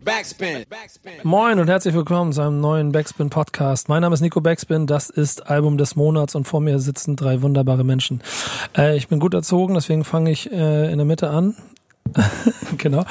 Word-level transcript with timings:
Backspin. 0.00 0.64
Moin 1.22 1.60
und 1.60 1.68
herzlich 1.68 1.94
willkommen 1.94 2.32
zu 2.32 2.40
einem 2.40 2.60
neuen 2.60 2.92
Backspin 2.92 3.28
Podcast. 3.28 3.90
Mein 3.90 4.00
Name 4.00 4.14
ist 4.14 4.22
Nico 4.22 4.40
Backspin, 4.40 4.86
das 4.86 5.10
ist 5.10 5.46
Album 5.50 5.76
des 5.76 5.96
Monats 5.96 6.34
und 6.34 6.44
vor 6.44 6.62
mir 6.62 6.78
sitzen 6.78 7.14
drei 7.14 7.42
wunderbare 7.42 7.84
Menschen. 7.84 8.22
Äh, 8.76 8.96
ich 8.96 9.08
bin 9.08 9.20
gut 9.20 9.34
erzogen, 9.34 9.74
deswegen 9.74 10.04
fange 10.04 10.30
ich 10.30 10.50
äh, 10.50 10.90
in 10.90 10.96
der 10.96 11.04
Mitte 11.04 11.28
an. 11.28 11.56
genau. 12.78 13.04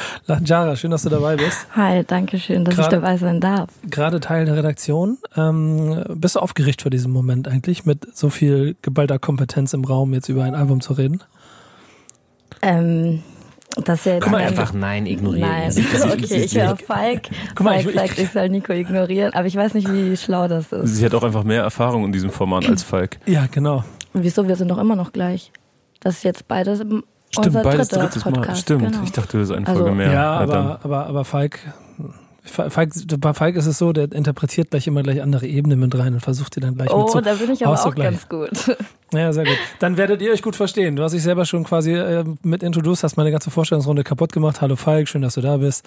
Jara, 0.44 0.76
schön, 0.76 0.90
dass 0.90 1.04
du 1.04 1.10
dabei 1.10 1.36
bist. 1.36 1.68
Hi, 1.76 2.04
danke 2.04 2.40
schön, 2.40 2.66
dass 2.66 2.76
grade, 2.76 2.96
ich 2.96 3.02
dabei 3.02 3.18
sein 3.18 3.40
darf. 3.40 3.70
Gerade 3.88 4.20
Teil 4.20 4.46
der 4.46 4.56
Redaktion. 4.56 5.20
Ähm, 5.38 6.04
bist 6.16 6.36
du 6.36 6.40
aufgeregt 6.40 6.82
vor 6.82 6.90
diesem 6.90 7.12
Moment 7.12 7.48
eigentlich, 7.48 7.86
mit 7.86 8.16
so 8.16 8.32
viel 8.32 8.76
geballter 8.82 9.20
Kompetenz 9.20 9.74
im 9.74 9.86
Raum 9.86 10.14
jetzt 10.16 10.30
über 10.30 10.44
ein 10.44 10.56
Album 10.56 10.82
zu 10.82 10.94
reden? 10.94 11.22
Ähm, 12.64 13.22
das 13.78 14.06
ja 14.06 14.20
Guck 14.20 14.32
mal, 14.32 14.42
einfach 14.42 14.74
Nein 14.74 15.06
ignorieren. 15.06 15.50
Nein, 15.50 15.72
okay, 16.04 16.44
ich 16.44 16.58
höre 16.58 16.76
Falk. 16.76 17.24
Guck 17.56 17.66
mal, 17.66 17.82
Falk 17.82 17.88
ich, 17.88 17.96
sagt, 17.96 18.20
ich 18.20 18.30
soll 18.32 18.50
Nico 18.50 18.74
ignorieren, 18.74 19.34
aber 19.34 19.48
ich 19.48 19.56
weiß 19.56 19.74
nicht, 19.74 19.92
wie 19.92 20.18
schlau 20.18 20.48
das 20.48 20.72
ist. 20.72 20.96
Sie 20.98 21.06
hat 21.06 21.14
auch 21.14 21.24
einfach 21.24 21.44
mehr 21.44 21.64
Erfahrung 21.64 22.06
in 22.06 22.12
diesem 22.12 22.32
Format 22.32 22.68
als 22.68 22.84
Falk. 22.84 23.18
Ja, 23.26 23.48
genau. 23.50 23.84
Wieso? 24.14 24.48
Wir 24.48 24.58
sind 24.58 24.70
doch 24.70 24.78
immer 24.78 24.98
noch 24.98 25.14
gleich. 25.14 25.52
Das 26.02 26.16
ist 26.16 26.24
jetzt 26.24 26.48
beides 26.50 26.80
Stimmt, 26.80 27.06
unser 27.38 27.64
beides 27.64 27.88
drittes 27.88 28.24
Podcast. 28.24 28.48
Mal. 28.48 28.56
Stimmt, 28.56 28.92
genau. 28.92 29.04
ich 29.04 29.12
dachte, 29.12 29.38
wir 29.38 29.46
sind 29.46 29.58
eine 29.58 29.68
also, 29.68 29.82
Folge 29.82 29.96
mehr. 29.96 30.12
Ja, 30.12 30.32
aber, 30.32 30.80
aber, 30.84 31.06
aber 31.06 31.24
Falk 31.24 31.60
Falk, 32.44 32.92
bei 33.20 33.34
Falk 33.34 33.56
ist 33.56 33.68
es 33.68 33.78
so, 33.78 33.94
der 33.94 34.12
interpretiert 34.12 34.72
gleich 34.72 34.88
immer 34.88 35.04
gleich 35.04 35.22
andere 35.22 35.46
Ebenen 35.46 35.80
mit 35.80 35.96
rein 35.96 36.16
und 36.16 36.22
versucht 36.22 36.56
die 36.56 36.60
dann 36.60 36.76
gleich 36.76 36.90
oh, 36.90 37.04
mit 37.04 37.12
zu 37.12 37.18
Oh, 37.20 37.22
da 37.22 37.36
bin 37.36 37.52
ich 37.52 37.66
aber 37.66 37.80
auch 37.80 37.96
ganz 37.96 38.28
gut. 38.28 38.50
Ja, 39.14 39.34
sehr 39.34 39.44
gut. 39.44 39.58
Dann 39.80 39.98
werdet 39.98 40.22
ihr 40.22 40.32
euch 40.32 40.42
gut 40.42 40.56
verstehen. 40.56 40.96
Du 40.96 41.04
hast 41.04 41.12
dich 41.12 41.22
selber 41.22 41.46
schon 41.46 41.66
quasi 41.66 41.94
äh, 41.94 42.24
mit 42.44 42.64
introduced, 42.64 43.04
hast 43.04 43.18
meine 43.18 43.32
ganze 43.32 43.52
Vorstellungsrunde 43.52 44.04
kaputt 44.06 44.32
gemacht. 44.32 44.62
Hallo 44.62 44.78
Falk, 44.78 45.10
schön, 45.10 45.22
dass 45.22 45.34
du 45.34 45.42
da 45.42 45.58
bist. 45.58 45.86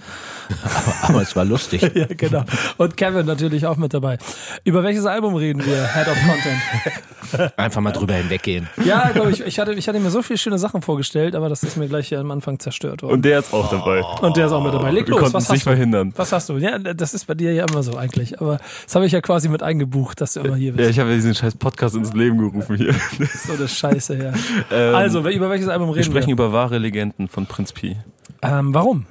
Aber, 1.03 1.23
es 1.23 1.35
war 1.35 1.45
lustig. 1.47 1.83
ja, 1.95 2.07
genau. 2.09 2.45
Und 2.77 2.99
Kevin 2.99 3.25
natürlich 3.25 3.67
auch 3.67 3.77
mit 3.77 3.95
dabei. 3.95 4.19
Über 4.65 4.83
welches 4.83 5.07
Album 5.07 5.35
reden 5.37 5.65
wir? 5.65 5.87
Head 5.95 6.09
of 6.09 6.19
Content. 6.27 7.53
Einfach 7.57 7.81
mal 7.81 7.93
drüber 7.93 8.15
hinweggehen. 8.15 8.69
Ja, 8.85 9.11
glaube 9.11 9.31
ich. 9.31 9.41
Ich 9.41 9.59
hatte, 9.59 9.73
ich 9.73 9.89
hatte 9.89 10.01
mir 10.01 10.11
so 10.11 10.23
viele 10.23 10.39
schöne 10.39 10.59
Sachen 10.59 10.83
vorgestellt, 10.83 11.35
aber 11.35 11.49
das 11.49 11.63
ist 11.63 11.79
mir 11.79 11.89
gleich 11.89 12.09
hier 12.09 12.21
am 12.21 12.31
Anfang 12.31 12.59
zerstört 12.59 13.03
worden. 13.03 13.15
Und 13.15 13.25
der 13.25 13.39
ist 13.39 13.55
auch 13.55 13.71
dabei. 13.71 14.03
Und 14.21 14.37
der 14.37 14.47
ist 14.47 14.53
auch 14.53 14.63
mit 14.63 14.75
dabei. 14.75 14.91
Leg 14.91 15.09
los, 15.09 15.21
wir 15.21 15.33
was 15.33 15.45
hast 15.45 15.51
nicht 15.51 15.65
du? 15.67 15.71
verhindern. 15.71 16.13
Was 16.17 16.33
hast 16.33 16.51
du? 16.51 16.59
Ja, 16.59 16.79
das 16.79 17.15
ist 17.15 17.27
bei 17.27 17.35
dir 17.35 17.53
ja 17.55 17.65
immer 17.65 17.83
so 17.83 17.97
eigentlich. 17.97 18.41
Aber 18.41 18.59
das 18.85 18.95
habe 18.95 19.07
ich 19.07 19.13
ja 19.13 19.23
quasi 19.23 19.49
mit 19.49 19.63
eingebucht, 19.63 20.21
dass 20.21 20.35
du 20.35 20.41
immer 20.41 20.57
hier 20.57 20.73
bist. 20.73 20.85
Ja, 20.85 20.91
ich 20.91 20.99
habe 20.99 21.09
ja 21.11 21.17
diesen 21.17 21.35
scheiß 21.35 21.57
Podcast 21.57 21.97
ins 21.97 22.13
Leben 22.13 22.39
gerufen 22.39 22.77
hier. 22.77 22.95
So 23.19 23.53
eine 23.53 23.69
Scheiße. 23.69 24.17
Ja. 24.17 24.33
Ähm, 24.71 24.95
also, 24.95 25.29
über 25.29 25.51
welches 25.51 25.69
Album 25.69 25.91
reden 25.91 25.99
wir? 25.99 26.05
sprechen 26.05 26.29
wir? 26.29 26.33
über 26.33 26.53
wahre 26.53 26.79
Legenden 26.79 27.29
von 27.29 27.47
Prinz 27.47 27.73
Pi. 27.73 27.97
Ähm, 28.43 28.75
warum? 28.75 29.07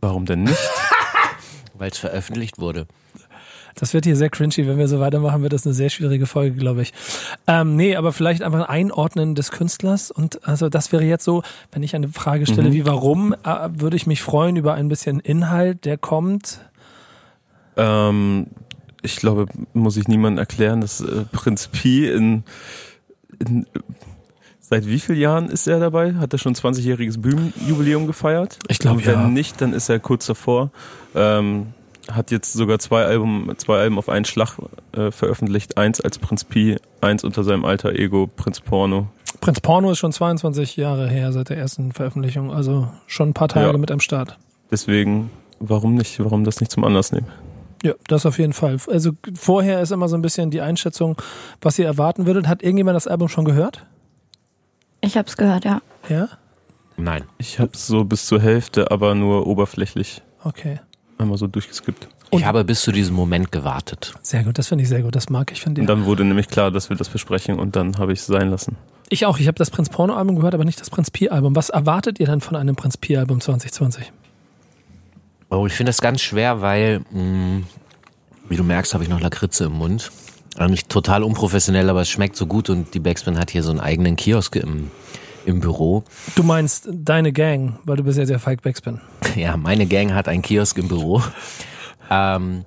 Warum 0.00 0.24
denn 0.26 0.44
nicht? 0.44 0.56
Weil 1.74 1.90
es 1.90 1.98
veröffentlicht 1.98 2.58
wurde. 2.58 2.86
Das 3.76 3.92
wird 3.92 4.06
hier 4.06 4.16
sehr 4.16 4.30
cringy. 4.30 4.66
Wenn 4.66 4.78
wir 4.78 4.88
so 4.88 5.00
weitermachen, 5.00 5.42
wird 5.42 5.52
das 5.52 5.66
eine 5.66 5.74
sehr 5.74 5.90
schwierige 5.90 6.26
Folge, 6.26 6.56
glaube 6.56 6.82
ich. 6.82 6.92
Ähm, 7.46 7.76
nee, 7.76 7.94
aber 7.94 8.12
vielleicht 8.12 8.42
einfach 8.42 8.60
ein 8.60 8.64
Einordnen 8.64 9.34
des 9.34 9.50
Künstlers. 9.50 10.10
Und 10.10 10.48
also 10.48 10.70
das 10.70 10.92
wäre 10.92 11.04
jetzt 11.04 11.24
so, 11.24 11.42
wenn 11.72 11.82
ich 11.82 11.94
eine 11.94 12.08
Frage 12.08 12.46
stelle, 12.46 12.70
mhm. 12.70 12.72
wie 12.72 12.86
warum, 12.86 13.34
äh, 13.44 13.68
würde 13.74 13.96
ich 13.96 14.06
mich 14.06 14.22
freuen 14.22 14.56
über 14.56 14.74
ein 14.74 14.88
bisschen 14.88 15.20
Inhalt, 15.20 15.84
der 15.84 15.98
kommt. 15.98 16.60
Ähm, 17.76 18.46
ich 19.06 19.16
glaube, 19.16 19.46
muss 19.72 19.96
ich 19.96 20.08
niemandem 20.08 20.38
erklären, 20.38 20.80
dass 20.82 21.00
äh, 21.00 21.24
Prinz 21.32 21.68
Pi 21.68 22.08
in 22.08 22.44
in, 23.38 23.66
seit 24.60 24.86
wie 24.86 24.98
vielen 24.98 25.18
Jahren 25.18 25.48
ist 25.48 25.66
er 25.66 25.80
dabei? 25.80 26.14
Hat 26.14 26.32
er 26.32 26.38
schon 26.38 26.54
20-jähriges 26.54 27.20
Bühnenjubiläum 27.20 28.06
gefeiert? 28.06 28.58
Ich 28.68 28.78
glaube, 28.78 29.02
ja. 29.02 29.24
Wenn 29.24 29.32
nicht, 29.32 29.60
dann 29.60 29.72
ist 29.72 29.88
er 29.88 29.98
kurz 29.98 30.26
davor. 30.26 30.70
Ähm, 31.14 31.68
hat 32.10 32.30
jetzt 32.30 32.52
sogar 32.52 32.78
zwei 32.78 33.04
Alben, 33.04 33.52
zwei 33.58 33.78
Alben 33.78 33.98
auf 33.98 34.08
einen 34.08 34.24
Schlag 34.24 34.58
äh, 34.92 35.10
veröffentlicht. 35.10 35.76
Eins 35.76 36.00
als 36.00 36.18
Prinz 36.18 36.44
Pi, 36.44 36.76
eins 37.00 37.24
unter 37.24 37.42
seinem 37.42 37.64
alter 37.64 37.92
Ego, 37.94 38.28
Prinz 38.28 38.60
Porno. 38.60 39.08
Prinz 39.40 39.60
Porno 39.60 39.90
ist 39.90 39.98
schon 39.98 40.12
22 40.12 40.76
Jahre 40.76 41.08
her 41.08 41.32
seit 41.32 41.50
der 41.50 41.58
ersten 41.58 41.92
Veröffentlichung, 41.92 42.52
also 42.52 42.88
schon 43.06 43.30
ein 43.30 43.34
paar 43.34 43.48
Tage 43.48 43.72
ja. 43.72 43.78
mit 43.78 43.90
am 43.90 44.00
Start. 44.00 44.38
Deswegen, 44.70 45.30
warum 45.58 45.94
nicht, 45.94 46.22
warum 46.22 46.44
das 46.44 46.60
nicht 46.60 46.72
zum 46.72 46.84
Anlass 46.84 47.12
nehmen? 47.12 47.26
Ja, 47.82 47.92
das 48.08 48.26
auf 48.26 48.38
jeden 48.38 48.52
Fall. 48.52 48.78
Also 48.90 49.12
vorher 49.34 49.80
ist 49.80 49.92
immer 49.92 50.08
so 50.08 50.16
ein 50.16 50.22
bisschen 50.22 50.50
die 50.50 50.60
Einschätzung, 50.60 51.16
was 51.60 51.78
ihr 51.78 51.86
erwarten 51.86 52.26
würdet. 52.26 52.48
Hat 52.48 52.62
irgendjemand 52.62 52.96
das 52.96 53.06
Album 53.06 53.28
schon 53.28 53.44
gehört? 53.44 53.84
Ich 55.00 55.16
habe 55.16 55.28
es 55.28 55.36
gehört, 55.36 55.64
ja. 55.64 55.82
Ja? 56.08 56.28
Nein. 56.96 57.24
Ich 57.38 57.58
habe 57.58 57.72
es 57.74 57.86
so 57.86 58.04
bis 58.04 58.26
zur 58.26 58.40
Hälfte, 58.40 58.90
aber 58.90 59.14
nur 59.14 59.46
oberflächlich. 59.46 60.22
Okay. 60.42 60.80
Einmal 61.18 61.38
so 61.38 61.46
durchgeskippt. 61.46 62.08
Und 62.30 62.40
ich 62.40 62.46
habe 62.46 62.64
bis 62.64 62.80
zu 62.80 62.92
diesem 62.92 63.14
Moment 63.14 63.52
gewartet. 63.52 64.14
Sehr 64.22 64.42
gut, 64.42 64.58
das 64.58 64.68
finde 64.68 64.82
ich 64.82 64.88
sehr 64.88 65.02
gut. 65.02 65.14
Das 65.14 65.30
mag 65.30 65.52
ich 65.52 65.60
von 65.60 65.74
dir. 65.74 65.82
Und 65.82 65.86
dann 65.86 66.06
wurde 66.06 66.24
nämlich 66.24 66.48
klar, 66.48 66.70
dass 66.70 66.88
wir 66.88 66.96
das 66.96 67.08
besprechen 67.08 67.58
und 67.58 67.76
dann 67.76 67.98
habe 67.98 68.12
ich 68.12 68.20
es 68.20 68.26
sein 68.26 68.50
lassen. 68.50 68.76
Ich 69.08 69.26
auch. 69.26 69.38
Ich 69.38 69.46
habe 69.46 69.56
das 69.56 69.70
Prinz 69.70 69.88
Porno 69.88 70.14
Album 70.14 70.36
gehört, 70.36 70.54
aber 70.54 70.64
nicht 70.64 70.80
das 70.80 70.90
Prinz 70.90 71.10
Pi 71.10 71.28
Album. 71.28 71.54
Was 71.54 71.70
erwartet 71.70 72.18
ihr 72.18 72.26
denn 72.26 72.40
von 72.40 72.56
einem 72.56 72.74
Prinz 72.74 72.96
Pi 72.96 73.16
Album 73.16 73.40
2020? 73.40 74.12
Oh, 75.48 75.66
ich 75.66 75.72
finde 75.72 75.90
das 75.90 76.00
ganz 76.00 76.20
schwer, 76.20 76.60
weil, 76.60 77.00
mh, 77.10 77.22
mm, 77.22 77.66
wie 78.48 78.56
du 78.56 78.64
merkst, 78.64 78.94
habe 78.94 79.04
ich 79.04 79.10
noch 79.10 79.20
Lakritze 79.20 79.64
im 79.64 79.72
Mund. 79.72 80.10
Eigentlich 80.56 80.86
total 80.86 81.22
unprofessionell, 81.22 81.90
aber 81.90 82.00
es 82.00 82.08
schmeckt 82.08 82.36
so 82.36 82.46
gut 82.46 82.70
und 82.70 82.94
die 82.94 83.00
Backspin 83.00 83.38
hat 83.38 83.50
hier 83.50 83.62
so 83.62 83.70
einen 83.70 83.80
eigenen 83.80 84.16
Kiosk 84.16 84.56
im, 84.56 84.90
im 85.44 85.60
Büro. 85.60 86.04
Du 86.34 86.42
meinst 86.42 86.88
deine 86.90 87.32
Gang, 87.32 87.78
weil 87.84 87.96
du 87.96 88.04
bist 88.04 88.18
ja 88.18 88.26
sehr 88.26 88.38
Falk 88.38 88.62
Backspin. 88.62 89.00
Ja, 89.36 89.56
meine 89.58 89.86
Gang 89.86 90.14
hat 90.14 90.28
einen 90.28 90.40
Kiosk 90.40 90.78
im 90.78 90.88
Büro. 90.88 91.22
Ähm, 92.08 92.64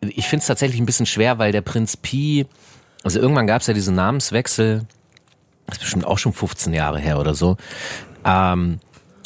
ich 0.00 0.28
finde 0.28 0.42
es 0.42 0.46
tatsächlich 0.46 0.80
ein 0.80 0.86
bisschen 0.86 1.06
schwer, 1.06 1.38
weil 1.38 1.50
der 1.50 1.62
Prinz 1.62 1.96
Pi, 1.96 2.46
also 3.02 3.18
irgendwann 3.18 3.46
gab 3.48 3.62
es 3.62 3.66
ja 3.66 3.74
diesen 3.74 3.96
Namenswechsel, 3.96 4.86
das 5.66 5.76
ist 5.76 5.80
bestimmt 5.80 6.06
auch 6.06 6.18
schon 6.18 6.32
15 6.32 6.72
Jahre 6.72 7.00
her 7.00 7.18
oder 7.18 7.34
so. 7.34 7.56
Ähm, 8.24 8.78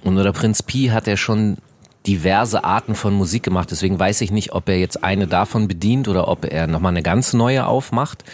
und 0.05 0.15
nur 0.15 0.23
der 0.23 0.33
Prinz 0.33 0.63
Pi 0.63 0.89
hat 0.89 1.07
ja 1.07 1.17
schon 1.17 1.59
diverse 2.07 2.65
Arten 2.65 2.95
von 2.95 3.15
Musik 3.15 3.43
gemacht. 3.43 3.71
Deswegen 3.71 3.99
weiß 3.99 4.21
ich 4.21 4.31
nicht, 4.31 4.53
ob 4.53 4.69
er 4.69 4.79
jetzt 4.79 5.03
eine 5.03 5.27
davon 5.27 5.69
bedient 5.69 6.09
oder 6.09 6.29
ob 6.29 6.45
er 6.45 6.67
nochmal 6.67 6.91
eine 6.91 7.03
ganz 7.03 7.33
neue 7.33 7.67
aufmacht. 7.67 8.25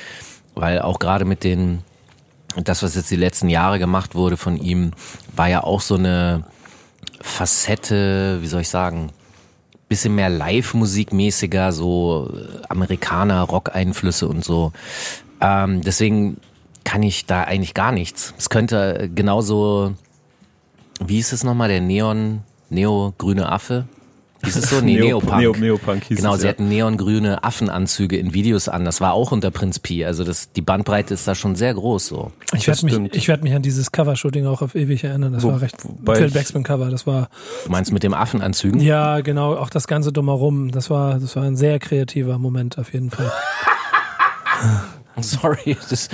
Weil 0.55 0.81
auch 0.81 0.99
gerade 0.99 1.25
mit 1.25 1.45
den, 1.45 1.83
das, 2.57 2.83
was 2.83 2.95
jetzt 2.95 3.11
die 3.11 3.17
letzten 3.17 3.49
Jahre 3.49 3.79
gemacht 3.79 4.15
wurde 4.15 4.37
von 4.37 4.59
ihm, 4.59 4.93
war 5.35 5.49
ja 5.49 5.65
auch 5.65 5.81
so 5.81 5.95
eine 5.95 6.45
Facette, 7.21 8.39
wie 8.43 8.47
soll 8.47 8.63
ich 8.63 8.69
sagen, 8.69 9.11
bisschen 9.89 10.15
mehr 10.15 10.31
Live-Musik-mäßiger, 10.31 11.71
so 11.71 12.31
äh, 12.33 12.63
Amerikaner, 12.71 13.43
Rock-Einflüsse 13.43 14.27
und 14.27 14.43
so. 14.43 14.73
Ähm, 15.43 15.83
deswegen 15.83 16.39
kann 16.85 17.03
ich 17.03 17.27
da 17.27 17.45
eigentlich 17.45 17.75
gar 17.75 17.93
nichts. 17.93 18.33
Es 18.39 18.49
könnte 18.49 19.11
genauso, 19.15 19.95
wie 21.05 21.19
ist 21.19 21.35
es 21.35 21.45
nochmal, 21.45 21.69
der 21.69 21.83
Neon, 21.83 22.43
Neo-grüne 22.73 23.51
Affe. 23.51 23.87
Hieß 24.45 24.57
es 24.57 24.71
so? 24.71 24.81
Nee, 24.81 24.95
Neo, 24.95 25.21
Neopunk. 25.21 25.39
Neo, 25.39 25.53
Neopunk 25.53 26.05
hieß 26.05 26.17
genau, 26.17 26.35
es, 26.35 26.41
sie 26.41 26.47
ja. 26.47 26.53
hatten 26.53 26.69
neongrüne 26.69 27.45
Affenanzüge 27.45 28.17
in 28.17 28.35
Videos 28.35 28.69
an. 28.69 28.85
Das 28.85 29.01
war 29.01 29.13
auch 29.13 29.31
unter 29.31 29.53
Prinz 29.53 29.79
Pi. 29.79 30.05
Also 30.05 30.25
das, 30.25 30.51
die 30.51 30.63
Bandbreite 30.63 31.15
ist 31.15 31.29
da 31.29 31.37
schon 31.37 31.55
sehr 31.55 31.75
groß 31.75 32.07
so. 32.09 32.33
Ich 32.53 32.67
werde 32.67 32.85
mich, 32.85 33.15
ich 33.15 33.29
werde 33.29 33.45
mich 33.45 33.55
an 33.55 33.63
dieses 33.63 33.93
Cover-Shooting 33.93 34.47
auch 34.47 34.63
auf 34.63 34.75
ewig 34.75 35.05
erinnern. 35.05 35.33
Das 35.33 35.45
Wo, 35.45 35.49
war 35.49 35.61
recht 35.61 35.77
Phil 35.81 36.31
Backspin 36.31 36.65
Cover. 36.65 36.91
Das 36.91 37.07
war. 37.07 37.29
Du 37.65 37.71
meinst 37.71 37.93
mit 37.93 38.03
dem 38.03 38.15
Affenanzügen? 38.15 38.81
Ja, 38.81 39.21
genau. 39.21 39.55
Auch 39.55 39.71
das 39.71 39.87
ganze 39.87 40.13
drumherum. 40.13 40.73
Das 40.73 40.91
war, 40.91 41.21
das 41.21 41.37
war 41.37 41.45
ein 41.45 41.57
sehr 41.57 41.79
kreativer 41.79 42.39
Moment 42.39 42.79
auf 42.79 42.93
jeden 42.93 43.11
Fall. 43.11 43.31
Sorry, 45.21 45.77
das 45.91 46.09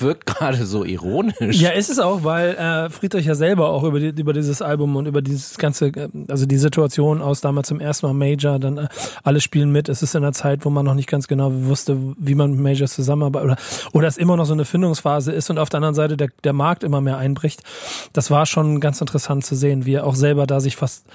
wirkt 0.00 0.26
gerade 0.26 0.66
so 0.66 0.84
ironisch. 0.84 1.60
Ja, 1.60 1.70
ist 1.70 1.90
es 1.90 1.98
auch, 1.98 2.24
weil 2.24 2.54
äh, 2.54 2.90
Friedrich 2.90 3.26
ja 3.26 3.34
selber 3.34 3.68
auch 3.68 3.84
über, 3.84 4.00
die, 4.00 4.08
über 4.08 4.32
dieses 4.32 4.60
Album 4.62 4.96
und 4.96 5.06
über 5.06 5.22
dieses 5.22 5.58
ganze, 5.58 5.86
äh, 5.86 6.08
also 6.28 6.46
die 6.46 6.58
Situation 6.58 7.22
aus 7.22 7.40
damals 7.40 7.68
zum 7.68 7.78
ersten 7.78 8.06
Mal 8.06 8.14
Major, 8.14 8.58
dann 8.58 8.78
äh, 8.78 8.88
alle 9.22 9.40
spielen 9.40 9.70
mit. 9.70 9.88
Es 9.88 10.02
ist 10.02 10.14
in 10.14 10.24
einer 10.24 10.32
Zeit, 10.32 10.64
wo 10.64 10.70
man 10.70 10.84
noch 10.84 10.94
nicht 10.94 11.08
ganz 11.08 11.28
genau 11.28 11.52
wusste, 11.52 11.96
wie 12.18 12.34
man 12.34 12.52
mit 12.52 12.60
Majors 12.60 12.94
zusammenarbeitet 12.94 13.50
oder, 13.50 13.56
oder 13.92 14.08
es 14.08 14.16
immer 14.16 14.36
noch 14.36 14.46
so 14.46 14.54
eine 14.54 14.64
Findungsphase 14.64 15.30
ist 15.32 15.48
und 15.50 15.58
auf 15.58 15.68
der 15.68 15.78
anderen 15.78 15.94
Seite 15.94 16.16
der, 16.16 16.28
der 16.42 16.52
Markt 16.52 16.82
immer 16.82 17.00
mehr 17.00 17.18
einbricht. 17.18 17.62
Das 18.12 18.30
war 18.30 18.46
schon 18.46 18.80
ganz 18.80 19.00
interessant 19.00 19.44
zu 19.44 19.54
sehen, 19.54 19.86
wie 19.86 19.94
er 19.94 20.06
auch 20.06 20.16
selber 20.16 20.46
da 20.46 20.58
sich 20.60 20.76
fast 20.76 21.06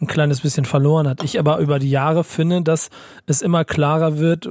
ein 0.00 0.06
kleines 0.06 0.40
bisschen 0.40 0.64
verloren 0.64 1.06
hat. 1.06 1.22
Ich 1.22 1.38
aber 1.38 1.58
über 1.58 1.78
die 1.78 1.90
Jahre 1.90 2.24
finde, 2.24 2.62
dass 2.62 2.88
es 3.26 3.42
immer 3.42 3.64
klarer 3.64 4.18
wird, 4.18 4.48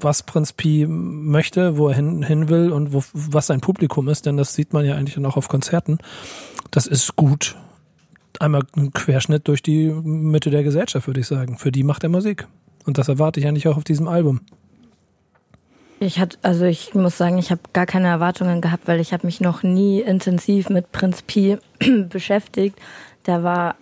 was 0.00 0.22
Prinz 0.22 0.52
Pi 0.52 0.86
möchte, 0.86 1.53
wo 1.56 1.88
er 1.88 1.94
hin, 1.94 2.22
hin 2.22 2.48
will 2.48 2.70
und 2.72 2.92
wo, 2.92 3.02
was 3.12 3.46
sein 3.46 3.60
Publikum 3.60 4.08
ist, 4.08 4.26
denn 4.26 4.36
das 4.36 4.54
sieht 4.54 4.72
man 4.72 4.84
ja 4.84 4.94
eigentlich 4.94 5.24
auch 5.24 5.36
auf 5.36 5.48
Konzerten. 5.48 5.98
Das 6.70 6.86
ist 6.86 7.16
gut. 7.16 7.56
Einmal 8.40 8.62
ein 8.76 8.92
Querschnitt 8.92 9.46
durch 9.48 9.62
die 9.62 9.88
Mitte 9.88 10.50
der 10.50 10.64
Gesellschaft, 10.64 11.06
würde 11.06 11.20
ich 11.20 11.26
sagen. 11.26 11.56
Für 11.58 11.70
die 11.70 11.84
macht 11.84 12.02
er 12.02 12.08
Musik. 12.08 12.48
Und 12.84 12.98
das 12.98 13.08
erwarte 13.08 13.40
ich 13.40 13.46
eigentlich 13.46 13.68
auch 13.68 13.76
auf 13.76 13.84
diesem 13.84 14.08
Album. 14.08 14.40
Ich 16.00 16.18
hatte, 16.18 16.36
also 16.42 16.64
ich 16.64 16.94
muss 16.94 17.16
sagen, 17.16 17.38
ich 17.38 17.50
habe 17.50 17.60
gar 17.72 17.86
keine 17.86 18.08
Erwartungen 18.08 18.60
gehabt, 18.60 18.88
weil 18.88 19.00
ich 19.00 19.12
habe 19.12 19.26
mich 19.26 19.40
noch 19.40 19.62
nie 19.62 20.00
intensiv 20.00 20.68
mit 20.68 20.92
Prinz 20.92 21.22
Pi 21.22 21.58
beschäftigt. 22.10 22.78
Der 23.26 23.42
war 23.42 23.76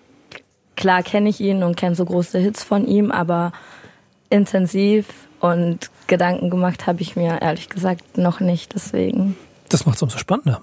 klar 0.76 1.02
kenne 1.02 1.28
ich 1.28 1.40
ihn 1.40 1.62
und 1.62 1.76
kenne 1.76 1.94
so 1.94 2.04
große 2.04 2.38
Hits 2.38 2.62
von 2.62 2.86
ihm, 2.86 3.10
aber 3.10 3.52
intensiv 4.30 5.06
und 5.42 5.90
Gedanken 6.06 6.50
gemacht 6.50 6.86
habe 6.86 7.02
ich 7.02 7.16
mir 7.16 7.42
ehrlich 7.42 7.68
gesagt 7.68 8.16
noch 8.16 8.38
nicht. 8.40 8.74
Deswegen. 8.74 9.36
Das 9.68 9.84
macht 9.84 9.96
es 9.96 10.02
umso 10.02 10.16
spannender. 10.16 10.60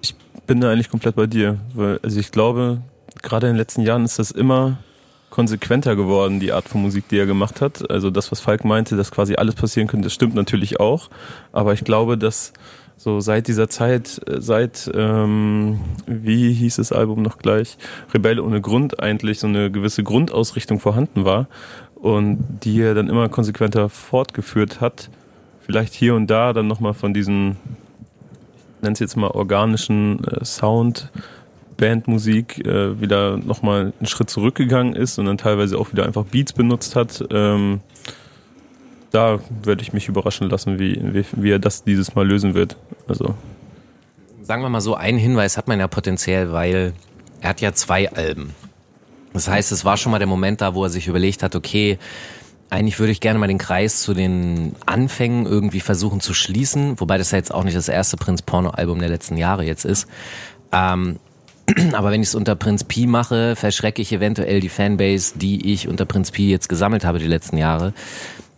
Ich 0.00 0.14
bin 0.46 0.60
da 0.60 0.72
eigentlich 0.72 0.88
komplett 0.88 1.16
bei 1.16 1.26
dir, 1.26 1.58
weil 1.74 2.00
also 2.02 2.18
ich 2.18 2.32
glaube, 2.32 2.80
gerade 3.22 3.46
in 3.46 3.52
den 3.52 3.58
letzten 3.58 3.82
Jahren 3.82 4.04
ist 4.04 4.18
das 4.18 4.30
immer 4.30 4.78
konsequenter 5.28 5.96
geworden, 5.96 6.40
die 6.40 6.52
Art 6.52 6.66
von 6.66 6.80
Musik, 6.80 7.08
die 7.08 7.18
er 7.18 7.26
gemacht 7.26 7.60
hat. 7.60 7.90
Also 7.90 8.08
das, 8.08 8.32
was 8.32 8.40
Falk 8.40 8.64
meinte, 8.64 8.96
dass 8.96 9.10
quasi 9.10 9.34
alles 9.34 9.54
passieren 9.54 9.86
könnte, 9.86 10.06
das 10.06 10.14
stimmt 10.14 10.34
natürlich 10.34 10.80
auch. 10.80 11.10
Aber 11.52 11.74
ich 11.74 11.84
glaube, 11.84 12.16
dass 12.16 12.54
so 12.96 13.20
seit 13.20 13.48
dieser 13.48 13.68
Zeit, 13.68 14.20
äh, 14.26 14.40
seit, 14.40 14.90
ähm, 14.94 15.80
wie 16.06 16.52
hieß 16.52 16.76
das 16.76 16.92
Album 16.92 17.22
noch 17.22 17.38
gleich, 17.38 17.76
Rebelle 18.14 18.42
ohne 18.42 18.60
Grund 18.60 19.02
eigentlich 19.02 19.40
so 19.40 19.46
eine 19.46 19.70
gewisse 19.70 20.02
Grundausrichtung 20.04 20.80
vorhanden 20.80 21.24
war 21.24 21.48
und 22.04 22.38
die 22.64 22.82
er 22.82 22.92
dann 22.92 23.08
immer 23.08 23.30
konsequenter 23.30 23.88
fortgeführt 23.88 24.82
hat. 24.82 25.08
Vielleicht 25.60 25.94
hier 25.94 26.14
und 26.14 26.26
da 26.26 26.52
dann 26.52 26.66
nochmal 26.66 26.92
von 26.92 27.14
diesen, 27.14 27.56
nenn 28.82 28.92
es 28.92 28.98
jetzt 28.98 29.16
mal 29.16 29.28
organischen 29.28 30.22
äh, 30.22 30.44
Sound, 30.44 31.10
Bandmusik 31.78 32.66
äh, 32.66 33.00
wieder 33.00 33.38
nochmal 33.38 33.94
einen 33.98 34.06
Schritt 34.06 34.28
zurückgegangen 34.28 34.94
ist 34.94 35.18
und 35.18 35.24
dann 35.24 35.38
teilweise 35.38 35.78
auch 35.78 35.92
wieder 35.92 36.04
einfach 36.04 36.26
Beats 36.26 36.52
benutzt 36.52 36.94
hat. 36.94 37.24
Ähm, 37.30 37.80
da 39.10 39.38
werde 39.62 39.80
ich 39.80 39.94
mich 39.94 40.06
überraschen 40.06 40.50
lassen, 40.50 40.78
wie, 40.78 41.00
wie, 41.02 41.24
wie 41.32 41.52
er 41.52 41.58
das 41.58 41.84
dieses 41.84 42.14
Mal 42.14 42.28
lösen 42.28 42.52
wird. 42.52 42.76
Also. 43.08 43.34
Sagen 44.42 44.60
wir 44.60 44.68
mal 44.68 44.82
so, 44.82 44.94
einen 44.94 45.16
Hinweis 45.16 45.56
hat 45.56 45.68
man 45.68 45.80
ja 45.80 45.88
potenziell, 45.88 46.52
weil 46.52 46.92
er 47.40 47.48
hat 47.48 47.62
ja 47.62 47.72
zwei 47.72 48.12
Alben. 48.12 48.50
Das 49.34 49.48
heißt, 49.48 49.72
es 49.72 49.84
war 49.84 49.96
schon 49.96 50.12
mal 50.12 50.18
der 50.18 50.28
Moment 50.28 50.60
da, 50.60 50.74
wo 50.74 50.84
er 50.84 50.90
sich 50.90 51.08
überlegt 51.08 51.42
hat, 51.42 51.56
okay, 51.56 51.98
eigentlich 52.70 52.98
würde 52.98 53.12
ich 53.12 53.20
gerne 53.20 53.38
mal 53.38 53.48
den 53.48 53.58
Kreis 53.58 54.00
zu 54.00 54.14
den 54.14 54.74
Anfängen 54.86 55.44
irgendwie 55.44 55.80
versuchen 55.80 56.20
zu 56.20 56.34
schließen, 56.34 56.98
wobei 57.00 57.18
das 57.18 57.32
ja 57.32 57.38
jetzt 57.38 57.52
auch 57.52 57.64
nicht 57.64 57.76
das 57.76 57.88
erste 57.88 58.16
Prinz 58.16 58.42
Porno 58.42 58.70
Album 58.70 59.00
der 59.00 59.08
letzten 59.08 59.36
Jahre 59.36 59.64
jetzt 59.64 59.84
ist. 59.84 60.06
Ähm, 60.72 61.18
aber 61.92 62.12
wenn 62.12 62.22
ich 62.22 62.28
es 62.28 62.34
unter 62.36 62.54
Prinz 62.54 62.84
Pi 62.84 63.06
mache, 63.06 63.56
verschrecke 63.56 64.00
ich 64.00 64.12
eventuell 64.12 64.60
die 64.60 64.68
Fanbase, 64.68 65.34
die 65.36 65.72
ich 65.72 65.88
unter 65.88 66.04
Prinz 66.04 66.30
Pi 66.30 66.48
jetzt 66.48 66.68
gesammelt 66.68 67.04
habe 67.04 67.18
die 67.18 67.26
letzten 67.26 67.56
Jahre. 67.56 67.92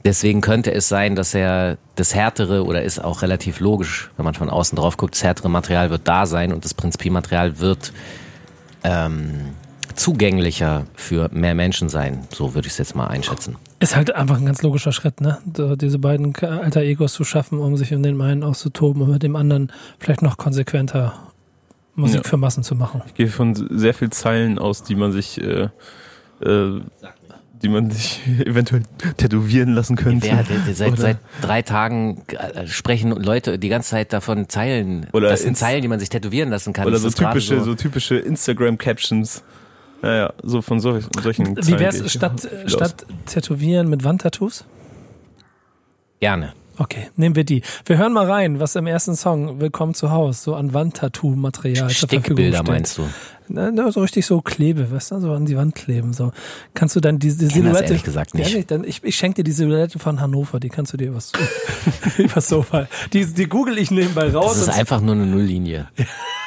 Deswegen 0.04 0.42
könnte 0.42 0.72
es 0.72 0.88
sein, 0.88 1.16
dass 1.16 1.34
er 1.34 1.78
das 1.94 2.14
härtere 2.14 2.64
oder 2.64 2.82
ist 2.82 3.02
auch 3.02 3.22
relativ 3.22 3.60
logisch, 3.60 4.10
wenn 4.16 4.24
man 4.24 4.34
von 4.34 4.50
außen 4.50 4.76
drauf 4.76 4.98
guckt, 4.98 5.14
das 5.14 5.24
härtere 5.24 5.48
Material 5.48 5.90
wird 5.90 6.06
da 6.06 6.26
sein 6.26 6.52
und 6.52 6.64
das 6.64 6.74
Prinz 6.74 6.98
Pi 6.98 7.10
Material 7.10 7.58
wird 7.58 7.92
ähm, 8.84 9.54
zugänglicher 9.96 10.86
für 10.94 11.28
mehr 11.32 11.54
Menschen 11.54 11.88
sein. 11.88 12.20
So 12.32 12.54
würde 12.54 12.66
ich 12.66 12.72
es 12.72 12.78
jetzt 12.78 12.94
mal 12.94 13.06
einschätzen. 13.06 13.56
Ist 13.80 13.96
halt 13.96 14.14
einfach 14.14 14.38
ein 14.38 14.46
ganz 14.46 14.62
logischer 14.62 14.92
Schritt, 14.92 15.20
ne? 15.20 15.38
Diese 15.44 15.98
beiden 15.98 16.34
alter 16.36 16.82
Egos 16.82 17.12
zu 17.14 17.24
schaffen, 17.24 17.58
um 17.58 17.76
sich 17.76 17.92
in 17.92 18.02
den 18.02 18.20
einen 18.20 18.42
auszutoben 18.42 19.02
und 19.02 19.10
mit 19.10 19.22
dem 19.22 19.36
anderen 19.36 19.72
vielleicht 19.98 20.22
noch 20.22 20.36
konsequenter 20.36 21.14
Musik 21.96 22.24
ja. 22.24 22.30
für 22.30 22.36
Massen 22.36 22.62
zu 22.62 22.74
machen. 22.74 23.02
Ich 23.06 23.14
gehe 23.14 23.28
von 23.28 23.54
sehr 23.54 23.94
vielen 23.94 24.12
Zeilen 24.12 24.58
aus, 24.58 24.82
die 24.82 24.94
man 24.94 25.12
sich, 25.12 25.40
äh, 25.40 25.68
äh, 26.40 26.80
die 27.62 27.68
man 27.68 27.90
sich 27.90 28.20
eventuell 28.44 28.82
tätowieren 29.16 29.72
lassen 29.72 29.96
könnte. 29.96 30.28
Ja, 30.28 30.44
seit, 30.74 30.98
seit 30.98 31.16
drei 31.40 31.62
Tagen 31.62 32.22
äh, 32.28 32.66
sprechen 32.66 33.12
Leute 33.12 33.58
die 33.58 33.70
ganze 33.70 33.90
Zeit 33.90 34.12
davon 34.12 34.48
Zeilen. 34.50 35.06
Oder 35.12 35.30
das 35.30 35.42
sind 35.42 35.56
Zeilen, 35.56 35.80
die 35.80 35.88
man 35.88 35.98
sich 35.98 36.10
tätowieren 36.10 36.50
lassen 36.50 36.74
kann. 36.74 36.86
Oder 36.86 36.98
so 36.98 37.08
typische, 37.08 37.58
so, 37.58 37.64
so 37.64 37.74
typische 37.74 38.16
Instagram-Captions. 38.16 39.42
Naja, 40.02 40.32
so 40.42 40.62
von 40.62 40.80
so, 40.80 40.98
solchen 41.22 41.56
Wie 41.56 41.78
wär's 41.78 42.10
statt, 42.10 42.48
statt 42.66 43.06
Tätowieren 43.26 43.88
mit 43.88 44.04
Wandtattoos? 44.04 44.64
Gerne. 46.20 46.52
Okay, 46.78 47.08
nehmen 47.16 47.34
wir 47.34 47.44
die. 47.44 47.62
Wir 47.86 47.96
hören 47.96 48.12
mal 48.12 48.30
rein, 48.30 48.60
was 48.60 48.76
im 48.76 48.86
ersten 48.86 49.16
Song 49.16 49.60
Willkommen 49.60 49.94
zu 49.94 50.10
Haus 50.10 50.42
so 50.42 50.54
an 50.54 50.74
Wandtattoo-Material 50.74 51.88
zur 51.88 52.08
Verfügung 52.08 52.52
steht. 52.52 52.68
meinst 52.68 52.98
du? 52.98 53.08
Na, 53.48 53.70
na, 53.70 53.90
so 53.90 54.00
richtig 54.00 54.26
so 54.26 54.42
Klebe, 54.42 54.90
weißt 54.90 55.12
du, 55.12 55.20
so 55.20 55.32
an 55.32 55.46
die 55.46 55.56
Wand 55.56 55.74
kleben. 55.74 56.12
So 56.12 56.32
kannst 56.74 56.94
du 56.94 57.00
dann 57.00 57.18
diese 57.18 57.46
Silhouette. 57.46 57.80
Das 57.80 57.90
ehrlich 57.90 58.02
gesagt 58.02 58.34
nicht. 58.34 58.52
Ja, 58.52 58.62
dann, 58.62 58.84
ich, 58.84 59.02
ich 59.04 59.16
schenke 59.16 59.36
dir 59.36 59.44
die 59.44 59.52
Silhouette 59.52 59.98
von 59.98 60.20
Hannover, 60.20 60.60
die 60.60 60.68
kannst 60.68 60.92
du 60.92 60.98
dir 60.98 61.14
was 61.14 61.32
übers 62.18 62.48
Sofa. 62.48 62.88
Die, 63.12 63.24
die 63.24 63.46
google 63.46 63.78
ich 63.78 63.90
nebenbei 63.90 64.30
raus. 64.30 64.58
Das 64.58 64.68
ist 64.68 64.78
einfach 64.78 65.00
nur 65.00 65.14
eine 65.14 65.26
Nulllinie. 65.26 65.88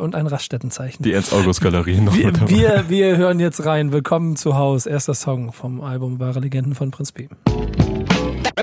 und 0.00 0.14
ein 0.14 0.26
Raststättenzeichen. 0.28 1.02
Die 1.02 1.12
Ernst-August-Galerie 1.12 2.00
noch 2.00 2.14
wir, 2.14 2.26
mit 2.26 2.48
wir, 2.48 2.84
wir 2.88 3.16
hören 3.16 3.40
jetzt 3.40 3.64
rein. 3.64 3.90
Willkommen 3.90 4.36
zu 4.36 4.54
Haus, 4.54 4.86
erster 4.86 5.14
Song 5.14 5.52
vom 5.52 5.80
Album 5.80 6.20
Wahre 6.20 6.38
Legenden 6.38 6.76
von 6.76 6.92
Prinz 6.92 7.10
P. 7.10 7.28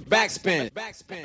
Backspin. 0.10 0.70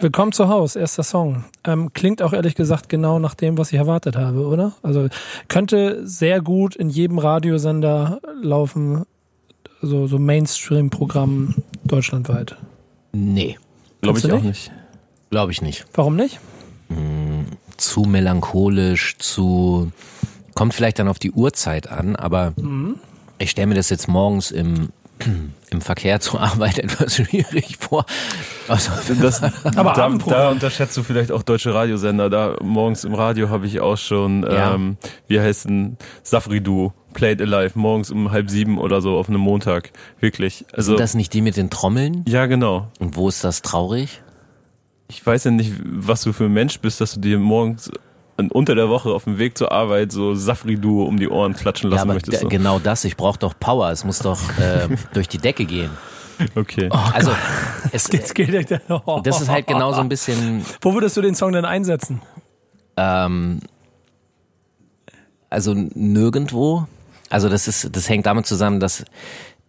Willkommen 0.01 0.33
zu 0.33 0.49
Haus, 0.49 0.75
erster 0.75 1.05
Song. 1.05 1.45
Ähm, 1.65 1.93
klingt 1.93 2.21
auch 2.21 2.33
ehrlich 2.33 2.57
gesagt 2.57 2.89
genau 2.89 3.21
nach 3.21 3.35
dem, 3.35 3.57
was 3.57 3.73
ich 3.73 3.79
erwartet 3.79 4.17
habe, 4.17 4.47
oder? 4.47 4.73
Also 4.83 5.09
könnte 5.47 6.05
sehr 6.07 6.41
gut 6.41 6.75
in 6.75 6.91
jedem 6.91 7.19
Radiosender 7.19 8.21
laufen, 8.43 9.05
so, 9.81 10.09
so 10.09 10.19
Mainstream-Programm 10.19 11.55
deutschlandweit. 11.85 12.57
Nee. 13.13 13.57
Glaube 14.01 14.19
ich 14.19 14.25
nicht? 14.25 14.35
auch 14.35 14.43
nicht. 14.43 14.73
Glaube 15.31 15.53
ich 15.53 15.63
nicht. 15.63 15.87
Warum 15.95 16.17
nicht? 16.17 16.41
Hm, 16.89 17.24
zu 17.77 18.03
melancholisch, 18.03 19.17
zu 19.19 19.93
kommt 20.55 20.75
vielleicht 20.75 20.99
dann 20.99 21.09
auf 21.09 21.19
die 21.19 21.33
Uhrzeit 21.33 21.91
an, 21.91 22.17
aber 22.17 22.53
mhm. 22.57 22.97
ich 23.39 23.51
stelle 23.51 23.67
mir 23.67 23.75
das 23.75 23.91
jetzt 23.91 24.09
morgens 24.09 24.51
im 24.51 24.91
im 25.71 25.81
Verkehr 25.81 26.21
zur 26.21 26.41
Arbeit 26.41 26.79
etwas 26.81 27.17
schwierig 27.17 27.77
vor. 27.79 28.07
Also, 28.69 28.93
das, 29.21 29.43
aber 29.65 29.93
da, 29.93 30.09
da 30.09 30.51
unterschätzt 30.51 30.97
du 30.97 31.03
vielleicht 31.03 31.31
auch 31.33 31.43
deutsche 31.43 31.75
Radiosender. 31.75 32.31
Da 32.31 32.57
morgens 32.63 33.05
im 33.05 33.15
Radio 33.15 33.49
habe 33.49 33.67
ich 33.67 33.81
auch 33.81 33.97
schon, 33.97 34.43
ja. 34.43 34.75
ähm, 34.75 34.97
wie 35.29 35.41
heißt 35.41 35.67
ein 35.67 35.99
Safri-Duo, 36.23 36.93
Played 37.13 37.41
Alive, 37.41 37.79
morgens 37.79 38.11
um 38.11 38.33
halb 38.33 38.51
sieben 38.51 38.79
oder 38.79 39.01
so 39.01 39.17
auf 39.17 39.29
einem 39.29 39.41
Montag. 39.41 39.93
Wirklich. 40.21 40.65
Also, 40.73 40.93
Sind 40.93 41.01
das 41.01 41.15
nicht 41.15 41.33
die 41.33 41.43
mit 41.43 41.57
den 41.57 41.71
Trommeln? 41.71 42.25
Ja, 42.27 42.47
genau. 42.47 42.89
Und 42.99 43.17
wo 43.17 43.29
ist 43.29 43.45
das 43.45 43.63
traurig? 43.63 44.23
Ich 45.15 45.25
weiß 45.25 45.45
ja 45.45 45.51
nicht, 45.51 45.73
was 45.85 46.23
du 46.23 46.33
für 46.33 46.45
ein 46.45 46.53
Mensch 46.53 46.81
bist, 46.81 47.01
dass 47.01 47.15
du 47.15 47.21
dir 47.21 47.39
morgens 47.39 47.91
unter 48.37 48.75
der 48.75 48.89
Woche 48.89 49.11
auf 49.11 49.25
dem 49.25 49.39
Weg 49.39 49.57
zur 49.57 49.71
Arbeit 49.71 50.11
so 50.11 50.35
Safri-Duo 50.35 51.05
um 51.05 51.19
die 51.19 51.29
Ohren 51.29 51.55
klatschen 51.55 51.89
lassen 51.89 51.99
ja, 51.99 52.03
aber 52.03 52.15
möchtest. 52.15 52.41
So. 52.41 52.49
Genau 52.49 52.81
das, 52.81 53.05
ich 53.05 53.17
brauche 53.17 53.39
doch 53.39 53.55
Power, 53.59 53.91
es 53.91 54.05
muss 54.05 54.19
doch 54.19 54.41
äh, 54.59 54.89
durch 55.15 55.29
die 55.29 55.39
Decke 55.39 55.65
gehen. 55.65 55.91
Okay. 56.57 56.89
Oh 56.91 56.99
also 57.13 57.31
es, 57.93 58.09
Jetzt 58.13 58.35
geht 58.35 58.83
oh. 58.89 59.21
das 59.25 59.41
ist 59.41 59.49
halt 59.49 59.69
genau 59.69 59.93
so 59.93 60.01
ein 60.01 60.09
bisschen. 60.09 60.65
Wo 60.81 60.95
würdest 60.95 61.17
du 61.17 61.23
den 61.23 61.37
Song 61.37 61.53
denn 61.53 61.65
einsetzen? 61.65 62.21
Ähm, 62.97 63.61
also 65.49 65.75
nirgendwo. 65.75 66.89
Also 67.31 67.49
das 67.49 67.69
ist, 67.69 67.97
das 67.97 68.09
hängt 68.09 68.27
damit 68.27 68.47
zusammen, 68.47 68.81
dass 68.81 69.05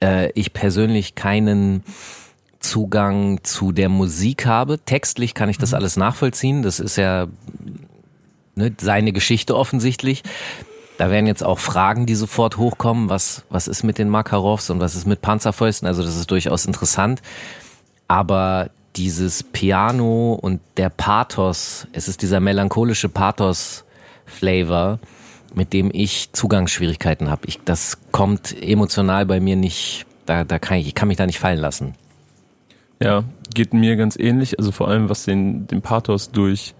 äh, 0.03 0.31
ich 0.31 0.53
persönlich 0.53 1.13
keinen 1.13 1.83
Zugang 2.69 3.43
zu 3.43 3.71
der 3.71 3.89
Musik 3.89 4.45
habe. 4.45 4.79
Textlich 4.79 5.33
kann 5.33 5.49
ich 5.49 5.57
das 5.57 5.71
mhm. 5.71 5.77
alles 5.77 5.97
nachvollziehen. 5.97 6.63
Das 6.63 6.79
ist 6.79 6.97
ja 6.97 7.27
ne, 8.55 8.73
seine 8.79 9.13
Geschichte 9.13 9.55
offensichtlich. 9.55 10.23
Da 10.97 11.11
werden 11.11 11.27
jetzt 11.27 11.43
auch 11.43 11.59
Fragen, 11.59 12.05
die 12.05 12.15
sofort 12.15 12.57
hochkommen. 12.57 13.09
Was, 13.09 13.43
was 13.49 13.67
ist 13.67 13.83
mit 13.83 13.97
den 13.97 14.09
Makarovs 14.09 14.69
und 14.69 14.79
was 14.79 14.95
ist 14.95 15.05
mit 15.05 15.21
Panzerfäusten? 15.21 15.87
Also 15.87 16.03
das 16.03 16.15
ist 16.15 16.31
durchaus 16.31 16.65
interessant. 16.65 17.21
Aber 18.07 18.69
dieses 18.95 19.43
Piano 19.43 20.33
und 20.41 20.61
der 20.77 20.89
Pathos, 20.89 21.87
es 21.91 22.07
ist 22.07 22.21
dieser 22.21 22.39
melancholische 22.39 23.09
Pathos-Flavor, 23.09 24.99
mit 25.53 25.73
dem 25.73 25.89
ich 25.93 26.31
Zugangsschwierigkeiten 26.31 27.29
habe. 27.29 27.47
Ich, 27.47 27.59
das 27.65 27.97
kommt 28.11 28.55
emotional 28.61 29.25
bei 29.25 29.39
mir 29.39 29.55
nicht, 29.55 30.05
da, 30.25 30.43
da 30.43 30.59
kann 30.59 30.77
ich, 30.77 30.87
ich 30.87 30.95
kann 30.95 31.07
mich 31.07 31.17
da 31.17 31.25
nicht 31.25 31.39
fallen 31.39 31.59
lassen. 31.59 31.95
Ja, 33.01 33.23
geht 33.53 33.73
mir 33.73 33.95
ganz 33.95 34.17
ähnlich. 34.17 34.57
Also 34.59 34.71
vor 34.71 34.87
allem 34.87 35.09
was 35.09 35.25
den, 35.25 35.67
den 35.67 35.81
Pathos 35.81 36.31
durch 36.31 36.73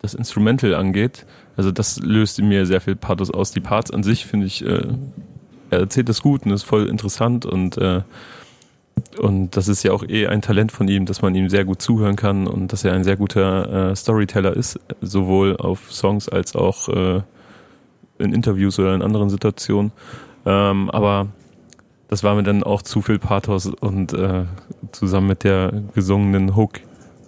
das 0.00 0.14
Instrumental 0.14 0.74
angeht. 0.74 1.26
Also 1.56 1.70
das 1.70 2.00
löst 2.00 2.38
in 2.38 2.48
mir 2.48 2.66
sehr 2.66 2.80
viel 2.80 2.96
Pathos 2.96 3.30
aus. 3.30 3.52
Die 3.52 3.60
Parts 3.60 3.90
an 3.90 4.02
sich 4.02 4.26
finde 4.26 4.46
ich, 4.46 4.64
äh, 4.64 4.88
er 5.70 5.80
erzählt 5.80 6.08
das 6.08 6.22
gut 6.22 6.44
und 6.44 6.52
ist 6.52 6.64
voll 6.64 6.88
interessant 6.88 7.46
und 7.46 7.78
äh, 7.78 8.02
und 9.18 9.56
das 9.56 9.68
ist 9.68 9.82
ja 9.82 9.92
auch 9.92 10.04
eh 10.08 10.26
ein 10.26 10.40
Talent 10.40 10.72
von 10.72 10.88
ihm, 10.88 11.04
dass 11.04 11.20
man 11.20 11.34
ihm 11.34 11.50
sehr 11.50 11.66
gut 11.66 11.82
zuhören 11.82 12.16
kann 12.16 12.46
und 12.46 12.72
dass 12.72 12.84
er 12.84 12.94
ein 12.94 13.04
sehr 13.04 13.16
guter 13.16 13.90
äh, 13.90 13.96
Storyteller 13.96 14.56
ist, 14.56 14.80
sowohl 15.02 15.56
auf 15.56 15.92
Songs 15.92 16.30
als 16.30 16.56
auch 16.56 16.88
äh, 16.88 17.20
in 18.18 18.32
Interviews 18.32 18.78
oder 18.78 18.94
in 18.94 19.02
anderen 19.02 19.28
Situationen. 19.28 19.92
Ähm, 20.46 20.90
aber 20.90 21.28
das 22.08 22.22
war 22.22 22.34
mir 22.34 22.42
dann 22.42 22.62
auch 22.62 22.82
zu 22.82 23.02
viel 23.02 23.18
Pathos 23.18 23.66
und 23.66 24.12
äh, 24.12 24.44
zusammen 24.92 25.28
mit 25.28 25.44
der 25.44 25.82
gesungenen 25.94 26.56
Hook 26.56 26.80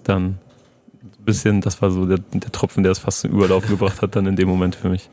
dann 0.04 0.38
bisschen, 1.28 1.60
das 1.60 1.82
war 1.82 1.90
so 1.90 2.06
der, 2.06 2.18
der 2.32 2.50
Tropfen, 2.50 2.82
der 2.82 2.92
es 2.92 2.98
fast 2.98 3.20
zum 3.20 3.32
Überlaufen 3.32 3.68
gebracht 3.78 4.00
hat, 4.00 4.16
dann 4.16 4.26
in 4.26 4.34
dem 4.34 4.48
Moment 4.48 4.74
für 4.74 4.88
mich. 4.88 5.10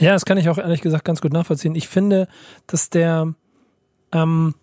Ja, 0.00 0.12
das 0.12 0.24
kann 0.24 0.36
ich 0.36 0.48
auch 0.48 0.58
ehrlich 0.58 0.80
gesagt 0.80 1.04
ganz 1.04 1.20
gut 1.20 1.32
nachvollziehen. 1.32 1.76
Ich 1.76 1.88
finde, 1.88 2.26
dass 2.66 2.90
der, 2.90 3.32
ähm, 4.10 4.54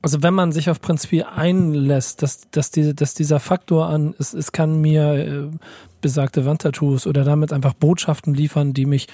also 0.00 0.22
wenn 0.22 0.34
man 0.34 0.52
sich 0.52 0.70
auf 0.70 0.80
Prinz 0.80 1.06
Pi 1.06 1.22
einlässt, 1.22 2.22
dass, 2.22 2.50
dass, 2.50 2.70
diese, 2.70 2.94
dass 2.94 3.14
dieser 3.14 3.40
Faktor 3.40 3.88
an, 3.88 4.14
es, 4.18 4.32
es 4.32 4.52
kann 4.52 4.80
mir 4.80 5.14
äh, 5.14 5.50
besagte 6.00 6.46
Wandtattoos 6.46 7.06
oder 7.06 7.24
damit 7.24 7.52
einfach 7.52 7.74
Botschaften 7.74 8.34
liefern, 8.34 8.72
die 8.72 8.86
mich 8.86 9.08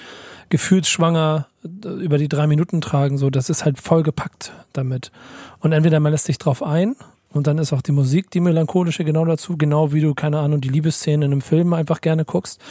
gefühlsschwanger 0.49 1.47
äh, 1.63 1.87
über 1.87 2.17
die 2.17 2.29
drei 2.29 2.47
Minuten 2.47 2.81
tragen, 2.81 3.17
so, 3.17 3.29
das 3.29 3.49
ist 3.49 3.65
halt 3.65 3.79
vollgepackt 3.79 4.53
damit. 4.73 5.11
Und 5.59 5.71
entweder 5.71 5.99
man 5.99 6.11
lässt 6.11 6.25
sich 6.25 6.37
drauf 6.37 6.61
ein 6.61 6.95
und 7.29 7.47
dann 7.47 7.57
ist 7.57 7.73
auch 7.73 7.81
die 7.81 7.91
Musik, 7.91 8.29
die 8.29 8.39
melancholische 8.39 9.03
genau 9.03 9.25
dazu, 9.25 9.57
genau 9.57 9.91
wie 9.91 10.01
du, 10.01 10.13
keine 10.13 10.39
Ahnung, 10.39 10.61
die 10.61 10.69
Liebesszenen 10.69 11.23
in 11.23 11.31
einem 11.31 11.41
Film 11.41 11.73
einfach 11.73 12.01
gerne 12.01 12.25
guckst 12.25 12.61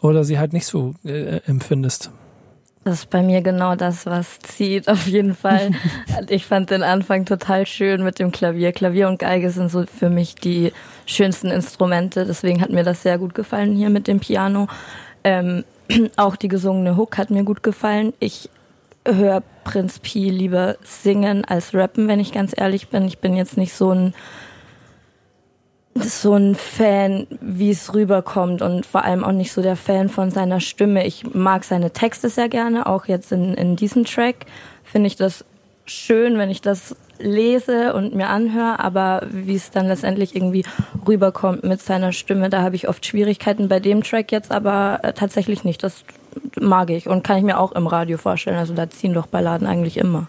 oder 0.00 0.22
sie 0.24 0.38
halt 0.38 0.52
nicht 0.52 0.66
so 0.66 0.94
äh, 1.04 1.40
empfindest. 1.46 2.10
Das 2.86 3.00
ist 3.00 3.10
bei 3.10 3.20
mir 3.20 3.42
genau 3.42 3.74
das, 3.74 4.06
was 4.06 4.38
zieht, 4.38 4.86
auf 4.88 5.08
jeden 5.08 5.34
Fall. 5.34 5.72
ich 6.28 6.46
fand 6.46 6.70
den 6.70 6.84
Anfang 6.84 7.24
total 7.24 7.66
schön 7.66 8.04
mit 8.04 8.20
dem 8.20 8.30
Klavier. 8.30 8.70
Klavier 8.70 9.08
und 9.08 9.18
Geige 9.18 9.50
sind 9.50 9.72
so 9.72 9.84
für 9.86 10.08
mich 10.08 10.36
die 10.36 10.72
schönsten 11.04 11.48
Instrumente. 11.48 12.24
Deswegen 12.24 12.60
hat 12.60 12.70
mir 12.70 12.84
das 12.84 13.02
sehr 13.02 13.18
gut 13.18 13.34
gefallen 13.34 13.74
hier 13.74 13.90
mit 13.90 14.06
dem 14.06 14.20
Piano. 14.20 14.68
Ähm, 15.24 15.64
auch 16.16 16.36
die 16.36 16.46
gesungene 16.46 16.96
Hook 16.96 17.18
hat 17.18 17.30
mir 17.30 17.42
gut 17.42 17.64
gefallen. 17.64 18.12
Ich 18.20 18.50
höre 19.04 19.42
Prinz 19.64 19.98
Pi 19.98 20.30
lieber 20.30 20.76
singen 20.84 21.44
als 21.44 21.74
rappen, 21.74 22.06
wenn 22.06 22.20
ich 22.20 22.30
ganz 22.30 22.54
ehrlich 22.56 22.86
bin. 22.86 23.04
Ich 23.08 23.18
bin 23.18 23.34
jetzt 23.34 23.56
nicht 23.56 23.72
so 23.72 23.90
ein 23.90 24.14
so 26.02 26.34
ein 26.34 26.54
Fan, 26.54 27.26
wie 27.40 27.70
es 27.70 27.94
rüberkommt 27.94 28.62
und 28.62 28.86
vor 28.86 29.04
allem 29.04 29.24
auch 29.24 29.32
nicht 29.32 29.52
so 29.52 29.62
der 29.62 29.76
Fan 29.76 30.08
von 30.08 30.30
seiner 30.30 30.60
Stimme. 30.60 31.06
Ich 31.06 31.34
mag 31.34 31.64
seine 31.64 31.90
Texte 31.90 32.28
sehr 32.28 32.48
gerne, 32.48 32.86
auch 32.86 33.06
jetzt 33.06 33.32
in, 33.32 33.54
in 33.54 33.76
diesem 33.76 34.04
Track 34.04 34.46
finde 34.84 35.08
ich 35.08 35.16
das 35.16 35.44
schön, 35.84 36.38
wenn 36.38 36.50
ich 36.50 36.60
das 36.60 36.96
lese 37.18 37.94
und 37.94 38.14
mir 38.14 38.28
anhöre, 38.28 38.78
aber 38.78 39.22
wie 39.30 39.54
es 39.54 39.70
dann 39.70 39.88
letztendlich 39.88 40.36
irgendwie 40.36 40.64
rüberkommt 41.06 41.64
mit 41.64 41.80
seiner 41.80 42.12
Stimme, 42.12 42.50
da 42.50 42.62
habe 42.62 42.76
ich 42.76 42.88
oft 42.88 43.06
Schwierigkeiten 43.06 43.68
bei 43.68 43.80
dem 43.80 44.02
Track 44.02 44.32
jetzt, 44.32 44.52
aber 44.52 45.00
äh, 45.02 45.12
tatsächlich 45.12 45.64
nicht. 45.64 45.82
Das 45.82 46.04
mag 46.60 46.90
ich 46.90 47.08
und 47.08 47.24
kann 47.24 47.38
ich 47.38 47.44
mir 47.44 47.58
auch 47.58 47.72
im 47.72 47.86
Radio 47.86 48.18
vorstellen. 48.18 48.58
Also 48.58 48.74
da 48.74 48.90
ziehen 48.90 49.14
doch 49.14 49.26
Balladen 49.26 49.66
eigentlich 49.66 49.96
immer. 49.96 50.28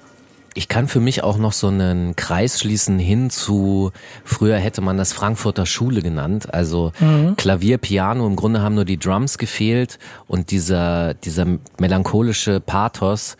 Ich 0.58 0.68
kann 0.68 0.88
für 0.88 1.00
mich 1.00 1.24
auch 1.24 1.38
noch 1.38 1.54
so 1.54 1.68
einen 1.68 2.16
Kreis 2.16 2.60
schließen 2.60 2.98
hin 2.98 3.30
zu, 3.30 3.92
früher 4.26 4.58
hätte 4.58 4.82
man 4.82 4.98
das 4.98 5.14
Frankfurter 5.14 5.68
Schule 5.68 6.02
genannt, 6.02 6.52
also 6.52 6.94
mhm. 7.00 7.36
Klavier, 7.38 7.78
Piano, 7.78 8.26
im 8.26 8.36
Grunde 8.36 8.62
haben 8.62 8.74
nur 8.74 8.84
die 8.84 8.98
Drums 8.98 9.38
gefehlt 9.38 10.00
und 10.26 10.50
dieser, 10.50 11.14
dieser 11.14 11.46
melancholische 11.78 12.60
Pathos, 12.60 13.38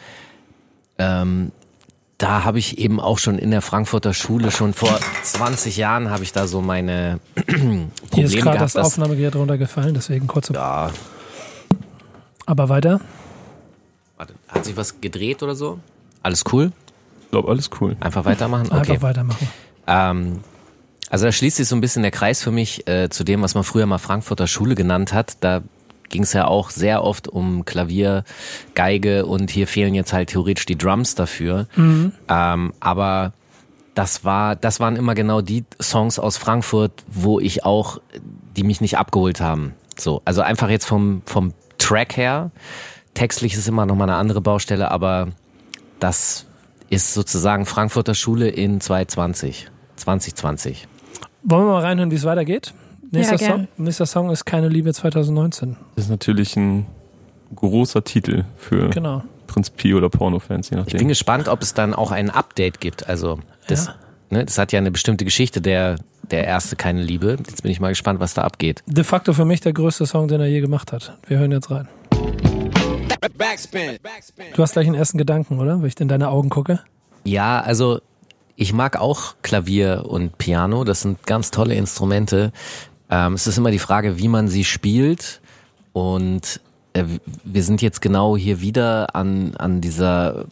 ähm, 1.00 1.52
da 2.20 2.44
habe 2.44 2.60
ich 2.60 2.78
eben 2.78 3.00
auch 3.00 3.18
schon 3.18 3.40
in 3.40 3.50
der 3.50 3.64
Frankfurter 3.64 4.14
Schule, 4.14 4.52
schon 4.52 4.76
vor 4.76 5.00
20 5.24 5.76
Jahren 5.76 6.12
habe 6.12 6.22
ich 6.22 6.34
da 6.34 6.46
so 6.46 6.62
meine 6.62 7.20
Probleme 7.34 7.90
Hier 8.14 8.26
ist 8.26 8.38
gerade 8.38 8.60
das 8.60 8.76
Aufnahmegerät 8.76 9.36
runtergefallen, 9.36 9.96
deswegen 9.96 10.28
kurz. 10.28 10.50
Ja. 10.50 10.92
Aber 12.46 12.70
weiter. 12.70 13.02
Warte, 14.18 14.36
hat 14.48 14.66
sich 14.66 14.78
was 14.78 15.02
gedreht 15.02 15.42
oder 15.42 15.56
so? 15.56 15.80
Alles 16.22 16.44
cool? 16.52 16.72
Ich 17.28 17.32
glaube, 17.32 17.50
alles 17.50 17.70
cool. 17.82 17.98
Einfach 18.00 18.24
weitermachen? 18.24 18.68
Okay. 18.68 18.94
Einfach 18.94 19.02
weitermachen. 19.02 19.50
Ähm, 19.86 20.40
also 21.10 21.26
da 21.26 21.32
schließt 21.34 21.58
sich 21.58 21.68
so 21.68 21.76
ein 21.76 21.82
bisschen 21.82 22.02
der 22.02 22.12
Kreis 22.12 22.42
für 22.42 22.52
mich 22.52 22.88
äh, 22.88 23.10
zu 23.10 23.26
dem, 23.26 23.42
was 23.42 23.54
man 23.54 23.66
früher 23.66 23.86
mal 23.86 23.98
Frankfurter 23.98 24.48
Schule 24.48 24.76
genannt 24.76 25.12
hat. 25.14 25.36
Da 25.42 25.62
ging 26.08 26.24
es 26.24 26.32
ja 26.32 26.48
auch 26.48 26.70
sehr 26.70 27.04
oft 27.04 27.28
um 27.28 27.66
Klavier, 27.66 28.24
Geige 28.76 29.26
und 29.26 29.52
hier 29.52 29.68
fehlen 29.68 29.94
jetzt 29.94 30.14
halt 30.14 30.30
theoretisch 30.30 30.66
die 30.66 30.78
Drums 30.78 31.16
dafür. 31.16 31.68
Mhm. 31.76 32.14
Ähm, 32.30 32.74
aber 32.80 33.34
das 33.94 34.24
war, 34.24 34.56
das 34.56 34.80
waren 34.80 34.96
immer 34.96 35.14
genau 35.14 35.42
die 35.42 35.66
Songs 35.82 36.20
aus 36.20 36.38
Frankfurt, 36.38 37.04
wo 37.08 37.42
ich 37.42 37.66
auch, 37.66 38.00
die 38.56 38.64
mich 38.64 38.80
nicht 38.80 38.98
abgeholt 38.98 39.42
haben. 39.42 39.74
So, 40.00 40.22
also 40.24 40.42
einfach 40.42 40.70
jetzt 40.70 40.86
vom 40.86 41.24
vom 41.26 41.54
Track 41.78 42.16
her. 42.16 42.52
Textlich 43.16 43.54
ist 43.54 43.68
immer 43.68 43.86
noch 43.86 43.96
mal 43.96 44.06
eine 44.06 44.16
andere 44.16 44.42
Baustelle, 44.42 44.92
aber 44.92 45.30
das 46.00 46.47
ist 46.90 47.14
sozusagen 47.14 47.66
Frankfurter 47.66 48.16
Schule 48.16 48.50
in 48.50 48.82
2020. 48.82 49.70
2020. 49.98 50.88
Wollen 51.44 51.66
wir 51.66 51.74
mal 51.74 51.82
reinhören, 51.82 52.12
wie 52.12 52.16
es 52.16 52.24
weitergeht? 52.24 52.74
Nächster, 53.12 53.38
ja, 53.38 53.48
Song, 53.48 53.68
nächster 53.78 54.06
Song 54.06 54.30
ist 54.32 54.46
Keine 54.46 54.68
Liebe 54.68 54.94
2019. 54.94 55.78
Das 55.96 56.06
ist 56.06 56.10
natürlich 56.10 56.56
ein 56.58 56.86
großer 57.56 58.04
Titel 58.04 58.44
für 58.58 58.90
genau. 58.90 59.24
Prinz 59.48 59.70
Pi 59.70 59.94
oder 59.94 60.10
Pornofans, 60.10 60.70
je 60.70 60.78
nachdem. 60.78 60.96
Ich 60.96 61.00
bin 61.00 61.08
gespannt, 61.08 61.48
ob 61.48 61.62
es 61.62 61.74
dann 61.74 61.94
auch 61.94 62.12
ein 62.12 62.30
Update 62.30 62.82
gibt. 62.82 63.08
Also 63.08 63.40
das, 63.68 63.88
ja. 63.88 63.96
ne, 64.30 64.46
das 64.46 64.58
hat 64.58 64.74
ja 64.74 64.80
eine 64.80 64.92
bestimmte 64.92 65.24
Geschichte, 65.24 65.62
der, 65.62 65.96
der 66.32 66.46
erste 66.46 66.76
Keine 66.76 67.02
Liebe. 67.02 67.38
Jetzt 67.48 67.64
bin 67.64 67.72
ich 67.72 67.80
mal 67.80 67.90
gespannt, 67.90 68.20
was 68.20 68.34
da 68.34 68.42
abgeht. 68.42 68.84
De 68.86 69.06
facto 69.06 69.32
für 69.32 69.46
mich 69.46 69.62
der 69.62 69.74
größte 69.74 70.06
Song, 70.06 70.28
den 70.28 70.42
er 70.42 70.48
je 70.48 70.60
gemacht 70.60 70.92
hat. 70.92 71.18
Wir 71.28 71.40
hören 71.40 71.52
jetzt 71.52 71.72
rein. 71.72 71.88
Backspin. 73.20 73.98
Du 74.54 74.62
hast 74.62 74.74
gleich 74.74 74.88
einen 74.88 74.96
ersten 74.96 75.18
Gedanken, 75.18 75.60
oder? 75.60 75.82
Wenn 75.82 75.88
ich 75.88 76.00
in 76.00 76.08
deine 76.08 76.30
Augen 76.30 76.50
gucke. 76.50 76.82
Ja, 77.24 77.60
also 77.60 78.00
ich 78.56 78.74
mag 78.74 78.98
auch 79.00 79.36
Klavier 79.42 80.06
und 80.08 80.38
Piano. 80.38 80.84
Das 80.84 81.02
sind 81.02 81.26
ganz 81.26 81.52
tolle 81.52 81.76
Instrumente. 81.76 82.52
Ähm, 83.10 83.34
es 83.34 83.48
ist 83.48 83.58
immer 83.58 83.72
die 83.72 83.80
Frage, 83.80 84.18
wie 84.18 84.28
man 84.28 84.48
sie 84.48 84.64
spielt. 84.64 85.42
Und 85.94 86.62
äh, 86.94 87.04
wir 87.44 87.64
sind 87.64 87.82
jetzt 87.82 88.02
genau 88.02 88.38
hier 88.38 88.62
wieder 88.62 89.16
an, 89.16 89.56
an 89.58 89.82
dieser 89.82 90.46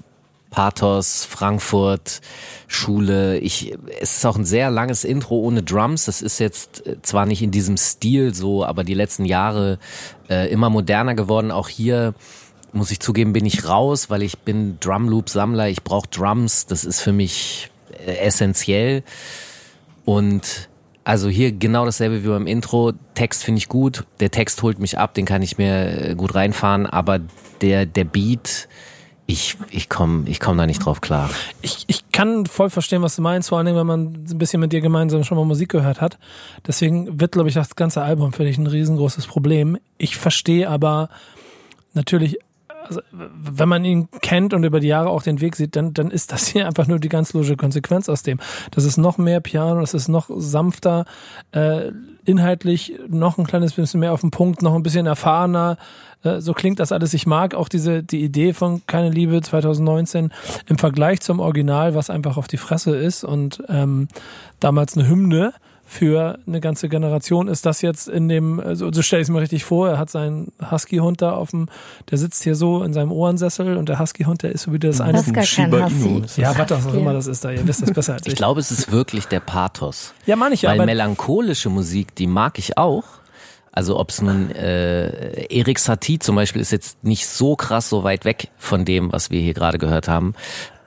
Pathos, 0.50 1.26
Frankfurt, 1.26 2.22
Schule. 2.68 3.40
Ich, 3.40 3.76
es 4.00 4.18
ist 4.18 4.26
auch 4.26 4.38
ein 4.38 4.46
sehr 4.46 4.72
langes 4.72 5.04
Intro 5.04 5.40
ohne 5.40 5.64
Drums. 5.64 6.06
Das 6.06 6.22
ist 6.22 6.40
jetzt 6.40 6.86
äh, 6.88 7.02
zwar 7.02 7.26
nicht 7.26 7.42
in 7.42 7.52
diesem 7.52 7.78
Stil 7.78 8.34
so, 8.34 8.64
aber 8.64 8.84
die 8.84 8.94
letzten 8.94 9.26
Jahre 9.26 9.80
äh, 10.30 10.50
immer 10.50 10.70
moderner 10.70 11.16
geworden. 11.16 11.52
Auch 11.52 11.68
hier 11.68 12.14
muss 12.76 12.92
ich 12.92 13.00
zugeben, 13.00 13.34
bin 13.34 13.46
ich 13.46 13.68
raus, 13.68 14.10
weil 14.10 14.22
ich 14.22 14.40
bin 14.40 14.78
Drumloop-Sammler. 14.80 15.70
Ich 15.70 15.84
brauche 15.84 16.08
Drums. 16.10 16.66
Das 16.66 16.84
ist 16.84 17.02
für 17.02 17.14
mich 17.14 17.70
äh, 18.06 18.18
essentiell. 18.18 19.04
Und 20.04 20.70
also 21.04 21.30
hier 21.30 21.52
genau 21.52 21.86
dasselbe 21.86 22.24
wie 22.24 22.28
beim 22.28 22.48
Intro. 22.48 22.94
Text 23.14 23.44
finde 23.44 23.60
ich 23.60 23.70
gut. 23.70 24.06
Der 24.20 24.32
Text 24.32 24.62
holt 24.64 24.80
mich 24.80 24.98
ab, 24.98 25.14
den 25.14 25.26
kann 25.26 25.42
ich 25.42 25.58
mir 25.58 26.10
äh, 26.10 26.16
gut 26.16 26.36
reinfahren. 26.36 26.86
Aber 26.86 27.20
der, 27.62 27.86
der 27.86 28.04
Beat, 28.04 28.68
ich, 29.28 29.58
ich 29.70 29.90
komme 29.90 30.28
ich 30.28 30.40
komm 30.40 30.58
da 30.58 30.66
nicht 30.66 30.86
drauf 30.86 31.02
klar. 31.02 31.30
Ich, 31.62 31.86
ich 31.88 32.12
kann 32.12 32.46
voll 32.46 32.70
verstehen, 32.70 33.02
was 33.02 33.16
du 33.16 33.22
meinst, 33.22 33.50
vor 33.50 33.58
allem, 33.58 33.76
wenn 33.76 33.88
man 33.88 34.26
ein 34.30 34.38
bisschen 34.38 34.60
mit 34.60 34.74
dir 34.74 34.82
gemeinsam 34.82 35.24
schon 35.24 35.38
mal 35.38 35.46
Musik 35.46 35.70
gehört 35.70 36.02
hat. 36.02 36.18
Deswegen 36.66 37.20
wird, 37.20 37.32
glaube 37.32 37.50
ich, 37.50 37.56
das 37.56 37.76
ganze 37.76 38.02
Album 38.02 38.34
für 38.34 38.44
dich 38.44 38.58
ein 38.58 38.68
riesengroßes 38.68 39.28
Problem. 39.28 39.78
Ich 39.98 40.18
verstehe 40.18 40.70
aber 40.70 41.10
natürlich 41.94 42.40
also, 42.88 43.02
wenn 43.12 43.70
man 43.70 43.84
ihn 43.86 44.08
kennt 44.22 44.54
und 44.54 44.64
über 44.64 44.80
die 44.80 44.88
Jahre 44.88 45.10
auch 45.10 45.24
den 45.24 45.42
Weg 45.42 45.56
sieht, 45.56 45.76
dann, 45.76 45.94
dann 45.94 46.12
ist 46.12 46.32
das 46.32 46.48
hier 46.48 46.68
einfach 46.68 46.88
nur 46.88 47.00
die 47.00 47.10
ganz 47.10 47.34
logische 47.34 47.58
Konsequenz 47.58 48.10
aus 48.10 48.24
dem. 48.24 48.40
Das 48.72 48.86
ist 48.86 48.98
noch 48.98 49.18
mehr 49.18 49.40
Piano, 49.40 49.82
das 49.82 49.94
ist 49.94 50.08
noch 50.08 50.30
sanfter, 50.36 51.06
äh, 51.52 51.92
inhaltlich 52.26 52.94
noch 53.08 53.38
ein 53.38 53.46
kleines 53.46 53.74
bisschen 53.74 54.00
mehr 54.00 54.14
auf 54.14 54.22
den 54.22 54.32
Punkt, 54.32 54.62
noch 54.62 54.76
ein 54.76 54.84
bisschen 54.84 55.06
erfahrener. 55.06 55.78
Äh, 56.24 56.42
so 56.42 56.54
klingt 56.54 56.80
das 56.80 56.92
alles. 56.92 57.14
Ich 57.14 57.26
mag 57.26 57.56
auch 57.56 57.70
diese 57.70 58.04
die 58.04 58.24
Idee 58.24 58.54
von 58.54 58.82
Keine 58.88 59.10
Liebe 59.10 59.42
2019 59.42 60.32
im 60.68 60.78
Vergleich 60.78 61.22
zum 61.22 61.40
Original, 61.40 61.96
was 61.96 62.10
einfach 62.10 62.38
auf 62.38 62.48
die 62.48 62.58
Fresse 62.58 62.96
ist 62.96 63.24
und 63.24 63.64
ähm, 63.70 64.08
damals 64.60 64.98
eine 64.98 65.08
Hymne 65.08 65.54
für 65.88 66.40
eine 66.48 66.60
ganze 66.62 66.90
Generation 66.90 67.48
ist 67.48 67.66
das 67.66 67.82
jetzt 67.82 68.08
in 68.08 68.28
dem, 68.28 68.60
also 68.60 68.92
so 68.92 69.02
stelle 69.04 69.22
ich 69.22 69.28
es 69.28 69.32
mir 69.32 69.40
richtig 69.40 69.64
vor, 69.64 69.88
er 69.88 70.00
hat 70.00 70.10
seinen 70.10 70.52
Husky-Hund 70.72 71.22
da 71.22 71.34
auf 71.34 71.52
dem, 71.52 71.68
der 72.10 72.18
sitzt 72.18 72.44
hier 72.44 72.56
so 72.56 72.84
in 72.84 72.92
seinem 72.92 73.12
Ohrensessel 73.12 73.78
und 73.78 73.88
der 73.88 74.00
Husky-Hund, 74.00 74.42
der 74.42 74.52
ist 74.52 74.64
so 74.64 74.74
wie 74.74 74.80
das 74.80 75.00
eine. 75.00 75.14
Das 75.14 75.28
ist 75.28 75.34
gar 75.34 75.44
kein 75.44 75.86
Husky. 75.86 76.42
Ja, 76.42 76.58
was 76.58 76.72
auch 76.72 76.94
immer 76.94 77.14
das 77.14 77.28
ist 77.28 77.46
da, 77.46 77.52
ihr 77.52 77.66
wisst 77.68 77.84
das 77.84 77.92
besser 77.92 78.14
als 78.14 78.24
ich. 78.26 78.34
Ich 78.34 78.36
glaube, 78.36 78.60
es 78.60 78.72
ist 78.72 78.92
wirklich 78.92 79.26
der 79.26 79.40
Pathos. 79.40 80.14
Ja, 80.26 80.36
meine 80.36 80.56
ich 80.56 80.64
ja. 80.64 80.72
Weil 80.72 80.86
melancholische 80.86 81.70
Musik, 81.70 82.16
die 82.16 82.28
mag 82.28 82.58
ich 82.58 82.78
auch. 82.78 83.04
Also 83.72 84.00
ob 84.00 84.10
es 84.10 84.22
nun 84.22 84.52
äh, 84.52 85.46
Erik 85.54 85.80
Satie 85.80 86.18
zum 86.18 86.36
Beispiel 86.36 86.62
ist 86.62 86.72
jetzt 86.72 87.04
nicht 87.04 87.28
so 87.28 87.56
krass 87.58 87.90
so 87.90 88.04
weit 88.04 88.24
weg 88.24 88.48
von 88.58 88.86
dem, 88.86 89.12
was 89.12 89.32
wir 89.32 89.42
hier 89.42 89.54
gerade 89.54 89.78
gehört 89.78 90.08
haben. 90.08 90.34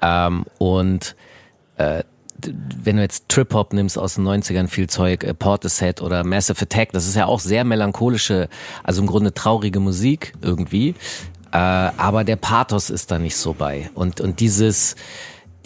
Ähm, 0.01 0.45
und 0.57 1.15
äh, 1.77 2.03
wenn 2.83 2.97
du 2.97 3.03
jetzt 3.03 3.29
Trip 3.29 3.53
Hop 3.55 3.73
nimmst 3.73 3.99
aus 3.99 4.15
den 4.15 4.27
90ern, 4.27 4.69
viel 4.69 4.89
Zeug, 4.89 5.25
äh, 5.25 5.35
Portishead 5.35 6.03
oder 6.03 6.25
Massive 6.25 6.63
Attack, 6.63 6.93
das 6.93 7.07
ist 7.07 7.17
ja 7.17 7.27
auch 7.27 7.41
sehr 7.41 7.65
melancholische, 7.65 8.49
also 8.85 9.01
im 9.01 9.07
Grunde 9.07 9.35
traurige 9.35 9.81
Musik 9.81 10.35
irgendwie. 10.41 10.95
Äh, 11.51 11.57
aber 11.57 12.25
der 12.25 12.37
Pathos 12.37 12.91
ist 12.91 13.11
da 13.11 13.19
nicht 13.19 13.37
so 13.37 13.55
bei. 13.55 13.91
Und, 13.95 14.21
und 14.21 14.41
dieses, 14.41 14.97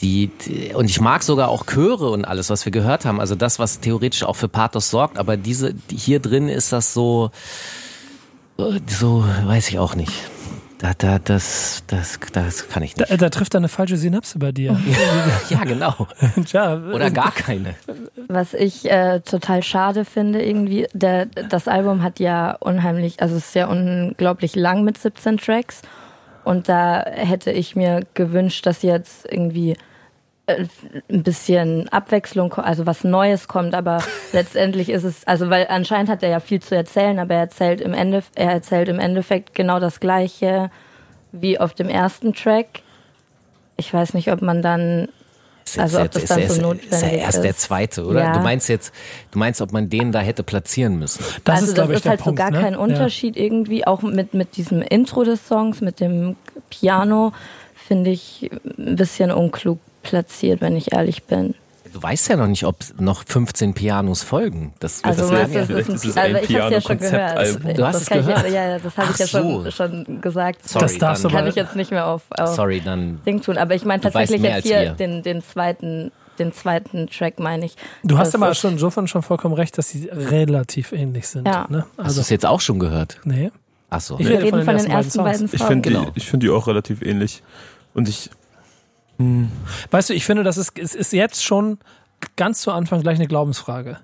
die, 0.01 0.29
die, 0.29 0.73
und 0.75 0.89
ich 0.89 1.01
mag 1.01 1.23
sogar 1.23 1.49
auch 1.49 1.67
Chöre 1.67 2.11
und 2.11 2.25
alles, 2.25 2.51
was 2.51 2.65
wir 2.65 2.73
gehört 2.73 3.05
haben. 3.05 3.21
Also 3.21 3.35
das, 3.35 3.59
was 3.59 3.81
theoretisch 3.81 4.23
auch 4.23 4.37
für 4.37 4.49
Pathos 4.49 4.91
sorgt. 4.91 5.19
Aber 5.19 5.37
diese, 5.37 5.75
die, 5.75 5.97
hier 5.97 6.21
drin 6.21 6.49
ist 6.49 6.73
das 6.73 6.95
so, 6.95 7.31
äh, 8.59 8.81
so, 8.87 9.25
weiß 9.45 9.69
ich 9.69 9.79
auch 9.79 9.95
nicht. 9.95 10.13
Da, 10.83 10.95
da, 10.99 11.21
das, 11.21 11.85
das, 11.87 12.19
das 12.33 12.69
kann 12.69 12.83
ich 12.83 12.97
nicht. 12.97 13.09
Da, 13.09 13.17
da 13.17 13.31
trifft 13.31 13.55
er 13.55 13.59
eine 13.59 13.69
falsche 13.69 13.97
Synapse 13.97 14.41
bei 14.41 14.51
dir. 14.51 14.77
ja, 15.49 15.63
genau. 15.63 16.09
Tja, 16.45 16.77
Oder 16.93 17.13
gar 17.13 17.31
keine. 17.31 17.77
Was 18.27 18.53
ich 18.53 18.91
äh, 18.91 19.21
total 19.21 19.63
schade 19.63 20.05
finde, 20.05 20.45
irgendwie, 20.45 20.89
der, 20.93 21.27
das 21.27 21.69
Album 21.69 22.03
hat 22.03 22.19
ja 22.19 22.57
unheimlich, 22.59 23.23
also 23.23 23.37
es 23.37 23.47
ist 23.47 23.55
ja 23.55 23.69
unglaublich 23.69 24.57
lang 24.57 24.83
mit 24.83 24.99
17 24.99 25.37
Tracks. 25.37 25.83
Und 26.43 26.69
da 26.69 27.05
hätte 27.07 27.53
ich 27.53 27.77
mir 27.77 28.01
gewünscht, 28.15 28.67
dass 28.67 28.83
jetzt 28.83 29.31
irgendwie 29.31 29.71
äh, 29.71 29.77
ein 30.47 31.23
bisschen 31.23 31.89
Abwechslung, 31.91 32.55
also 32.55 32.85
was 32.85 33.05
Neues 33.05 33.49
kommt, 33.49 33.75
aber 33.75 34.03
letztendlich 34.33 34.89
ist 34.89 35.05
es, 35.05 35.27
also 35.27 35.51
weil 35.51 35.67
anscheinend 35.69 36.11
hat 36.11 36.23
er 36.23 36.31
ja 36.31 36.41
viel 36.41 36.61
zu 36.61 36.75
erzählen, 36.75 37.19
aber 37.19 37.35
er 37.35 37.41
erzählt 37.41 37.81
im 37.81 37.95
Ende, 37.95 38.23
er 38.35 38.51
erzählt 38.51 38.89
im 38.89 38.99
Endeffekt 38.99 39.55
genau 39.55 39.79
das 39.79 40.01
Gleiche 40.01 40.71
wie 41.31 41.59
auf 41.59 41.75
dem 41.75 41.89
ersten 41.89 42.35
Track. 42.35 42.83
Ich 43.77 43.93
weiß 43.93 44.15
nicht, 44.15 44.31
ob 44.33 44.43
man 44.43 44.63
dann 44.63 45.09
Ist 45.65 45.79
Also 45.79 46.01
ob 46.01 46.11
das 46.11 46.25
ist, 46.25 46.31
dann 46.31 46.41
ist, 46.41 46.49
so 46.49 46.55
ist 46.55 46.61
ja 46.61 46.67
notwendig 46.67 47.21
erst 47.21 47.45
der 47.45 47.51
ist. 47.53 47.61
zweite, 47.61 48.05
oder? 48.05 48.21
Ja. 48.21 48.33
Du 48.33 48.41
meinst 48.41 48.69
jetzt, 48.69 48.93
du 49.31 49.39
meinst, 49.39 49.61
ob 49.61 49.73
man 49.73 49.89
den 49.89 50.11
da 50.11 50.19
hätte 50.19 50.43
platzieren 50.43 50.99
müssen? 50.99 51.25
das 51.45 51.61
also 51.61 51.67
ist, 51.69 51.75
glaube 51.75 51.93
das 51.93 52.01
ich, 52.01 52.01
ist 52.01 52.05
der 52.05 52.11
halt 52.11 52.21
Punkt. 52.21 52.41
so 52.41 52.45
gar 52.45 52.51
ne? 52.51 52.61
kein 52.61 52.77
Unterschied 52.77 53.37
irgendwie, 53.37 53.87
auch 53.87 54.03
mit, 54.03 54.35
mit 54.35 54.57
diesem 54.57 54.83
Intro 54.83 55.23
des 55.23 55.47
Songs, 55.47 55.81
mit 55.81 56.01
dem 56.01 56.37
Piano, 56.69 57.33
finde 57.75 58.11
ich 58.11 58.51
ein 58.79 58.97
bisschen 58.97 59.31
unklug 59.31 59.79
platziert, 60.03 60.61
wenn 60.61 60.77
ich 60.77 60.93
ehrlich 60.93 61.25
bin. 61.25 61.55
Du 61.93 62.03
weißt 62.03 62.31
ja 62.31 62.37
noch 62.37 62.47
nicht, 62.47 62.65
ob 62.65 62.77
noch 62.99 63.23
15 63.27 63.75
Pianos 63.75 64.23
folgen. 64.23 64.73
Das, 64.81 65.05
Also, 65.05 65.29
das 65.29 65.53
das, 65.53 65.69
ist, 65.69 65.71
ein, 65.71 65.77
ist 65.95 66.05
es 66.07 66.17
also 66.17 66.37
ein 66.39 66.45
ich 66.49 66.57
habe 66.59 66.73
ja 66.75 66.81
schon 66.81 66.99
gehört. 66.99 67.35
Piano-Konzeptalbum. 67.37 67.75
Du 67.75 67.87
hast 67.87 67.95
das 67.97 68.03
es 68.03 68.09
kann 68.09 68.21
ich 68.21 68.27
gehört? 68.27 68.51
Ja, 68.51 68.79
das 68.79 68.97
habe 68.97 69.13
ich 69.13 69.19
ja 69.19 69.27
schon, 69.27 69.65
so. 69.65 69.71
schon 69.71 70.21
gesagt. 70.23 70.67
Sorry, 70.69 70.85
Das 70.85 70.99
darfst 70.99 71.25
dann, 71.25 71.31
aber- 71.33 71.41
kann 71.41 71.49
ich 71.49 71.55
jetzt 71.55 71.77
nicht 71.77 71.91
mehr 71.91 72.07
auf, 72.07 72.23
auf 72.31 72.55
sorry, 72.55 72.81
dann 72.81 73.21
Ding 73.27 73.43
tun. 73.43 73.59
Aber 73.59 73.75
ich 73.75 73.85
meine 73.85 74.01
tatsächlich 74.01 74.41
jetzt 74.41 74.67
hier 74.67 74.93
den, 74.93 75.23
den 75.23 75.43
zweiten, 75.43 76.13
den 76.39 76.55
zweiten 76.55 77.09
Track 77.09 77.39
meine 77.39 77.67
ich. 77.67 77.77
Du 78.05 78.17
hast 78.17 78.29
Das 78.33 78.41
aber 78.41 78.55
schon 78.55 78.73
insofern 78.73 79.07
schon 79.07 79.21
vollkommen 79.21 79.55
recht, 79.55 79.77
dass 79.77 79.91
sie 79.91 80.09
relativ 80.11 80.93
ähnlich 80.93 81.29
sind. 81.29 81.47
Ja. 81.47 81.67
Ne? 81.69 81.85
hast 81.91 81.99
du 81.99 82.03
Also, 82.05 82.21
es 82.23 82.31
jetzt 82.31 82.47
auch 82.47 82.61
schon 82.63 82.79
gehört. 82.79 83.19
nee. 83.25 83.51
Ach 83.95 84.01
so. 84.01 84.19
Ich 84.19 84.27
Wir 84.27 84.39
rede 84.39 84.49
von 84.49 84.65
von 84.65 84.77
den 84.79 84.87
ersten 84.87 84.91
ersten 84.91 85.19
beiden 85.19 85.25
beiden 85.25 85.39
Songs. 85.49 85.53
Ich 85.53 85.59
Songs. 85.59 85.69
finde 85.69 85.89
Genau. 85.91 86.05
die, 86.07 86.11
ich 86.15 86.27
finde 86.27 86.47
die 86.47 86.51
auch 86.51 86.67
relativ 86.67 87.03
ähnlich. 87.03 87.43
Und 87.93 88.09
ich, 88.09 88.31
Weißt 89.91 90.11
du, 90.11 90.15
ich 90.15 90.25
finde, 90.25 90.43
das 90.43 90.57
ist, 90.57 90.79
es 90.79 90.95
ist 90.95 91.13
jetzt 91.13 91.45
schon 91.45 91.79
ganz 92.37 92.61
zu 92.61 92.71
Anfang 92.73 93.03
gleich 93.03 93.17
eine 93.17 93.29
Glaubensfrage. 93.29 93.99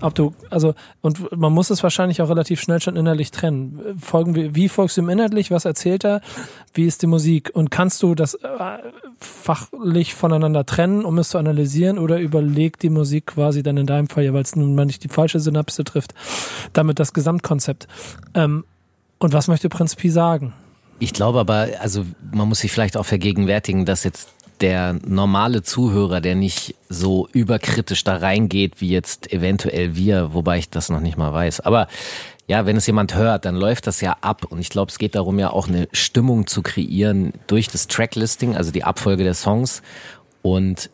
Ob 0.00 0.14
du, 0.14 0.34
also, 0.50 0.74
und 1.00 1.36
man 1.36 1.52
muss 1.52 1.70
es 1.70 1.82
wahrscheinlich 1.82 2.22
auch 2.22 2.28
relativ 2.28 2.60
schnell 2.60 2.80
schon 2.80 2.96
innerlich 2.96 3.30
trennen. 3.30 3.98
Folgen 4.00 4.34
wir, 4.34 4.54
wie 4.54 4.68
folgst 4.68 4.96
du 4.96 5.00
ihm 5.00 5.08
inhaltlich? 5.08 5.50
Was 5.50 5.64
erzählt 5.64 6.04
er? 6.04 6.20
Wie 6.74 6.86
ist 6.86 7.02
die 7.02 7.08
Musik? 7.08 7.50
Und 7.54 7.70
kannst 7.70 8.02
du 8.02 8.14
das 8.14 8.34
äh, 8.34 8.48
fachlich 9.18 10.14
voneinander 10.14 10.64
trennen, 10.64 11.04
um 11.04 11.18
es 11.18 11.30
zu 11.30 11.38
analysieren? 11.38 11.98
Oder 11.98 12.20
überlegt 12.20 12.82
die 12.82 12.90
Musik 12.90 13.26
quasi 13.26 13.64
dann 13.64 13.76
in 13.76 13.86
deinem 13.86 14.08
Fall, 14.08 14.24
ja, 14.24 14.32
weil 14.32 14.42
es 14.42 14.54
nun 14.54 14.76
mal 14.76 14.86
nicht 14.86 15.02
die 15.02 15.08
falsche 15.08 15.40
Synapse 15.40 15.82
trifft, 15.82 16.14
damit 16.72 17.00
das 17.00 17.12
Gesamtkonzept? 17.12 17.88
Ähm, 18.34 18.64
und 19.18 19.32
was 19.32 19.48
möchte 19.48 19.68
Prinz 19.68 19.96
Pi 19.96 20.10
sagen? 20.10 20.52
Ich 21.00 21.12
glaube 21.12 21.40
aber, 21.40 21.68
also 21.80 22.04
man 22.32 22.48
muss 22.48 22.60
sich 22.60 22.70
vielleicht 22.70 22.96
auch 22.96 23.06
vergegenwärtigen, 23.06 23.84
dass 23.84 24.04
jetzt 24.04 24.30
der 24.60 24.98
normale 25.06 25.62
Zuhörer, 25.62 26.20
der 26.20 26.34
nicht 26.34 26.74
so 26.88 27.28
überkritisch 27.32 28.04
da 28.04 28.16
reingeht, 28.16 28.80
wie 28.80 28.90
jetzt 28.90 29.32
eventuell 29.32 29.94
wir, 29.96 30.34
wobei 30.34 30.58
ich 30.58 30.70
das 30.70 30.88
noch 30.88 31.00
nicht 31.00 31.16
mal 31.16 31.32
weiß. 31.32 31.60
Aber 31.60 31.88
ja, 32.46 32.64
wenn 32.64 32.76
es 32.76 32.86
jemand 32.86 33.14
hört, 33.14 33.44
dann 33.44 33.56
läuft 33.56 33.86
das 33.86 34.00
ja 34.00 34.16
ab. 34.22 34.46
Und 34.48 34.58
ich 34.58 34.70
glaube, 34.70 34.90
es 34.90 34.98
geht 34.98 35.14
darum, 35.14 35.38
ja 35.38 35.50
auch 35.50 35.68
eine 35.68 35.86
Stimmung 35.92 36.46
zu 36.46 36.62
kreieren 36.62 37.34
durch 37.46 37.68
das 37.68 37.88
Tracklisting, 37.88 38.56
also 38.56 38.72
die 38.72 38.84
Abfolge 38.84 39.22
der 39.22 39.34
Songs. 39.34 39.82
Und 40.40 40.88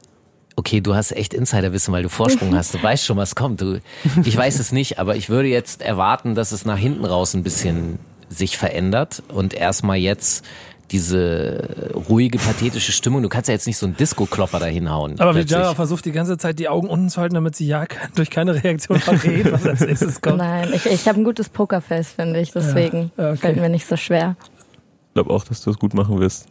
okay, 0.56 0.80
du 0.80 0.94
hast 0.94 1.12
echt 1.12 1.32
Insiderwissen, 1.32 1.94
weil 1.94 2.02
du 2.02 2.08
Vorsprung 2.08 2.54
hast. 2.56 2.74
Du 2.74 2.82
weißt 2.82 3.04
schon, 3.04 3.16
was 3.16 3.36
kommt. 3.36 3.60
Du, 3.60 3.80
ich 4.24 4.36
weiß 4.36 4.58
es 4.58 4.72
nicht, 4.72 4.98
aber 4.98 5.14
ich 5.16 5.28
würde 5.28 5.48
jetzt 5.48 5.80
erwarten, 5.80 6.34
dass 6.34 6.52
es 6.52 6.64
nach 6.64 6.78
hinten 6.78 7.04
raus 7.04 7.34
ein 7.34 7.44
bisschen 7.44 8.00
sich 8.28 8.56
verändert 8.56 9.22
und 9.28 9.54
erstmal 9.54 9.98
jetzt 9.98 10.44
diese 10.90 11.90
ruhige, 12.08 12.38
pathetische 12.38 12.92
Stimmung. 12.92 13.22
Du 13.22 13.28
kannst 13.28 13.48
ja 13.48 13.54
jetzt 13.54 13.66
nicht 13.66 13.78
so 13.78 13.86
einen 13.86 13.96
Disco-Klopper 13.96 14.58
da 14.60 14.66
hinhauen. 14.66 15.18
Aber. 15.20 15.38
Jara 15.40 15.74
versucht 15.74 16.04
die 16.04 16.12
ganze 16.12 16.36
Zeit 16.38 16.58
die 16.58 16.68
Augen 16.68 16.88
unten 16.88 17.08
zu 17.08 17.20
halten, 17.20 17.34
damit 17.34 17.56
sie 17.56 17.66
ja 17.66 17.84
durch 18.14 18.30
keine 18.30 18.62
Reaktion 18.62 18.98
verdreht, 19.00 19.50
was 19.52 19.66
als 19.66 19.80
nächstes 19.80 20.20
kommt. 20.20 20.38
Nein, 20.38 20.70
ich, 20.74 20.86
ich 20.86 21.08
habe 21.08 21.20
ein 21.20 21.24
gutes 21.24 21.48
Pokerface, 21.48 22.08
finde 22.12 22.40
ich. 22.40 22.52
Deswegen 22.52 23.10
Ja, 23.16 23.28
okay. 23.30 23.36
fällt 23.38 23.56
mir 23.60 23.68
nicht 23.68 23.86
so 23.86 23.96
schwer. 23.96 24.36
glaube 25.14 25.30
auch, 25.32 25.44
dass 25.44 25.62
du 25.62 25.70
es 25.70 25.78
gut 25.78 25.94
machen 25.94 26.20
wirst. 26.20 26.46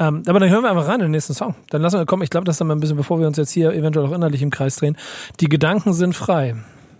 Ähm, 0.00 0.22
aber 0.26 0.38
dann 0.38 0.48
hören 0.50 0.62
wir 0.62 0.70
einfach 0.70 0.86
rein 0.86 0.96
in 1.00 1.06
den 1.06 1.10
nächsten 1.10 1.34
Song. 1.34 1.56
Dann 1.70 1.82
lassen 1.82 1.98
wir, 1.98 2.06
komm, 2.06 2.22
ich 2.22 2.30
glaube, 2.30 2.44
das 2.44 2.58
dann 2.58 2.68
mal 2.68 2.74
ein 2.76 2.80
bisschen, 2.80 2.96
bevor 2.96 3.18
wir 3.18 3.26
uns 3.26 3.36
jetzt 3.36 3.50
hier 3.50 3.72
eventuell 3.72 4.06
auch 4.06 4.12
innerlich 4.12 4.42
im 4.42 4.50
Kreis 4.50 4.76
drehen. 4.76 4.96
Die 5.40 5.48
Gedanken 5.48 5.92
sind 5.92 6.14
frei. 6.14 6.54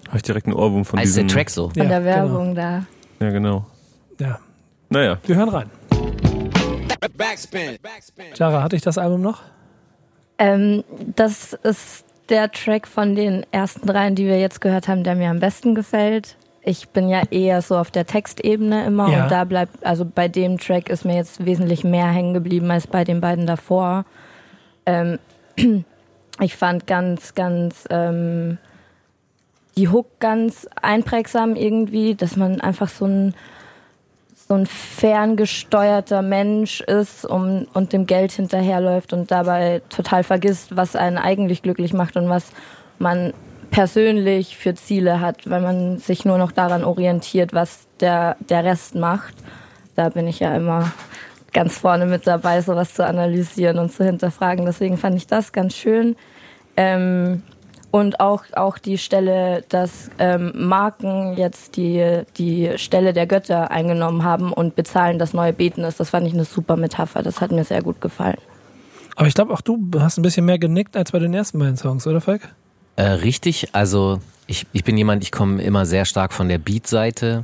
Habe 0.09 0.17
ich 0.17 0.23
direkt 0.25 0.47
einen 0.47 0.57
Ohrwurm 0.57 0.85
von 0.85 0.97
der 0.97 1.07
diesem. 1.07 1.29
Track 1.29 1.51
so. 1.51 1.69
Von 1.69 1.81
Ja, 1.83 1.89
der 1.89 2.05
Werbung 2.05 2.55
da. 2.57 2.87
Ja, 3.21 3.31
genau. 3.31 3.67
Genau. 4.19 4.31
Ja, 4.33 4.39
Naja, 4.91 5.19
wir 5.27 5.37
hören 5.37 5.49
rein. 5.49 5.71
Jara, 8.37 8.63
hatte 8.63 8.77
ich 8.77 8.83
das 8.83 8.99
Album 8.99 9.21
noch? 9.23 9.43
Ähm, 10.39 10.85
das 11.17 11.53
ist 11.53 12.05
der 12.29 12.51
Track 12.53 12.87
von 12.87 13.15
den 13.15 13.47
ersten 13.53 13.87
dreien, 13.87 14.15
die 14.15 14.27
wir 14.27 14.39
jetzt 14.39 14.61
gehört 14.61 14.89
haben, 14.89 15.05
der 15.05 15.15
mir 15.15 15.31
am 15.31 15.41
besten 15.41 15.75
gefällt. 15.75 16.37
Ich 16.63 16.89
bin 16.91 17.09
ja 17.09 17.23
eher 17.31 17.63
so 17.63 17.79
auf 17.79 17.91
der 17.91 18.07
Textebene 18.07 18.85
immer 18.87 19.09
Ja. 19.11 19.23
und 19.25 19.31
da 19.31 19.45
bleibt, 19.45 19.85
also 19.87 20.05
bei 20.05 20.29
dem 20.29 20.59
Track 20.59 20.91
ist 20.91 21.05
mir 21.05 21.17
jetzt 21.17 21.45
wesentlich 21.45 21.85
mehr 21.85 22.09
hängen 22.09 22.35
geblieben 22.35 22.71
als 22.71 22.87
bei 22.87 23.05
den 23.05 23.21
beiden 23.21 23.47
davor. 23.47 24.05
Ähm, 24.85 25.19
ich 26.41 26.57
fand 26.57 26.87
ganz, 26.87 27.35
ganz 27.35 27.85
ähm, 27.91 28.59
die 29.77 29.89
Hook 29.89 30.19
ganz 30.19 30.67
einprägsam 30.83 31.55
irgendwie, 31.57 32.15
dass 32.15 32.37
man 32.37 32.61
einfach 32.61 32.89
so 32.89 33.07
ein 33.07 33.35
so 34.49 34.55
ein 34.55 34.67
ferngesteuerter 34.67 36.23
Mensch 36.23 36.81
ist 36.81 37.27
um, 37.27 37.67
und 37.75 37.93
dem 37.93 38.07
Geld 38.07 38.33
hinterherläuft 38.33 39.13
und 39.13 39.31
dabei 39.31 39.83
total 39.91 40.25
vergisst, 40.25 40.75
was 40.75 40.97
einen 40.97 41.19
eigentlich 41.19 41.63
glücklich 41.63 41.93
macht 41.93 42.17
und 42.17 42.29
was 42.31 42.51
man 42.99 43.35
persönlich 43.71 44.57
für 44.57 44.75
Ziele 44.75 45.21
hat, 45.21 45.49
weil 45.51 45.61
man 45.61 45.99
sich 45.99 46.25
nur 46.25 46.39
noch 46.39 46.53
daran 46.53 46.83
orientiert, 46.83 47.53
was 47.53 47.87
der, 48.01 48.37
der 48.49 48.65
Rest 48.65 48.95
macht. 48.95 49.35
Da 49.95 50.09
bin 50.09 50.27
ich 50.27 50.41
ja 50.41 50.57
immer 50.57 50.93
ganz 51.53 51.79
vorne 51.79 52.07
mit 52.07 52.27
dabei, 52.27 52.63
sowas 52.63 52.95
zu 52.95 53.05
analysieren 53.05 53.79
und 53.79 53.93
zu 53.93 54.05
hinterfragen. 54.05 54.65
Deswegen 54.65 54.97
fand 54.97 55.17
ich 55.17 55.27
das 55.27 55.53
ganz 55.53 55.75
schön. 55.75 56.17
Ähm, 56.77 57.43
und 57.91 58.21
auch, 58.21 58.45
auch 58.55 58.79
die 58.79 58.99
Stelle, 58.99 59.65
dass 59.69 60.11
ähm, 60.19 60.53
Marken 60.55 61.37
jetzt 61.37 61.77
die, 61.77 62.23
die 62.37 62.73
Stelle 62.77 63.13
der 63.13 63.27
Götter 63.27 63.71
eingenommen 63.71 64.25
haben 64.25 64.53
und 64.53 64.77
bezahlen 64.77 65.19
das 65.19 65.33
neue 65.33 65.53
Beten 65.53 65.85
ist, 65.85 65.99
das 65.99 66.11
fand 66.11 66.27
ich 66.27 66.35
eine 66.35 66.45
super 66.45 66.77
Metapher. 66.77 67.23
Das 67.23 67.41
hat 67.41 67.51
mir 67.51 67.65
sehr 67.65 67.83
gut 67.83 68.01
gefallen. 68.01 68.39
Aber 69.17 69.27
ich 69.27 69.35
glaube, 69.35 69.53
auch 69.53 69.63
du 69.63 69.79
hast 69.99 70.19
ein 70.19 70.23
bisschen 70.23 70.45
mehr 70.45 70.59
genickt 70.59 70.97
als 70.97 71.13
bei 71.13 71.19
den 71.19 71.33
ersten 71.33 71.59
beiden 71.59 71.77
Songs, 71.77 72.07
oder 72.07 72.21
Falk? 72.21 72.55
Äh, 72.97 73.05
richtig, 73.05 73.75
also 73.75 74.21
ich, 74.47 74.67
ich 74.73 74.85
bin 74.85 74.97
jemand, 74.97 75.23
ich 75.23 75.33
komme 75.33 75.63
immer 75.63 75.87
sehr 75.87 76.05
stark 76.05 76.33
von 76.33 76.49
der 76.49 76.59
Beat-Seite 76.59 77.43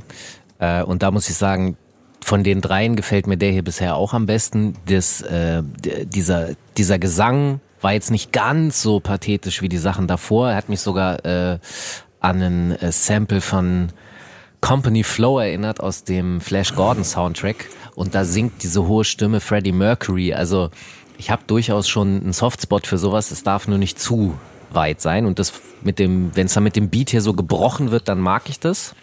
äh, 0.59 0.83
und 0.83 1.01
da 1.01 1.11
muss 1.11 1.29
ich 1.29 1.35
sagen, 1.35 1.75
von 2.23 2.43
den 2.43 2.61
dreien 2.61 2.95
gefällt 2.95 3.27
mir 3.27 3.37
der 3.37 3.51
hier 3.51 3.63
bisher 3.63 3.95
auch 3.95 4.13
am 4.13 4.25
besten. 4.25 4.75
Das, 4.87 5.21
äh, 5.21 5.61
dieser, 6.05 6.49
dieser 6.75 6.97
Gesang 6.97 7.59
war 7.85 7.93
jetzt 7.93 8.09
nicht 8.09 8.31
ganz 8.31 8.81
so 8.81 8.99
pathetisch 8.99 9.61
wie 9.61 9.69
die 9.69 9.77
Sachen 9.77 10.07
davor. 10.07 10.49
Er 10.49 10.55
hat 10.55 10.69
mich 10.69 10.79
sogar 10.79 11.23
äh, 11.23 11.59
an 12.19 12.41
ein 12.41 12.71
äh, 12.71 12.91
Sample 12.91 13.41
von 13.41 13.89
Company 14.59 15.03
Flow 15.03 15.37
erinnert 15.37 15.81
aus 15.81 16.03
dem 16.03 16.41
Flash 16.41 16.73
Gordon 16.73 17.03
Soundtrack 17.03 17.67
und 17.93 18.15
da 18.15 18.25
singt 18.25 18.63
diese 18.63 18.87
hohe 18.87 19.03
Stimme 19.03 19.39
Freddie 19.39 19.71
Mercury. 19.71 20.33
Also 20.33 20.71
ich 21.19 21.29
habe 21.29 21.43
durchaus 21.45 21.87
schon 21.87 22.23
einen 22.23 22.33
Softspot 22.33 22.87
für 22.87 22.97
sowas. 22.97 23.29
Es 23.29 23.43
darf 23.43 23.67
nur 23.67 23.77
nicht 23.77 23.99
zu 23.99 24.33
weit 24.71 24.99
sein 24.99 25.27
und 25.27 25.37
das 25.37 25.53
mit 25.83 25.99
dem, 25.99 26.35
wenn 26.35 26.47
es 26.47 26.55
dann 26.55 26.63
mit 26.63 26.75
dem 26.75 26.89
Beat 26.89 27.11
hier 27.11 27.21
so 27.21 27.33
gebrochen 27.33 27.91
wird, 27.91 28.07
dann 28.07 28.19
mag 28.19 28.49
ich 28.49 28.59
das. 28.59 28.95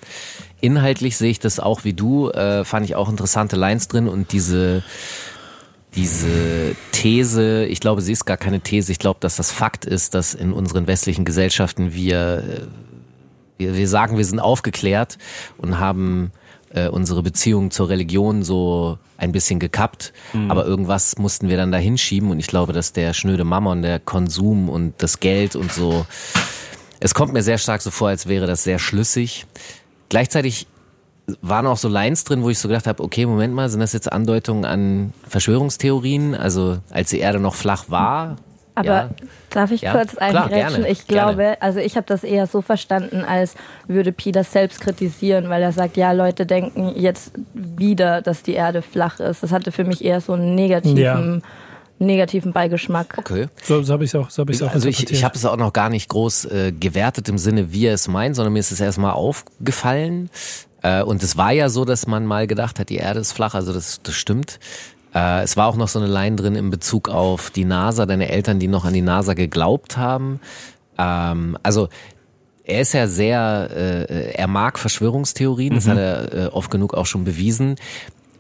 Inhaltlich 0.61 1.16
sehe 1.16 1.31
ich 1.31 1.38
das 1.38 1.61
auch 1.61 1.85
wie 1.85 1.92
du, 1.92 2.31
äh, 2.31 2.64
fand 2.64 2.85
ich 2.87 2.97
auch 2.97 3.09
interessante 3.09 3.55
Lines 3.55 3.87
drin 3.87 4.09
und 4.09 4.33
diese 4.33 4.83
diese 5.95 6.75
These, 6.93 7.67
ich 7.67 7.81
glaube, 7.81 8.01
sie 8.03 8.13
ist 8.13 8.25
gar 8.25 8.37
keine 8.37 8.61
These, 8.61 8.93
ich 8.93 8.99
glaube, 8.99 9.21
dass 9.21 9.37
das 9.37 9.51
Fakt 9.51 9.85
ist, 9.85 10.15
dass 10.15 10.35
in 10.35 10.53
unseren 10.53 10.87
westlichen 10.87 11.25
Gesellschaften 11.25 11.93
wir 11.93 12.39
äh, 12.39 12.67
wir, 13.63 13.77
wir 13.77 13.89
sagen, 13.89 14.17
wir 14.17 14.25
sind 14.25 14.41
aufgeklärt 14.41 15.19
und 15.59 15.79
haben 15.79 16.33
äh, 16.71 16.89
unsere 16.89 17.23
Beziehung 17.23 17.71
zur 17.71 17.89
Religion 17.89 18.43
so 18.43 18.99
ein 19.17 19.31
bisschen 19.31 19.61
gekappt, 19.61 20.13
aber 20.49 20.67
irgendwas 20.67 21.17
mussten 21.17 21.49
wir 21.49 21.57
dann 21.57 21.71
da 21.71 21.79
hinschieben 21.79 22.31
und 22.31 22.41
ich 22.41 22.49
glaube, 22.49 22.73
dass 22.73 22.93
der 22.93 23.15
schnöde 23.15 23.45
Mammon, 23.45 23.83
der 23.83 24.01
Konsum 24.01 24.69
und 24.69 24.95
das 24.99 25.21
Geld 25.21 25.55
und 25.55 25.73
so, 25.73 26.07
es 26.99 27.15
kommt 27.15 27.33
mir 27.33 27.43
sehr 27.43 27.59
stark 27.59 27.83
so 27.83 27.93
vor, 27.93 28.09
als 28.09 28.27
wäre 28.27 28.47
das 28.47 28.65
sehr 28.65 28.81
schlüssig. 28.81 29.47
Gleichzeitig 30.09 30.67
waren 31.40 31.66
auch 31.66 31.77
so 31.77 31.88
Lines 31.88 32.25
drin, 32.25 32.42
wo 32.42 32.51
ich 32.51 32.59
so 32.59 32.68
gedacht 32.68 32.87
habe, 32.87 33.03
okay, 33.03 33.27
Moment 33.27 33.55
mal, 33.55 33.68
sind 33.68 33.81
das 33.81 33.92
jetzt 33.92 34.12
Andeutungen 34.12 34.64
an 34.64 35.12
Verschwörungstheorien? 35.29 36.35
Also 36.35 36.79
als 36.90 37.11
die 37.11 37.18
Erde 37.21 37.38
noch 37.40 37.55
flach 37.55 37.85
war, 37.88 38.37
Aber 38.75 38.87
Ja. 38.87 39.11
darf 39.51 39.71
ich 39.71 39.83
Ja, 39.83 39.92
kurz 39.92 40.16
eingrätschen? 40.16 40.55
gerne, 40.55 40.88
Ich 40.88 41.07
gerne. 41.07 41.33
glaube, 41.35 41.57
also 41.61 41.79
ich 41.79 41.97
habe 41.97 42.07
das 42.07 42.25
eher 42.25 42.47
so 42.47 42.62
verstanden, 42.62 43.23
als 43.23 43.55
würde 43.87 44.12
Pi 44.12 44.33
das 44.33 44.51
selbst 44.51 44.81
kritisieren, 44.81 45.51
weil 45.51 45.62
er 45.62 45.73
sagt, 45.73 45.99
ja, 45.99 46.12
Leute 46.12 46.47
denken 46.47 46.88
jetzt 46.97 47.33
wieder, 47.53 48.23
dass 48.23 48.42
die 48.42 48.55
Erde 48.55 48.81
flach 48.81 49.21
ist. 49.21 49.42
Das 49.42 49.53
hatte 49.53 49.73
für 49.73 49.85
mich 49.85 50.03
eher 50.03 50.23
so 50.23 50.33
einen 50.33 50.55
negativen, 50.55 51.42
negativen 51.99 52.53
Beigeschmack. 52.55 53.14
okay. 53.18 53.49
So, 53.62 53.83
so 53.83 53.92
habe 53.92 54.05
ich 54.05 54.14
es 54.14 54.14
auch, 54.18 54.31
so 54.31 54.40
hab 54.42 54.49
ich's 54.49 54.62
auch 54.62 54.73
Also 54.73 54.88
ich, 54.88 55.11
ich 55.11 55.23
habe 55.23 55.37
es 55.37 55.45
auch 55.45 55.57
noch 55.59 55.75
gar 55.75 55.90
nicht 55.90 56.09
groß 56.09 56.47
äh, 56.47 56.73
gewertet 56.73 57.29
im 57.29 57.37
Sinne, 57.37 57.73
wie 57.73 57.87
er 57.87 57.95
es 57.95 58.09
meint, 58.09 58.37
sondern 58.37 58.55
mir 58.55 58.61
ist 58.61 58.73
es 58.73 58.81
erstmal 58.81 59.12
aufgefallen. 59.12 60.31
Äh, 60.83 61.03
und 61.03 61.23
es 61.23 61.37
war 61.37 61.53
ja 61.53 61.68
so, 61.68 61.85
dass 61.85 62.07
man 62.07 62.27
mal 62.27 62.47
gedacht 62.47 62.79
hat, 62.79 62.88
die 62.88 62.97
Erde 62.97 63.21
ist 63.21 63.33
flach, 63.33 63.55
also 63.55 63.73
das, 63.73 64.01
das 64.03 64.14
stimmt. 64.14 64.59
Äh, 65.14 65.42
es 65.42 65.57
war 65.57 65.66
auch 65.66 65.77
noch 65.77 65.88
so 65.88 65.99
eine 65.99 66.09
Line 66.09 66.37
drin 66.37 66.55
in 66.55 66.71
Bezug 66.71 67.09
auf 67.09 67.51
die 67.51 67.64
NASA, 67.64 68.07
deine 68.07 68.29
Eltern, 68.29 68.59
die 68.59 68.68
noch 68.68 68.85
an 68.85 68.95
die 68.95 69.03
NASA 69.03 69.35
geglaubt 69.35 69.97
haben. 69.97 70.40
Ähm, 70.99 71.57
also 71.62 71.88
er 72.64 72.81
ist 72.81 72.95
ja 72.95 73.07
sehr, 73.07 73.71
äh, 73.75 74.33
er 74.35 74.47
mag 74.47 74.79
Verschwörungstheorien, 74.79 75.75
das 75.75 75.88
hat 75.88 75.99
er 75.99 76.33
äh, 76.33 76.47
oft 76.49 76.71
genug 76.71 76.95
auch 76.95 77.07
schon 77.07 77.25
bewiesen. 77.25 77.77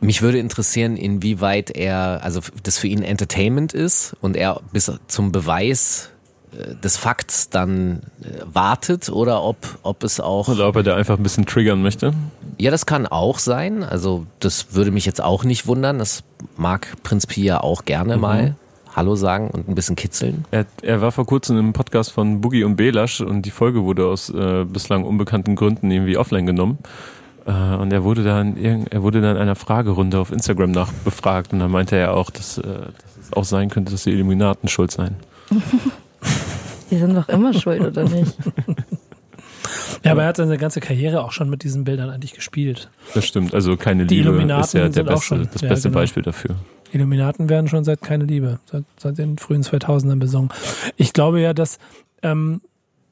Mich 0.00 0.22
würde 0.22 0.38
interessieren, 0.38 0.96
inwieweit 0.96 1.70
er, 1.70 2.20
also 2.22 2.40
das 2.62 2.78
für 2.78 2.88
ihn 2.88 3.02
Entertainment 3.02 3.72
ist 3.72 4.16
und 4.20 4.36
er 4.36 4.60
bis 4.72 4.90
zum 5.06 5.32
Beweis 5.32 6.10
des 6.82 6.96
Fakts 6.96 7.48
dann 7.50 8.00
äh, 8.22 8.40
wartet 8.44 9.08
oder 9.10 9.42
ob, 9.42 9.56
ob 9.82 10.04
es 10.04 10.20
auch. 10.20 10.48
Oder 10.48 10.68
ob 10.68 10.76
er 10.76 10.82
da 10.82 10.96
einfach 10.96 11.16
ein 11.16 11.22
bisschen 11.22 11.46
triggern 11.46 11.82
möchte. 11.82 12.12
Ja, 12.58 12.70
das 12.70 12.86
kann 12.86 13.06
auch 13.06 13.38
sein. 13.38 13.82
Also 13.82 14.26
das 14.40 14.74
würde 14.74 14.90
mich 14.90 15.06
jetzt 15.06 15.22
auch 15.22 15.44
nicht 15.44 15.66
wundern. 15.66 15.98
Das 15.98 16.22
mag 16.56 16.88
Prinz 17.02 17.26
Pi 17.26 17.42
ja 17.44 17.60
auch 17.62 17.84
gerne 17.84 18.16
mal 18.18 18.56
Hallo 18.94 19.16
sagen 19.16 19.48
und 19.50 19.68
ein 19.68 19.74
bisschen 19.74 19.96
kitzeln. 19.96 20.44
Er, 20.50 20.66
er 20.82 21.00
war 21.00 21.12
vor 21.12 21.24
kurzem 21.24 21.58
im 21.58 21.72
Podcast 21.72 22.12
von 22.12 22.42
Boogie 22.42 22.64
und 22.64 22.76
Belasch 22.76 23.22
und 23.22 23.42
die 23.46 23.50
Folge 23.50 23.84
wurde 23.84 24.04
aus 24.06 24.28
äh, 24.28 24.64
bislang 24.66 25.04
unbekannten 25.04 25.56
Gründen 25.56 25.90
irgendwie 25.90 26.18
offline 26.18 26.44
genommen. 26.44 26.76
Äh, 27.46 27.50
und 27.76 27.90
er 27.90 28.04
wurde 28.04 28.22
dann 28.22 28.58
irgend- 28.58 28.92
er 28.92 29.02
wurde 29.02 29.22
dann 29.22 29.36
in 29.36 29.42
einer 29.42 29.54
Fragerunde 29.56 30.18
auf 30.20 30.30
Instagram 30.30 30.72
nach 30.72 30.92
befragt 31.04 31.54
und 31.54 31.60
da 31.60 31.68
meinte 31.68 31.96
er 31.96 32.14
auch, 32.14 32.28
dass, 32.28 32.58
äh, 32.58 32.62
dass 32.64 33.16
es 33.28 33.32
auch 33.32 33.44
sein 33.44 33.70
könnte, 33.70 33.92
dass 33.92 34.04
die 34.04 34.10
Illuminaten 34.10 34.68
schuld 34.68 34.90
seien. 34.90 35.16
Die 36.90 36.98
sind 36.98 37.14
doch 37.14 37.28
immer 37.28 37.52
schuld, 37.54 37.80
oder 37.80 38.04
nicht? 38.04 38.36
ja, 40.04 40.12
aber 40.12 40.22
er 40.22 40.28
hat 40.28 40.36
seine 40.36 40.58
ganze 40.58 40.80
Karriere 40.80 41.22
auch 41.24 41.32
schon 41.32 41.48
mit 41.48 41.62
diesen 41.64 41.84
Bildern 41.84 42.10
eigentlich 42.10 42.34
gespielt. 42.34 42.90
Das 43.14 43.24
stimmt. 43.26 43.54
Also 43.54 43.76
keine 43.76 44.06
Die 44.06 44.16
Liebe 44.16 44.28
Illuminaten 44.30 44.64
ist 44.64 44.74
ja 44.74 44.80
der 44.88 44.92
sind 44.92 45.08
auch 45.08 45.12
beste, 45.14 45.26
schon- 45.26 45.48
das 45.52 45.62
ja, 45.62 45.68
beste 45.68 45.88
genau. 45.88 46.00
Beispiel 46.00 46.22
dafür. 46.22 46.56
Illuminaten 46.92 47.48
werden 47.48 47.68
schon 47.68 47.84
seit 47.84 48.02
keine 48.02 48.24
Liebe, 48.24 48.58
seit, 48.70 48.84
seit 48.98 49.16
den 49.18 49.38
frühen 49.38 49.62
2000ern 49.62 50.18
besungen. 50.18 50.50
Ich 50.96 51.14
glaube 51.14 51.40
ja, 51.40 51.54
dass 51.54 51.78
ähm, 52.22 52.60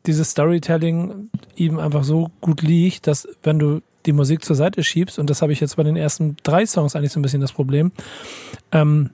dieses 0.06 0.30
Storytelling 0.32 1.30
ihm 1.56 1.78
einfach 1.78 2.04
so 2.04 2.30
gut 2.42 2.60
liegt, 2.62 3.06
dass 3.06 3.26
wenn 3.42 3.58
du 3.58 3.80
die 4.06 4.12
Musik 4.12 4.44
zur 4.44 4.56
Seite 4.56 4.82
schiebst, 4.82 5.18
und 5.18 5.30
das 5.30 5.40
habe 5.42 5.52
ich 5.52 5.60
jetzt 5.60 5.76
bei 5.76 5.82
den 5.82 5.96
ersten 5.96 6.36
drei 6.42 6.66
Songs 6.66 6.94
eigentlich 6.96 7.12
so 7.12 7.20
ein 7.20 7.22
bisschen 7.22 7.40
das 7.40 7.52
Problem, 7.52 7.92
ähm, 8.72 9.10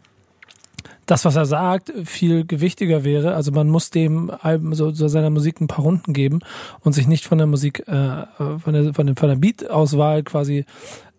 das, 1.07 1.25
was 1.25 1.37
er 1.37 1.47
sagt, 1.47 1.93
viel 2.05 2.45
gewichtiger 2.45 3.05
wäre. 3.05 3.35
Also 3.35 3.53
man 3.53 3.69
muss 3.69 3.91
dem 3.91 4.33
so, 4.73 4.91
so 4.91 5.09
seiner 5.09 5.31
Musik 5.31 5.61
ein 5.61 5.69
paar 5.69 5.85
Runden 5.85 6.13
geben 6.13 6.41
und 6.81 6.93
sich 6.93 7.07
nicht 7.07 7.25
von 7.25 7.39
der 7.39 7.47
Musik, 7.47 7.87
äh, 7.87 8.27
von 8.37 8.73
der, 8.73 8.93
von, 8.93 9.07
der, 9.07 9.17
von 9.17 9.29
der 9.29 9.37
Beat-Auswahl 9.37 10.25
quasi 10.25 10.65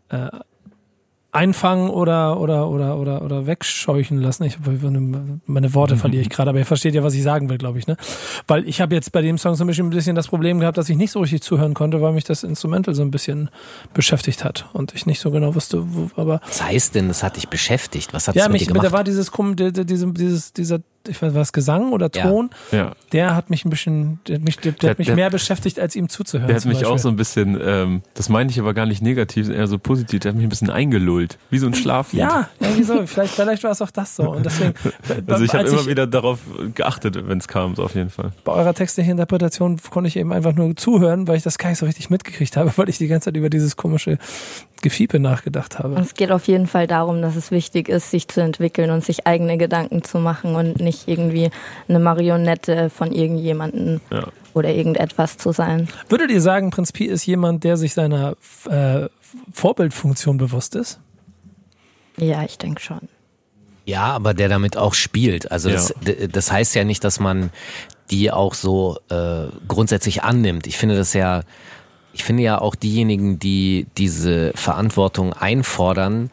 äh, 0.09 0.29
einfangen 1.31 1.89
oder 1.89 2.39
oder 2.39 2.67
oder 2.69 2.97
oder 2.97 3.21
oder 3.21 3.45
wegscheuchen 3.45 4.19
lassen. 4.21 4.43
Ich 4.45 4.57
meine 5.45 5.73
Worte 5.73 5.97
verliere 5.97 6.21
ich 6.21 6.29
gerade, 6.29 6.49
aber 6.49 6.59
ihr 6.59 6.65
versteht 6.65 6.95
ja, 6.95 7.03
was 7.03 7.13
ich 7.13 7.21
sagen 7.23 7.49
will, 7.49 7.57
glaube 7.57 7.77
ich, 7.79 7.85
ne? 7.87 7.97
Weil 8.47 8.67
ich 8.67 8.81
habe 8.81 8.95
jetzt 8.95 9.11
bei 9.11 9.21
dem 9.21 9.37
Song 9.37 9.55
so 9.55 9.63
ein 9.63 9.67
bisschen, 9.67 9.87
ein 9.87 9.89
bisschen 9.89 10.15
das 10.15 10.29
Problem 10.29 10.59
gehabt, 10.59 10.77
dass 10.77 10.89
ich 10.89 10.95
nicht 10.97 11.11
so 11.11 11.19
richtig 11.19 11.41
zuhören 11.41 11.73
konnte, 11.73 12.01
weil 12.01 12.13
mich 12.13 12.23
das 12.23 12.43
Instrumental 12.43 12.95
so 12.95 13.01
ein 13.01 13.11
bisschen 13.11 13.49
beschäftigt 13.93 14.43
hat 14.43 14.65
und 14.73 14.93
ich 14.95 15.05
nicht 15.05 15.19
so 15.19 15.29
genau 15.31 15.53
wusste, 15.53 15.83
wo, 15.93 16.09
aber 16.19 16.39
Was 16.47 16.63
heißt 16.63 16.95
denn, 16.95 17.07
das 17.09 17.23
hat 17.23 17.35
dich 17.35 17.49
beschäftigt? 17.49 18.13
Was 18.13 18.27
hat 18.27 18.35
ja, 18.35 18.43
es 18.43 18.47
mit 18.47 18.53
mich 18.53 18.61
dir 18.67 18.73
gemacht? 18.73 18.87
da 18.87 18.91
war 18.91 19.03
dieses 19.03 19.31
Kum- 19.31 19.55
die- 19.55 19.71
die- 19.73 19.85
diese 19.85 20.07
dieses 20.13 20.53
dieser 20.53 20.79
ich 21.07 21.21
weiß 21.21 21.33
was 21.33 21.53
Gesang 21.53 21.91
oder 21.93 22.09
Ja. 22.13 22.23
Ton, 22.29 22.49
Ja. 22.71 22.93
der 23.11 23.35
hat 23.35 23.49
mich 23.49 23.65
ein 23.65 23.69
bisschen 23.69 24.19
der 24.27 24.35
hat 24.35 24.43
mich 24.43 24.57
der, 24.57 24.71
der 24.73 24.89
hat 24.91 24.97
mich 24.99 25.07
der- 25.07 25.15
mehr 25.15 25.29
beschäftigt 25.29 25.79
als 25.79 25.95
ihm 25.95 26.09
zuzuhören. 26.09 26.47
Der 26.47 26.55
hat 26.57 26.65
mich 26.65 26.77
auch 26.79 26.91
Beispiel. 26.91 26.99
so 26.99 27.09
ein 27.09 27.15
bisschen, 27.15 27.59
ähm, 27.63 28.01
das 28.13 28.29
meine 28.29 28.49
ich 28.49 28.59
aber 28.59 28.73
gar 28.73 28.85
nicht 28.85 29.01
negativ, 29.01 29.49
eher 29.49 29.67
so 29.67 29.77
positiv, 29.77 30.19
der 30.21 30.29
hat 30.31 30.35
mich 30.35 30.45
ein 30.45 30.49
bisschen 30.49 30.69
eingelullt, 30.69 31.37
wie 31.49 31.57
so 31.59 31.67
ein 31.67 31.73
Schlaflied. 31.73 32.21
ja, 32.21 32.49
irgendwie 32.59 32.83
so. 32.83 33.05
Vielleicht, 33.07 33.33
vielleicht 33.33 33.63
war 33.63 33.71
es 33.71 33.81
auch 33.81 33.91
das 33.91 34.15
so. 34.15 34.29
Und 34.31 34.45
deswegen, 34.45 34.73
Also 35.27 35.43
ich 35.43 35.51
habe 35.53 35.63
als 35.63 35.71
immer 35.73 35.85
wieder 35.87 36.07
darauf 36.07 36.39
geachtet, 36.75 37.17
wenn 37.27 37.37
es 37.37 37.47
kam, 37.47 37.75
so 37.75 37.83
auf 37.83 37.95
jeden 37.95 38.09
Fall. 38.09 38.31
bei 38.43 38.51
eurer 38.53 38.73
textlichen 38.73 39.11
Interpretation 39.11 39.79
konnte 39.89 40.07
ich 40.07 40.17
eben 40.17 40.33
einfach 40.33 40.53
nur 40.53 40.75
zuhören, 40.75 41.27
weil 41.27 41.37
ich 41.37 41.43
das 41.43 41.57
gar 41.57 41.69
nicht 41.69 41.79
so 41.79 41.85
richtig 41.85 42.09
mitgekriegt 42.09 42.57
habe, 42.57 42.71
weil 42.77 42.89
ich 42.89 42.97
die 42.97 43.07
ganze 43.07 43.25
Zeit 43.25 43.37
über 43.37 43.49
dieses 43.49 43.75
komische 43.77 44.17
Gefiepe 44.81 45.19
nachgedacht 45.19 45.75
Und 45.79 45.83
habe. 45.83 46.01
es 46.01 46.13
geht 46.13 46.31
auf 46.31 46.47
jeden 46.47 46.67
Fall 46.67 46.85
darum, 46.87 47.21
dass 47.21 47.35
es 47.35 47.49
wichtig 47.51 47.89
ist, 47.89 48.11
sich 48.11 48.27
zu 48.27 48.41
entwickeln 48.41 48.91
und 48.91 49.03
sich 49.03 49.25
eigene 49.25 49.57
Gedanken 49.57 50.03
zu 50.03 50.19
machen 50.19 50.55
und 50.55 50.79
nicht 50.79 50.96
irgendwie 51.05 51.49
eine 51.87 51.99
Marionette 51.99 52.89
von 52.89 53.11
irgendjemandem 53.11 54.01
Ja. 54.11 54.27
oder 54.53 54.69
irgendetwas 54.73 55.37
zu 55.37 55.51
sein. 55.51 55.87
Würdet 56.09 56.31
ihr 56.31 56.41
sagen, 56.41 56.71
Prinz 56.71 56.91
Pi 56.91 57.05
ist 57.05 57.25
jemand, 57.25 57.63
der 57.63 57.77
sich 57.77 57.93
seiner 57.93 58.35
äh, 58.69 59.07
Vorbildfunktion 59.53 60.37
bewusst 60.37 60.75
ist? 60.75 60.99
Ja, 62.17 62.43
ich 62.43 62.57
denke 62.57 62.81
schon. 62.81 63.01
Ja, 63.85 64.03
aber 64.05 64.33
der 64.33 64.49
damit 64.49 64.75
auch 64.75 64.93
spielt. 64.93 65.51
Also 65.51 65.69
das, 65.69 65.93
d- 66.05 66.27
das 66.27 66.51
heißt 66.51 66.75
ja 66.75 66.83
nicht, 66.83 67.03
dass 67.03 67.19
man 67.19 67.51
die 68.11 68.31
auch 68.31 68.53
so 68.53 68.97
äh, 69.09 69.45
grundsätzlich 69.67 70.23
annimmt. 70.23 70.67
Ich 70.67 70.77
finde 70.77 70.97
das 70.97 71.13
ja, 71.13 71.43
ich 72.13 72.23
finde 72.23 72.43
ja 72.43 72.59
auch 72.59 72.75
diejenigen, 72.75 73.37
die 73.39 73.85
diese 73.97 74.51
Verantwortung 74.55 75.33
einfordern, 75.33 76.31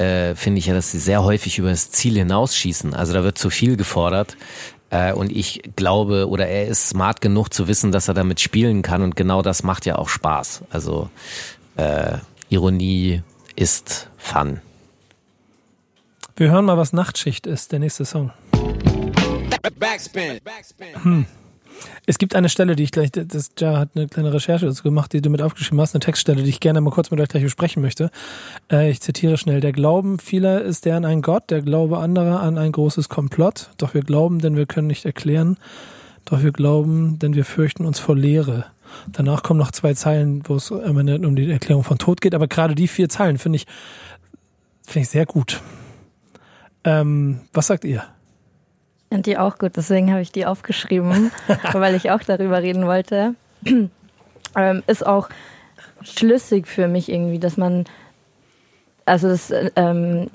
äh, 0.00 0.34
finde 0.34 0.58
ich 0.58 0.66
ja, 0.66 0.74
dass 0.74 0.90
sie 0.90 0.98
sehr 0.98 1.22
häufig 1.22 1.58
über 1.58 1.68
das 1.68 1.90
Ziel 1.90 2.14
hinausschießen. 2.14 2.94
Also 2.94 3.12
da 3.12 3.22
wird 3.22 3.36
zu 3.38 3.50
viel 3.50 3.76
gefordert. 3.76 4.36
Äh, 4.88 5.12
und 5.12 5.30
ich 5.30 5.62
glaube, 5.76 6.28
oder 6.28 6.48
er 6.48 6.66
ist 6.66 6.88
smart 6.88 7.20
genug 7.20 7.52
zu 7.52 7.68
wissen, 7.68 7.92
dass 7.92 8.08
er 8.08 8.14
damit 8.14 8.40
spielen 8.40 8.82
kann. 8.82 9.02
Und 9.02 9.14
genau 9.14 9.42
das 9.42 9.62
macht 9.62 9.86
ja 9.86 9.96
auch 9.96 10.08
Spaß. 10.08 10.62
Also 10.70 11.10
äh, 11.76 12.16
Ironie 12.48 13.22
ist 13.56 14.08
Fun. 14.16 14.60
Wir 16.36 16.50
hören 16.50 16.64
mal, 16.64 16.78
was 16.78 16.92
Nachtschicht 16.94 17.46
ist, 17.46 17.72
der 17.72 17.80
nächste 17.80 18.06
Song. 18.06 18.32
Backspin. 19.78 20.40
Backspin. 20.42 21.26
Es 22.06 22.18
gibt 22.18 22.34
eine 22.34 22.48
Stelle, 22.48 22.76
die 22.76 22.82
ich 22.82 22.92
gleich, 22.92 23.10
das 23.12 23.50
Ja 23.58 23.78
hat 23.78 23.90
eine 23.94 24.08
kleine 24.08 24.32
Recherche 24.32 24.66
dazu 24.66 24.82
gemacht, 24.82 25.12
die 25.12 25.22
du 25.22 25.30
mit 25.30 25.42
aufgeschrieben 25.42 25.80
hast, 25.80 25.94
eine 25.94 26.00
Textstelle, 26.00 26.42
die 26.42 26.48
ich 26.48 26.60
gerne 26.60 26.80
mal 26.80 26.90
kurz 26.90 27.10
mit 27.10 27.20
euch 27.20 27.28
gleich 27.28 27.42
besprechen 27.42 27.82
möchte. 27.82 28.10
Äh, 28.70 28.90
ich 28.90 29.00
zitiere 29.00 29.36
schnell. 29.36 29.60
Der 29.60 29.72
Glauben 29.72 30.18
vieler 30.18 30.62
ist 30.62 30.84
der 30.84 30.96
an 30.96 31.04
einen 31.04 31.22
Gott, 31.22 31.50
der 31.50 31.62
Glaube 31.62 31.98
anderer 31.98 32.40
an 32.40 32.58
ein 32.58 32.72
großes 32.72 33.08
Komplott. 33.08 33.70
Doch 33.78 33.94
wir 33.94 34.02
glauben, 34.02 34.40
denn 34.40 34.56
wir 34.56 34.66
können 34.66 34.88
nicht 34.88 35.04
erklären. 35.04 35.56
Doch 36.24 36.42
wir 36.42 36.52
glauben, 36.52 37.18
denn 37.18 37.34
wir 37.34 37.44
fürchten 37.44 37.86
uns 37.86 37.98
vor 37.98 38.16
Leere. 38.16 38.66
Danach 39.12 39.42
kommen 39.42 39.58
noch 39.58 39.70
zwei 39.70 39.94
Zeilen, 39.94 40.42
wo 40.46 40.56
es 40.56 40.70
um 40.70 41.36
die 41.36 41.50
Erklärung 41.50 41.84
von 41.84 41.98
Tod 41.98 42.20
geht, 42.20 42.34
aber 42.34 42.48
gerade 42.48 42.74
die 42.74 42.88
vier 42.88 43.08
Zeilen 43.08 43.38
finde 43.38 43.56
ich, 43.56 43.66
finde 44.84 45.04
ich 45.04 45.08
sehr 45.08 45.26
gut. 45.26 45.60
Ähm, 46.84 47.40
was 47.52 47.68
sagt 47.68 47.84
ihr? 47.84 48.04
Finde 49.10 49.28
die 49.28 49.38
auch 49.38 49.58
gut, 49.58 49.72
deswegen 49.76 50.12
habe 50.12 50.22
ich 50.22 50.30
die 50.30 50.46
aufgeschrieben, 50.46 51.32
weil 51.72 51.96
ich 51.96 52.12
auch 52.12 52.20
darüber 52.20 52.62
reden 52.62 52.86
wollte. 52.86 53.34
ähm, 54.56 54.82
ist 54.86 55.04
auch 55.04 55.28
schlüssig 56.02 56.68
für 56.68 56.86
mich 56.86 57.10
irgendwie, 57.10 57.40
dass 57.40 57.56
man, 57.56 57.86
also 59.04 59.28
das 59.28 59.52
ähm, 59.74 60.30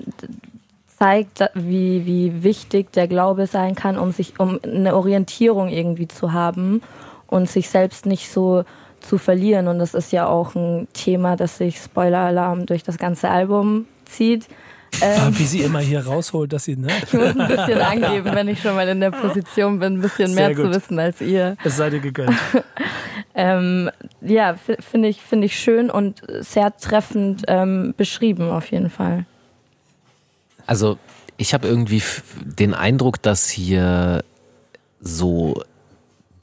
zeigt, 0.98 1.40
wie, 1.54 2.04
wie 2.04 2.42
wichtig 2.42 2.92
der 2.92 3.08
Glaube 3.08 3.46
sein 3.46 3.74
kann, 3.74 3.98
um 3.98 4.12
sich, 4.12 4.38
um 4.38 4.60
eine 4.62 4.94
Orientierung 4.94 5.68
irgendwie 5.68 6.06
zu 6.06 6.34
haben 6.34 6.82
und 7.26 7.48
sich 7.48 7.70
selbst 7.70 8.04
nicht 8.04 8.30
so 8.30 8.64
zu 9.00 9.16
verlieren. 9.16 9.68
Und 9.68 9.78
das 9.78 9.94
ist 9.94 10.12
ja 10.12 10.26
auch 10.26 10.54
ein 10.54 10.86
Thema, 10.92 11.36
das 11.36 11.56
sich 11.56 11.78
Spoiler-Alarm 11.78 12.66
durch 12.66 12.82
das 12.82 12.98
ganze 12.98 13.30
Album 13.30 13.86
zieht. 14.04 14.48
Ah, 15.00 15.30
wie 15.32 15.44
sie 15.44 15.62
immer 15.62 15.80
hier 15.80 16.04
rausholt, 16.04 16.52
dass 16.52 16.64
sie, 16.64 16.76
ne? 16.76 16.88
Ich 17.04 17.12
muss 17.12 17.36
ein 17.36 17.48
bisschen 17.48 17.80
angeben, 17.80 18.34
wenn 18.34 18.48
ich 18.48 18.60
schon 18.60 18.74
mal 18.74 18.88
in 18.88 19.00
der 19.00 19.10
Position 19.10 19.78
bin, 19.78 19.94
ein 19.94 20.00
bisschen 20.00 20.32
Sehr 20.32 20.48
mehr 20.48 20.56
zu 20.56 20.70
wissen 20.70 20.98
als 20.98 21.20
ihr. 21.20 21.56
Es 21.64 21.76
sei 21.76 21.90
dir 21.90 22.00
gegönnt. 22.00 22.36
Ähm, 23.38 23.90
ja, 24.22 24.56
finde 24.80 25.08
ich, 25.08 25.20
finde 25.20 25.44
ich 25.44 25.60
schön 25.60 25.90
und 25.90 26.22
sehr 26.40 26.74
treffend 26.74 27.42
ähm, 27.48 27.92
beschrieben 27.94 28.48
auf 28.48 28.70
jeden 28.70 28.88
Fall. 28.88 29.26
Also 30.66 30.96
ich 31.36 31.52
habe 31.52 31.68
irgendwie 31.68 32.02
den 32.42 32.72
Eindruck, 32.72 33.20
dass 33.20 33.50
hier 33.50 34.24
so 35.00 35.62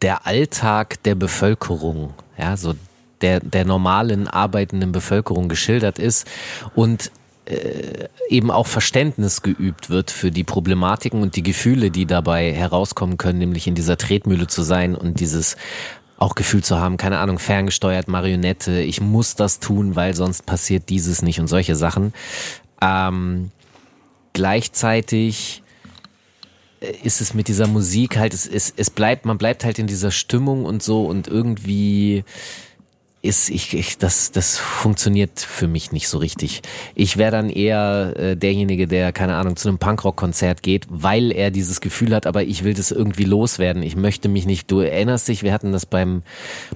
der 0.03 0.27
Alltag 0.27 1.01
der 1.01 1.15
Bevölkerung, 1.15 2.13
ja, 2.37 2.57
so 2.57 2.75
der, 3.21 3.39
der 3.39 3.65
normalen 3.65 4.27
arbeitenden 4.27 4.91
Bevölkerung 4.91 5.49
geschildert 5.49 5.97
ist 5.97 6.27
und 6.75 7.09
äh, 7.45 8.07
eben 8.29 8.51
auch 8.51 8.67
Verständnis 8.67 9.41
geübt 9.41 9.89
wird 9.89 10.11
für 10.11 10.31
die 10.31 10.43
Problematiken 10.43 11.21
und 11.21 11.35
die 11.35 11.43
Gefühle, 11.43 11.91
die 11.91 12.05
dabei 12.05 12.53
herauskommen 12.53 13.17
können, 13.17 13.39
nämlich 13.39 13.67
in 13.67 13.75
dieser 13.75 13.97
Tretmühle 13.97 14.47
zu 14.47 14.63
sein 14.63 14.95
und 14.95 15.19
dieses 15.19 15.57
auch 16.17 16.35
Gefühl 16.35 16.63
zu 16.63 16.79
haben, 16.79 16.95
keine 16.97 17.19
Ahnung, 17.19 17.39
ferngesteuert, 17.39 18.07
Marionette, 18.07 18.81
ich 18.81 19.01
muss 19.01 19.35
das 19.35 19.59
tun, 19.59 19.95
weil 19.95 20.15
sonst 20.15 20.45
passiert 20.45 20.89
dieses 20.89 21.21
nicht 21.21 21.39
und 21.39 21.47
solche 21.47 21.75
Sachen. 21.75 22.13
Ähm, 22.81 23.51
gleichzeitig 24.31 25.63
äh, 26.79 26.93
ist 27.03 27.19
es 27.19 27.33
mit 27.33 27.49
dieser 27.49 27.67
Musik 27.67 28.17
halt, 28.17 28.33
es, 28.33 28.47
es, 28.47 28.73
es 28.75 28.89
bleibt, 28.89 29.25
man 29.25 29.37
bleibt 29.37 29.65
halt 29.65 29.79
in 29.79 29.87
dieser 29.87 30.11
Stimmung 30.11 30.65
und 30.65 30.81
so 30.81 31.05
und 31.05 31.27
irgendwie 31.27 32.23
ist 33.23 33.49
ich, 33.49 33.73
ich 33.73 33.97
das 33.97 34.31
das 34.31 34.57
funktioniert 34.57 35.39
für 35.39 35.67
mich 35.67 35.93
nicht 35.93 36.09
so 36.09 36.17
richtig. 36.17 36.61
Ich 36.93 37.15
wäre 37.15 37.31
dann 37.31 37.49
eher 37.49 38.13
äh, 38.17 38.35
derjenige, 38.35 38.85
der 38.85 39.13
keine 39.13 39.35
Ahnung 39.35 39.55
zu 39.55 39.69
einem 39.69 39.77
Punkrock 39.77 40.17
Konzert 40.17 40.61
geht, 40.61 40.85
weil 40.89 41.31
er 41.31 41.49
dieses 41.49 41.79
Gefühl 41.79 42.13
hat, 42.13 42.27
aber 42.27 42.43
ich 42.43 42.65
will 42.65 42.73
das 42.73 42.91
irgendwie 42.91 43.23
loswerden. 43.23 43.81
Ich 43.81 43.95
möchte 43.95 44.27
mich 44.27 44.45
nicht. 44.45 44.69
Du 44.69 44.81
erinnerst 44.81 45.29
dich, 45.29 45.41
wir 45.41 45.53
hatten 45.53 45.71
das 45.71 45.85
beim 45.85 46.21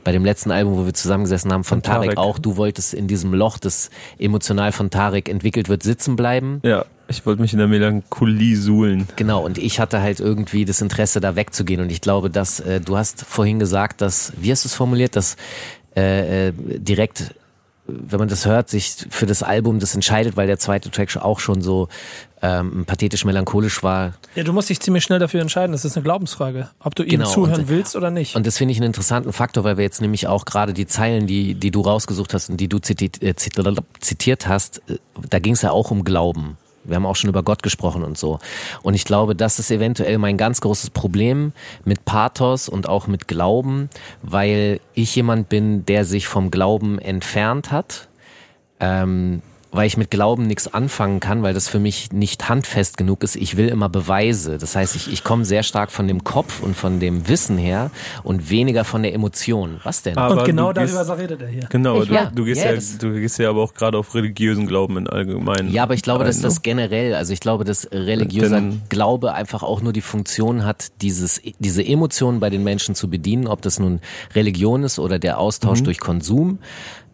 bei 0.05 0.13
dem 0.13 0.23
letzten 0.23 0.51
Album, 0.51 0.77
wo 0.77 0.85
wir 0.85 0.93
zusammengesessen 0.93 1.51
haben 1.51 1.65
von, 1.65 1.79
von 1.79 1.83
Tarek. 1.83 2.15
Tarek 2.15 2.17
auch. 2.17 2.39
Du 2.39 2.55
wolltest 2.55 2.93
in 2.93 3.09
diesem 3.09 3.33
Loch, 3.33 3.57
das 3.57 3.89
emotional 4.17 4.71
von 4.71 4.89
Tarek 4.89 5.27
entwickelt 5.27 5.67
wird, 5.67 5.83
sitzen 5.83 6.15
bleiben. 6.15 6.61
Ja. 6.63 6.85
Ich 7.09 7.25
wollte 7.25 7.41
mich 7.41 7.53
in 7.53 7.59
der 7.59 7.69
Melancholie 7.69 8.57
suhlen. 8.57 9.07
Genau, 9.15 9.43
und 9.43 9.57
ich 9.57 9.79
hatte 9.79 10.01
halt 10.01 10.19
irgendwie 10.19 10.65
das 10.65 10.81
Interesse, 10.81 11.21
da 11.21 11.37
wegzugehen. 11.37 11.79
Und 11.79 11.89
ich 11.89 12.01
glaube, 12.01 12.29
dass 12.29 12.59
äh, 12.59 12.81
du 12.81 12.97
hast 12.97 13.21
vorhin 13.23 13.59
gesagt, 13.59 14.01
dass, 14.01 14.33
wie 14.37 14.51
hast 14.51 14.65
du 14.65 14.67
es 14.67 14.75
formuliert, 14.75 15.15
dass 15.15 15.37
äh, 15.97 16.47
äh, 16.49 16.53
direkt 16.55 17.33
wenn 17.87 18.19
man 18.19 18.27
das 18.27 18.45
hört, 18.45 18.69
sich 18.69 18.95
für 19.09 19.25
das 19.25 19.43
Album 19.43 19.79
das 19.79 19.95
entscheidet, 19.95 20.35
weil 20.35 20.47
der 20.47 20.59
zweite 20.59 20.91
Track 20.91 21.15
auch 21.17 21.39
schon 21.39 21.61
so 21.61 21.87
ähm, 22.41 22.85
pathetisch 22.85 23.25
melancholisch 23.25 23.81
war. 23.81 24.13
Ja, 24.35 24.43
du 24.43 24.53
musst 24.53 24.69
dich 24.69 24.79
ziemlich 24.79 25.03
schnell 25.03 25.19
dafür 25.19 25.41
entscheiden. 25.41 25.71
Das 25.71 25.85
ist 25.85 25.95
eine 25.95 26.03
Glaubensfrage, 26.03 26.69
ob 26.79 26.95
du 26.95 27.03
ihm 27.03 27.11
genau. 27.11 27.29
zuhören 27.29 27.61
und, 27.61 27.69
willst 27.69 27.95
oder 27.95 28.11
nicht. 28.11 28.35
Und 28.35 28.45
das 28.45 28.57
finde 28.57 28.73
ich 28.73 28.77
einen 28.77 28.87
interessanten 28.87 29.33
Faktor, 29.33 29.63
weil 29.63 29.77
wir 29.77 29.83
jetzt 29.83 30.01
nämlich 30.01 30.27
auch 30.27 30.45
gerade 30.45 30.73
die 30.73 30.85
Zeilen, 30.85 31.27
die, 31.27 31.55
die 31.55 31.71
du 31.71 31.81
rausgesucht 31.81 32.33
hast 32.33 32.49
und 32.49 32.57
die 32.57 32.67
du 32.67 32.79
zitiert, 32.79 33.23
äh, 33.23 33.35
zitiert 33.35 34.47
hast, 34.47 34.81
äh, 34.89 34.97
da 35.29 35.39
ging 35.39 35.53
es 35.53 35.61
ja 35.61 35.71
auch 35.71 35.89
um 35.89 36.03
Glauben. 36.03 36.57
Wir 36.87 36.95
haben 36.95 37.05
auch 37.05 37.15
schon 37.15 37.29
über 37.29 37.43
Gott 37.43 37.63
gesprochen 37.63 38.03
und 38.03 38.17
so. 38.17 38.39
Und 38.81 38.93
ich 38.93 39.05
glaube, 39.05 39.35
das 39.35 39.59
ist 39.59 39.69
eventuell 39.71 40.17
mein 40.17 40.37
ganz 40.37 40.61
großes 40.61 40.89
Problem 40.89 41.53
mit 41.85 42.05
Pathos 42.05 42.69
und 42.69 42.89
auch 42.89 43.07
mit 43.07 43.27
Glauben, 43.27 43.89
weil 44.23 44.79
ich 44.93 45.15
jemand 45.15 45.49
bin, 45.49 45.85
der 45.85 46.05
sich 46.05 46.27
vom 46.27 46.49
Glauben 46.49 46.99
entfernt 46.99 47.71
hat. 47.71 48.07
Ähm, 48.79 49.41
weil 49.71 49.85
ich 49.85 49.97
mit 49.97 50.09
Glauben 50.09 50.47
nichts 50.47 50.73
anfangen 50.73 51.19
kann, 51.19 51.43
weil 51.43 51.53
das 51.53 51.67
für 51.67 51.79
mich 51.79 52.11
nicht 52.13 52.47
handfest 52.47 52.97
genug 52.97 53.23
ist. 53.23 53.35
Ich 53.35 53.57
will 53.57 53.67
immer 53.67 53.89
Beweise. 53.89 54.57
Das 54.57 54.75
heißt, 54.75 54.95
ich, 54.95 55.11
ich 55.11 55.23
komme 55.23 55.43
sehr 55.43 55.63
stark 55.63 55.91
von 55.91 56.07
dem 56.07 56.23
Kopf 56.23 56.61
und 56.61 56.75
von 56.75 56.99
dem 56.99 57.27
Wissen 57.27 57.57
her 57.57 57.91
und 58.23 58.49
weniger 58.49 58.85
von 58.85 59.03
der 59.03 59.13
Emotion. 59.13 59.79
Was 59.83 60.03
denn? 60.03 60.17
Aber 60.17 60.39
und 60.39 60.45
genau 60.45 60.71
darüber 60.71 61.05
gehst, 61.05 61.19
redet 61.19 61.41
er 61.41 61.47
hier. 61.47 61.67
Genau, 61.69 62.01
ich, 62.01 62.07
du, 62.07 62.13
ja, 62.13 62.31
du, 62.33 62.45
gehst 62.45 62.63
ja, 62.63 62.73
ja 62.73 62.79
du 62.99 63.11
gehst 63.13 63.39
ja 63.39 63.49
aber 63.49 63.61
auch 63.61 63.73
gerade 63.73 63.97
auf 63.97 64.15
religiösen 64.15 64.67
Glauben 64.67 64.97
in 64.97 65.07
allgemein. 65.07 65.69
Ja, 65.69 65.83
aber 65.83 65.95
ich 65.95 66.01
glaube, 66.01 66.23
dass 66.23 66.39
das 66.39 66.61
generell, 66.61 67.13
also 67.13 67.33
ich 67.33 67.41
glaube, 67.41 67.65
dass 67.65 67.89
religiöser 67.91 68.61
Denn, 68.61 68.81
Glaube 68.89 69.33
einfach 69.33 69.63
auch 69.63 69.81
nur 69.81 69.91
die 69.91 70.01
Funktion 70.01 70.65
hat, 70.65 70.91
dieses, 71.01 71.41
diese 71.59 71.85
Emotionen 71.85 72.39
bei 72.39 72.49
den 72.49 72.63
Menschen 72.63 72.95
zu 72.95 73.09
bedienen, 73.09 73.47
ob 73.47 73.61
das 73.61 73.79
nun 73.79 73.99
Religion 74.33 74.83
ist 74.83 74.97
oder 74.97 75.19
der 75.19 75.39
Austausch 75.39 75.81
mhm. 75.81 75.85
durch 75.85 75.99
Konsum. 75.99 76.59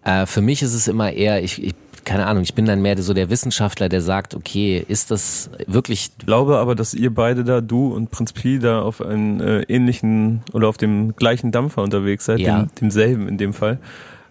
Äh, 0.04 0.26
für 0.26 0.42
mich 0.42 0.62
ist 0.62 0.74
es 0.74 0.88
immer 0.88 1.12
eher, 1.12 1.44
ich, 1.44 1.64
ich 1.64 1.76
keine 2.04 2.26
Ahnung, 2.28 2.44
ich 2.44 2.54
bin 2.54 2.66
dann 2.66 2.82
mehr 2.82 3.02
so 3.02 3.14
der 3.14 3.30
Wissenschaftler, 3.30 3.90
der 3.90 4.02
sagt, 4.02 4.36
okay, 4.36 4.84
ist 4.88 5.12
das 5.12 5.50
wirklich. 5.68 6.12
Ich 6.20 6.26
glaube 6.26 6.58
aber, 6.58 6.76
dass 6.76 6.94
ihr 6.94 7.14
beide 7.14 7.44
da, 7.44 7.62
du 7.62 7.94
und 7.94 8.12
Prinz 8.12 8.34
Pi, 8.34 8.60
da 8.60 8.82
auf 8.82 9.02
einen 9.02 9.40
äh, 9.40 9.62
ähnlichen 9.64 10.42
oder 10.54 10.68
auf 10.68 10.78
dem 10.78 11.16
gleichen 11.16 11.52
Dampfer 11.52 11.82
unterwegs 11.82 12.26
seid, 12.26 12.40
ja. 12.40 12.64
dem, 12.64 12.76
demselben 12.82 13.28
in 13.28 13.38
dem 13.38 13.54
Fall. 13.54 13.80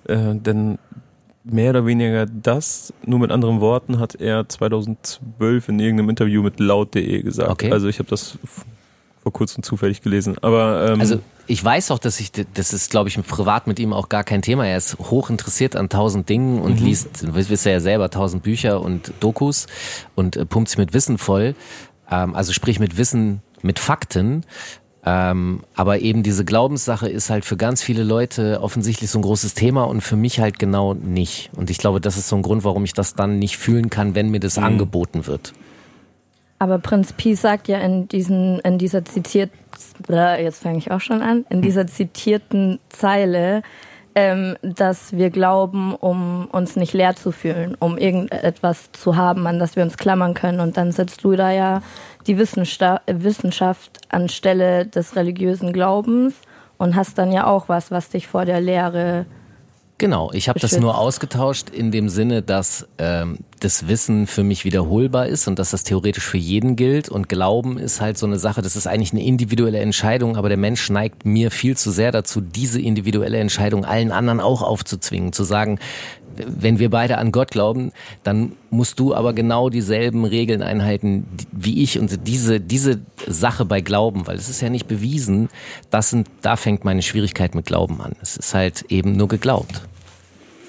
Äh, 0.04 0.34
denn 0.34 0.78
mehr 1.44 1.70
oder 1.70 1.86
weniger 1.86 2.26
das, 2.26 2.92
nur 3.04 3.18
mit 3.18 3.30
anderen 3.30 3.60
Worten, 3.60 3.98
hat 3.98 4.14
er 4.14 4.48
2012 4.48 5.68
in 5.68 5.80
irgendeinem 5.80 6.10
Interview 6.10 6.42
mit 6.42 6.60
laut.de 6.60 7.22
gesagt. 7.22 7.50
Okay. 7.50 7.72
Also 7.72 7.88
ich 7.88 7.98
habe 7.98 8.08
das 8.08 8.38
vor 9.22 9.32
kurzem 9.32 9.62
zufällig 9.62 10.02
gelesen. 10.02 10.36
Aber 10.42 10.90
ähm, 10.90 11.00
also 11.00 11.20
ich 11.46 11.64
weiß 11.64 11.90
auch, 11.90 11.98
dass 11.98 12.18
ich, 12.20 12.32
das 12.32 12.72
ist, 12.72 12.90
glaube 12.90 13.08
ich, 13.08 13.20
privat 13.26 13.66
mit 13.66 13.78
ihm 13.78 13.92
auch 13.92 14.08
gar 14.08 14.24
kein 14.24 14.42
Thema. 14.42 14.66
Er 14.66 14.76
ist 14.76 14.98
hoch 14.98 15.30
interessiert 15.30 15.76
an 15.76 15.88
tausend 15.88 16.28
Dingen 16.28 16.60
und 16.60 16.80
mhm. 16.80 16.86
liest, 16.86 17.34
wisst 17.34 17.66
ja 17.66 17.80
selber, 17.80 18.10
tausend 18.10 18.42
Bücher 18.42 18.80
und 18.80 19.12
Dokus 19.20 19.66
und 20.14 20.36
äh, 20.36 20.44
pumpt 20.44 20.70
sich 20.70 20.78
mit 20.78 20.92
Wissen 20.92 21.18
voll. 21.18 21.54
Ähm, 22.10 22.34
also 22.34 22.52
sprich 22.52 22.80
mit 22.80 22.96
Wissen, 22.96 23.42
mit 23.62 23.78
Fakten. 23.78 24.44
Ähm, 25.04 25.62
aber 25.74 26.00
eben 26.00 26.22
diese 26.22 26.44
Glaubenssache 26.44 27.08
ist 27.08 27.28
halt 27.28 27.44
für 27.44 27.56
ganz 27.56 27.82
viele 27.82 28.04
Leute 28.04 28.60
offensichtlich 28.60 29.10
so 29.10 29.18
ein 29.18 29.22
großes 29.22 29.54
Thema 29.54 29.84
und 29.84 30.00
für 30.00 30.16
mich 30.16 30.38
halt 30.38 30.60
genau 30.60 30.94
nicht. 30.94 31.50
Und 31.56 31.70
ich 31.70 31.78
glaube, 31.78 32.00
das 32.00 32.16
ist 32.16 32.28
so 32.28 32.36
ein 32.36 32.42
Grund, 32.42 32.62
warum 32.62 32.84
ich 32.84 32.92
das 32.92 33.14
dann 33.14 33.38
nicht 33.40 33.56
fühlen 33.56 33.90
kann, 33.90 34.14
wenn 34.14 34.30
mir 34.30 34.40
das 34.40 34.58
mhm. 34.58 34.64
angeboten 34.64 35.26
wird. 35.26 35.54
Aber 36.62 36.78
Prinz 36.78 37.12
Pi 37.12 37.34
sagt 37.34 37.66
ja 37.66 37.78
in, 37.78 38.06
diesen, 38.06 38.60
in 38.60 38.78
dieser 38.78 39.04
zitiert, 39.04 39.50
jetzt 40.08 40.62
fange 40.62 40.78
ich 40.78 40.92
auch 40.92 41.00
schon 41.00 41.20
an, 41.20 41.44
in 41.50 41.60
dieser 41.60 41.88
zitierten 41.88 42.78
Zeile, 42.88 43.64
ähm, 44.14 44.56
dass 44.62 45.12
wir 45.12 45.30
glauben, 45.30 45.92
um 45.92 46.46
uns 46.52 46.76
nicht 46.76 46.92
leer 46.92 47.16
zu 47.16 47.32
fühlen, 47.32 47.76
um 47.80 47.98
irgendetwas 47.98 48.92
zu 48.92 49.16
haben, 49.16 49.48
an 49.48 49.58
das 49.58 49.74
wir 49.74 49.82
uns 49.82 49.96
klammern 49.96 50.34
können. 50.34 50.60
Und 50.60 50.76
dann 50.76 50.92
setzt 50.92 51.24
du 51.24 51.32
da 51.32 51.50
ja 51.50 51.82
die 52.28 52.38
Wissenschaft 52.38 53.98
anstelle 54.10 54.86
des 54.86 55.16
religiösen 55.16 55.72
Glaubens 55.72 56.36
und 56.78 56.94
hast 56.94 57.18
dann 57.18 57.32
ja 57.32 57.44
auch 57.48 57.68
was, 57.68 57.90
was 57.90 58.10
dich 58.10 58.28
vor 58.28 58.44
der 58.44 58.60
Lehre 58.60 59.26
Genau, 60.02 60.32
ich 60.32 60.48
habe 60.48 60.58
das 60.58 60.76
nur 60.80 60.98
ausgetauscht 60.98 61.70
in 61.70 61.92
dem 61.92 62.08
Sinne, 62.08 62.42
dass 62.42 62.88
ähm, 62.98 63.38
das 63.60 63.86
Wissen 63.86 64.26
für 64.26 64.42
mich 64.42 64.64
wiederholbar 64.64 65.28
ist 65.28 65.46
und 65.46 65.60
dass 65.60 65.70
das 65.70 65.84
theoretisch 65.84 66.24
für 66.24 66.38
jeden 66.38 66.74
gilt. 66.74 67.08
Und 67.08 67.28
Glauben 67.28 67.78
ist 67.78 68.00
halt 68.00 68.18
so 68.18 68.26
eine 68.26 68.40
Sache, 68.40 68.62
das 68.62 68.74
ist 68.74 68.88
eigentlich 68.88 69.12
eine 69.12 69.22
individuelle 69.22 69.78
Entscheidung, 69.78 70.36
aber 70.36 70.48
der 70.48 70.58
Mensch 70.58 70.90
neigt 70.90 71.24
mir 71.24 71.52
viel 71.52 71.76
zu 71.76 71.92
sehr 71.92 72.10
dazu, 72.10 72.40
diese 72.40 72.80
individuelle 72.80 73.38
Entscheidung 73.38 73.84
allen 73.84 74.10
anderen 74.10 74.40
auch 74.40 74.62
aufzuzwingen, 74.62 75.32
zu 75.32 75.44
sagen, 75.44 75.78
wenn 76.36 76.80
wir 76.80 76.90
beide 76.90 77.18
an 77.18 77.30
Gott 77.30 77.52
glauben, 77.52 77.92
dann 78.24 78.56
musst 78.70 78.98
du 78.98 79.14
aber 79.14 79.34
genau 79.34 79.70
dieselben 79.70 80.24
Regeln 80.24 80.62
einhalten 80.62 81.28
wie 81.52 81.80
ich 81.80 82.00
und 82.00 82.26
diese 82.26 82.58
diese 82.58 83.02
Sache 83.28 83.64
bei 83.64 83.82
Glauben, 83.82 84.26
weil 84.26 84.36
es 84.36 84.48
ist 84.48 84.62
ja 84.62 84.68
nicht 84.68 84.88
bewiesen, 84.88 85.48
das 85.90 86.10
sind 86.10 86.28
da 86.40 86.56
fängt 86.56 86.84
meine 86.84 87.02
Schwierigkeit 87.02 87.54
mit 87.54 87.66
Glauben 87.66 88.00
an. 88.00 88.14
Es 88.20 88.36
ist 88.36 88.52
halt 88.52 88.86
eben 88.88 89.16
nur 89.16 89.28
geglaubt 89.28 89.82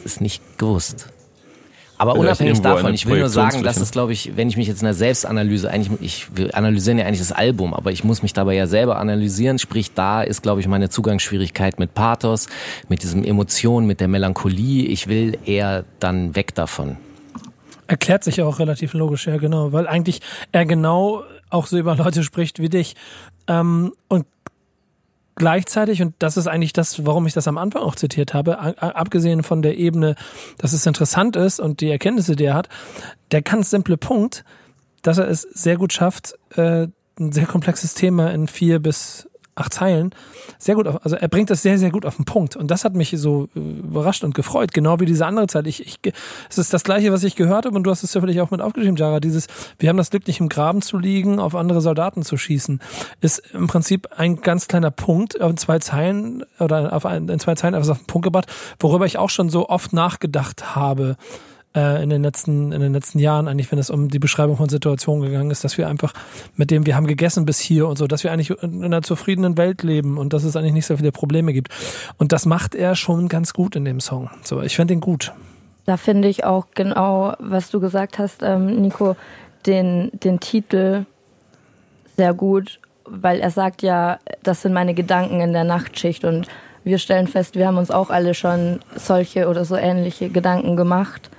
ist 0.03 0.21
nicht 0.21 0.57
gewusst. 0.57 1.09
Aber 1.97 2.15
unabhängig 2.15 2.61
davon, 2.61 2.93
ich 2.93 3.05
will 3.05 3.19
nur 3.19 3.29
sagen, 3.29 3.63
dass 3.63 3.77
es, 3.77 3.91
glaube 3.91 4.13
ich, 4.13 4.35
wenn 4.35 4.49
ich 4.49 4.57
mich 4.57 4.67
jetzt 4.67 4.81
in 4.81 4.85
der 4.85 4.93
Selbstanalyse, 4.93 5.69
eigentlich, 5.69 6.01
ich, 6.01 6.35
wir 6.35 6.55
analysieren 6.55 6.97
ja 6.97 7.05
eigentlich 7.05 7.19
das 7.19 7.31
Album, 7.31 7.73
aber 7.73 7.91
ich 7.91 8.03
muss 8.03 8.23
mich 8.23 8.33
dabei 8.33 8.55
ja 8.55 8.67
selber 8.67 8.97
analysieren, 8.97 9.59
sprich, 9.59 9.93
da 9.93 10.21
ist, 10.21 10.41
glaube 10.41 10.59
ich, 10.59 10.67
meine 10.67 10.89
Zugangsschwierigkeit 10.89 11.79
mit 11.79 11.93
Pathos, 11.93 12.47
mit 12.89 13.03
diesem 13.03 13.23
Emotion, 13.23 13.85
mit 13.85 14.01
der 14.01 14.07
Melancholie. 14.07 14.87
Ich 14.87 15.07
will 15.07 15.37
eher 15.45 15.85
dann 15.99 16.35
weg 16.35 16.55
davon. 16.55 16.97
Erklärt 17.87 18.23
sich 18.23 18.37
ja 18.37 18.45
auch 18.45 18.59
relativ 18.59 18.93
logisch, 18.93 19.27
ja, 19.27 19.37
genau, 19.37 19.71
weil 19.71 19.87
eigentlich 19.87 20.21
er 20.51 20.65
genau 20.65 21.23
auch 21.49 21.67
so 21.67 21.77
über 21.77 21.95
Leute 21.95 22.23
spricht 22.23 22.59
wie 22.59 22.69
dich. 22.69 22.95
Ähm, 23.47 23.93
und 24.07 24.25
gleichzeitig, 25.35 26.01
und 26.01 26.15
das 26.19 26.37
ist 26.37 26.47
eigentlich 26.47 26.73
das, 26.73 27.05
warum 27.05 27.25
ich 27.25 27.33
das 27.33 27.47
am 27.47 27.57
Anfang 27.57 27.81
auch 27.81 27.95
zitiert 27.95 28.33
habe, 28.33 28.59
abgesehen 28.81 29.43
von 29.43 29.61
der 29.61 29.77
Ebene, 29.77 30.15
dass 30.57 30.73
es 30.73 30.85
interessant 30.85 31.35
ist 31.35 31.59
und 31.59 31.81
die 31.81 31.89
Erkenntnisse, 31.89 32.35
die 32.35 32.45
er 32.45 32.53
hat, 32.53 32.69
der 33.31 33.41
ganz 33.41 33.69
simple 33.69 33.97
Punkt, 33.97 34.43
dass 35.01 35.17
er 35.17 35.27
es 35.27 35.41
sehr 35.41 35.77
gut 35.77 35.93
schafft, 35.93 36.35
äh, 36.55 36.87
ein 37.19 37.31
sehr 37.31 37.45
komplexes 37.45 37.93
Thema 37.93 38.31
in 38.31 38.47
vier 38.47 38.79
bis 38.79 39.29
acht 39.55 39.73
Zeilen 39.73 40.13
sehr 40.57 40.75
gut 40.75 40.87
auf, 40.87 41.03
also 41.03 41.15
er 41.15 41.27
bringt 41.27 41.49
das 41.49 41.61
sehr, 41.61 41.77
sehr 41.77 41.91
gut 41.91 42.05
auf 42.05 42.15
den 42.15 42.25
Punkt. 42.25 42.55
Und 42.55 42.71
das 42.71 42.85
hat 42.85 42.95
mich 42.95 43.13
so 43.17 43.49
äh, 43.55 43.59
überrascht 43.59 44.23
und 44.23 44.35
gefreut, 44.35 44.73
genau 44.73 44.99
wie 44.99 45.05
diese 45.05 45.25
andere 45.25 45.47
Zeit. 45.47 45.67
Ich, 45.67 45.85
ich, 45.85 45.99
es 46.49 46.57
ist 46.57 46.73
das 46.73 46.83
Gleiche, 46.83 47.11
was 47.11 47.23
ich 47.23 47.35
gehört 47.35 47.65
habe 47.65 47.75
und 47.75 47.83
du 47.83 47.91
hast 47.91 48.03
es 48.03 48.13
ja 48.13 48.21
vielleicht 48.21 48.39
auch 48.39 48.51
mit 48.51 48.61
aufgeschrieben, 48.61 48.95
Jara. 48.95 49.19
Dieses, 49.19 49.47
wir 49.79 49.89
haben 49.89 49.97
das 49.97 50.09
Glück, 50.09 50.27
nicht 50.27 50.39
im 50.39 50.49
Graben 50.49 50.81
zu 50.81 50.97
liegen, 50.97 51.39
auf 51.39 51.55
andere 51.55 51.81
Soldaten 51.81 52.23
zu 52.23 52.37
schießen, 52.37 52.81
ist 53.21 53.43
im 53.53 53.67
Prinzip 53.67 54.07
ein 54.15 54.41
ganz 54.41 54.67
kleiner 54.67 54.91
Punkt 54.91 55.35
in 55.35 55.57
zwei 55.57 55.79
Zeilen 55.79 56.43
oder 56.59 56.93
auf 56.93 57.05
ein, 57.05 57.29
in 57.29 57.39
zwei 57.39 57.55
Zeilen 57.55 57.73
etwas 57.73 57.89
auf 57.89 57.99
den 57.99 58.07
Punkt 58.07 58.25
gebracht, 58.25 58.47
worüber 58.79 59.05
ich 59.05 59.17
auch 59.17 59.29
schon 59.29 59.49
so 59.49 59.69
oft 59.69 59.93
nachgedacht 59.93 60.75
habe 60.75 61.17
in 61.73 62.09
den 62.09 62.21
letzten 62.21 62.71
in 62.71 62.81
den 62.81 62.93
letzten 62.93 63.19
Jahren 63.19 63.47
eigentlich, 63.47 63.71
wenn 63.71 63.79
es 63.79 63.89
um 63.89 64.09
die 64.09 64.19
Beschreibung 64.19 64.57
von 64.57 64.69
Situationen 64.69 65.25
gegangen 65.25 65.49
ist, 65.51 65.63
dass 65.63 65.77
wir 65.77 65.87
einfach 65.87 66.13
mit 66.55 66.69
dem 66.71 66.85
wir 66.85 66.95
haben 66.95 67.07
gegessen 67.07 67.45
bis 67.45 67.59
hier 67.59 67.87
und 67.87 67.97
so, 67.97 68.07
dass 68.07 68.23
wir 68.23 68.31
eigentlich 68.31 68.51
in 68.61 68.83
einer 68.83 69.01
zufriedenen 69.01 69.57
Welt 69.57 69.83
leben 69.83 70.17
und 70.17 70.33
dass 70.33 70.43
es 70.43 70.55
eigentlich 70.55 70.73
nicht 70.73 70.85
so 70.85 70.97
viele 70.97 71.11
Probleme 71.11 71.53
gibt. 71.53 71.69
Und 72.17 72.31
das 72.31 72.45
macht 72.45 72.75
er 72.75 72.95
schon 72.95 73.27
ganz 73.27 73.53
gut 73.53 73.75
in 73.75 73.85
dem 73.85 73.99
Song. 73.99 74.29
So, 74.43 74.61
ich 74.61 74.75
finde 74.75 74.93
ihn 74.93 74.99
gut. 74.99 75.33
Da 75.85 75.97
finde 75.97 76.27
ich 76.27 76.45
auch 76.45 76.67
genau, 76.73 77.33
was 77.39 77.69
du 77.69 77.79
gesagt 77.79 78.17
hast, 78.17 78.41
ähm, 78.41 78.81
Nico, 78.81 79.15
den, 79.65 80.11
den 80.13 80.39
Titel 80.39 81.05
sehr 82.15 82.33
gut, 82.33 82.79
weil 83.05 83.39
er 83.39 83.49
sagt 83.49 83.81
ja, 83.81 84.19
das 84.43 84.61
sind 84.61 84.73
meine 84.73 84.93
Gedanken 84.93 85.41
in 85.41 85.53
der 85.53 85.63
Nachtschicht 85.63 86.23
und 86.23 86.47
wir 86.83 86.97
stellen 86.97 87.27
fest, 87.27 87.55
wir 87.55 87.67
haben 87.67 87.77
uns 87.77 87.91
auch 87.91 88.09
alle 88.09 88.33
schon 88.33 88.79
solche 88.95 89.47
oder 89.47 89.65
so 89.65 89.75
ähnliche 89.75 90.29
Gedanken 90.29 90.75
gemacht. 90.75 91.29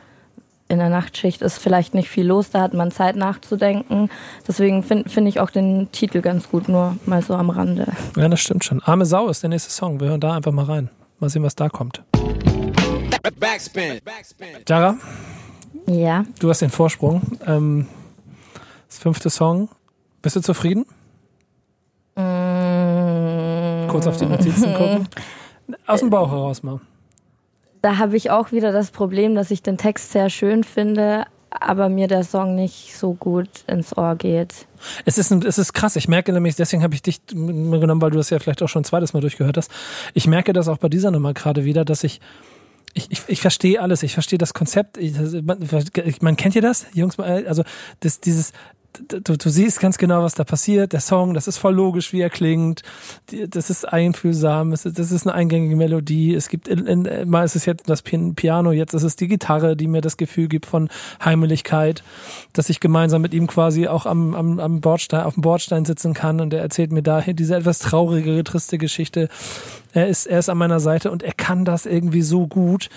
In 0.74 0.80
der 0.80 0.88
Nachtschicht 0.88 1.40
ist 1.40 1.58
vielleicht 1.58 1.94
nicht 1.94 2.08
viel 2.08 2.26
los, 2.26 2.50
da 2.50 2.60
hat 2.60 2.74
man 2.74 2.90
Zeit 2.90 3.14
nachzudenken. 3.14 4.10
Deswegen 4.48 4.82
finde 4.82 5.08
find 5.08 5.28
ich 5.28 5.38
auch 5.38 5.50
den 5.50 5.92
Titel 5.92 6.20
ganz 6.20 6.50
gut, 6.50 6.68
nur 6.68 6.96
mal 7.06 7.22
so 7.22 7.36
am 7.36 7.50
Rande. 7.50 7.86
Ja, 8.16 8.28
das 8.28 8.40
stimmt 8.40 8.64
schon. 8.64 8.82
Arme 8.82 9.06
Sau 9.06 9.28
ist 9.28 9.44
der 9.44 9.50
nächste 9.50 9.70
Song. 9.70 10.00
Wir 10.00 10.08
hören 10.08 10.18
da 10.20 10.34
einfach 10.34 10.50
mal 10.50 10.64
rein. 10.64 10.90
Mal 11.20 11.30
sehen, 11.30 11.44
was 11.44 11.54
da 11.54 11.68
kommt. 11.68 12.02
Backspin. 13.38 14.00
Backspin. 14.04 14.48
Jara, 14.68 14.96
Ja, 15.86 16.24
du 16.40 16.50
hast 16.50 16.60
den 16.60 16.70
Vorsprung. 16.70 17.22
Ähm, 17.46 17.86
das 18.88 18.98
fünfte 18.98 19.30
Song. 19.30 19.68
Bist 20.22 20.34
du 20.34 20.40
zufrieden? 20.40 20.86
Kurz 23.86 24.08
auf 24.08 24.16
die 24.16 24.26
Notizen 24.26 24.74
gucken. 24.74 25.08
Aus 25.86 26.00
dem 26.00 26.10
Bauch 26.10 26.32
heraus 26.32 26.64
mal. 26.64 26.80
Da 27.84 27.98
habe 27.98 28.16
ich 28.16 28.30
auch 28.30 28.50
wieder 28.50 28.72
das 28.72 28.90
Problem, 28.90 29.34
dass 29.34 29.50
ich 29.50 29.62
den 29.62 29.76
Text 29.76 30.12
sehr 30.12 30.30
schön 30.30 30.64
finde, 30.64 31.26
aber 31.50 31.90
mir 31.90 32.08
der 32.08 32.24
Song 32.24 32.54
nicht 32.54 32.96
so 32.96 33.12
gut 33.12 33.48
ins 33.66 33.94
Ohr 33.96 34.16
geht. 34.16 34.66
Es 35.04 35.18
ist, 35.18 35.30
es 35.30 35.58
ist 35.58 35.74
krass. 35.74 35.94
Ich 35.96 36.08
merke 36.08 36.32
nämlich, 36.32 36.56
deswegen 36.56 36.82
habe 36.82 36.94
ich 36.94 37.02
dich 37.02 37.20
genommen, 37.26 38.00
weil 38.00 38.10
du 38.10 38.16
das 38.16 38.30
ja 38.30 38.38
vielleicht 38.38 38.62
auch 38.62 38.68
schon 38.68 38.80
ein 38.80 38.86
zweites 38.86 39.12
Mal 39.12 39.20
durchgehört 39.20 39.58
hast. 39.58 39.70
Ich 40.14 40.26
merke 40.26 40.54
das 40.54 40.66
auch 40.68 40.78
bei 40.78 40.88
dieser 40.88 41.10
Nummer 41.10 41.34
gerade 41.34 41.66
wieder, 41.66 41.84
dass 41.84 42.04
ich 42.04 42.20
ich, 42.94 43.10
ich, 43.10 43.22
ich 43.26 43.40
verstehe 43.40 43.82
alles, 43.82 44.02
ich 44.02 44.14
verstehe 44.14 44.38
das 44.38 44.54
Konzept. 44.54 44.96
Ich, 44.96 45.14
man, 45.42 45.58
man 46.20 46.36
kennt 46.36 46.54
ihr 46.54 46.62
das, 46.62 46.86
Jungs? 46.94 47.18
Also 47.18 47.64
das, 48.00 48.20
dieses, 48.20 48.52
du, 49.08 49.36
du 49.36 49.48
siehst 49.48 49.80
ganz 49.80 49.98
genau, 49.98 50.22
was 50.22 50.34
da 50.34 50.44
passiert. 50.44 50.92
Der 50.92 51.00
Song, 51.00 51.34
das 51.34 51.48
ist 51.48 51.58
voll 51.58 51.74
logisch, 51.74 52.12
wie 52.12 52.20
er 52.20 52.30
klingt. 52.30 52.82
Das 53.48 53.70
ist 53.70 53.84
einfühlsam. 53.86 54.70
Das 54.70 54.84
ist 54.84 55.26
eine 55.26 55.34
eingängige 55.34 55.76
Melodie. 55.76 56.34
Es 56.34 56.48
gibt, 56.48 56.68
mal 57.26 57.44
ist 57.44 57.56
es 57.56 57.66
jetzt 57.66 57.88
das 57.88 58.02
Pi- 58.02 58.32
Piano, 58.34 58.72
jetzt 58.72 58.94
ist 58.94 59.02
es 59.02 59.16
die 59.16 59.28
Gitarre, 59.28 59.76
die 59.76 59.88
mir 59.88 60.00
das 60.00 60.16
Gefühl 60.16 60.48
gibt 60.48 60.66
von 60.66 60.88
Heimeligkeit, 61.24 62.02
dass 62.52 62.70
ich 62.70 62.80
gemeinsam 62.80 63.22
mit 63.22 63.34
ihm 63.34 63.46
quasi 63.46 63.88
auch 63.88 64.06
am, 64.06 64.34
am, 64.34 64.60
am 64.60 64.80
Bordstein, 64.80 65.24
auf 65.24 65.34
dem 65.34 65.42
Bordstein 65.42 65.84
sitzen 65.84 66.14
kann 66.14 66.40
und 66.40 66.54
er 66.54 66.60
erzählt 66.60 66.92
mir 66.92 67.02
da 67.02 67.20
diese 67.20 67.56
etwas 67.56 67.78
traurigere, 67.78 68.44
triste 68.44 68.78
Geschichte. 68.78 69.28
Er 69.92 70.08
ist, 70.08 70.26
er 70.26 70.38
ist 70.38 70.48
an 70.48 70.58
meiner 70.58 70.80
Seite 70.80 71.10
und 71.10 71.22
er 71.22 71.32
kann 71.32 71.64
das 71.64 71.86
irgendwie 71.86 72.22
so 72.22 72.46
gut. 72.46 72.88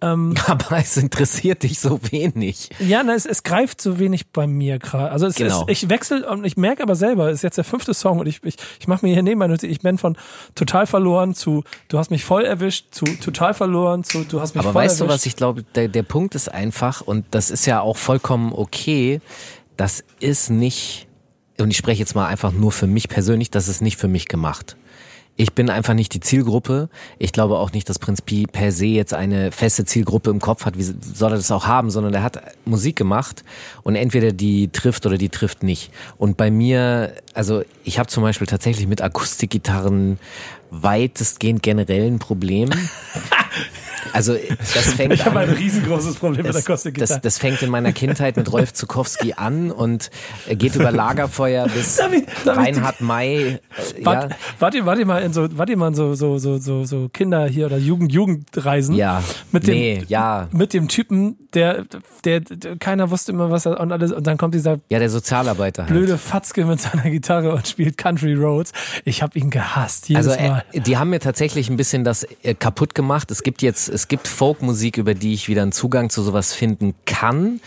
Aber 0.46 0.76
es 0.78 0.96
interessiert 0.96 1.62
dich 1.62 1.78
so 1.80 1.98
wenig. 2.10 2.68
Ja, 2.80 3.02
na, 3.02 3.14
es, 3.14 3.24
es 3.26 3.42
greift 3.42 3.80
so 3.80 3.98
wenig 3.98 4.28
bei 4.28 4.46
mir 4.46 4.78
gerade. 4.78 5.10
Also 5.10 5.26
es, 5.26 5.36
Genau. 5.36 5.62
es, 5.66 5.82
ich 5.82 5.88
wechsle 5.88 6.28
und 6.28 6.44
ich 6.44 6.56
merke 6.56 6.82
aber 6.82 6.94
selber, 6.94 7.28
es 7.28 7.36
ist 7.36 7.42
jetzt 7.42 7.56
der 7.56 7.64
fünfte 7.64 7.94
Song 7.94 8.18
und 8.20 8.26
ich, 8.26 8.40
ich, 8.44 8.56
ich 8.78 8.88
mache 8.88 9.04
mir 9.06 9.12
hier 9.14 9.22
neben 9.22 9.38
meine 9.38 9.54
Notizen, 9.54 9.72
ich 9.72 9.80
bin 9.80 9.96
von 9.98 10.16
total 10.54 10.86
verloren 10.86 11.34
zu 11.34 11.64
du 11.88 11.98
hast 11.98 12.10
mich 12.10 12.24
voll 12.24 12.44
erwischt, 12.44 12.86
zu 12.90 13.04
total 13.04 13.54
verloren, 13.54 14.04
zu 14.04 14.24
du 14.24 14.40
hast 14.40 14.54
mich 14.54 14.62
Aber 14.64 14.72
voll 14.72 14.82
weißt 14.84 15.00
du, 15.00 15.04
erwischt. 15.04 15.14
was 15.20 15.26
ich 15.26 15.36
glaube, 15.36 15.62
der, 15.74 15.88
der 15.88 16.02
Punkt 16.02 16.34
ist 16.34 16.48
einfach, 16.52 17.00
und 17.00 17.24
das 17.30 17.50
ist 17.50 17.64
ja 17.66 17.80
auch 17.80 17.96
vollkommen 17.96 18.52
okay, 18.52 19.20
das 19.76 20.04
ist 20.20 20.50
nicht, 20.50 21.06
und 21.58 21.70
ich 21.70 21.76
spreche 21.78 22.00
jetzt 22.00 22.14
mal 22.14 22.26
einfach 22.26 22.52
nur 22.52 22.70
für 22.72 22.86
mich 22.86 23.08
persönlich, 23.08 23.50
das 23.50 23.68
ist 23.68 23.80
nicht 23.80 23.96
für 23.96 24.08
mich 24.08 24.26
gemacht. 24.28 24.76
Ich 25.38 25.52
bin 25.52 25.68
einfach 25.68 25.92
nicht 25.92 26.14
die 26.14 26.20
Zielgruppe. 26.20 26.88
Ich 27.18 27.32
glaube 27.32 27.58
auch 27.58 27.72
nicht, 27.72 27.88
dass 27.88 27.98
Prinz 27.98 28.22
Pi 28.22 28.46
per 28.46 28.72
se 28.72 28.86
jetzt 28.86 29.12
eine 29.12 29.52
feste 29.52 29.84
Zielgruppe 29.84 30.30
im 30.30 30.40
Kopf 30.40 30.64
hat. 30.64 30.78
Wie 30.78 30.82
soll 30.82 31.32
er 31.32 31.36
das 31.36 31.50
auch 31.50 31.66
haben? 31.66 31.90
Sondern 31.90 32.14
er 32.14 32.22
hat 32.22 32.40
Musik 32.64 32.96
gemacht 32.96 33.44
und 33.82 33.96
entweder 33.96 34.32
die 34.32 34.68
trifft 34.68 35.04
oder 35.04 35.18
die 35.18 35.28
trifft 35.28 35.62
nicht. 35.62 35.90
Und 36.16 36.38
bei 36.38 36.50
mir, 36.50 37.12
also 37.34 37.62
ich 37.84 37.98
habe 37.98 38.08
zum 38.08 38.22
Beispiel 38.22 38.46
tatsächlich 38.46 38.86
mit 38.86 39.02
Akustikgitarren 39.02 40.18
weitestgehend 40.70 41.62
generell 41.62 42.06
ein 42.06 42.18
Problem. 42.18 42.70
Also 44.12 44.34
das 44.58 44.92
fängt 44.94 45.12
ich 45.12 45.24
habe 45.24 45.40
ein 45.40 45.50
riesengroßes 45.50 46.16
Problem 46.16 46.44
mit 46.44 46.46
der 46.46 46.52
das, 46.60 46.66
Akustikgitarre. 46.66 47.20
das, 47.20 47.20
das 47.22 47.38
fängt 47.38 47.62
in 47.62 47.70
meiner 47.70 47.92
Kindheit 47.92 48.36
mit 48.36 48.50
Rolf 48.52 48.72
Zukowski 48.72 49.34
an 49.34 49.70
und 49.70 50.10
äh, 50.48 50.56
geht 50.56 50.74
über 50.76 50.90
Lagerfeuer 50.92 51.68
bis 51.68 51.96
Darf 51.96 52.12
ich- 52.12 52.24
darf 52.44 52.56
Reinhard 52.56 53.00
May. 53.00 53.36
Äh, 53.44 53.58
Wart, 54.04 54.30
ja, 54.30 54.36
wart 54.58 54.74
ihr, 54.74 54.86
wart 54.86 54.98
ihr 54.98 55.06
mal 55.06 55.22
in 55.22 55.32
so, 55.32 55.46
wart 55.58 55.68
ihr 55.70 55.76
mal 55.76 55.88
in 55.88 55.94
so, 55.94 56.14
so, 56.14 56.38
so, 56.38 56.58
so, 56.58 56.84
so 56.84 57.08
Kinder 57.12 57.46
hier 57.46 57.66
oder 57.66 57.78
Jugend, 57.78 58.12
Jugendreisen? 58.12 58.94
ja, 58.94 59.22
Mit 59.52 59.66
dem, 59.66 59.74
nee, 59.74 60.04
ja, 60.08 60.48
mit 60.52 60.72
dem 60.74 60.88
Typen, 60.88 61.36
der, 61.54 61.84
der, 62.24 62.40
der, 62.40 62.76
keiner 62.76 63.10
wusste 63.10 63.32
immer 63.32 63.50
was 63.50 63.66
er, 63.66 63.80
und 63.80 63.92
alles, 63.92 64.12
und 64.12 64.26
dann 64.26 64.36
kommt 64.38 64.54
dieser 64.54 64.78
ja, 64.88 64.98
der 64.98 65.10
Sozialarbeiter. 65.10 65.84
Halt. 65.84 65.92
blöde 65.92 66.18
Fatzke 66.18 66.64
mit 66.64 66.80
seiner 66.80 67.10
Gitarre 67.10 67.52
und 67.54 67.66
spielt 67.66 67.96
Country 67.98 68.34
Roads. 68.34 68.72
Ich 69.04 69.22
habe 69.22 69.38
ihn 69.38 69.50
gehasst, 69.50 70.08
jedes 70.08 70.28
Also 70.28 70.40
Mal. 70.42 70.64
äh, 70.72 70.80
die 70.80 70.96
haben 70.96 71.10
mir 71.10 71.20
tatsächlich 71.20 71.68
ein 71.70 71.76
bisschen 71.76 72.04
das 72.04 72.26
äh, 72.42 72.54
kaputt 72.54 72.94
gemacht. 72.94 73.30
Es 73.30 73.42
gibt 73.42 73.62
jetzt, 73.62 73.88
es 73.96 74.08
gibt 74.08 74.28
Folkmusik, 74.28 74.98
über 74.98 75.14
die 75.14 75.32
ich 75.32 75.48
wieder 75.48 75.62
einen 75.62 75.72
Zugang 75.72 76.10
zu 76.10 76.22
sowas 76.22 76.52
finden 76.52 76.94
kann, 77.06 77.60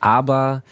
aber 0.00 0.62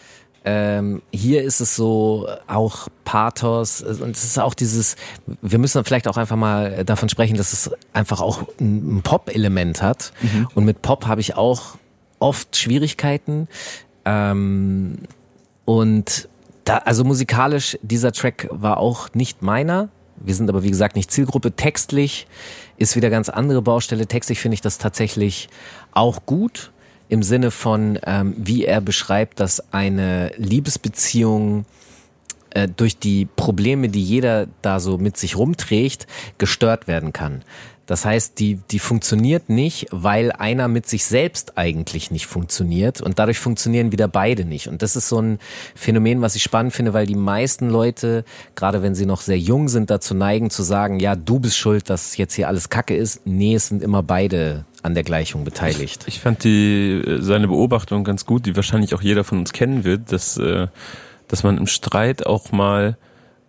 ähm, 0.45 1.03
hier 1.13 1.43
ist 1.43 1.61
es 1.61 1.77
so 1.77 2.27
auch 2.47 2.89
Pathos 3.05 3.83
äh, 3.83 4.03
und 4.03 4.17
es 4.17 4.25
ist 4.25 4.39
auch 4.39 4.55
dieses, 4.55 4.97
wir 5.43 5.59
müssen 5.59 5.85
vielleicht 5.85 6.09
auch 6.09 6.17
einfach 6.17 6.37
mal 6.37 6.85
davon 6.85 7.11
sprechen, 7.11 7.37
dass 7.37 7.53
es 7.53 7.71
einfach 7.93 8.21
auch 8.21 8.45
ein, 8.59 9.03
Pop-Element 9.03 9.83
hat 9.83 10.13
und 10.55 10.65
mit 10.65 10.81
Pop 10.81 11.07
habe 11.07 11.21
ich 11.21 11.37
auch 11.37 11.77
oft 12.21 12.57
Schwierigkeiten 12.57 13.49
ähm, 14.07 14.99
und 15.67 16.29
da, 16.65 16.79
also 16.79 17.05
musikalisch, 17.05 17.77
dieser 17.83 18.13
Track 18.13 18.49
war 18.51 18.79
auch 18.79 19.13
nicht 19.13 19.43
meiner. 19.43 19.89
Wir 20.17 20.35
sind 20.35 20.49
aber, 20.51 20.63
wie 20.63 20.71
gesagt, 20.71 20.97
nicht 20.97 21.11
Zielgruppe. 21.11 21.53
Textlich 21.53 22.27
ist 22.81 22.97
wieder 22.97 23.11
ganz 23.11 23.29
andere 23.29 23.61
Baustelle. 23.63 24.07
Textlich 24.07 24.41
finde 24.41 24.55
ich 24.55 24.63
das 24.63 24.79
tatsächlich 24.79 25.49
auch 25.93 26.25
gut. 26.27 26.73
Im 27.09 27.23
Sinne 27.23 27.51
von, 27.51 27.99
ähm, 28.05 28.35
wie 28.39 28.65
er 28.65 28.81
beschreibt, 28.81 29.39
dass 29.39 29.73
eine 29.73 30.33
Liebesbeziehung 30.37 31.67
äh, 32.51 32.69
durch 32.69 32.99
die 32.99 33.27
Probleme, 33.27 33.91
die 33.91 34.03
jeder 34.03 34.47
da 34.63 34.81
so 34.81 34.97
mit 34.97 35.19
sich 35.19 35.37
rumträgt, 35.37 36.07
gestört 36.39 36.89
werden 36.89 37.13
kann. 37.13 37.43
Das 37.91 38.05
heißt, 38.05 38.39
die, 38.39 38.61
die 38.71 38.79
funktioniert 38.79 39.49
nicht, 39.49 39.89
weil 39.91 40.31
einer 40.31 40.69
mit 40.69 40.87
sich 40.87 41.05
selbst 41.05 41.59
eigentlich 41.59 42.13
nicht 42.13 42.27
funktioniert 42.27 43.01
und 43.01 43.19
dadurch 43.19 43.41
funktionieren 43.41 43.91
wieder 43.91 44.07
beide 44.07 44.45
nicht. 44.45 44.69
Und 44.69 44.83
das 44.83 44.95
ist 44.95 45.09
so 45.09 45.21
ein 45.21 45.41
Phänomen, 45.75 46.23
was 46.23 46.37
ich 46.37 46.45
spannend 46.45 46.73
finde, 46.73 46.93
weil 46.93 47.07
die 47.07 47.17
meisten 47.17 47.69
Leute, 47.69 48.25
gerade 48.55 48.85
wenn 48.85 48.95
sie 48.95 49.07
noch 49.07 49.23
sehr 49.23 49.41
jung 49.41 49.69
sind, 49.69 49.91
dazu 49.91 50.15
neigen 50.15 50.51
zu 50.51 50.63
sagen, 50.63 51.01
ja, 51.01 51.17
du 51.17 51.41
bist 51.41 51.57
schuld, 51.57 51.91
dass 51.91 52.17
jetzt 52.17 52.35
hier 52.35 52.47
alles 52.47 52.69
Kacke 52.69 52.95
ist. 52.95 53.27
Nee, 53.27 53.57
es 53.57 53.67
sind 53.67 53.83
immer 53.83 54.05
beide 54.05 54.67
an 54.85 54.95
der 54.95 55.03
Gleichung 55.03 55.43
beteiligt. 55.43 56.05
Ich 56.07 56.21
fand 56.21 56.45
die 56.45 56.93
äh, 56.93 57.21
seine 57.21 57.49
Beobachtung 57.49 58.05
ganz 58.05 58.25
gut, 58.25 58.47
die 58.47 58.55
wahrscheinlich 58.55 58.95
auch 58.95 59.03
jeder 59.03 59.25
von 59.25 59.41
uns 59.41 59.53
kennen 59.53 59.83
wird, 59.83 60.13
dass 60.13 60.37
äh, 60.37 60.69
dass 61.27 61.43
man 61.43 61.59
im 61.59 61.67
Streit 61.67 62.25
auch 62.25 62.53
mal 62.53 62.97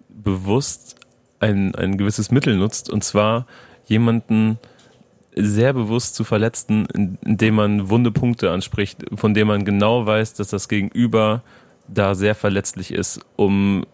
bewusst 0.10 0.95
ein 1.39 1.75
ein 1.75 1.99
gewisses 1.99 2.32
Mittel 2.32 2.58
nutzt 2.58 2.89
und 2.89 3.04
zwar 3.04 3.45
jemanden 3.91 4.58
sehr 5.36 5.73
bewusst 5.73 6.15
zu 6.15 6.23
verletzen, 6.23 6.88
in- 6.93 7.17
indem 7.23 7.56
man 7.56 7.89
wunde 7.89 8.12
Punkte 8.12 8.49
anspricht, 8.51 9.06
von 9.13 9.34
denen 9.34 9.47
man 9.47 9.63
genau 9.65 10.06
weiß, 10.06 10.34
dass 10.34 10.49
das 10.49 10.67
Gegenüber 10.67 11.43
da 11.88 12.15
sehr 12.15 12.36
verletzlich 12.36 12.91
ist, 12.91 13.19
um 13.36 13.86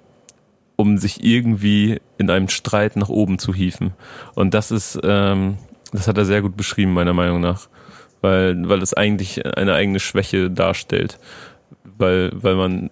um 0.79 0.99
sich 0.99 1.23
irgendwie 1.23 1.99
in 2.19 2.29
einem 2.29 2.49
Streit 2.49 2.97
nach 2.97 3.09
oben 3.09 3.39
zu 3.39 3.51
hieven. 3.51 3.93
Und 4.35 4.53
das 4.53 4.69
ist, 4.69 4.99
ähm, 5.03 5.57
das 5.91 6.07
hat 6.07 6.19
er 6.19 6.25
sehr 6.25 6.43
gut 6.43 6.55
beschrieben, 6.55 6.93
meiner 6.93 7.13
Meinung 7.13 7.41
nach. 7.41 7.67
Weil, 8.21 8.69
weil 8.69 8.79
das 8.79 8.93
eigentlich 8.93 9.43
eine 9.57 9.73
eigene 9.73 9.99
Schwäche 9.99 10.51
darstellt. 10.51 11.17
Weil, 11.83 12.31
weil 12.35 12.53
man 12.53 12.91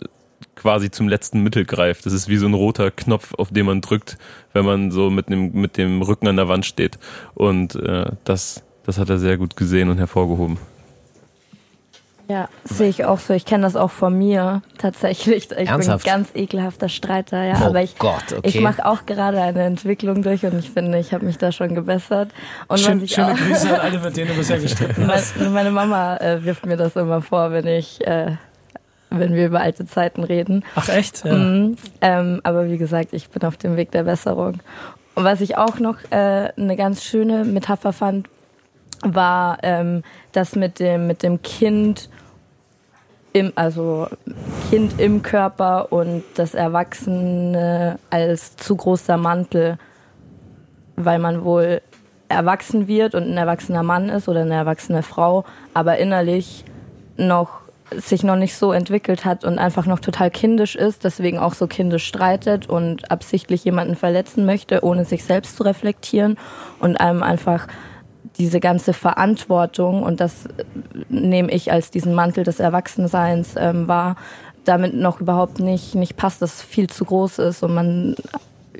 quasi 0.66 0.90
zum 0.90 1.08
letzten 1.08 1.44
Mittel 1.44 1.64
greift. 1.64 2.08
Das 2.08 2.14
ist 2.14 2.28
wie 2.28 2.38
so 2.38 2.48
ein 2.48 2.56
roter 2.56 2.90
Knopf, 2.90 3.36
auf 3.36 3.52
den 3.52 3.68
man 3.68 3.82
drückt, 3.82 4.18
wenn 4.52 4.66
man 4.66 4.90
so 4.90 5.12
mit 5.12 5.30
dem, 5.30 5.52
mit 5.52 5.78
dem 5.78 6.02
Rücken 6.02 6.28
an 6.28 6.38
der 6.38 6.48
Wand 6.48 6.66
steht. 6.66 6.98
Und 7.36 7.76
äh, 7.76 8.08
das, 8.24 8.64
das 8.84 8.98
hat 8.98 9.12
er 9.12 9.20
sehr 9.20 9.38
gut 9.38 9.56
gesehen 9.56 9.90
und 9.90 10.00
hervorgehoben. 10.00 10.58
Ja, 12.28 12.50
sehe 12.64 12.90
ich 12.90 13.06
auch 13.06 13.20
so. 13.20 13.36
Ich 13.36 13.46
kenne 13.46 13.62
das 13.62 13.76
auch 13.76 13.92
von 13.92 14.18
mir 14.18 14.64
tatsächlich. 14.80 15.52
Ich 15.52 15.70
Ernsthaft? 15.70 16.04
bin 16.04 16.12
ein 16.12 16.18
ganz 16.18 16.30
ekelhafter 16.34 16.90
Streiter, 16.90 17.44
ja. 17.44 17.60
Oh 17.62 17.66
aber 17.66 17.84
ich, 17.84 18.00
Gott, 18.00 18.34
okay. 18.36 18.42
ich 18.48 18.60
mache 18.60 18.88
auch 18.88 19.06
gerade 19.06 19.40
eine 19.40 19.66
Entwicklung 19.66 20.24
durch 20.24 20.48
und 20.48 20.58
ich 20.58 20.72
finde, 20.72 20.98
ich 20.98 21.14
habe 21.14 21.28
mich 21.28 21.38
da 21.38 21.52
schon 21.52 21.76
gebessert. 21.76 22.32
Und 22.68 22.80
Schön, 22.80 23.04
ich 23.04 23.14
schöne 23.14 23.34
auch, 23.34 23.38
Grüße 23.38 23.72
an 23.72 23.80
alle, 23.82 24.00
mit 24.00 24.18
denen 24.18 24.30
du 24.30 24.34
bisher 24.34 24.58
gestritten 24.58 25.08
hast. 25.08 25.38
meine, 25.38 25.52
meine 25.52 25.70
Mama 25.70 26.18
äh, 26.18 26.44
wirft 26.44 26.66
mir 26.66 26.78
das 26.78 26.96
immer 26.96 27.22
vor, 27.22 27.52
wenn 27.52 27.68
ich, 27.68 28.02
äh, 28.08 28.38
wenn 29.10 29.34
wir 29.34 29.48
über 29.48 29.62
alte 29.62 29.86
Zeiten 29.86 30.24
reden. 30.24 30.64
Ach 30.76 30.90
echt? 30.90 31.24
Ja. 31.26 31.34
Mhm. 31.34 31.78
Ähm, 32.02 32.42
aber 32.44 32.68
wie 32.70 32.78
gesagt, 32.78 33.14
ich 33.14 33.30
bin 33.30 33.44
auf 33.44 33.58
dem 33.58 33.78
Weg 33.78 33.92
der 33.92 34.04
Besserung. 34.04 34.60
Und 35.16 35.24
was 35.24 35.42
ich 35.42 35.58
auch 35.58 35.80
noch 35.80 35.98
äh, 36.12 36.52
eine 36.58 36.76
ganz 36.76 37.04
schöne 37.04 37.46
Metapher 37.46 37.94
fand, 37.94 38.28
war 39.02 39.58
ähm, 39.64 40.04
das 40.32 40.56
mit 40.56 40.80
dem, 40.80 41.08
mit 41.08 41.24
dem 41.24 41.42
Kind 41.42 42.10
im, 43.34 43.52
also 43.56 44.08
Kind 44.70 45.00
im 45.00 45.22
Körper 45.22 45.92
und 45.92 46.24
das 46.36 46.54
Erwachsene 46.54 48.00
als 48.10 48.56
zu 48.56 48.76
großer 48.76 49.18
Mantel, 49.18 49.78
weil 50.96 51.20
man 51.20 51.44
wohl 51.44 51.82
erwachsen 52.30 52.88
wird 52.88 53.14
und 53.14 53.24
ein 53.24 53.38
erwachsener 53.38 53.84
Mann 53.84 54.10
ist 54.10 54.30
oder 54.30 54.42
eine 54.42 54.56
erwachsene 54.56 55.04
Frau, 55.04 55.44
aber 55.74 55.98
innerlich 55.98 56.64
noch 57.18 57.65
sich 57.92 58.24
noch 58.24 58.36
nicht 58.36 58.56
so 58.56 58.72
entwickelt 58.72 59.26
hat 59.26 59.44
und 59.44 59.60
einfach 59.60 59.86
noch 59.86 60.00
total 60.00 60.32
kindisch 60.32 60.76
ist, 60.76 61.04
deswegen 61.04 61.38
auch 61.38 61.54
so 61.54 61.68
kindisch 61.68 62.06
streitet 62.06 62.68
und 62.68 63.12
absichtlich 63.12 63.64
jemanden 63.64 63.96
verletzen 63.96 64.46
möchte, 64.46 64.84
ohne 64.84 65.06
sich 65.06 65.24
selbst 65.24 65.56
zu 65.58 65.64
reflektieren 65.64 66.38
und 66.80 67.00
einem 67.00 67.22
einfach 67.22 67.68
diese 68.38 68.60
ganze 68.60 68.94
Verantwortung 68.94 70.04
und 70.04 70.20
das 70.20 70.48
äh, 70.48 70.64
nehme 71.10 71.52
ich 71.52 71.72
als 71.72 71.92
diesen 71.92 72.14
Mantel 72.14 72.44
des 72.44 72.60
Erwachsenseins 72.60 73.56
ähm, 73.58 73.88
wahr, 73.88 74.16
damit 74.66 74.96
noch 74.96 75.22
überhaupt 75.22 75.60
nicht, 75.60 75.96
nicht 75.96 76.18
passt, 76.18 76.42
dass 76.42 76.62
viel 76.62 76.90
zu 76.90 77.06
groß 77.06 77.40
ist 77.40 77.64
und 77.64 77.74
man 77.74 78.16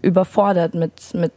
überfordert 0.02 0.74
mit, 0.74 1.14
mit 1.14 1.32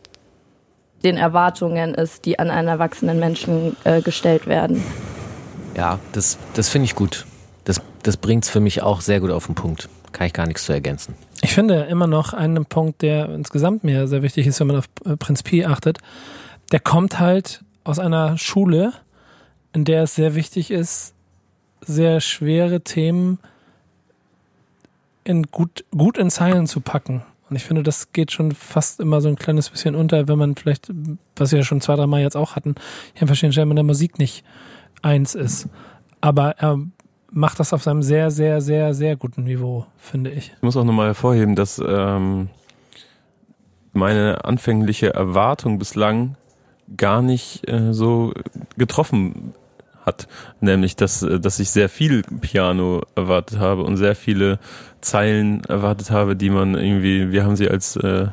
den 1.05 1.17
Erwartungen 1.17 1.95
ist, 1.95 2.25
die 2.25 2.39
an 2.39 2.51
einen 2.51 2.69
erwachsenen 2.69 3.21
Menschen 3.21 3.77
äh, 3.85 4.01
gestellt 4.01 4.47
werden. 4.47 4.83
Ja, 5.77 6.01
das, 6.13 6.39
das 6.55 6.69
finde 6.71 6.87
ich 6.87 6.97
gut. 6.97 7.25
Das, 7.69 7.83
das 8.03 8.17
bringt 8.17 8.45
es 8.45 8.51
für 8.51 8.61
mich 8.61 8.81
auch 8.81 9.03
sehr 9.03 9.21
gut 9.21 9.31
auf 9.31 9.45
den 9.45 9.55
Punkt. 9.55 9.91
Kann 10.13 10.27
ich 10.27 10.33
gar 10.33 10.47
nichts 10.47 10.65
zu 10.65 10.73
ergänzen. 10.73 11.15
Ich 11.43 11.53
finde 11.53 11.83
immer 11.83 12.07
noch 12.07 12.33
einen 12.33 12.65
Punkt, 12.65 13.03
der 13.03 13.29
insgesamt 13.29 13.85
mir 13.85 14.09
sehr 14.09 14.23
wichtig 14.23 14.47
ist, 14.47 14.59
wenn 14.59 14.69
man 14.69 14.77
auf 14.77 14.87
äh, 15.05 15.19
Prinz 15.19 15.43
Pi 15.43 15.67
achtet. 15.67 15.99
Der 16.73 16.81
kommt 16.81 17.21
halt 17.21 17.63
aus 17.85 17.99
einer 17.99 18.39
Schule, 18.39 18.95
in 19.75 19.85
der 19.85 20.05
es 20.05 20.15
sehr 20.15 20.35
wichtig 20.35 20.71
ist, 20.71 21.13
sehr 21.83 22.23
schwere 22.23 22.81
Themen 22.81 23.39
in 25.25 25.43
gut, 25.43 25.85
gut 25.91 26.17
in 26.17 26.31
Zeilen 26.31 26.67
zu 26.67 26.81
packen. 26.81 27.23
Und 27.51 27.57
ich 27.57 27.65
finde, 27.65 27.83
das 27.83 28.13
geht 28.15 28.33
schon 28.33 28.53
fast 28.53 28.99
immer 28.99 29.21
so 29.21 29.29
ein 29.29 29.37
kleines 29.37 29.69
bisschen 29.69 29.95
unter, 29.95 30.27
wenn 30.27 30.39
man 30.39 30.57
vielleicht, 30.57 30.91
was 31.37 31.53
wir 31.53 31.59
ja 31.59 31.65
schon 31.67 31.83
zwei, 31.83 31.97
drei 31.97 32.07
Mal 32.07 32.23
jetzt 32.23 32.37
auch 32.37 32.57
hatten, 32.57 32.77
hier 33.13 33.25
an 33.25 33.29
verschiedenen 33.29 33.53
Stellen 33.53 33.69
mit 33.69 33.77
der 33.77 33.85
Musik 33.85 34.19
nicht 34.19 34.43
eins 35.03 35.35
ist. 35.35 35.69
Aber 36.23 36.53
er 36.53 36.79
macht 37.31 37.61
das 37.61 37.73
auf 37.73 37.83
seinem 37.83 38.03
sehr, 38.03 38.31
sehr, 38.31 38.61
sehr, 38.61 38.95
sehr 38.95 39.17
guten 39.17 39.45
Niveau, 39.45 39.87
finde 39.99 40.31
ich. 40.31 40.53
Ich 40.57 40.63
muss 40.63 40.77
auch 40.77 40.85
nochmal 40.85 41.09
hervorheben, 41.09 41.55
dass 41.55 41.81
ähm, 41.85 42.49
meine 43.93 44.45
anfängliche 44.45 45.15
Erwartung 45.15 45.79
bislang 45.79 46.37
gar 46.97 47.23
nicht 47.23 47.69
äh, 47.69 47.93
so 47.93 48.33
getroffen 48.77 49.53
hat. 50.07 50.27
Nämlich, 50.61 50.97
dass, 50.97 51.23
äh, 51.23 51.39
dass 51.39 51.61
ich 51.61 51.71
sehr 51.71 51.89
viel 51.89 52.23
Piano 52.23 53.03
erwartet 53.15 53.59
habe 53.59 53.83
und 53.83 53.97
sehr 53.97 54.15
viele 54.15 54.59
Zeilen 55.01 55.65
erwartet 55.65 56.11
habe, 56.11 56.35
die 56.35 56.51
man 56.51 56.75
irgendwie, 56.75 57.31
wir 57.31 57.45
haben 57.45 57.57
sie 57.57 57.69
als, 57.69 57.97
äh, 57.97 58.29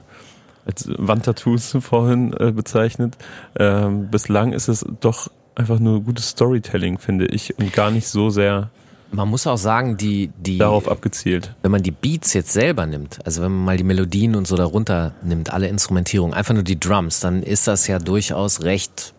als 0.65 0.89
Wandtattoos 0.97 1.77
vorhin 1.81 2.33
äh, 2.39 2.51
bezeichnet. 2.51 3.17
Ähm, 3.59 4.09
bislang 4.09 4.53
ist 4.53 4.69
es 4.69 4.85
doch 5.01 5.29
einfach 5.55 5.79
nur 5.79 6.01
gutes 6.01 6.29
Storytelling, 6.29 6.97
finde 6.97 7.27
ich, 7.27 7.57
und 7.59 7.71
gar 7.73 7.91
nicht 7.91 8.07
so 8.07 8.29
sehr 8.29 8.69
Man 9.15 9.29
muss 9.29 9.47
auch 9.47 9.57
sagen, 9.57 9.97
die, 9.97 10.31
die, 10.37 10.57
darauf 10.57 10.89
abgezielt. 10.89 11.55
wenn 11.61 11.71
man 11.71 11.83
die 11.83 11.91
Beats 11.91 12.33
jetzt 12.33 12.51
selber 12.51 12.85
nimmt, 12.85 13.19
also 13.25 13.41
wenn 13.41 13.51
man 13.51 13.65
mal 13.65 13.77
die 13.77 13.83
Melodien 13.83 14.35
und 14.35 14.45
so 14.45 14.55
darunter 14.55 15.13
nimmt, 15.23 15.53
alle 15.53 15.67
Instrumentierung, 15.67 16.33
einfach 16.33 16.53
nur 16.53 16.63
die 16.63 16.79
Drums, 16.79 17.21
dann 17.21 17.41
ist 17.41 17.67
das 17.67 17.87
ja 17.87 17.99
durchaus 17.99 18.63
recht 18.63 19.13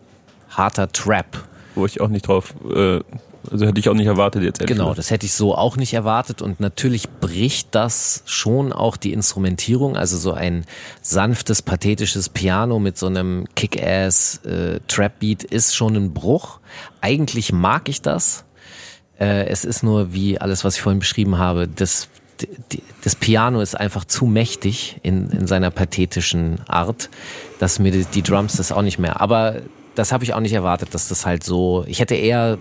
harter 0.49 0.91
Trap. 0.91 1.43
Wo 1.75 1.85
ich 1.85 1.99
auch 1.99 2.09
nicht 2.09 2.27
drauf, 2.27 2.53
äh, 2.73 3.01
also 3.51 3.65
hätte 3.65 3.79
ich 3.79 3.89
auch 3.89 3.93
nicht 3.93 4.07
erwartet 4.07 4.43
jetzt. 4.43 4.65
Genau, 4.65 4.93
das 4.93 5.09
hätte 5.09 5.25
ich 5.25 5.33
so 5.33 5.55
auch 5.55 5.77
nicht 5.77 5.93
erwartet 5.93 6.41
und 6.41 6.59
natürlich 6.59 7.09
bricht 7.09 7.73
das 7.73 8.23
schon 8.25 8.73
auch 8.73 8.97
die 8.97 9.13
Instrumentierung, 9.13 9.95
also 9.95 10.17
so 10.17 10.33
ein 10.33 10.65
sanftes, 11.01 11.61
pathetisches 11.61 12.29
Piano 12.29 12.79
mit 12.79 12.97
so 12.97 13.07
einem 13.07 13.45
Kick-Ass 13.55 14.41
äh, 14.45 14.79
Trap-Beat 14.87 15.43
ist 15.43 15.75
schon 15.75 15.95
ein 15.95 16.13
Bruch. 16.13 16.59
Eigentlich 17.01 17.51
mag 17.51 17.89
ich 17.89 18.01
das. 18.01 18.43
Äh, 19.19 19.45
es 19.47 19.65
ist 19.65 19.83
nur 19.83 20.13
wie 20.13 20.39
alles, 20.39 20.63
was 20.63 20.75
ich 20.75 20.81
vorhin 20.81 20.99
beschrieben 20.99 21.37
habe, 21.37 21.67
das 21.67 22.09
die- 22.71 22.83
das 23.03 23.15
Piano 23.15 23.61
ist 23.61 23.73
einfach 23.75 24.05
zu 24.05 24.25
mächtig 24.27 24.99
in, 25.01 25.27
in 25.31 25.47
seiner 25.47 25.71
pathetischen 25.71 26.59
Art, 26.67 27.09
dass 27.57 27.79
mir 27.79 27.91
die, 27.91 28.05
die 28.05 28.21
Drums 28.21 28.57
das 28.57 28.71
auch 28.71 28.83
nicht 28.83 28.99
mehr. 28.99 29.19
Aber 29.21 29.55
das 29.95 30.11
habe 30.11 30.23
ich 30.23 30.35
auch 30.35 30.39
nicht 30.39 30.53
erwartet, 30.53 30.93
dass 30.93 31.07
das 31.07 31.25
halt 31.25 31.43
so. 31.43 31.83
Ich 31.87 31.99
hätte 31.99 32.13
eher 32.13 32.59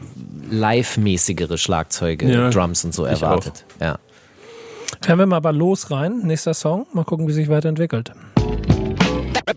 live-mäßigere 0.51 1.59
Schlagzeuge, 1.59 2.27
Ja, 2.33 2.49
Drums 2.49 2.87
und 2.87 2.95
so 2.95 3.05
erwartet. 3.05 3.67
Ja. 3.79 3.99
Hören 5.05 5.19
wir 5.19 5.27
mal 5.27 5.37
aber 5.37 5.53
los 5.53 5.91
rein. 5.91 6.21
Nächster 6.23 6.55
Song. 6.55 6.87
Mal 6.95 7.05
gucken, 7.05 7.29
wie 7.29 7.33
sich 7.33 7.51
weiterentwickelt. 7.51 8.13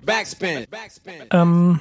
Backspin. 0.06 0.66
Backspin. 0.70 1.14
Ähm, 1.32 1.80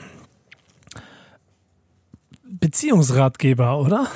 Beziehungsratgeber, 2.44 3.78
oder? 3.78 4.06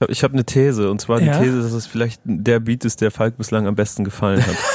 Ich 0.00 0.02
habe 0.02 0.12
ich 0.12 0.24
hab 0.24 0.32
eine 0.32 0.44
These, 0.44 0.90
und 0.90 0.98
zwar 0.98 1.20
die 1.20 1.26
Ja? 1.26 1.38
These, 1.38 1.60
dass 1.60 1.72
es 1.72 1.86
vielleicht 1.86 2.22
der 2.24 2.58
Beat 2.58 2.86
ist, 2.86 3.02
der 3.02 3.10
Falk 3.10 3.36
bislang 3.36 3.66
am 3.66 3.74
besten 3.74 4.02
gefallen 4.02 4.44
hat. 4.44 4.56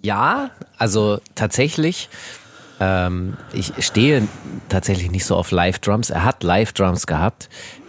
Ja, 0.00 0.50
also 0.78 1.18
tatsächlich. 1.34 2.08
Ähm, 2.80 3.36
ich 3.52 3.72
stehe 3.80 4.26
tatsächlich 4.68 5.10
nicht 5.10 5.24
so 5.24 5.34
auf 5.34 5.50
Live-Drums. 5.50 6.10
Er 6.10 6.24
hat 6.24 6.44
Live-Drums 6.44 7.06
gehabt. 7.06 7.48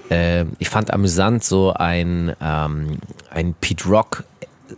Ähm, 0.09 0.53
ich 0.57 0.69
fand 0.69 0.91
amüsant, 0.91 1.43
so 1.43 1.73
ein, 1.73 2.35
ähm, 2.41 2.97
ein 3.29 3.53
Pete 3.53 3.87
Rock 3.87 4.23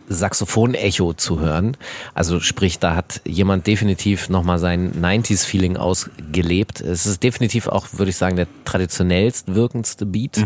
Saxophon-Echo 0.07 1.13
zu 1.13 1.39
hören. 1.39 1.77
Also 2.13 2.39
sprich, 2.39 2.79
da 2.79 2.95
hat 2.95 3.21
jemand 3.25 3.67
definitiv 3.67 4.29
nochmal 4.29 4.59
sein 4.59 4.93
90s-Feeling 5.01 5.77
ausgelebt. 5.77 6.81
Es 6.81 7.05
ist 7.05 7.23
definitiv 7.23 7.67
auch, 7.67 7.87
würde 7.93 8.09
ich 8.09 8.17
sagen, 8.17 8.35
der 8.35 8.47
traditionellst 8.65 9.53
wirkendste 9.53 10.05
Beat. 10.05 10.37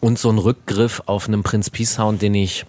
Und 0.00 0.18
so 0.18 0.30
ein 0.30 0.38
Rückgriff 0.38 1.02
auf 1.06 1.26
einen 1.26 1.42
Prince 1.42 1.70
P 1.70 1.84
Sound, 1.84 2.22
den 2.22 2.34
ich 2.34 2.64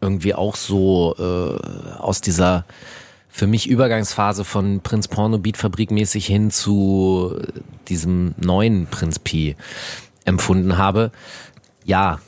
irgendwie 0.00 0.34
auch 0.34 0.56
so 0.56 1.14
äh, 1.18 1.98
aus 1.98 2.20
dieser 2.20 2.64
für 3.28 3.46
mich 3.46 3.68
Übergangsphase 3.68 4.44
von 4.44 4.80
Prinz 4.80 5.06
Porno 5.06 5.38
Beat 5.38 5.56
Fabrik 5.56 5.90
mäßig 5.90 6.26
hin 6.26 6.50
zu 6.50 7.40
diesem 7.88 8.34
neuen 8.36 8.86
Prinz 8.86 9.20
P 9.20 9.54
empfunden 10.24 10.76
habe. 10.76 11.12
Ja, 11.84 12.20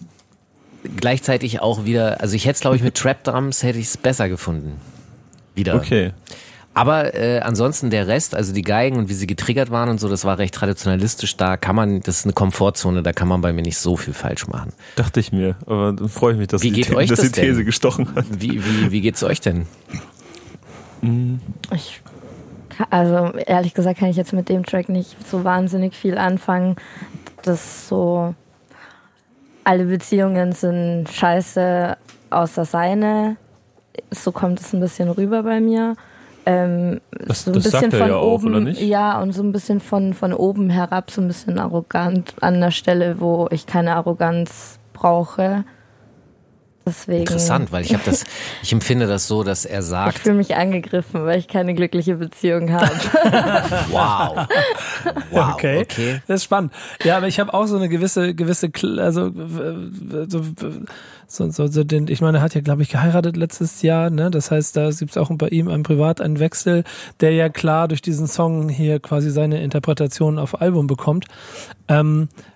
gleichzeitig 0.97 1.61
auch 1.61 1.85
wieder, 1.85 2.21
also 2.21 2.35
ich 2.37 2.45
hätte 2.45 2.55
es 2.55 2.61
glaube 2.61 2.77
ich 2.77 2.83
mit 2.83 2.95
Trap 2.97 3.25
Drums 3.25 3.63
hätte 3.63 3.79
ich 3.79 3.87
es 3.87 3.97
besser 3.97 4.29
gefunden. 4.29 4.81
Wieder. 5.55 5.75
Okay. 5.75 6.13
Aber 6.73 7.15
äh, 7.15 7.41
ansonsten 7.41 7.91
der 7.91 8.07
Rest, 8.07 8.35
also 8.35 8.53
die 8.53 8.63
Geigen 8.63 8.97
und 8.97 9.09
wie 9.09 9.15
sie 9.15 9.27
getriggert 9.27 9.71
waren 9.71 9.89
und 9.89 9.99
so, 9.99 10.09
das 10.09 10.25
war 10.25 10.39
recht 10.39 10.55
traditionalistisch. 10.55 11.37
Da 11.37 11.57
kann 11.57 11.75
man, 11.75 12.01
das 12.01 12.21
ist 12.21 12.27
eine 12.27 12.33
Komfortzone, 12.33 13.03
da 13.03 13.13
kann 13.13 13.27
man 13.27 13.41
bei 13.41 13.53
mir 13.53 13.63
nicht 13.63 13.77
so 13.77 13.97
viel 13.97 14.15
falsch 14.15 14.47
machen. 14.47 14.73
Dachte 14.95 15.19
ich 15.19 15.33
mir, 15.33 15.57
aber 15.67 15.93
dann 15.93 16.09
freue 16.09 16.35
ich 16.35 16.39
mich, 16.39 16.49
dass, 16.49 16.63
Wie 16.63 16.71
die, 16.71 16.83
geht 16.83 16.95
euch 16.95 17.09
dass 17.09 17.21
das 17.21 17.33
die 17.33 17.41
These 17.41 17.57
denn? 17.57 17.67
gestochen 17.67 18.15
hat. 18.15 18.25
Wie, 18.31 18.65
wie, 18.65 18.93
wie 18.93 19.01
geht's 19.01 19.25
euch 19.25 19.41
denn? 19.41 19.67
Ich, 21.75 22.03
also 22.91 23.33
ehrlich 23.47 23.75
gesagt 23.75 23.99
kann 23.99 24.09
ich 24.09 24.17
jetzt 24.17 24.33
mit 24.33 24.49
dem 24.49 24.65
Track 24.65 24.89
nicht 24.89 25.17
so 25.29 25.43
wahnsinnig 25.45 25.95
viel 25.95 26.17
anfangen. 26.17 26.77
Das 27.43 27.89
so, 27.89 28.35
alle 29.65 29.85
Beziehungen 29.85 30.53
sind 30.53 31.09
scheiße, 31.09 31.97
außer 32.31 32.65
seine. 32.65 33.37
So 34.11 34.33
kommt 34.33 34.61
es 34.61 34.73
ein 34.73 34.81
bisschen 34.81 35.09
rüber 35.11 35.43
bei 35.43 35.61
mir. 35.61 35.95
Ähm, 36.47 37.01
Das- 37.27 37.45
so 37.45 37.51
ein 37.51 37.55
das 37.55 37.65
bisschen 37.65 37.81
sagt 37.81 37.93
er 37.93 37.99
von 37.99 38.09
ja 38.09 38.17
auch, 38.17 38.33
oben, 38.35 38.49
oder 38.49 38.61
nicht? 38.61 38.81
ja, 38.81 39.21
und 39.21 39.33
so 39.33 39.43
ein 39.43 39.53
bisschen 39.53 39.81
von, 39.81 40.15
von 40.15 40.33
oben 40.33 40.71
herab, 40.71 41.11
so 41.11 41.21
ein 41.21 41.29
bisschen 41.29 41.59
arrogant 41.59 42.35
an 42.41 42.61
der 42.61 42.71
Stelle, 42.71 43.21
wo 43.21 43.47
ich 43.51 43.67
keine 43.67 43.95
Arroganz 43.97 44.79
brauche. 44.95 45.65
Deswegen. 46.87 47.21
Interessant, 47.21 47.73
weil 47.73 47.85
ich 47.85 47.93
habe 47.93 48.03
das, 48.05 48.25
ich 48.63 48.73
empfinde 48.73 49.07
das 49.07 49.29
so, 49.29 49.45
dass 49.45 49.65
er 49.67 49.81
Ich 49.81 49.87
sagt, 49.87 50.19
fühle 50.19 50.37
mich 50.37 50.57
angegriffen, 50.57 51.25
weil 51.25 51.39
ich 51.39 51.47
keine 51.47 51.75
glückliche 51.75 52.17
Beziehung 52.17 52.73
habe. 52.73 52.91
wow, 53.91 54.47
wow, 55.31 55.55
okay. 55.55 55.81
okay. 55.83 56.23
Das 56.27 56.37
ist 56.37 56.45
spannend. 56.45 56.73
Ja, 57.05 57.19
aber 57.19 57.29
ich 57.29 57.39
habe 57.39 57.53
auch 57.53 57.67
so 57.67 57.77
eine 57.77 57.89
gewisse, 57.89 58.35
gewisse, 58.35 58.71
also 58.99 59.31
so, 60.29 60.43
so, 61.27 61.51
so, 61.51 61.67
so 61.67 61.85
den, 61.85 62.09
ich 62.09 62.23
meine, 62.23 62.39
er 62.39 62.43
hat 62.43 62.55
ja, 62.55 62.63
glaube 62.63 62.83
ich, 62.83 62.89
geheiratet 62.89 63.37
letztes 63.37 63.83
Jahr, 63.83 64.09
ne? 64.09 64.31
Das 64.31 64.51
heißt, 64.51 64.77
da 64.77 64.91
gibt 64.91 65.11
es 65.11 65.17
auch 65.19 65.31
bei 65.33 65.49
ihm 65.49 65.69
im 65.69 65.83
Privat 65.83 66.21
einen 66.21 66.39
Wechsel, 66.39 66.85
der 67.21 67.33
ja 67.33 67.51
klar 67.51 67.89
durch 67.89 68.03
diesen 68.03 68.27
Song 68.27 68.71
hier 68.71 69.01
quasi 69.01 69.31
seine 69.31 69.63
Interpretation 69.63 70.39
auf 70.39 70.61
Album 70.61 70.87
bekommt. 70.87 71.27
Ähm, 71.89 72.29
äh, 72.33 72.50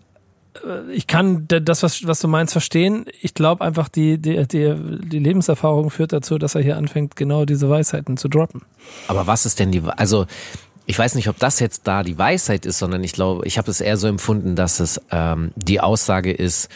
ich 0.92 1.06
kann 1.06 1.46
das, 1.48 1.82
was, 1.82 2.06
was 2.06 2.20
du 2.20 2.28
meinst, 2.28 2.52
verstehen. 2.52 3.06
Ich 3.20 3.34
glaube 3.34 3.64
einfach, 3.64 3.88
die, 3.88 4.18
die, 4.18 4.46
die, 4.46 4.74
die 5.02 5.18
Lebenserfahrung 5.18 5.90
führt 5.90 6.12
dazu, 6.12 6.38
dass 6.38 6.54
er 6.54 6.62
hier 6.62 6.76
anfängt, 6.76 7.16
genau 7.16 7.44
diese 7.44 7.68
Weisheiten 7.68 8.16
zu 8.16 8.28
droppen. 8.28 8.62
Aber 9.08 9.26
was 9.26 9.46
ist 9.46 9.58
denn 9.58 9.72
die, 9.72 9.82
also 9.96 10.26
ich 10.86 10.98
weiß 10.98 11.14
nicht, 11.14 11.28
ob 11.28 11.38
das 11.38 11.60
jetzt 11.60 11.86
da 11.86 12.02
die 12.02 12.18
Weisheit 12.18 12.66
ist, 12.66 12.78
sondern 12.78 13.02
ich 13.02 13.12
glaube, 13.12 13.46
ich 13.46 13.58
habe 13.58 13.70
es 13.70 13.80
eher 13.80 13.96
so 13.96 14.06
empfunden, 14.06 14.54
dass 14.54 14.80
es 14.80 15.00
ähm, 15.10 15.52
die 15.56 15.80
Aussage 15.80 16.32
ist, 16.32 16.68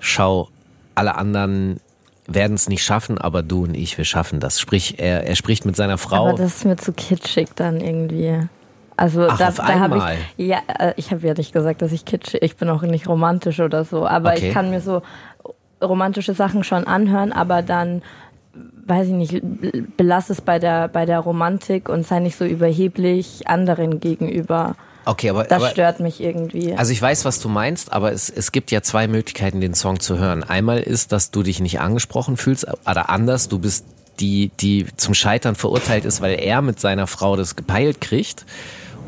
schau, 0.00 0.48
alle 0.94 1.14
anderen 1.16 1.80
werden 2.26 2.54
es 2.54 2.68
nicht 2.68 2.82
schaffen, 2.82 3.18
aber 3.18 3.42
du 3.42 3.64
und 3.64 3.74
ich, 3.74 3.98
wir 3.98 4.04
schaffen 4.04 4.40
das. 4.40 4.60
Sprich, 4.60 4.98
er, 4.98 5.26
er 5.26 5.36
spricht 5.36 5.66
mit 5.66 5.76
seiner 5.76 5.98
Frau. 5.98 6.28
Aber 6.28 6.38
das 6.38 6.56
ist 6.56 6.64
mir 6.64 6.76
zu 6.76 6.92
kitschig 6.92 7.50
dann 7.54 7.80
irgendwie. 7.80 8.48
Also 8.96 9.26
Ach, 9.28 9.38
da, 9.38 9.50
da 9.50 9.78
habe 9.80 9.98
ich 10.36 10.46
ja, 10.46 10.58
äh, 10.78 10.94
ich 10.96 11.10
habe 11.10 11.26
ja 11.26 11.34
nicht 11.34 11.52
gesagt, 11.52 11.82
dass 11.82 11.90
ich 11.92 12.04
kitschig, 12.04 12.42
ich 12.42 12.56
bin 12.56 12.68
auch 12.68 12.82
nicht 12.82 13.08
romantisch 13.08 13.60
oder 13.60 13.84
so, 13.84 14.06
aber 14.06 14.30
Okay. 14.32 14.48
ich 14.48 14.54
kann 14.54 14.70
mir 14.70 14.80
so 14.80 15.02
romantische 15.82 16.34
Sachen 16.34 16.62
schon 16.64 16.86
anhören, 16.86 17.32
aber 17.32 17.62
dann 17.62 18.02
weiß 18.86 19.08
ich 19.08 19.14
nicht, 19.14 19.42
belass 19.96 20.30
es 20.30 20.40
bei 20.40 20.58
der 20.58 20.88
bei 20.88 21.06
der 21.06 21.18
Romantik 21.20 21.88
und 21.88 22.06
sei 22.06 22.20
nicht 22.20 22.36
so 22.36 22.44
überheblich 22.44 23.48
anderen 23.48 23.98
gegenüber. 23.98 24.76
okay, 25.06 25.30
aber, 25.30 25.44
Das 25.44 25.62
aber 25.62 25.70
stört 25.70 26.00
mich 26.00 26.20
irgendwie. 26.20 26.74
Also 26.76 26.92
ich 26.92 27.02
weiß, 27.02 27.24
was 27.24 27.40
du 27.40 27.48
meinst, 27.48 27.92
aber 27.92 28.12
es, 28.12 28.30
es 28.30 28.52
gibt 28.52 28.70
ja 28.70 28.82
zwei 28.82 29.08
Möglichkeiten, 29.08 29.60
den 29.60 29.74
Song 29.74 29.98
zu 30.00 30.18
hören. 30.18 30.44
Einmal 30.44 30.78
ist, 30.78 31.10
dass 31.12 31.30
du 31.32 31.42
dich 31.42 31.60
nicht 31.60 31.80
angesprochen 31.80 32.36
fühlst, 32.36 32.66
oder 32.88 33.10
anders, 33.10 33.48
du 33.48 33.58
bist 33.58 33.86
die, 34.20 34.52
die 34.60 34.86
zum 34.96 35.12
Scheitern 35.14 35.56
verurteilt 35.56 36.04
ist, 36.04 36.20
weil 36.20 36.38
er 36.38 36.62
mit 36.62 36.78
seiner 36.78 37.08
Frau 37.08 37.34
das 37.36 37.56
gepeilt 37.56 38.00
kriegt. 38.00 38.46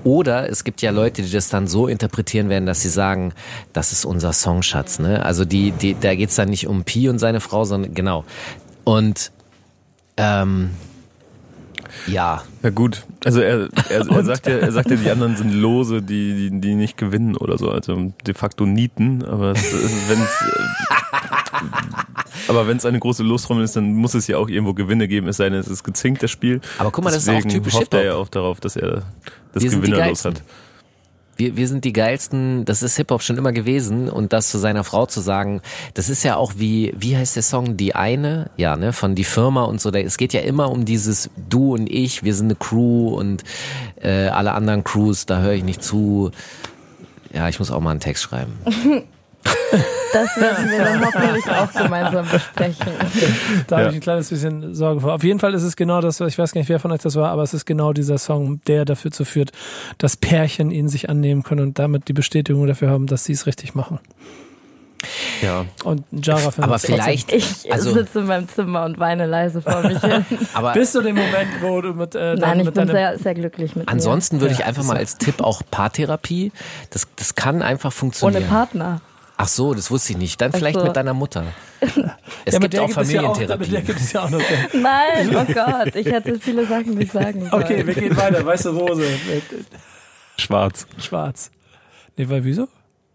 Oder 0.06 0.48
es 0.48 0.62
gibt 0.62 0.82
ja 0.82 0.92
Leute, 0.92 1.22
die 1.22 1.32
das 1.32 1.48
dann 1.48 1.66
so 1.66 1.88
interpretieren 1.88 2.48
werden, 2.48 2.64
dass 2.64 2.80
sie 2.80 2.88
sagen, 2.88 3.32
das 3.72 3.90
ist 3.90 4.04
unser 4.04 4.32
Songschatz. 4.32 5.00
Ne? 5.00 5.24
Also 5.24 5.44
die, 5.44 5.72
die, 5.72 5.96
da 5.98 6.14
geht's 6.14 6.36
dann 6.36 6.48
nicht 6.48 6.68
um 6.68 6.84
Pi 6.84 7.08
und 7.08 7.18
seine 7.18 7.40
Frau, 7.40 7.64
sondern 7.64 7.92
genau. 7.92 8.24
Und 8.84 9.32
ähm, 10.16 10.70
ja, 12.06 12.42
Ja 12.62 12.70
gut, 12.70 13.04
also 13.24 13.40
er, 13.40 13.68
er, 13.90 14.08
er 14.08 14.24
sagt 14.24 14.46
ja, 14.46 14.54
er 14.54 14.72
sagt 14.72 14.90
ja, 14.90 14.96
die 14.96 15.10
anderen 15.10 15.36
sind 15.36 15.52
Lose, 15.52 16.02
die, 16.02 16.50
die, 16.50 16.60
die 16.60 16.74
nicht 16.74 16.96
gewinnen 16.96 17.36
oder 17.36 17.58
so, 17.58 17.70
also 17.70 18.12
de 18.26 18.34
facto 18.34 18.66
Nieten, 18.66 19.24
aber 19.24 19.52
es, 19.52 19.72
es, 19.72 20.08
äh, 20.08 20.16
aber 22.48 22.66
wenn 22.66 22.76
es 22.76 22.84
eine 22.84 22.98
große 22.98 23.22
Lostrommel 23.22 23.64
ist, 23.64 23.76
dann 23.76 23.94
muss 23.94 24.14
es 24.14 24.26
ja 24.26 24.38
auch 24.38 24.48
irgendwo 24.48 24.74
Gewinne 24.74 25.08
geben, 25.08 25.28
es 25.28 25.36
sei 25.38 25.48
denn, 25.48 25.58
es 25.58 25.68
ist 25.68 25.84
gezinkt, 25.84 26.22
das 26.22 26.30
Spiel. 26.30 26.60
Aber 26.78 26.90
guck 26.90 27.04
mal, 27.04 27.10
das 27.10 27.22
ist 27.22 27.28
auch 27.28 27.34
Deswegen 27.34 27.50
typisch 27.50 27.74
hofft 27.74 27.94
er 27.94 28.04
ja 28.04 28.14
auch 28.14 28.28
darauf, 28.28 28.60
dass 28.60 28.76
er 28.76 29.02
das 29.52 29.62
Gewinnerlos 29.62 30.22
Geilsten. 30.22 30.34
hat. 30.34 30.42
Wir, 31.36 31.56
wir 31.56 31.68
sind 31.68 31.84
die 31.84 31.92
geilsten, 31.92 32.64
das 32.64 32.82
ist 32.82 32.96
Hip-Hop 32.96 33.22
schon 33.22 33.36
immer 33.38 33.52
gewesen. 33.52 34.08
Und 34.08 34.32
das 34.32 34.48
zu 34.50 34.58
seiner 34.58 34.84
Frau 34.84 35.06
zu 35.06 35.20
sagen, 35.20 35.60
das 35.94 36.08
ist 36.08 36.22
ja 36.22 36.36
auch 36.36 36.54
wie, 36.56 36.94
wie 36.98 37.16
heißt 37.16 37.36
der 37.36 37.42
Song, 37.42 37.76
die 37.76 37.94
eine, 37.94 38.50
ja, 38.56 38.76
ne, 38.76 38.92
von 38.92 39.14
die 39.14 39.24
Firma 39.24 39.64
und 39.64 39.80
so, 39.80 39.90
da- 39.90 39.98
es 40.00 40.16
geht 40.16 40.32
ja 40.32 40.40
immer 40.40 40.70
um 40.70 40.84
dieses 40.84 41.30
du 41.48 41.74
und 41.74 41.88
ich, 41.90 42.22
wir 42.24 42.34
sind 42.34 42.46
eine 42.46 42.54
Crew 42.56 43.08
und 43.08 43.44
äh, 44.00 44.28
alle 44.28 44.52
anderen 44.52 44.82
Crews, 44.84 45.26
da 45.26 45.40
höre 45.40 45.52
ich 45.52 45.64
nicht 45.64 45.82
zu. 45.82 46.30
Ja, 47.32 47.48
ich 47.48 47.58
muss 47.58 47.70
auch 47.70 47.80
mal 47.80 47.90
einen 47.90 48.00
Text 48.00 48.22
schreiben. 48.22 48.52
Das 50.12 50.36
werden 50.36 50.70
wir 50.70 50.78
dann 50.78 51.04
hoffentlich 51.04 51.50
auch 51.50 51.72
gemeinsam 51.72 52.26
besprechen. 52.30 52.86
Da 53.66 53.76
habe 53.76 53.82
Ja. 53.84 53.88
ich 53.90 53.94
ein 53.96 54.00
kleines 54.00 54.30
bisschen 54.30 54.74
Sorge 54.74 55.00
vor. 55.00 55.12
Auf 55.14 55.24
jeden 55.24 55.40
Fall 55.40 55.52
ist 55.52 55.62
es 55.62 55.76
genau 55.76 56.00
das, 56.00 56.20
ich 56.20 56.38
weiß 56.38 56.52
gar 56.52 56.60
nicht, 56.60 56.68
wer 56.68 56.80
von 56.80 56.90
euch 56.92 57.00
das 57.02 57.16
war, 57.16 57.30
aber 57.30 57.42
es 57.42 57.52
ist 57.52 57.66
genau 57.66 57.92
dieser 57.92 58.16
Song, 58.18 58.60
der 58.66 58.84
dafür 58.84 59.10
zu 59.10 59.24
führt, 59.24 59.50
dass 59.98 60.16
Pärchen 60.16 60.70
ihn 60.70 60.88
sich 60.88 61.10
annehmen 61.10 61.42
können 61.42 61.60
und 61.60 61.78
damit 61.78 62.08
die 62.08 62.12
Bestätigung 62.14 62.66
dafür 62.66 62.88
haben, 62.88 63.06
dass 63.06 63.24
sie 63.24 63.32
es 63.32 63.46
richtig 63.46 63.74
machen. 63.74 63.98
Ja. 65.42 65.66
Und 65.84 66.04
Jara 66.10 66.50
findet 66.50 66.64
Aber 66.64 66.78
vielleicht, 66.78 67.30
Ich 67.32 67.70
also, 67.70 67.92
sitze 67.92 68.20
in 68.20 68.26
meinem 68.26 68.48
Zimmer 68.48 68.84
und 68.86 68.98
weine 68.98 69.26
leise 69.26 69.60
vor 69.60 69.82
mich 69.82 70.00
hin. 70.00 70.24
aber 70.54 70.72
Bis 70.72 70.92
zu 70.92 71.02
dem 71.02 71.16
Moment, 71.16 71.48
wo 71.60 71.80
du 71.82 71.92
mit, 71.92 72.14
äh, 72.14 72.34
Nein, 72.36 72.60
ich 72.60 72.66
mit 72.66 72.74
bin 72.74 72.88
sehr, 72.88 73.18
sehr 73.18 73.34
glücklich 73.34 73.76
mit 73.76 73.88
ansonsten 73.88 74.40
würde 74.40 74.54
ich 74.54 74.64
einfach 74.64 74.84
mal 74.84 74.96
als 74.96 75.18
Tipp 75.18 75.42
auch 75.42 75.60
Paartherapie, 75.70 76.50
das, 76.90 77.06
das 77.16 77.34
kann 77.34 77.60
einfach 77.60 77.88
mir. 77.90 77.92
funktionieren. 77.92 78.42
Ohne 78.44 78.50
Partner. 78.50 79.00
Ach 79.38 79.48
so, 79.48 79.74
das 79.74 79.90
wusste 79.90 80.12
ich 80.12 80.18
nicht. 80.18 80.40
Dann 80.40 80.50
Ach 80.54 80.58
vielleicht 80.58 80.78
so. 80.78 80.84
mit 80.84 80.96
deiner 80.96 81.14
Mutter. 81.14 81.44
Es 82.48 82.54
ja, 82.54 82.60
mit 82.60 82.70
gibt 82.70 82.74
der 82.74 82.82
auch 82.84 82.88
es 82.96 83.12
ja 83.12 83.22
auch, 83.22 83.34
Familientherapie. 83.36 83.82
gibt 83.86 84.00
es 84.00 84.12
ja 84.12 84.24
auch 84.24 84.30
noch. 84.30 84.38
Nein, 84.72 85.36
oh 85.36 85.52
Gott, 85.52 85.96
ich 85.96 86.06
hätte 86.06 86.38
viele 86.38 86.64
Sachen 86.64 86.94
nicht 86.94 87.10
sagen 87.12 87.40
sollen. 87.40 87.52
Okay, 87.64 87.84
wir 87.86 87.94
gehen 87.94 88.16
weiter. 88.16 88.46
Weiße 88.46 88.70
Rose, 88.70 89.02
Schwarz. 90.38 90.86
schwarz. 90.98 91.50
Nee, 92.16 92.28
weil 92.28 92.44
wieso? 92.44 92.68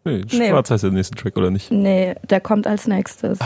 Nee, 0.04 0.22
Nee. 0.32 0.50
Schwarz 0.50 0.70
heißt 0.70 0.84
der 0.84 0.92
nächste 0.92 1.16
Track, 1.16 1.38
oder 1.38 1.50
nicht? 1.50 1.72
Nee, 1.72 2.16
der 2.30 2.42
kommt 2.42 2.68
als 2.68 2.88
nächstes. 2.88 3.40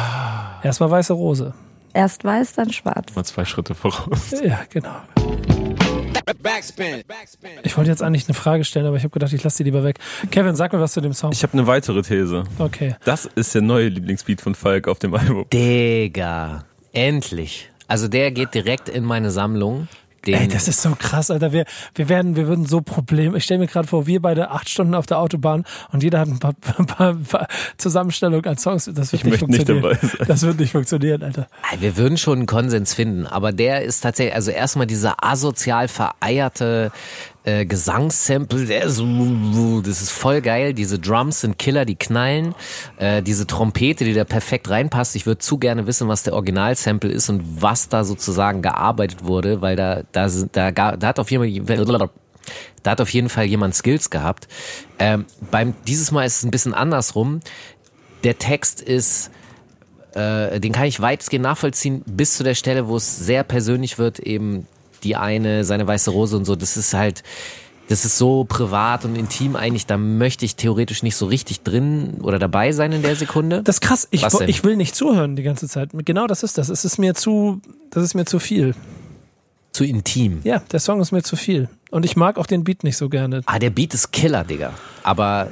Erstmal 0.63 0.89
weiße 0.89 1.13
Rose. 1.13 1.53
Erst 1.93 2.23
weiß, 2.23 2.53
dann 2.53 2.73
schwarz. 2.73 3.13
Mal 3.15 3.23
zwei 3.25 3.45
Schritte 3.45 3.75
voraus. 3.75 4.31
Ja, 4.43 4.61
genau. 4.69 4.95
Backspin. 6.41 7.03
Backspin. 7.07 7.51
Ich 7.63 7.77
wollte 7.77 7.89
jetzt 7.89 8.01
eigentlich 8.01 8.27
eine 8.27 8.33
Frage 8.33 8.63
stellen, 8.63 8.85
aber 8.85 8.97
ich 8.97 9.03
habe 9.03 9.11
gedacht, 9.11 9.33
ich 9.33 9.43
lasse 9.43 9.57
die 9.57 9.63
lieber 9.63 9.83
weg. 9.83 9.99
Kevin, 10.31 10.55
sag 10.55 10.73
mir 10.73 10.79
was 10.79 10.93
zu 10.93 11.01
dem 11.01 11.13
Song. 11.13 11.31
Ich 11.31 11.43
habe 11.43 11.53
eine 11.53 11.67
weitere 11.67 12.01
These. 12.01 12.43
Okay. 12.57 12.95
Das 13.03 13.25
ist 13.25 13.53
der 13.53 13.61
neue 13.61 13.87
Lieblingsbeat 13.89 14.41
von 14.41 14.55
Falk 14.55 14.87
auf 14.87 14.99
dem 14.99 15.13
Album. 15.13 15.45
Digga, 15.51 16.65
endlich. 16.93 17.69
Also 17.87 18.07
der 18.07 18.31
geht 18.31 18.53
direkt 18.53 18.89
in 18.89 19.03
meine 19.03 19.31
Sammlung. 19.31 19.87
Den, 20.27 20.35
Ey, 20.35 20.47
das 20.47 20.67
ist 20.67 20.81
so 20.81 20.95
krass, 20.97 21.29
Alter. 21.31 21.51
Wir, 21.51 21.65
wir 21.93 22.09
werden, 22.09 22.35
wir 22.35 22.47
würden 22.47 22.65
so 22.65 22.81
Probleme. 22.81 23.37
Ich 23.37 23.43
stelle 23.43 23.59
mir 23.59 23.67
gerade 23.67 23.87
vor, 23.87 24.07
wir 24.07 24.21
beide 24.21 24.51
acht 24.51 24.69
Stunden 24.69 24.95
auf 24.95 25.05
der 25.05 25.19
Autobahn 25.19 25.65
und 25.91 26.03
jeder 26.03 26.19
hat 26.19 26.27
ein 26.27 26.39
paar, 26.39 26.53
paar, 26.87 27.09
ein 27.09 27.23
paar 27.23 27.47
Zusammenstellungen 27.77 28.45
an 28.45 28.57
Songs. 28.57 28.85
Das 28.93 29.11
wird 29.11 29.23
Ich 29.23 29.23
nicht 29.23 29.47
nicht 29.47 29.65
funktionieren. 29.67 29.97
sein. 30.01 30.25
Das 30.27 30.41
wird 30.43 30.59
nicht 30.59 30.71
funktionieren, 30.71 31.23
Alter. 31.23 31.47
wir 31.79 31.97
würden 31.97 32.17
schon 32.17 32.39
einen 32.39 32.47
Konsens 32.47 32.93
finden, 32.93 33.27
aber 33.27 33.51
der 33.51 33.83
ist 33.83 34.01
tatsächlich, 34.01 34.35
also 34.35 34.51
erstmal 34.51 34.87
dieser 34.87 35.23
asozial 35.23 35.87
vereierte 35.87 36.91
äh, 37.45 37.65
Gesangssample, 37.65 38.65
das 38.65 40.01
ist 40.01 40.11
voll 40.11 40.41
geil. 40.41 40.73
Diese 40.73 40.97
Drums 40.99 41.41
sind 41.41 41.59
Killer, 41.59 41.85
die 41.85 41.95
knallen. 41.95 42.55
Äh, 42.97 43.21
diese 43.21 43.45
Trompete, 43.45 44.03
die 44.03 44.13
da 44.13 44.23
perfekt 44.23 44.69
reinpasst. 44.69 45.15
Ich 45.15 45.25
würde 45.25 45.39
zu 45.39 45.59
gerne 45.59 45.85
wissen, 45.85 46.07
was 46.07 46.23
der 46.23 46.33
Originalsample 46.33 47.11
ist 47.11 47.29
und 47.29 47.61
was 47.61 47.87
da 47.87 48.03
sozusagen 48.03 48.61
gearbeitet 48.61 49.23
wurde, 49.23 49.61
weil 49.61 49.75
da, 49.75 50.01
da, 50.11 50.27
da, 50.51 50.71
da 50.71 51.07
hat 51.07 51.19
auf 51.19 51.29
jeden 51.29 51.67
Fall 51.67 52.09
da 52.83 52.91
hat 52.91 53.01
auf 53.01 53.09
jeden 53.09 53.29
Fall 53.29 53.45
jemand 53.45 53.73
Skills 53.75 54.09
gehabt. 54.09 54.47
Ähm, 54.99 55.25
beim 55.51 55.73
dieses 55.87 56.11
Mal 56.11 56.25
ist 56.25 56.37
es 56.37 56.43
ein 56.43 56.51
bisschen 56.51 56.73
andersrum. 56.73 57.39
Der 58.23 58.37
Text 58.37 58.81
ist 58.81 59.31
äh, 60.13 60.59
den 60.59 60.71
kann 60.71 60.85
ich 60.85 61.01
weitestgehend 61.01 61.43
nachvollziehen, 61.43 62.01
bis 62.05 62.37
zu 62.37 62.43
der 62.43 62.55
Stelle, 62.55 62.87
wo 62.87 62.95
es 62.95 63.17
sehr 63.17 63.43
persönlich 63.43 63.97
wird, 63.97 64.19
eben 64.19 64.65
die 65.05 65.15
eine, 65.15 65.63
seine 65.63 65.87
weiße 65.87 66.11
Rose 66.11 66.35
und 66.35 66.45
so, 66.45 66.55
das 66.55 66.75
ist 66.75 66.93
halt, 66.93 67.23
das 67.87 68.03
ist 68.03 68.17
so 68.17 68.43
privat 68.43 69.05
und 69.05 69.15
intim 69.15 69.55
eigentlich, 69.55 69.85
da 69.85 69.97
möchte 69.97 70.43
ich 70.43 70.55
theoretisch 70.55 71.03
nicht 71.03 71.15
so 71.15 71.27
richtig 71.27 71.61
drin 71.61 72.15
oder 72.21 72.39
dabei 72.39 72.71
sein 72.71 72.91
in 72.91 73.03
der 73.03 73.15
Sekunde. 73.15 73.61
Das 73.63 73.75
ist 73.75 73.81
krass. 73.81 74.07
Ich, 74.11 74.23
ich 74.23 74.63
will 74.63 74.75
nicht 74.75 74.95
zuhören 74.95 75.35
die 75.35 75.43
ganze 75.43 75.67
Zeit. 75.67 75.91
Genau 75.93 76.25
das 76.27 76.43
ist 76.43 76.57
das. 76.57 76.69
Es 76.69 76.83
ist 76.83 76.97
mir 76.97 77.13
zu, 77.13 77.61
das 77.91 78.03
ist 78.03 78.15
mir 78.15 78.25
zu 78.25 78.39
viel. 78.39 78.73
Zu 79.71 79.83
intim. 79.83 80.39
Ja, 80.43 80.59
der 80.71 80.79
Song 80.79 80.99
ist 80.99 81.11
mir 81.11 81.21
zu 81.21 81.35
viel. 81.35 81.69
Und 81.91 82.05
ich 82.05 82.15
mag 82.15 82.37
auch 82.37 82.47
den 82.47 82.63
Beat 82.63 82.83
nicht 82.83 82.97
so 82.97 83.09
gerne. 83.09 83.41
Ah, 83.45 83.59
der 83.59 83.69
Beat 83.69 83.93
ist 83.93 84.11
Killer, 84.11 84.43
Digga. 84.43 84.73
Aber 85.03 85.49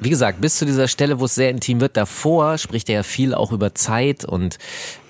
wie 0.00 0.10
gesagt, 0.10 0.40
bis 0.40 0.58
zu 0.58 0.64
dieser 0.64 0.88
Stelle, 0.88 1.20
wo 1.20 1.24
es 1.24 1.34
sehr 1.34 1.50
intim 1.50 1.80
wird, 1.80 1.96
davor 1.96 2.58
spricht 2.58 2.88
er 2.88 2.96
ja 2.96 3.02
viel 3.02 3.34
auch 3.34 3.52
über 3.52 3.74
Zeit 3.74 4.24
und 4.24 4.58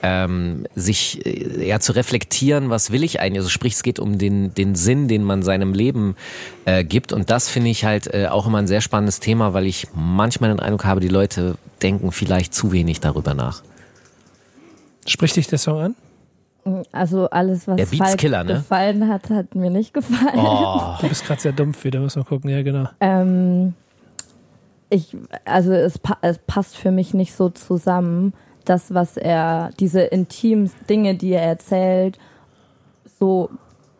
ähm, 0.03 0.66
sich 0.74 1.24
äh, 1.26 1.66
ja 1.68 1.80
zu 1.80 1.93
reflektieren, 1.93 2.70
was 2.70 2.91
will 2.91 3.03
ich 3.03 3.20
eigentlich. 3.20 3.41
Also 3.41 3.51
sprich, 3.51 3.74
es 3.74 3.82
geht 3.82 3.99
um 3.99 4.18
den, 4.18 4.55
den 4.55 4.74
Sinn, 4.74 5.09
den 5.09 5.24
man 5.24 5.43
seinem 5.43 5.72
Leben 5.72 6.16
äh, 6.64 6.84
gibt. 6.84 7.12
Und 7.12 7.30
das 7.30 7.49
finde 7.49 7.70
ich 7.70 7.84
halt 7.84 8.12
äh, 8.12 8.26
auch 8.28 8.47
immer 8.47 8.59
ein 8.59 8.66
sehr 8.66 8.80
spannendes 8.80 9.20
Thema, 9.20 9.55
weil 9.55 9.66
ich 9.66 9.89
manchmal 9.95 10.51
den 10.51 10.61
Eindruck 10.61 10.84
habe, 10.84 11.01
die 11.01 11.09
Leute 11.09 11.57
denken 11.82 12.12
vielleicht 12.12 12.55
zu 12.55 12.72
wenig 12.72 13.01
darüber 13.01 13.34
nach. 13.34 13.62
Spricht 15.07 15.36
dich 15.36 15.47
der 15.47 15.59
Song 15.59 15.78
an? 15.80 15.95
Also 16.93 17.30
alles, 17.30 17.66
was 17.66 17.76
Der 17.76 17.86
Beats 17.86 17.97
Falk 17.99 18.18
Killer, 18.18 18.45
ne? 18.45 18.55
gefallen 18.55 19.09
hat, 19.09 19.30
hat 19.30 19.55
mir 19.55 19.70
nicht 19.70 19.95
gefallen. 19.95 20.34
Oh, 20.39 20.97
Du 21.01 21.09
bist 21.09 21.24
gerade 21.24 21.41
sehr 21.41 21.53
dumpf 21.53 21.82
wieder, 21.84 22.01
müssen 22.01 22.20
wir 22.20 22.24
gucken. 22.24 22.51
Ja, 22.51 22.62
genau. 22.62 22.89
Ähm, 23.01 23.74
ich, 24.91 25.16
also 25.45 25.72
es, 25.72 26.01
es 26.22 26.39
passt 26.39 26.76
für 26.76 26.91
mich 26.91 27.14
nicht 27.14 27.34
so 27.34 27.49
zusammen. 27.51 28.32
das, 28.64 28.93
was 28.93 29.16
er, 29.16 29.70
diese 29.80 30.03
intimen 30.03 30.70
Dinge, 30.89 31.14
die 31.14 31.32
er 31.32 31.43
erzählt, 31.43 32.18
so 33.18 33.51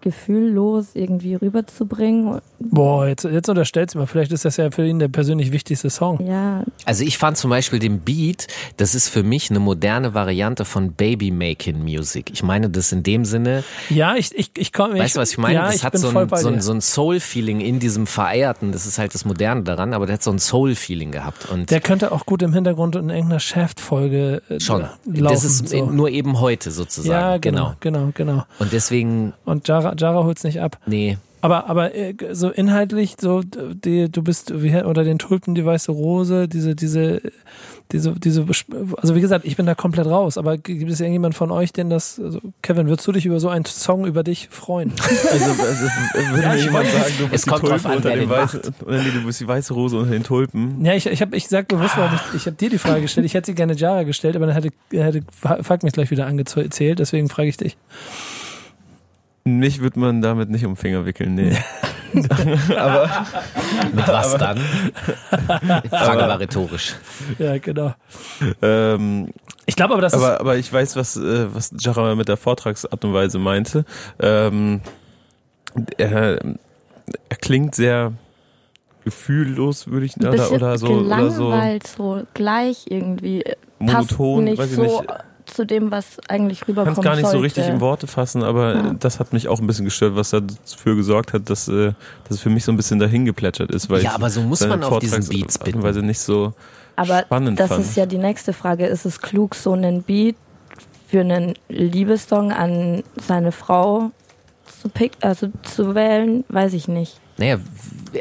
gefühllos 0.01 0.89
irgendwie 0.95 1.35
rüberzubringen. 1.35 2.41
Boah, 2.61 3.07
jetzt, 3.07 3.25
jetzt 3.25 3.49
unterstellst 3.49 3.95
du 3.95 3.99
mal, 3.99 4.07
vielleicht 4.07 4.33
ist 4.33 4.45
das 4.45 4.57
ja 4.57 4.71
für 4.71 4.87
ihn 4.87 4.99
der 4.99 5.09
persönlich 5.09 5.53
wichtigste 5.53 5.91
Song. 5.91 6.25
Ja, 6.27 6.65
Also 6.85 7.05
ich 7.05 7.19
fand 7.19 7.37
zum 7.37 7.51
Beispiel 7.51 7.79
den 7.79 8.01
Beat, 8.01 8.47
das 8.77 8.95
ist 8.95 9.09
für 9.09 9.23
mich 9.23 9.51
eine 9.51 9.61
moderne 9.61 10.15
Variante 10.15 10.65
von 10.65 10.93
Baby-Making 10.93 11.83
Music. 11.83 12.31
Ich 12.33 12.43
meine 12.43 12.69
das 12.71 12.93
in 12.93 13.03
dem 13.03 13.25
Sinne, 13.25 13.65
Ja, 13.91 14.17
ich, 14.17 14.37
ich, 14.37 14.51
ich 14.57 14.73
komme. 14.73 14.99
weißt 14.99 15.17
du, 15.17 15.21
was 15.21 15.31
ich 15.33 15.39
meine? 15.39 15.55
Ja, 15.55 15.67
das 15.67 15.77
ich 15.77 15.85
hat 15.85 15.97
so 15.97 16.09
ein, 16.09 16.29
so 16.37 16.49
ein, 16.49 16.61
so 16.61 16.73
ein 16.73 16.81
Soul-Feeling 16.81 17.61
in 17.61 17.79
diesem 17.79 18.07
Vereierten. 18.07 18.73
Das 18.73 18.87
ist 18.87 18.99
halt 18.99 19.15
das 19.15 19.25
Moderne 19.25 19.63
daran, 19.63 19.95
aber 19.95 20.07
der 20.07 20.15
hat 20.15 20.23
so 20.23 20.31
ein 20.31 20.39
Soul-Feeling 20.39 21.13
gehabt. 21.13 21.49
Und 21.51 21.71
Der 21.71 21.81
könnte 21.81 22.13
auch 22.13 22.27
gut 22.27 22.43
im 22.43 22.53
Hintergrund 22.53 22.97
in 22.97 23.09
irgendeiner 23.11 23.41
Shaft-Folge 23.41 24.43
äh, 24.49 24.61
schon. 24.61 24.83
laufen. 24.83 25.25
das 25.25 25.45
ist 25.45 25.69
so. 25.69 25.87
nur 25.87 26.09
eben 26.11 26.41
heute 26.41 26.71
sozusagen. 26.71 27.11
ja, 27.11 27.37
genau, 27.39 27.75
genau, 27.81 28.11
genau. 28.15 28.45
Und 28.59 28.73
deswegen, 28.73 29.33
Und 29.45 29.69
Jara, 29.97 29.97
Jara 29.97 30.25
holt's 30.25 30.45
nicht 30.45 30.61
ab. 30.61 30.79
nee, 30.87 31.17
Aber, 31.41 31.69
aber 31.69 31.95
äh, 31.95 32.15
so 32.33 32.51
inhaltlich, 32.51 33.15
so 33.21 33.43
die, 33.43 34.11
du 34.11 34.23
bist 34.23 34.53
wie 34.63 34.75
unter 34.83 35.05
den 35.05 35.19
Tulpen 35.19 35.55
die 35.55 35.65
weiße 35.65 35.93
Rose, 35.93 36.49
diese, 36.49 36.75
diese, 36.75 37.21
diese, 37.93 38.13
diese, 38.13 38.45
also 38.99 39.15
wie 39.15 39.21
gesagt, 39.21 39.47
ich 39.47 39.57
bin 39.57 39.65
da 39.65 39.75
komplett 39.75 40.07
raus. 40.07 40.37
Aber 40.37 40.59
gibt 40.59 40.91
es 40.91 41.01
irgendjemand 41.01 41.35
von 41.35 41.51
euch, 41.51 41.73
den 41.73 41.89
das, 41.89 42.21
also 42.21 42.41
Kevin, 42.61 42.89
würdest 42.89 43.07
du 43.07 43.13
dich 43.13 43.25
über 43.25 43.41
so 43.41 43.49
einen 43.49 43.65
Song 43.65 44.05
über 44.05 44.23
dich 44.23 44.49
freuen? 44.51 44.93
Also, 45.31 45.63
also 45.63 45.85
würde 46.33 46.43
Ja, 46.43 46.49
mir 46.51 46.57
ich 46.59 46.65
jemand 46.65 46.89
sagen, 46.89 47.13
du 47.19 47.25
Es 47.27 47.31
bist 47.31 47.47
die 47.47 47.51
Tulpe 47.51 47.89
an, 47.89 47.97
unter 47.97 48.11
den 48.11 48.21
den 48.21 48.31
weißen, 48.31 48.61
oder 48.85 49.03
nee, 49.03 49.11
du 49.11 49.25
bist 49.25 49.41
die 49.41 49.49
weiße 49.49 49.73
Rose 49.75 49.97
unter 49.97 50.11
den 50.11 50.23
Tulpen. 50.25 50.85
Ja, 50.85 50.95
ich, 50.95 51.07
ich 51.07 51.21
habe, 51.23 51.37
ich 51.37 51.49
sag 51.49 51.69
bewusst, 51.69 51.97
warum 51.97 52.15
ich, 52.15 52.35
ich 52.37 52.47
habe 52.47 52.57
dir 52.57 52.69
die 52.69 52.79
Frage 52.79 53.03
gestellt. 53.03 53.25
Ich 53.27 53.35
hätte 53.35 53.47
sie 53.47 53.55
gerne 53.55 53.75
Jara 53.75 54.03
gestellt, 54.03 54.37
aber 54.37 54.47
dann 54.47 54.55
hätte, 54.55 54.71
hätte 54.91 55.23
Falk 55.63 55.83
mich 55.83 55.93
gleich 55.93 56.11
wieder 56.11 56.27
angezählt. 56.27 56.99
Deswegen 56.99 57.29
frage 57.29 57.49
ich 57.49 57.57
dich. 57.57 57.77
Mich 59.57 59.81
wird 59.81 59.97
man 59.97 60.23
damit 60.23 60.51
nicht 60.51 60.65
um 60.65 60.73
den 60.73 60.77
Finger 60.77 61.07
wickeln, 61.07 61.35
nee. 61.35 61.57
mit 62.13 62.29
was 64.09 64.37
dann? 64.39 64.59
Die 64.59 65.89
Frage 65.91 66.21
war 66.21 66.41
rhetorisch. 66.41 66.95
Ja, 67.39 67.59
genau. 67.59 67.95
ähm, 68.63 69.29
Ich 69.67 69.77
glaube 69.77 69.95
aber, 69.95 70.03
das 70.03 70.15
ist 70.15 70.23
aber, 70.23 70.41
aber 70.41 70.57
ich 70.57 70.73
weiß, 70.73 70.97
was, 70.97 71.17
äh, 71.17 71.55
was 71.55 71.73
Jara 71.79 72.15
mit 72.15 72.29
der 72.29 72.37
Vortragsart 72.37 73.05
und 73.05 73.13
Weise 73.13 73.39
meinte. 73.39 73.85
Ähm, 74.19 74.81
er, 75.99 76.41
er 77.29 77.37
klingt 77.37 77.75
sehr 77.75 78.13
gefühllos, 79.05 79.89
würde 79.89 80.07
ich 80.07 80.17
oder, 80.17 80.31
oder 80.31 80.47
so 80.47 80.55
oder 80.55 80.79
so 80.79 80.87
gelangweilt, 80.87 81.87
so. 81.87 82.23
gleich 82.35 82.87
irgendwie. 82.89 83.45
monoton, 83.79 84.45
Passt 84.45 84.45
nicht 84.45 84.59
weiß 84.59 84.71
ich 84.71 84.77
so 84.77 84.83
nicht. 84.83 85.11
Zu 85.59 85.67
dem, 85.67 85.91
was 85.91 86.19
eigentlich 86.29 86.61
Ich 86.61 86.67
kann 86.67 86.75
rüberkommt 86.79 86.99
es 86.99 87.05
gar 87.05 87.17
nicht 87.17 87.25
so 87.27 87.33
sollte. 87.33 87.45
richtig 87.45 87.67
in 87.69 87.81
Worte 87.81 88.07
fassen, 88.07 88.43
aber 88.43 88.75
Ja. 88.75 88.95
das 88.99 89.19
hat 89.21 89.33
mich 89.33 89.49
auch 89.49 89.61
ein 89.61 89.67
bisschen 89.67 89.85
gestört, 89.85 90.15
was 90.17 90.31
dafür 90.31 90.95
gesorgt 90.97 91.33
hat, 91.33 91.51
dass, 91.51 91.69
äh, 91.69 91.93
dass 92.25 92.37
es 92.37 92.41
für 92.41 92.51
mich 92.51 92.65
so 92.65 92.73
ein 92.73 92.77
bisschen 92.77 92.99
dahin 92.99 93.25
geplätschert 93.25 93.71
ist. 93.71 93.91
Weil 93.91 94.03
Ja, 94.03 94.15
aber 94.15 94.31
so 94.31 94.41
muss 94.43 94.61
man 94.67 94.83
auf 94.83 95.01
diesen 95.01 95.27
Beats 95.29 95.59
bitten. 95.59 95.83
Weise 95.83 96.01
nicht 96.03 96.21
so 96.21 96.55
Aber 96.97 97.21
spannend 97.23 97.59
das 97.61 97.69
fand. 97.69 97.81
ist 97.85 97.97
ja 97.97 98.07
die 98.07 98.19
nächste 98.19 98.53
Frage. 98.53 98.87
Ist 98.87 99.05
es 99.05 99.21
klug, 99.21 99.55
so 99.55 99.73
einen 99.73 100.03
Beat 100.03 100.37
für 101.09 101.21
einen 101.21 101.55
Liebessong 101.69 102.53
an 102.53 103.03
seine 103.27 103.53
Frau 103.53 104.11
zu 104.81 104.89
pick, 104.89 105.13
also 105.21 105.49
zu 105.63 105.95
wählen? 105.95 106.45
Weiß 106.49 106.73
ich 106.75 106.87
nicht. 106.89 107.21
Naja, 107.41 107.59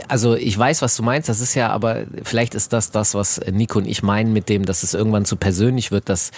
also 0.09 0.35
ich 0.35 0.55
weiß, 0.55 0.83
was 0.83 0.95
du 0.95 1.01
meinst. 1.01 1.27
Das 1.27 1.39
ist 1.41 1.55
ja, 1.55 1.69
aber 1.71 2.03
vielleicht 2.23 2.53
ist 2.53 2.71
das 2.71 2.91
das, 2.91 3.15
was 3.15 3.41
Nico 3.51 3.79
und 3.79 3.88
ich 3.88 4.03
meinen 4.03 4.31
mit 4.31 4.47
dem, 4.47 4.63
dass 4.63 4.83
es 4.83 4.93
irgendwann 4.93 5.25
zu 5.25 5.38
persönlich 5.38 5.91
wird, 5.91 6.07
dass 6.07 6.29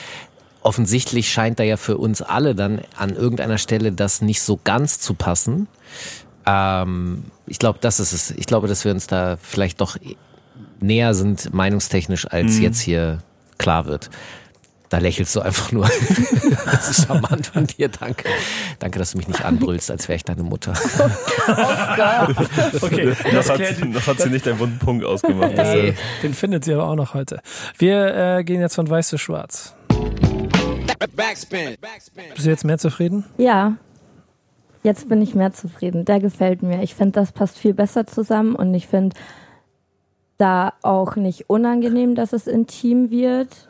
offensichtlich 0.61 1.31
scheint 1.31 1.59
da 1.59 1.63
ja 1.63 1.77
für 1.77 1.97
uns 1.97 2.21
alle 2.21 2.55
dann 2.55 2.81
an 2.97 3.15
irgendeiner 3.15 3.57
Stelle 3.57 3.91
das 3.91 4.21
nicht 4.21 4.41
so 4.41 4.59
ganz 4.63 4.99
zu 4.99 5.13
passen. 5.13 5.67
Ähm, 6.45 7.23
ich 7.47 7.59
glaube, 7.59 7.79
das 7.81 7.99
ist 7.99 8.13
es. 8.13 8.31
Ich 8.31 8.45
glaube, 8.45 8.67
dass 8.67 8.83
wir 8.85 8.91
uns 8.91 9.07
da 9.07 9.37
vielleicht 9.41 9.81
doch 9.81 9.97
näher 10.79 11.13
sind, 11.13 11.53
meinungstechnisch, 11.53 12.27
als 12.29 12.55
Mhm. 12.57 12.63
jetzt 12.63 12.79
hier 12.79 13.19
klar 13.57 13.85
wird. 13.85 14.09
Da 14.89 14.97
lächelst 14.97 15.35
du 15.35 15.41
einfach 15.41 15.71
nur. 15.71 15.87
Das 16.65 16.89
ist 16.89 17.07
charmant 17.07 17.47
von 17.47 17.67
dir, 17.67 17.89
danke. 17.89 18.25
Danke, 18.79 18.99
dass 18.99 19.11
du 19.11 19.17
mich 19.17 19.27
nicht 19.27 19.43
anbrüllst, 19.45 19.91
als 19.91 20.07
wäre 20.07 20.15
ich 20.17 20.23
deine 20.23 20.43
Mutter. 20.43 20.73
okay. 22.81 23.13
noch, 23.33 23.49
hat 23.49 23.61
sie, 23.65 23.85
noch 23.85 24.07
hat 24.07 24.19
sie 24.19 24.29
nicht 24.29 24.47
einen 24.47 24.59
wunden 24.59 24.79
Punkt 24.79 25.05
ausgemacht. 25.05 25.57
Das, 25.57 25.67
Ey. 25.69 25.89
äh, 25.89 25.93
Den 26.23 26.33
findet 26.33 26.63
sie 26.65 26.73
aber 26.73 26.85
auch 26.87 26.95
noch 26.95 27.13
heute. 27.13 27.41
Wir 27.77 28.37
äh, 28.37 28.43
gehen 28.43 28.61
jetzt 28.61 28.75
von 28.75 28.89
weiß 28.89 29.09
zu 29.09 29.17
schwarz. 29.17 29.75
Backspin. 31.07 31.77
Backspin. 31.79 32.25
Bist 32.33 32.45
du 32.45 32.49
jetzt 32.49 32.65
mehr 32.65 32.77
zufrieden? 32.77 33.25
Ja, 33.37 33.77
jetzt 34.83 35.07
bin 35.09 35.21
ich 35.21 35.35
mehr 35.35 35.53
zufrieden. 35.53 36.05
Der 36.05 36.19
gefällt 36.19 36.61
mir. 36.61 36.83
Ich 36.83 36.95
finde, 36.95 37.13
das 37.13 37.31
passt 37.31 37.57
viel 37.57 37.73
besser 37.73 38.05
zusammen 38.05 38.55
und 38.55 38.73
ich 38.73 38.87
finde 38.87 39.15
da 40.37 40.73
auch 40.81 41.15
nicht 41.15 41.49
unangenehm, 41.49 42.15
dass 42.15 42.33
es 42.33 42.47
intim 42.47 43.11
wird. 43.11 43.69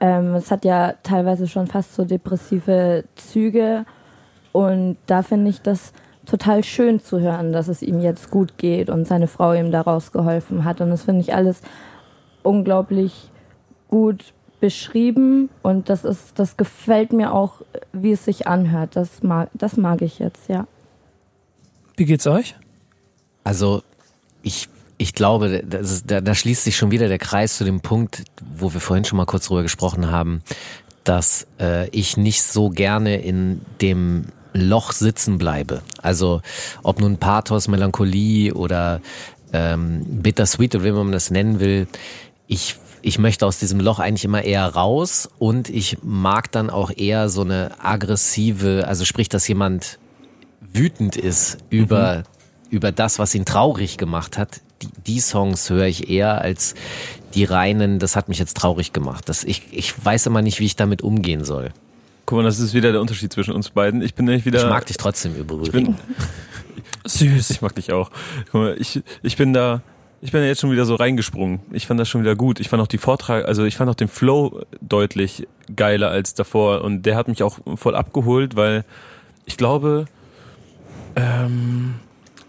Ähm, 0.00 0.34
es 0.34 0.50
hat 0.50 0.64
ja 0.64 0.94
teilweise 1.02 1.48
schon 1.48 1.66
fast 1.66 1.94
so 1.94 2.04
depressive 2.04 3.04
Züge 3.16 3.86
und 4.52 4.96
da 5.06 5.22
finde 5.22 5.50
ich 5.50 5.62
das 5.62 5.92
total 6.26 6.64
schön 6.64 7.00
zu 7.00 7.20
hören, 7.20 7.52
dass 7.52 7.68
es 7.68 7.82
ihm 7.82 8.00
jetzt 8.00 8.30
gut 8.30 8.58
geht 8.58 8.90
und 8.90 9.06
seine 9.06 9.28
Frau 9.28 9.52
ihm 9.52 9.70
daraus 9.70 10.12
geholfen 10.12 10.64
hat 10.64 10.80
und 10.80 10.90
das 10.90 11.02
finde 11.02 11.22
ich 11.22 11.34
alles 11.34 11.62
unglaublich 12.42 13.30
gut 13.88 14.34
beschrieben 14.64 15.50
und 15.60 15.90
das 15.90 16.06
ist, 16.06 16.38
das 16.38 16.56
gefällt 16.56 17.12
mir 17.12 17.34
auch, 17.34 17.60
wie 17.92 18.12
es 18.12 18.24
sich 18.24 18.46
anhört. 18.46 18.96
Das 18.96 19.22
mag, 19.22 19.50
das 19.52 19.76
mag 19.76 20.00
ich 20.00 20.18
jetzt, 20.20 20.48
ja. 20.48 20.66
Wie 21.98 22.06
geht's 22.06 22.26
euch? 22.26 22.54
Also 23.44 23.82
ich, 24.42 24.70
ich 24.96 25.12
glaube, 25.12 25.62
das 25.68 25.92
ist, 25.92 26.10
da, 26.10 26.22
da 26.22 26.34
schließt 26.34 26.64
sich 26.64 26.78
schon 26.78 26.90
wieder 26.90 27.08
der 27.08 27.18
Kreis 27.18 27.58
zu 27.58 27.64
dem 27.64 27.82
Punkt, 27.82 28.24
wo 28.56 28.72
wir 28.72 28.80
vorhin 28.80 29.04
schon 29.04 29.18
mal 29.18 29.26
kurz 29.26 29.48
drüber 29.48 29.60
gesprochen 29.60 30.10
haben, 30.10 30.40
dass 31.04 31.46
äh, 31.60 31.90
ich 31.90 32.16
nicht 32.16 32.42
so 32.42 32.70
gerne 32.70 33.20
in 33.20 33.60
dem 33.82 34.28
Loch 34.54 34.92
sitzen 34.92 35.36
bleibe. 35.36 35.82
Also 36.00 36.40
ob 36.82 37.00
nun 37.00 37.18
Pathos, 37.18 37.68
Melancholie 37.68 38.54
oder 38.54 39.02
ähm, 39.52 40.22
Bittersweet 40.22 40.74
oder 40.76 40.84
wie 40.84 40.92
man 40.92 41.12
das 41.12 41.30
nennen 41.30 41.60
will, 41.60 41.86
ich 42.46 42.76
ich 43.04 43.18
möchte 43.18 43.46
aus 43.46 43.58
diesem 43.58 43.80
Loch 43.80 43.98
eigentlich 43.98 44.24
immer 44.24 44.42
eher 44.42 44.66
raus 44.66 45.28
und 45.38 45.68
ich 45.68 45.98
mag 46.02 46.50
dann 46.50 46.70
auch 46.70 46.90
eher 46.96 47.28
so 47.28 47.42
eine 47.42 47.72
aggressive, 47.78 48.84
also 48.88 49.04
sprich, 49.04 49.28
dass 49.28 49.46
jemand 49.46 49.98
wütend 50.72 51.14
ist 51.14 51.58
über, 51.68 52.22
über 52.70 52.92
das, 52.92 53.18
was 53.18 53.34
ihn 53.34 53.44
traurig 53.44 53.98
gemacht 53.98 54.38
hat. 54.38 54.62
Die, 54.80 54.88
die 55.06 55.20
Songs 55.20 55.68
höre 55.68 55.84
ich 55.84 56.08
eher 56.08 56.40
als 56.40 56.74
die 57.34 57.44
reinen, 57.44 57.98
das 57.98 58.16
hat 58.16 58.30
mich 58.30 58.38
jetzt 58.38 58.56
traurig 58.56 58.94
gemacht. 58.94 59.28
Das, 59.28 59.44
ich, 59.44 59.64
ich 59.70 60.02
weiß 60.02 60.24
immer 60.26 60.40
nicht, 60.40 60.58
wie 60.60 60.66
ich 60.66 60.76
damit 60.76 61.02
umgehen 61.02 61.44
soll. 61.44 61.72
guck 62.24 62.38
mal, 62.38 62.44
das 62.44 62.58
ist 62.58 62.72
wieder 62.72 62.90
der 62.90 63.02
Unterschied 63.02 63.30
zwischen 63.34 63.52
uns 63.52 63.68
beiden. 63.68 64.00
Ich 64.00 64.14
bin 64.14 64.24
nämlich 64.24 64.46
wieder. 64.46 64.62
Ich 64.62 64.70
mag 64.70 64.86
dich 64.86 64.96
trotzdem 64.96 65.32
ich 65.38 65.46
bin, 65.46 65.62
übrigens. 65.62 65.96
Süß. 67.04 67.50
Ich 67.50 67.60
mag 67.60 67.74
dich 67.74 67.92
auch. 67.92 68.10
Guck 68.50 68.54
mal, 68.54 68.76
ich, 68.78 69.02
ich 69.22 69.36
bin 69.36 69.52
da, 69.52 69.82
ich 70.24 70.32
bin 70.32 70.40
da 70.40 70.46
jetzt 70.46 70.62
schon 70.62 70.70
wieder 70.70 70.86
so 70.86 70.94
reingesprungen. 70.94 71.60
Ich 71.70 71.86
fand 71.86 72.00
das 72.00 72.08
schon 72.08 72.22
wieder 72.22 72.34
gut. 72.34 72.58
Ich 72.58 72.70
fand 72.70 72.82
auch 72.82 72.86
die 72.86 72.96
Vortrag, 72.98 73.44
also 73.44 73.64
ich 73.64 73.76
fand 73.76 73.90
auch 73.90 73.94
den 73.94 74.08
Flow 74.08 74.62
deutlich 74.80 75.46
geiler 75.76 76.08
als 76.08 76.32
davor 76.32 76.82
und 76.82 77.02
der 77.04 77.14
hat 77.16 77.28
mich 77.28 77.42
auch 77.42 77.58
voll 77.76 77.94
abgeholt, 77.94 78.56
weil 78.56 78.84
ich 79.44 79.58
glaube, 79.58 80.06
ähm, 81.14 81.96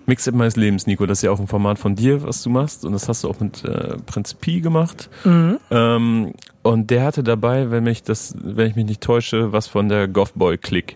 Mixtape 0.06 0.38
meines 0.38 0.56
Lebens, 0.56 0.88
Nico, 0.88 1.06
das 1.06 1.20
ist 1.20 1.22
ja 1.24 1.32
auch 1.32 1.40
ein 1.40 1.48
Format 1.48 1.78
von 1.78 1.96
dir, 1.96 2.24
was 2.24 2.42
du 2.44 2.50
machst 2.50 2.86
und 2.86 2.94
das 2.94 3.10
hast 3.10 3.26
du 3.26 3.30
auch 3.30 3.42
mit 3.42 3.66
äh, 3.66 3.98
Prinz 4.06 4.34
Pi 4.36 4.62
gemacht. 4.62 5.10
Mhm. 5.26 5.58
Ähm, 5.70 6.34
und 6.64 6.90
der 6.92 7.04
hatte 7.04 7.24
dabei, 7.24 7.72
wenn 7.72 7.84
mich 7.84 8.04
das, 8.04 8.36
wenn 8.42 8.70
ich 8.70 8.76
mich 8.78 8.86
nicht 8.86 9.02
täusche, 9.02 9.52
was 9.52 9.68
von 9.68 9.90
der 9.90 10.08
Gothboy 10.08 10.58
Click. 10.58 10.96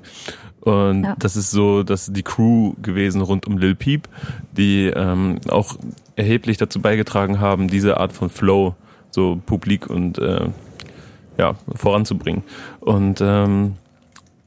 Und 0.62 1.04
Ja. 1.04 1.16
das 1.20 1.36
ist 1.36 1.52
so, 1.52 1.84
dass 1.84 2.08
die 2.12 2.24
Crew 2.24 2.74
gewesen 2.82 3.22
rund 3.22 3.48
um 3.48 3.58
Lil 3.58 3.76
Peep, 3.76 4.08
die 4.56 4.86
ähm, 4.88 5.40
auch 5.50 5.76
erheblich 6.20 6.58
dazu 6.58 6.82
beigetragen 6.82 7.40
haben, 7.40 7.70
diese 7.70 7.98
Art 7.98 8.14
von 8.14 8.30
Flow 8.30 8.76
so 9.10 9.42
publik 9.46 9.90
und 9.90 10.20
äh, 10.20 10.50
ja 11.38 11.56
voranzubringen. 11.74 12.44
Und 12.82 13.22
ähm, 13.22 13.76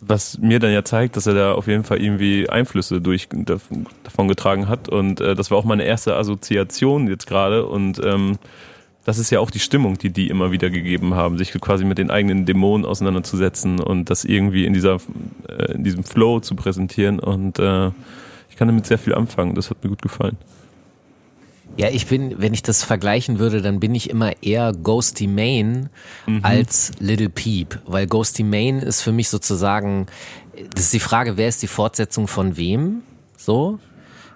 was 0.00 0.38
mir 0.38 0.58
dann 0.58 0.72
ja 0.72 0.84
zeigt, 0.84 1.16
dass 1.16 1.26
er 1.26 1.34
da 1.34 1.52
auf 1.52 1.68
jeden 1.68 1.84
Fall 1.84 2.02
irgendwie 2.02 2.48
Einflüsse 2.48 3.00
durch 3.00 3.28
davon, 3.30 4.28
getragen 4.28 4.68
hat. 4.68 4.88
Und 4.88 5.20
äh, 5.20 5.34
das 5.34 5.50
war 5.50 5.58
auch 5.58 5.64
meine 5.64 5.84
erste 5.84 6.16
Assoziation 6.16 7.08
jetzt 7.08 7.26
gerade. 7.26 7.66
Und 7.66 8.00
ähm, 8.04 8.38
das 9.04 9.18
ist 9.18 9.30
ja 9.30 9.40
auch 9.40 9.50
die 9.50 9.60
Stimmung, 9.60 9.98
die 9.98 10.10
die 10.10 10.28
immer 10.28 10.50
wieder 10.50 10.70
gegeben 10.70 11.14
haben, 11.14 11.38
sich 11.38 11.52
quasi 11.52 11.84
mit 11.84 11.98
den 11.98 12.10
eigenen 12.10 12.46
Dämonen 12.46 12.84
auseinanderzusetzen 12.84 13.80
und 13.80 14.10
das 14.10 14.24
irgendwie 14.24 14.64
in 14.64 14.72
dieser 14.72 14.98
äh, 15.48 15.72
in 15.72 15.84
diesem 15.84 16.04
Flow 16.04 16.40
zu 16.40 16.56
präsentieren. 16.56 17.20
Und 17.20 17.58
äh, 17.58 17.88
ich 18.50 18.56
kann 18.56 18.68
damit 18.68 18.86
sehr 18.86 18.98
viel 18.98 19.14
anfangen. 19.14 19.54
Das 19.54 19.70
hat 19.70 19.82
mir 19.82 19.90
gut 19.90 20.02
gefallen. 20.02 20.36
Ja, 21.76 21.88
ich 21.88 22.06
bin, 22.06 22.34
wenn 22.38 22.52
ich 22.52 22.62
das 22.62 22.84
vergleichen 22.84 23.38
würde, 23.38 23.62
dann 23.62 23.80
bin 23.80 23.94
ich 23.94 24.10
immer 24.10 24.42
eher 24.42 24.72
Ghosty 24.72 25.26
Main 25.26 25.88
als 26.42 26.92
Little 26.98 27.30
Peep, 27.30 27.80
weil 27.86 28.06
Ghosty 28.06 28.42
Main 28.42 28.78
ist 28.80 29.00
für 29.00 29.12
mich 29.12 29.30
sozusagen, 29.30 30.06
das 30.74 30.84
ist 30.84 30.92
die 30.92 31.00
Frage, 31.00 31.36
wer 31.38 31.48
ist 31.48 31.62
die 31.62 31.68
Fortsetzung 31.68 32.28
von 32.28 32.56
wem? 32.58 33.02
So? 33.38 33.78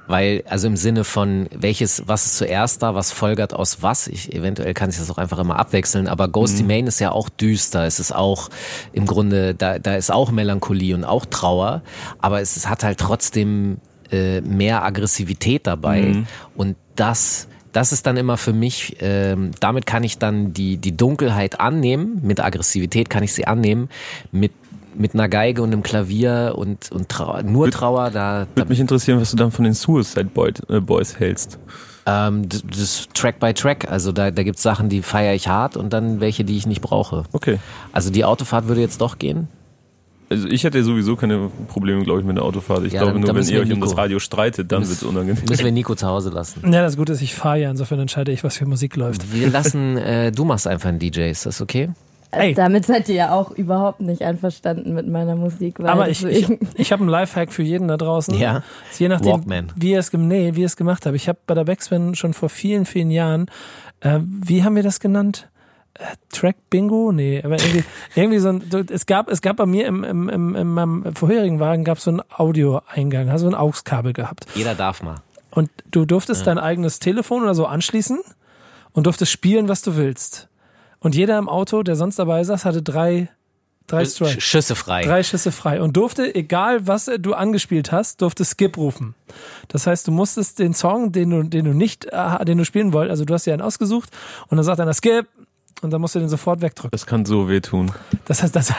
Weil, 0.08 0.44
also 0.48 0.68
im 0.68 0.76
Sinne 0.76 1.04
von, 1.04 1.48
welches, 1.52 2.04
was 2.06 2.26
ist 2.26 2.38
zuerst 2.38 2.82
da, 2.82 2.94
was 2.94 3.12
folgert 3.12 3.52
aus 3.52 3.82
was? 3.82 4.06
Ich, 4.06 4.32
eventuell 4.32 4.72
kann 4.72 4.90
sich 4.90 5.00
das 5.00 5.10
auch 5.10 5.18
einfach 5.18 5.38
immer 5.38 5.58
abwechseln, 5.58 6.06
aber 6.06 6.28
Ghosty 6.28 6.62
Main 6.62 6.86
ist 6.86 7.00
ja 7.00 7.10
auch 7.10 7.28
düster. 7.28 7.84
Es 7.84 8.00
ist 8.00 8.14
auch, 8.14 8.48
im 8.92 9.04
Grunde, 9.04 9.54
da, 9.54 9.78
da 9.78 9.96
ist 9.96 10.10
auch 10.10 10.30
Melancholie 10.30 10.94
und 10.94 11.04
auch 11.04 11.26
Trauer, 11.26 11.82
aber 12.18 12.40
es, 12.40 12.56
es 12.56 12.68
hat 12.68 12.82
halt 12.82 12.98
trotzdem 12.98 13.78
äh, 14.10 14.40
mehr 14.40 14.84
Aggressivität 14.84 15.66
dabei 15.66 16.24
und 16.56 16.76
das 16.96 17.48
das 17.76 17.92
ist 17.92 18.06
dann 18.06 18.16
immer 18.16 18.38
für 18.38 18.54
mich, 18.54 18.96
ähm, 19.00 19.50
damit 19.60 19.84
kann 19.84 20.02
ich 20.02 20.16
dann 20.16 20.54
die, 20.54 20.78
die 20.78 20.96
Dunkelheit 20.96 21.60
annehmen, 21.60 22.20
mit 22.22 22.40
Aggressivität 22.40 23.10
kann 23.10 23.22
ich 23.22 23.34
sie 23.34 23.46
annehmen, 23.46 23.90
mit, 24.32 24.52
mit 24.94 25.12
einer 25.12 25.28
Geige 25.28 25.60
und 25.60 25.74
einem 25.74 25.82
Klavier 25.82 26.54
und, 26.56 26.90
und 26.90 27.10
Trauer, 27.10 27.42
nur 27.42 27.70
Trauer, 27.70 28.10
da, 28.10 28.46
da 28.46 28.46
Würde 28.54 28.70
mich 28.70 28.80
interessieren, 28.80 29.20
was 29.20 29.30
du 29.30 29.36
dann 29.36 29.50
von 29.52 29.66
den 29.66 29.74
Suicide 29.74 30.30
äh, 30.70 30.80
Boys 30.80 31.18
hältst. 31.18 31.58
ähm, 32.06 32.48
das 32.48 32.78
ist 32.78 33.12
Track 33.12 33.40
by 33.40 33.52
Track, 33.52 33.90
also 33.90 34.10
da, 34.10 34.30
da 34.30 34.42
gibt's 34.42 34.62
Sachen, 34.62 34.88
die 34.88 35.02
feiere 35.02 35.34
ich 35.34 35.48
hart 35.48 35.76
und 35.76 35.92
dann 35.92 36.18
welche, 36.20 36.44
die 36.44 36.56
ich 36.56 36.66
nicht 36.66 36.80
brauche. 36.80 37.24
Okay. 37.32 37.58
Also 37.92 38.08
die 38.08 38.24
Autofahrt 38.24 38.68
würde 38.68 38.80
jetzt 38.80 39.02
doch 39.02 39.18
gehen. 39.18 39.48
Also 40.28 40.48
ich 40.48 40.64
hätte 40.64 40.82
sowieso 40.82 41.14
keine 41.14 41.50
Probleme, 41.68 42.02
glaube 42.02 42.20
ich, 42.20 42.26
mit 42.26 42.36
der 42.36 42.44
Autofahrt. 42.44 42.84
Ich 42.84 42.92
Ja, 42.92 43.00
glaube 43.00 43.12
dann- 43.12 43.20
nur, 43.22 43.32
dann 43.32 43.36
wenn 43.46 43.54
ihr 43.54 43.60
euch 43.60 43.72
um 43.72 43.80
das 43.80 43.96
Radio 43.96 44.18
streitet, 44.18 44.72
dann 44.72 44.82
wird 44.82 44.90
es 44.92 45.02
unangenehm. 45.04 45.42
Müssen 45.48 45.64
wir 45.64 45.70
Nico 45.72 45.94
zu 45.94 46.06
Hause 46.06 46.30
lassen. 46.30 46.62
Ja, 46.72 46.82
das 46.82 46.96
Gute 46.96 47.12
ist, 47.12 47.22
ich 47.22 47.34
fahre 47.34 47.60
ja, 47.60 47.70
insofern 47.70 48.00
entscheide 48.00 48.32
ich, 48.32 48.42
was 48.42 48.56
für 48.56 48.66
Musik 48.66 48.96
läuft. 48.96 49.32
Wir 49.32 49.48
lassen, 49.50 49.96
äh, 49.96 50.32
du 50.32 50.44
machst 50.44 50.66
einfach 50.66 50.88
einen 50.88 50.98
DJ, 50.98 51.30
ist 51.30 51.46
das 51.46 51.60
okay? 51.60 51.90
Ey. 52.32 52.54
Damit 52.54 52.84
seid 52.84 53.08
ihr 53.08 53.14
ja 53.14 53.32
auch 53.32 53.52
überhaupt 53.52 54.00
nicht 54.00 54.22
einverstanden 54.22 54.92
mit 54.94 55.06
meiner 55.08 55.36
Musik. 55.36 55.78
Weil 55.78 55.86
Aber 55.86 56.08
ich, 56.10 56.24
ich, 56.24 56.48
ich 56.74 56.90
habe 56.92 57.02
einen 57.02 57.08
Lifehack 57.10 57.52
für 57.52 57.62
jeden 57.62 57.86
da 57.86 57.96
draußen. 57.96 58.36
Ja. 58.36 58.64
Ist 58.90 58.98
Je 58.98 59.08
nachdem, 59.08 59.32
Walkman. 59.32 59.72
wie 59.76 59.92
ihr 59.92 60.00
es, 60.00 60.10
gem- 60.10 60.26
nee, 60.26 60.50
wie 60.56 60.64
es 60.64 60.76
gemacht 60.76 61.06
habt. 61.06 61.14
Ich 61.14 61.28
habe 61.28 61.38
bei 61.46 61.54
der 61.54 61.64
Backspin 61.64 62.16
schon 62.16 62.34
vor 62.34 62.48
vielen, 62.48 62.84
vielen 62.84 63.12
Jahren, 63.12 63.46
äh, 64.00 64.18
wie 64.22 64.64
haben 64.64 64.74
wir 64.74 64.82
das 64.82 64.98
genannt? 64.98 65.48
Äh, 65.98 66.16
Track 66.30 66.56
Bingo? 66.70 67.12
Nee, 67.12 67.42
aber 67.42 67.58
irgendwie, 67.58 67.84
irgendwie 68.14 68.38
so 68.38 68.48
ein, 68.48 68.62
so, 68.70 68.78
es 68.78 69.06
gab, 69.06 69.30
es 69.30 69.42
gab 69.42 69.56
bei 69.56 69.66
mir 69.66 69.86
im, 69.86 70.04
im, 70.04 70.28
im, 70.28 70.54
in 70.54 70.68
meinem 70.68 71.14
vorherigen 71.14 71.60
Wagen 71.60 71.84
gab 71.84 71.98
es 71.98 72.04
so 72.04 72.10
einen 72.10 72.22
Audioeingang, 72.30 73.30
also 73.30 73.46
ein 73.46 73.54
AUX-Kabel 73.54 74.12
gehabt. 74.12 74.46
Jeder 74.54 74.74
darf 74.74 75.02
mal. 75.02 75.16
Und 75.50 75.70
du 75.90 76.04
durftest 76.04 76.46
dein 76.46 76.58
eigenes 76.58 76.98
Telefon 76.98 77.42
oder 77.42 77.54
so 77.54 77.64
anschließen 77.64 78.20
und 78.92 79.06
durftest 79.06 79.32
spielen, 79.32 79.68
was 79.68 79.80
du 79.80 79.96
willst. 79.96 80.48
Und 81.00 81.14
jeder 81.14 81.38
im 81.38 81.48
Auto, 81.48 81.82
der 81.82 81.96
sonst 81.96 82.18
dabei 82.18 82.44
saß, 82.44 82.64
hatte 82.66 82.82
drei, 82.82 83.30
drei 83.86 84.04
Strikes. 84.04 84.42
Schüsse 84.42 84.74
frei. 84.74 85.02
Drei 85.02 85.22
Schüsse 85.22 85.52
frei 85.52 85.80
und 85.80 85.96
durfte, 85.96 86.34
egal 86.34 86.86
was 86.86 87.10
du 87.20 87.32
angespielt 87.32 87.92
hast, 87.92 88.20
durfte 88.20 88.44
Skip 88.44 88.76
rufen. 88.76 89.14
Das 89.68 89.86
heißt, 89.86 90.06
du 90.06 90.12
musstest 90.12 90.58
den 90.58 90.74
Song, 90.74 91.12
den 91.12 91.30
du, 91.30 91.42
den 91.42 91.64
du 91.64 91.72
nicht, 91.72 92.06
äh, 92.06 92.44
den 92.44 92.58
du 92.58 92.64
spielen 92.64 92.92
wolltest, 92.92 93.12
also 93.12 93.24
du 93.24 93.32
hast 93.32 93.46
dir 93.46 93.54
einen 93.54 93.62
ausgesucht 93.62 94.10
und 94.48 94.56
dann 94.56 94.64
sagt 94.64 94.80
einer 94.80 94.94
Skip 94.94 95.26
und 95.82 95.90
dann 95.92 96.00
musst 96.00 96.14
du 96.14 96.18
den 96.18 96.28
sofort 96.28 96.62
wegdrücken. 96.62 96.90
Das 96.90 97.06
kann 97.06 97.24
so 97.24 97.48
wehtun. 97.48 97.92
Das 98.24 98.42
heißt, 98.42 98.56
das, 98.56 98.72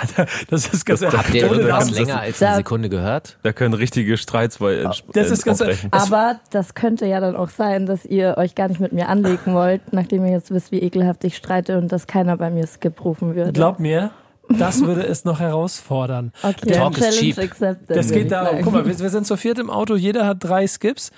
das 0.50 0.68
ist 0.74 0.86
ganz 0.86 1.04
Habt 1.04 1.34
ihr 1.34 1.46
Namen. 1.50 1.90
länger 1.94 2.20
als 2.20 2.42
eine 2.42 2.52
Da- 2.52 2.56
Sekunde 2.58 2.90
gehört? 2.90 3.38
Da 3.44 3.54
können 3.54 3.74
richtige 3.74 4.18
Streits 4.18 4.58
bei 4.58 4.74
äh, 4.76 4.90
Das 5.14 5.30
ist 5.32 5.46
ganz-. 5.46 5.64
Aber 5.92 6.40
das 6.52 6.74
könnte 6.74 7.06
ja 7.06 7.20
dann 7.20 7.36
auch 7.36 7.50
sein, 7.50 7.86
dass 7.86 8.04
ihr 8.06 8.36
euch 8.38 8.56
gar 8.56 8.68
nicht 8.68 8.80
mit 8.80 8.94
mir 8.94 9.10
anlegen 9.10 9.54
wollt, 9.54 9.82
nachdem 9.94 10.26
ihr 10.26 10.32
jetzt 10.32 10.52
wisst, 10.52 10.72
wie 10.72 10.80
ekelhaft 10.80 11.24
ich 11.24 11.38
streite 11.38 11.78
und 11.78 11.92
dass 11.92 12.08
keiner 12.08 12.36
bei 12.38 12.50
mir 12.50 12.66
Skip 12.68 13.04
rufen 13.06 13.36
würde. 13.36 13.52
Glaub 13.54 13.80
mir, 13.80 14.12
das 14.50 14.82
würde 14.82 15.06
es 15.06 15.26
noch 15.26 15.40
herausfordern. 15.40 16.32
okay, 16.42 16.72
Talk 16.72 16.94
is 16.98 17.00
Challenge 17.04 17.20
cheap. 17.34 17.38
accepted. 17.40 17.96
Das 17.98 18.10
geht 18.12 18.32
darum, 18.32 18.60
guck 18.64 18.74
mal, 18.74 18.86
wir, 18.86 18.98
wir 18.98 19.10
sind 19.10 19.28
zu 19.28 19.36
viert 19.38 19.60
im 19.60 19.70
Auto, 19.70 19.96
jeder 19.96 20.26
hat 20.26 20.38
drei 20.42 20.66
Skips 20.68 21.12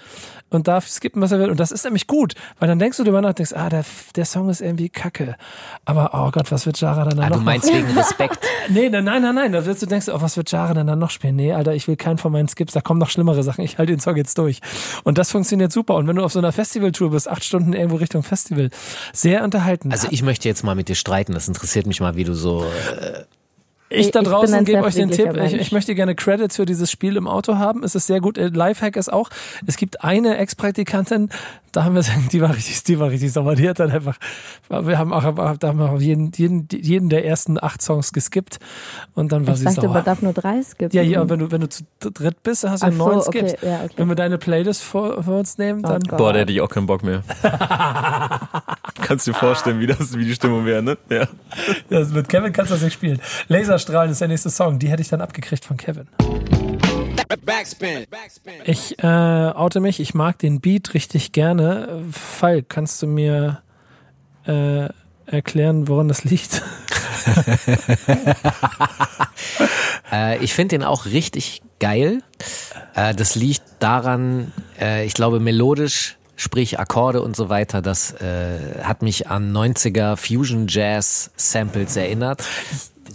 und 0.49 0.67
darf 0.67 0.87
skippen, 0.87 1.21
was 1.21 1.31
er 1.31 1.39
will. 1.39 1.49
Und 1.49 1.59
das 1.59 1.71
ist 1.71 1.83
nämlich 1.83 2.07
gut, 2.07 2.35
weil 2.59 2.67
dann 2.67 2.79
denkst 2.79 2.97
du 2.97 3.03
drüber 3.03 3.21
nach 3.21 3.33
denkst, 3.33 3.53
ah, 3.53 3.69
der, 3.69 3.85
der 4.15 4.25
Song 4.25 4.49
ist 4.49 4.61
irgendwie 4.61 4.89
kacke. 4.89 5.35
Aber, 5.85 6.11
oh 6.13 6.31
Gott, 6.31 6.51
was 6.51 6.65
wird 6.65 6.79
Jara 6.79 7.05
dann 7.05 7.19
Ah, 7.19 7.29
noch 7.29 7.37
du 7.37 7.43
meinst 7.43 7.71
wegen 7.73 7.89
Respekt. 7.97 8.39
Nee, 8.69 8.89
nein, 8.89 9.03
nein, 9.03 9.21
nein, 9.21 9.35
nein. 9.35 9.51
Da 9.51 9.65
wirst 9.65 9.81
du 9.81 9.85
denkst, 9.85 10.07
oh, 10.09 10.21
was 10.21 10.37
wird 10.37 10.51
Jara 10.51 10.73
denn 10.73 10.87
dann 10.87 10.99
noch 10.99 11.09
spielen? 11.09 11.35
Nee, 11.35 11.53
Alter, 11.53 11.73
ich 11.73 11.87
will 11.87 11.95
keinen 11.95 12.17
von 12.17 12.31
meinen 12.31 12.47
Skips, 12.47 12.73
da 12.73 12.81
kommen 12.81 12.99
noch 12.99 13.09
schlimmere 13.09 13.43
Sachen. 13.43 13.63
Ich 13.63 13.77
halte 13.77 13.93
den 13.93 13.99
Song 13.99 14.15
jetzt 14.15 14.37
durch. 14.37 14.59
Und 15.03 15.17
das 15.17 15.31
funktioniert 15.31 15.71
super. 15.71 15.95
Und 15.95 16.07
wenn 16.07 16.15
du 16.15 16.23
auf 16.23 16.31
so 16.31 16.39
einer 16.39 16.51
Festivaltour 16.51 17.11
bist, 17.11 17.29
acht 17.29 17.43
Stunden 17.43 17.73
irgendwo 17.73 17.97
Richtung 17.97 18.23
Festival, 18.23 18.69
sehr 19.13 19.43
unterhalten. 19.43 19.91
Also 19.91 20.07
ich 20.11 20.23
möchte 20.23 20.47
jetzt 20.47 20.63
mal 20.63 20.75
mit 20.75 20.89
dir 20.89 20.95
streiten. 20.95 21.33
Das 21.33 21.47
interessiert 21.47 21.85
mich 21.85 22.01
mal, 22.01 22.15
wie 22.15 22.23
du 22.23 22.33
so. 22.33 22.65
Ich 23.89 24.11
da 24.11 24.21
draußen 24.21 24.63
gebe 24.65 24.83
euch 24.83 24.95
den 24.95 25.09
Tipp. 25.11 25.35
Ich, 25.37 25.53
ich 25.53 25.71
möchte 25.71 25.95
gerne 25.95 26.15
Credits 26.15 26.55
für 26.57 26.65
dieses 26.65 26.91
Spiel 26.91 27.15
im 27.17 27.27
Auto 27.27 27.57
haben. 27.57 27.83
Es 27.83 27.95
ist 27.95 28.07
sehr 28.07 28.21
gut. 28.21 28.37
Äh, 28.37 28.47
Lifehack 28.47 28.95
ist 28.95 29.11
auch. 29.11 29.29
Es 29.65 29.77
gibt 29.77 30.03
eine 30.03 30.37
Ex-Praktikantin, 30.37 31.29
da 31.71 31.83
haben 31.83 31.95
wir, 31.95 32.03
die 32.31 32.41
war 32.41 32.55
richtig, 32.55 32.83
die 32.83 32.99
war 32.99 33.09
richtig 33.09 33.31
sauer. 33.31 33.55
Die 33.55 33.67
hat 33.69 33.79
dann 33.79 33.91
einfach, 33.91 34.17
wir 34.69 34.97
haben 34.97 35.13
auch, 35.13 35.57
da 35.57 35.67
haben 35.67 35.79
wir 35.79 35.91
auch 35.91 35.99
jeden, 35.99 36.31
jeden, 36.35 36.67
jeden 36.71 37.09
der 37.09 37.25
ersten 37.25 37.61
acht 37.61 37.81
Songs 37.81 38.13
geskippt 38.13 38.59
und 39.15 39.31
dann 39.31 39.45
war 39.47 39.53
Ich 39.53 39.59
sie 39.61 39.65
dachte, 39.65 39.81
sauer. 39.81 39.93
man 39.93 40.03
darf 40.03 40.21
nur 40.21 40.33
drei 40.33 40.61
skippen. 40.61 40.95
Ja, 40.95 41.03
ja, 41.03 41.29
wenn 41.29 41.39
du, 41.39 41.51
wenn 41.51 41.61
du 41.61 41.69
zu 41.69 41.83
dritt 41.99 42.41
bist, 42.43 42.63
dann 42.63 42.71
hast 42.71 42.83
du 42.83 42.87
Ach 42.87 42.91
so, 42.91 42.97
neun 42.97 43.17
okay, 43.19 43.47
Skips. 43.49 43.61
ja, 43.63 43.81
okay. 43.83 43.93
Wenn 43.97 44.07
wir 44.07 44.15
deine 44.15 44.37
Playlist 44.37 44.83
vor, 44.83 45.23
vor 45.23 45.39
uns 45.39 45.57
nehmen, 45.57 45.81
Oh 45.85 45.89
dann. 45.89 46.01
Gott. 46.01 46.17
Boah, 46.17 46.33
da 46.33 46.39
hätte 46.39 46.51
ich 46.51 46.61
auch 46.61 46.69
keinen 46.69 46.85
Bock 46.87 47.03
mehr. 47.03 47.23
Kannst 49.01 49.27
dir 49.27 49.33
vorstellen, 49.33 49.79
wie 49.79 49.87
das, 49.87 50.15
wie 50.17 50.25
die 50.25 50.33
Stimmung 50.35 50.65
wäre, 50.65 50.83
ne? 50.83 50.97
Ja. 51.09 51.27
Das 51.89 52.09
mit 52.09 52.29
Kevin 52.29 52.53
kannst 52.53 52.71
du 52.71 52.75
das 52.75 52.83
nicht 52.83 52.93
spielen. 52.93 53.19
Laserstrahlen 53.79 54.11
ist 54.11 54.19
der 54.19 54.27
nächste 54.27 54.49
Song. 54.49 54.77
Die 54.77 54.89
hätte 54.89 55.01
ich 55.01 55.07
dann 55.07 55.21
abgekriegt 55.21 55.63
von 55.63 55.77
Kevin. 55.77 56.09
Backspin. 57.45 58.05
Backspin. 58.09 58.53
Ich 58.65 59.01
äh, 59.01 59.07
oute 59.07 59.79
mich, 59.79 60.01
ich 60.01 60.13
mag 60.13 60.37
den 60.39 60.59
Beat 60.59 60.93
richtig 60.93 61.31
gerne. 61.31 62.03
Falk, 62.11 62.67
kannst 62.67 63.01
du 63.01 63.07
mir 63.07 63.61
äh, 64.45 64.89
erklären, 65.25 65.87
woran 65.87 66.07
das 66.07 66.23
liegt? 66.23 66.61
Äh, 70.11 70.43
ich 70.43 70.55
finde 70.55 70.75
den 70.75 70.83
auch 70.83 71.05
richtig 71.05 71.61
geil. 71.79 72.23
Äh, 72.95 73.13
das 73.13 73.35
liegt 73.35 73.61
daran, 73.77 74.51
äh, 74.81 75.05
ich 75.05 75.13
glaube, 75.13 75.39
melodisch, 75.39 76.17
sprich 76.35 76.79
Akkorde 76.79 77.21
und 77.21 77.35
so 77.35 77.49
weiter, 77.49 77.83
das 77.83 78.13
äh, 78.13 78.81
hat 78.81 79.03
mich 79.03 79.27
an 79.27 79.55
90er 79.55 80.15
Fusion 80.17 80.65
Jazz 80.67 81.29
Samples 81.35 81.95
erinnert. 81.95 82.43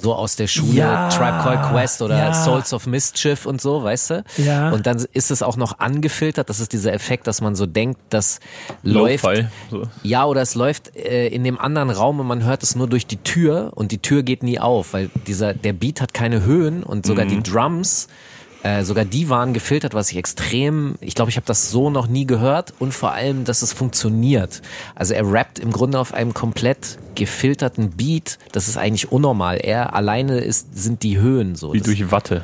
So 0.04 0.14
aus 0.14 0.36
der 0.36 0.48
Schule, 0.48 0.74
Ja, 0.74 1.08
Tribe 1.08 1.38
Called 1.42 1.62
Quest 1.70 2.02
oder 2.02 2.18
ja. 2.18 2.34
Souls 2.34 2.74
of 2.74 2.86
Mischief 2.86 3.46
und 3.46 3.62
so, 3.62 3.82
weißt 3.82 4.10
du? 4.10 4.24
Ja. 4.36 4.70
Und 4.70 4.86
dann 4.86 5.02
ist 5.14 5.30
es 5.30 5.42
auch 5.42 5.56
noch 5.56 5.78
angefiltert. 5.78 6.50
Das 6.50 6.60
ist 6.60 6.74
dieser 6.74 6.92
Effekt, 6.92 7.26
dass 7.26 7.40
man 7.40 7.54
so 7.54 7.64
denkt, 7.64 7.98
das 8.10 8.38
läuft. 8.82 9.24
So. 9.70 9.84
Ja, 10.02 10.26
oder 10.26 10.42
es 10.42 10.54
läuft 10.56 10.94
äh, 10.94 11.28
in 11.28 11.42
dem 11.42 11.58
anderen 11.58 11.88
Raum 11.88 12.20
und 12.20 12.26
man 12.26 12.44
hört 12.44 12.62
es 12.62 12.76
nur 12.76 12.86
durch 12.86 13.06
die 13.06 13.16
Tür 13.16 13.72
und 13.76 13.92
die 13.92 13.98
Tür 14.02 14.22
geht 14.22 14.42
nie 14.42 14.58
auf, 14.58 14.92
weil 14.92 15.08
dieser 15.26 15.54
der 15.54 15.72
Beat 15.72 16.02
hat 16.02 16.12
keine 16.12 16.42
Höhen 16.44 16.82
und 16.82 17.06
sogar 17.06 17.24
die 17.24 17.42
Drums, 17.42 18.08
äh, 18.64 18.82
sogar 18.82 19.04
die 19.04 19.28
waren 19.28 19.52
gefiltert, 19.52 19.94
was 19.94 20.10
ich 20.10 20.16
extrem, 20.16 20.96
ich 21.00 21.14
glaube, 21.14 21.30
ich 21.30 21.36
habe 21.36 21.46
das 21.46 21.70
so 21.70 21.90
noch 21.90 22.06
nie 22.08 22.26
gehört 22.26 22.72
und 22.80 22.92
vor 22.92 23.12
allem, 23.12 23.44
dass 23.44 23.62
es 23.62 23.72
funktioniert. 23.72 24.62
Also 24.94 25.14
er 25.14 25.30
rappt 25.30 25.58
im 25.60 25.70
Grunde 25.70 25.98
auf 26.00 26.12
einem 26.14 26.34
komplett 26.34 26.98
gefilterten 27.14 27.90
Beat, 27.90 28.38
das 28.52 28.66
ist 28.68 28.76
eigentlich 28.76 29.12
unnormal. 29.12 29.58
Er 29.58 29.94
alleine 29.94 30.38
ist 30.38 30.76
sind 30.76 31.02
die 31.02 31.18
Höhen 31.18 31.54
so. 31.54 31.72
Wie 31.74 31.78
Das- 31.78 31.86
durch 31.86 32.10
Watte. 32.10 32.42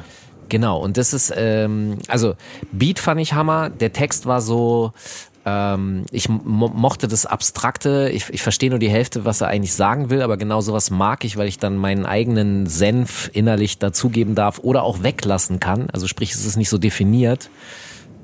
Genau, 0.50 0.80
und 0.82 0.96
das 0.96 1.12
ist, 1.14 1.32
ähm, 1.36 1.98
also 2.08 2.34
Beat 2.72 2.98
fand 2.98 3.20
ich 3.20 3.34
Hammer, 3.34 3.70
der 3.70 3.92
Text 3.92 4.26
war 4.26 4.40
so, 4.40 4.92
ähm, 5.51 6.05
ich 6.11 6.28
mo 6.28 6.68
mochte 6.68 7.09
das 7.09 7.26
Abstrakte, 7.26 8.11
ich, 8.12 8.28
ich 8.30 8.42
verstehe 8.42 8.70
nur 8.70 8.78
die 8.78 8.90
Hälfte, 8.90 9.24
was 9.24 9.40
er 9.40 9.48
eigentlich 9.48 9.74
sagen 9.74 10.11
will, 10.11 10.22
aber 10.22 10.36
genau 10.36 10.61
sowas 10.61 10.90
mag 10.90 11.24
ich, 11.24 11.36
weil 11.36 11.48
ich 11.48 11.59
dann 11.59 11.76
meinen 11.76 12.07
eigenen 12.07 12.66
Senf 12.66 13.30
innerlich 13.32 13.78
dazugeben 13.78 14.34
darf 14.34 14.59
oder 14.61 14.82
auch 14.82 15.03
weglassen 15.03 15.61
kann. 15.61 15.90
Also 15.90 16.07
sprich, 16.07 16.32
es 16.32 16.44
ist 16.44 16.57
nicht 16.57 16.68
so 16.68 16.78
definiert. 16.78 17.51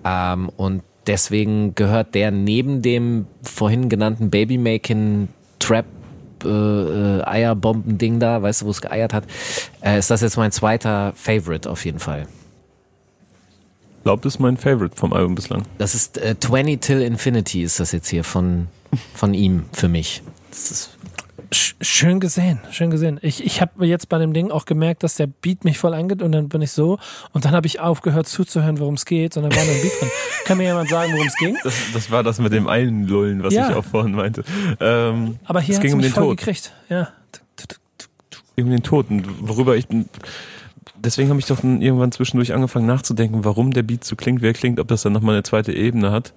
Ähm, 0.05 0.51
und 0.57 0.83
deswegen 1.07 1.75
gehört 1.75 2.15
der 2.15 2.31
neben 2.31 2.83
dem 2.83 3.27
vorhin 3.43 3.89
genannten 3.89 4.31
Babymaking 4.31 5.29
Trap 5.59 5.87
äh, 6.45 6.49
äh, 6.49 7.23
Eierbomben-Ding 7.25 8.21
da, 8.21 8.43
weißt 8.43 8.63
du, 8.63 8.67
wo 8.67 8.71
es 8.71 8.81
geeiert 8.81 9.15
hat, 9.15 9.25
äh, 9.81 9.99
ist 9.99 10.11
das 10.11 10.21
jetzt 10.21 10.37
mein 10.37 10.53
zweiter 10.53 11.13
Favorite 11.17 11.69
auf 11.69 11.85
jeden 11.85 11.99
Fall. 11.99 12.27
Glaubt, 14.07 14.25
das 14.25 14.35
ist 14.37 14.39
mein 14.39 14.57
Favorite 14.57 14.95
vom 14.95 15.13
Album 15.13 15.35
bislang. 15.35 15.65
Das 15.79 15.97
ist 15.97 16.17
äh, 16.19 16.37
20 16.39 16.81
Till 16.81 17.03
Infinity 17.03 17.65
ist 17.65 17.81
das 17.81 17.91
jetzt 17.91 18.07
hier 18.09 18.23
von, 18.23 18.69
von 19.15 19.35
ihm 19.35 19.65
für 19.73 19.89
mich. 19.89 20.23
Das 20.51 20.71
ist 20.71 20.91
Sch- 21.53 21.75
Schön 21.81 22.21
gesehen, 22.21 22.61
schön 22.71 22.91
gesehen. 22.91 23.19
Ich, 23.21 23.45
ich 23.45 23.61
habe 23.61 23.85
jetzt 23.85 24.09
bei 24.09 24.19
dem 24.19 24.33
Ding 24.33 24.53
auch 24.53 24.65
gemerkt, 24.65 25.03
dass 25.03 25.17
der 25.17 25.27
Beat 25.27 25.65
mich 25.65 25.79
voll 25.79 25.93
angeht 25.93 26.23
und 26.23 26.31
dann 26.31 26.49
bin 26.49 26.63
ich 26.63 26.71
so 26.71 27.01
und 27.33 27.45
dann 27.45 27.51
habe 27.53 27.67
ich 27.67 27.81
aufgehört 27.81 28.29
zuzuhören, 28.29 28.79
worum 28.79 28.95
es 28.95 29.07
geht, 29.07 29.33
sondern 29.35 29.53
war 29.57 29.65
nur 29.65 29.75
ein 29.75 29.83
Beat 29.83 29.93
drin. 30.01 30.11
Kann 30.45 30.59
mir 30.59 30.65
jemand 30.69 30.89
sagen, 30.89 31.13
worum 31.13 31.27
es 31.27 31.35
ging? 31.37 31.57
Das, 31.65 31.75
das 31.93 32.11
war 32.13 32.23
das 32.23 32.39
mit 32.39 32.53
dem 32.53 32.69
Einlullen, 32.69 33.43
was 33.43 33.55
Ja. 33.55 33.71
ich 33.71 33.75
auch 33.75 33.85
vorhin 33.85 34.13
meinte. 34.13 34.45
Ähm, 34.79 35.41
Aber 35.47 35.61
hier 35.61 35.73
es 35.73 35.79
hat 35.79 35.83
ging 35.83 35.91
es 35.91 35.95
um 35.97 36.03
den 36.03 36.13
voll 36.13 36.23
Tod. 36.29 36.37
gekriegt. 36.39 36.73
Ja. 36.89 37.09
um 38.57 38.71
den 38.71 38.83
Tod. 38.85 39.11
Und 39.11 39.25
worüber 39.49 39.77
ich. 39.77 39.87
Deswegen 40.99 41.29
habe 41.31 41.39
ich 41.39 41.47
doch 41.47 41.63
irgendwann 41.63 42.13
zwischendurch 42.13 42.53
angefangen 42.55 42.87
nachzudenken, 42.87 43.45
warum 43.45 43.73
der 43.73 43.83
Beat 43.83 44.05
so 44.05 44.17
klingt, 44.17 44.43
wer 44.43 44.53
klingt, 44.53 44.81
ob 44.81 44.89
das 44.89 45.03
dann 45.03 45.13
nochmal 45.13 45.35
eine 45.35 45.43
zweite 45.43 45.73
Ebene 45.73 46.11
hat. 46.11 46.33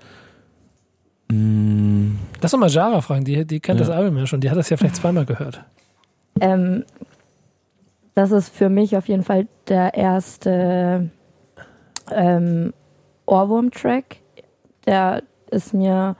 Mm, 1.32 2.12
Lass 2.42 2.52
doch 2.52 2.60
mal 2.60 2.70
Jara 2.70 3.02
fragen, 3.02 3.24
die, 3.26 3.46
die 3.46 3.60
kennt 3.60 3.80
Ja. 3.80 3.86
das 3.86 3.96
Album 3.96 4.18
ja 4.18 4.26
schon, 4.28 4.42
die 4.42 4.50
hat 4.50 4.58
das 4.58 4.70
ja 4.70 4.78
vielleicht 4.78 4.96
zweimal 4.96 5.26
gehört. 5.26 5.64
Ähm, 6.42 6.84
das 8.16 8.32
ist 8.32 8.50
für 8.50 8.70
mich 8.70 8.98
auf 8.98 9.08
jeden 9.08 9.24
Fall 9.24 9.48
der 9.68 9.94
erste 9.94 11.10
ähm, 12.12 12.74
Ohrwurm-Track. 13.28 14.18
Der 14.86 15.22
ist 15.52 15.74
mir 15.74 16.16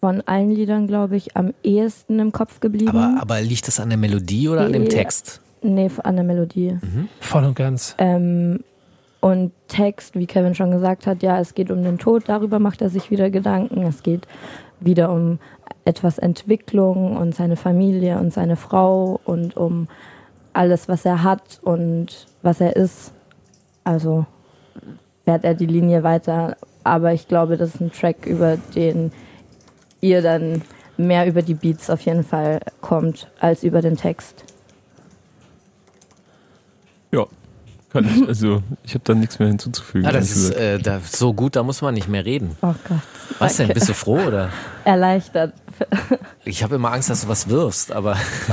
von 0.00 0.22
allen 0.22 0.50
Liedern, 0.50 0.86
glaube 0.86 1.16
ich, 1.16 1.36
am 1.36 1.52
ehesten 1.62 2.18
im 2.18 2.32
Kopf 2.32 2.60
geblieben. 2.60 2.88
Aber, 2.96 3.20
aber 3.20 3.40
liegt 3.42 3.68
das 3.68 3.78
an 3.78 3.90
der 3.90 3.98
Melodie 3.98 4.48
oder 4.48 4.62
an 4.62 4.72
dem. 4.72 4.88
Text? 4.88 5.41
Nee, 5.62 5.90
an 6.02 6.16
der 6.16 6.24
Melodie. 6.24 6.78
Voll 7.20 7.44
und 7.44 7.54
ganz. 7.54 7.94
Ähm, 7.98 8.60
und 9.20 9.52
Text, 9.68 10.16
wie 10.16 10.26
Kevin 10.26 10.54
schon 10.54 10.72
gesagt 10.72 11.06
hat, 11.06 11.22
ja, 11.22 11.38
es 11.38 11.54
geht 11.54 11.70
um 11.70 11.82
den 11.82 11.98
Tod, 11.98 12.24
darüber 12.26 12.58
macht 12.58 12.82
er 12.82 12.88
sich 12.88 13.10
wieder 13.10 13.30
Gedanken. 13.30 13.82
Es 13.82 14.02
geht 14.02 14.26
wieder 14.80 15.12
um 15.12 15.38
etwas 15.84 16.18
Entwicklung 16.18 17.16
und 17.16 17.34
seine 17.34 17.56
Familie 17.56 18.18
und 18.18 18.32
seine 18.32 18.56
Frau 18.56 19.20
und 19.24 19.56
um 19.56 19.88
alles, 20.52 20.88
was 20.88 21.04
er 21.04 21.22
hat 21.22 21.60
und 21.62 22.26
was 22.42 22.60
er 22.60 22.74
ist. 22.74 23.12
Also 23.84 24.26
fährt 25.24 25.44
er 25.44 25.54
die 25.54 25.66
Linie 25.66 26.02
weiter. 26.02 26.56
Aber 26.84 27.12
ich 27.12 27.28
glaube, 27.28 27.56
das 27.56 27.76
ist 27.76 27.80
ein 27.80 27.92
Track, 27.92 28.26
über 28.26 28.56
den 28.74 29.12
ihr 30.00 30.20
dann 30.20 30.62
mehr 30.96 31.26
über 31.26 31.42
die 31.42 31.54
Beats 31.54 31.90
auf 31.90 32.00
jeden 32.00 32.24
Fall 32.24 32.60
kommt, 32.80 33.30
als 33.38 33.62
über 33.62 33.80
den 33.82 33.96
Text. 33.96 34.44
ja, 37.12 37.26
kann 37.92 38.04
ich. 38.04 38.26
Also, 38.28 38.62
ich 38.84 38.94
habe 38.94 39.04
da 39.04 39.14
nichts 39.14 39.38
mehr 39.38 39.48
hinzuzufügen. 39.48 40.06
Ah, 40.06 40.12
das 40.12 40.30
ist 40.30 40.50
äh, 40.50 40.78
da, 40.78 41.00
so 41.00 41.32
gut, 41.34 41.56
da 41.56 41.62
muss 41.62 41.82
man 41.82 41.94
nicht 41.94 42.08
mehr 42.08 42.24
reden. 42.24 42.56
Oh 42.62 42.74
Gott. 42.88 42.98
Was 43.38 43.56
denn? 43.56 43.66
Danke. 43.68 43.74
Bist 43.80 43.88
du 43.88 43.94
froh 43.94 44.18
oder? 44.26 44.50
Erleichtert. 44.84 45.54
Ich 46.44 46.62
habe 46.62 46.76
immer 46.76 46.92
Angst, 46.92 47.10
dass 47.10 47.22
du 47.22 47.28
was 47.28 47.48
wirfst, 47.48 47.92
aber 47.92 48.16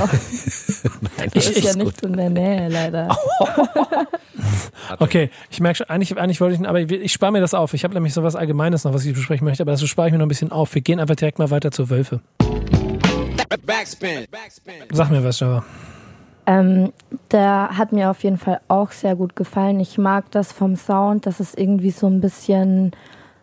Nein, 1.16 1.30
Das 1.34 1.44
das 1.44 1.48
ist 1.50 1.64
ja 1.64 1.72
gut. 1.74 1.84
nichts 1.84 2.02
in 2.02 2.12
der 2.16 2.30
Nähe, 2.30 2.68
leider. 2.68 3.08
Okay, 4.98 5.30
ich 5.50 5.60
merke 5.60 5.76
schon, 5.78 5.88
eigentlich, 5.88 6.16
eigentlich 6.18 6.40
wollte 6.40 6.60
ich, 6.60 6.68
aber 6.68 6.80
ich, 6.80 6.90
ich 6.90 7.12
spare 7.12 7.30
mir 7.30 7.40
das 7.40 7.54
auf. 7.54 7.74
Ich 7.74 7.84
habe 7.84 7.94
nämlich 7.94 8.12
sowas 8.14 8.34
Allgemeines 8.36 8.84
noch, 8.84 8.92
was 8.94 9.04
ich 9.04 9.14
besprechen 9.14 9.44
möchte, 9.44 9.62
aber 9.62 9.72
das 9.72 9.86
spare 9.86 10.08
ich 10.08 10.12
mir 10.12 10.18
noch 10.18 10.24
ein 10.26 10.28
bisschen 10.28 10.50
auf. 10.50 10.74
Wir 10.74 10.82
gehen 10.82 10.98
einfach 10.98 11.14
direkt 11.16 11.38
mal 11.38 11.50
weiter 11.50 11.70
zur 11.70 11.90
Wölfe. 11.90 12.20
Backspin. 13.66 14.26
Backspin. 14.30 14.74
Sag 14.92 15.10
mir 15.10 15.22
was, 15.22 15.40
Java. 15.40 15.64
Ähm, 16.50 16.92
der 17.30 17.78
hat 17.78 17.92
mir 17.92 18.10
auf 18.10 18.24
jeden 18.24 18.36
Fall 18.36 18.60
auch 18.66 18.90
sehr 18.90 19.14
gut 19.14 19.36
gefallen. 19.36 19.78
Ich 19.78 19.98
mag 19.98 20.28
das 20.32 20.50
vom 20.50 20.74
Sound, 20.74 21.26
dass 21.26 21.38
es 21.38 21.54
irgendwie 21.54 21.92
so 21.92 22.08
ein 22.08 22.20
bisschen 22.20 22.90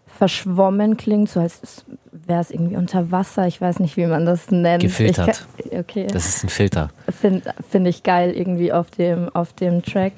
verschwommen 0.08 0.98
klingt, 0.98 1.30
so 1.30 1.40
als 1.40 1.86
wäre 2.12 2.42
es 2.42 2.52
irgendwie 2.52 2.76
unter 2.76 3.10
Wasser. 3.10 3.48
Ich 3.48 3.62
weiß 3.62 3.80
nicht, 3.80 3.96
wie 3.96 4.08
man 4.08 4.26
das 4.26 4.52
nennt. 4.52 4.82
Gefiltert. 4.82 5.46
Kann, 5.58 5.80
okay. 5.80 6.08
Das 6.12 6.28
ist 6.28 6.44
ein 6.44 6.50
Filter. 6.50 6.90
finde 7.10 7.54
find 7.70 7.88
ich 7.88 8.04
geil 8.04 8.32
irgendwie 8.36 8.74
auf 8.74 8.92
dem, 8.92 9.30
auf 9.34 9.54
dem 9.54 9.84
Track. 9.84 10.14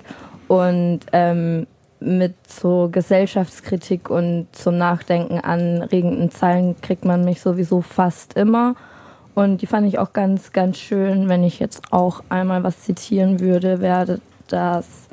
Und 0.48 1.02
ähm, 1.12 1.68
mit 2.00 2.34
so 2.48 2.90
Gesellschaftskritik 2.92 4.10
und 4.10 4.48
zum 4.52 4.80
Nachdenken 4.80 5.40
anregenden 5.40 6.32
Zeilen 6.32 6.76
kriegt 6.82 7.06
man 7.06 7.24
mich 7.24 7.40
sowieso 7.40 7.82
fast 7.82 8.34
immer. 8.34 8.74
Und 9.40 9.62
die 9.62 9.68
fand 9.68 9.88
ich 9.88 10.00
auch 10.00 10.12
ganz, 10.12 10.52
ganz 10.52 10.78
schön. 10.78 11.30
Wenn 11.30 11.46
ich 11.46 11.60
jetzt 11.60 11.94
auch 11.94 12.24
einmal 12.28 12.66
was 12.66 12.82
zitieren 12.82 13.40
würde, 13.40 13.80
wäre 13.80 14.20
das 14.50 15.08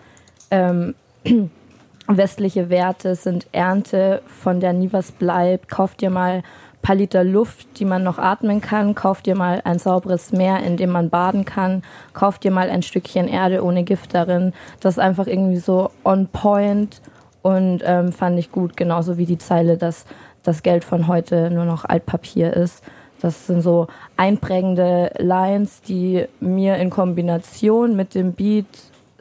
ähm, 0.51 0.97
westliche 2.09 2.69
Werte 2.69 3.15
sind 3.15 3.47
Ernte, 3.53 4.23
von 4.27 4.59
der 4.59 4.73
nie 4.73 4.93
was 4.93 5.13
bleibt. 5.13 5.69
Kauft 5.69 6.01
dir 6.01 6.11
mal 6.11 6.39
ein 6.39 6.43
paar 6.83 6.97
Liter 6.97 7.23
Luft, 7.23 7.79
die 7.79 7.85
man 7.85 8.03
noch 8.03 8.19
atmen 8.19 8.61
kann. 8.61 8.97
Kauft 8.97 9.27
dir 9.27 9.37
mal 9.37 9.63
ein 9.63 9.79
sauberes 9.79 10.33
Meer, 10.33 10.61
in 10.65 10.77
dem 10.77 10.91
man 10.91 11.09
baden 11.09 11.45
kann. 11.45 11.85
Kauft 12.13 12.43
dir 12.43 12.51
mal 12.51 12.69
ein 12.69 12.83
Stückchen 12.83 13.29
Erde 13.29 13.63
ohne 13.63 13.85
Gift 13.85 14.13
darin. 14.13 14.55
Das 14.81 14.95
ist 14.95 14.99
einfach 15.01 15.29
irgendwie 15.29 15.59
so 15.59 15.93
on 16.03 16.27
point 16.27 17.01
und 17.43 17.81
ähm, 17.85 18.11
fand 18.11 18.41
ich 18.41 18.51
gut. 18.51 18.77
Genauso 18.77 19.19
wie 19.19 19.27
die 19.27 19.39
Zeile, 19.39 19.77
dass 19.77 20.05
das 20.43 20.65
Geld 20.65 20.83
von 20.83 21.07
heute 21.07 21.49
nur 21.53 21.65
noch 21.65 21.85
Altpapier 21.85 22.55
ist. 22.55 22.83
Das 23.21 23.47
sind 23.47 23.63
so 23.63 23.87
einprägende 24.17 25.13
Lines, 25.19 25.83
die 25.83 26.25
mir 26.41 26.77
in 26.77 26.91
Kombination 26.91 27.97
mit 27.97 28.15
dem 28.15 28.33
Beat 28.33 28.67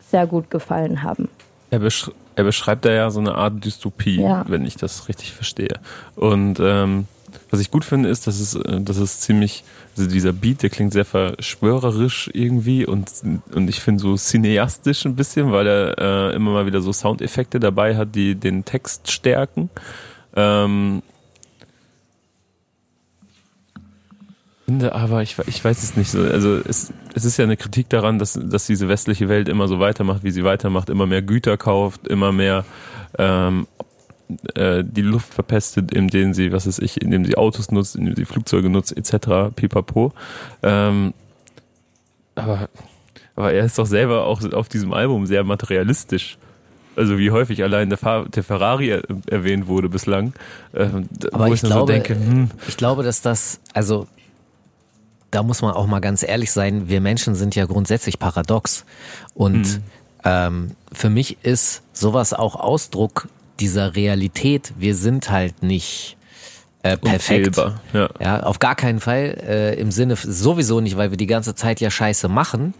sehr 0.10 0.28
gut 0.28 0.50
gefallen 0.50 1.04
haben. 1.04 1.30
Er, 1.72 1.80
besch 1.80 2.10
er 2.36 2.44
beschreibt 2.44 2.86
da 2.86 2.92
ja 2.92 3.10
so 3.12 3.20
eine 3.20 3.36
Art 3.36 3.64
Dystopie, 3.64 4.22
Ja. 4.22 4.46
wenn 4.48 4.66
ich 4.66 4.76
das 4.76 5.08
richtig 5.08 5.32
verstehe. 5.34 5.80
Und 6.16 6.60
ähm, 6.60 7.06
was 7.50 7.60
ich 7.60 7.72
gut 7.72 7.84
finde, 7.86 8.10
ist, 8.10 8.28
dass 8.28 8.40
es, 8.40 8.56
äh, 8.56 8.82
dass 8.82 8.98
es 8.98 9.20
ziemlich, 9.20 9.64
also 9.98 10.10
dieser 10.10 10.32
Beat, 10.34 10.64
der 10.64 10.70
klingt 10.70 10.94
sehr 10.94 11.06
verschwörerisch 11.06 12.30
irgendwie 12.34 12.86
und, 12.86 13.10
und 13.54 13.70
ich 13.70 13.82
finde 13.82 14.02
so 14.02 14.16
cineastisch 14.16 15.06
ein 15.06 15.16
bisschen, 15.16 15.52
weil 15.52 15.68
er 15.68 15.98
äh, 16.32 16.36
immer 16.36 16.52
mal 16.52 16.66
wieder 16.66 16.82
so 16.82 16.94
Soundeffekte 16.94 17.60
dabei 17.60 17.98
hat, 17.98 18.16
die 18.16 18.36
den 18.36 18.64
Text 18.66 19.12
stärken. 19.12 19.70
Ähm, 20.36 21.02
finde 24.66 24.96
aber, 24.96 25.22
ich, 25.22 25.38
ich 25.48 25.64
weiß 25.64 25.84
es 25.84 25.96
nicht 25.96 26.10
so. 26.10 26.22
Also 26.22 26.58
es, 26.58 26.92
es 27.14 27.26
ist 27.26 27.38
ja 27.38 27.44
eine 27.44 27.56
Kritik 27.56 27.90
daran, 27.90 28.20
dass, 28.20 28.34
dass 28.42 28.66
diese 28.66 28.88
westliche 28.90 29.30
Welt 29.30 29.48
immer 29.48 29.68
so 29.68 29.80
weitermacht, 29.80 30.24
wie 30.24 30.32
sie 30.32 30.44
weitermacht, 30.44 30.90
immer 30.90 31.06
mehr 31.06 31.22
Güter 31.22 31.56
kauft, 31.56 32.08
immer 32.08 32.32
mehr 32.32 32.66
ähm, 33.18 33.68
äh, 34.56 34.84
die 34.84 35.02
Luft 35.02 35.34
verpestet, 35.34 35.94
indem 35.94 36.34
sie, 36.34 36.52
was 36.52 36.68
weiß 36.68 36.80
ich, 36.80 37.02
indem 37.02 37.26
sie 37.26 37.38
Autos 37.38 37.72
nutzt, 37.72 37.96
indem 37.96 38.16
sie 38.16 38.26
Flugzeuge 38.26 38.70
nutzt, 38.70 38.96
etc. 38.98 39.54
Pipapo. 39.56 40.14
Ähm, 40.64 41.14
aber, 42.34 42.70
aber 43.36 43.54
er 43.54 43.66
ist 43.66 43.78
doch 43.78 43.86
selber 43.86 44.26
auch 44.26 44.42
auf 44.52 44.68
diesem 44.68 44.94
Album 44.94 45.28
sehr 45.28 45.44
materialistisch. 45.44 46.38
Also 46.96 47.18
wie 47.18 47.30
häufig 47.30 47.62
allein 47.62 47.90
der, 47.90 47.98
Fa 47.98 48.24
der 48.24 48.44
Ferrari 48.44 48.90
er 48.90 49.04
erwähnt 49.30 49.68
wurde 49.68 49.90
bislang. 49.90 50.34
Ähm, 50.74 51.08
Aber 51.32 51.48
wo 51.48 51.54
ich 51.54 51.62
dann 51.62 51.72
glaube, 51.72 51.92
so 51.92 52.00
denke, 52.00 52.16
hm, 52.16 52.50
ich 52.68 52.78
glaube, 52.78 53.04
dass 53.04 53.22
das, 53.22 53.60
also 53.74 54.08
da 55.36 55.44
muss 55.44 55.62
man 55.62 55.74
auch 55.74 55.86
mal 55.86 56.00
ganz 56.00 56.24
ehrlich 56.24 56.52
sein, 56.52 56.88
wir 56.88 57.02
Menschen 57.02 57.36
sind 57.36 57.56
ja 57.56 57.66
grundsätzlich 57.66 58.20
paradox. 58.20 58.86
Und 59.34 59.82
ähm, 60.24 60.72
für 60.94 61.10
mich 61.10 61.44
ist 61.44 61.84
sowas 61.92 62.34
auch 62.34 62.56
Ausdruck 62.56 63.28
dieser 63.60 63.96
Realität. 63.96 64.74
Wir 64.78 64.96
sind 64.96 65.30
halt 65.30 65.62
nicht 65.62 66.16
äh, 66.84 66.96
perfekt. 66.96 67.58
Ja. 67.92 68.10
Ja, 68.20 68.44
auf 68.44 68.60
gar 68.60 68.76
keinen 68.76 69.02
Fall. 69.02 69.38
Äh, 69.46 69.80
Im 69.80 69.92
Sinne 69.92 70.16
sowieso 70.16 70.80
nicht, 70.80 70.96
weil 70.96 71.12
wir 71.12 71.18
die 71.18 71.28
ganze 71.28 71.54
Zeit 71.54 71.82
ja 71.82 71.92
Scheiße 71.92 72.30
machen. 72.30 72.74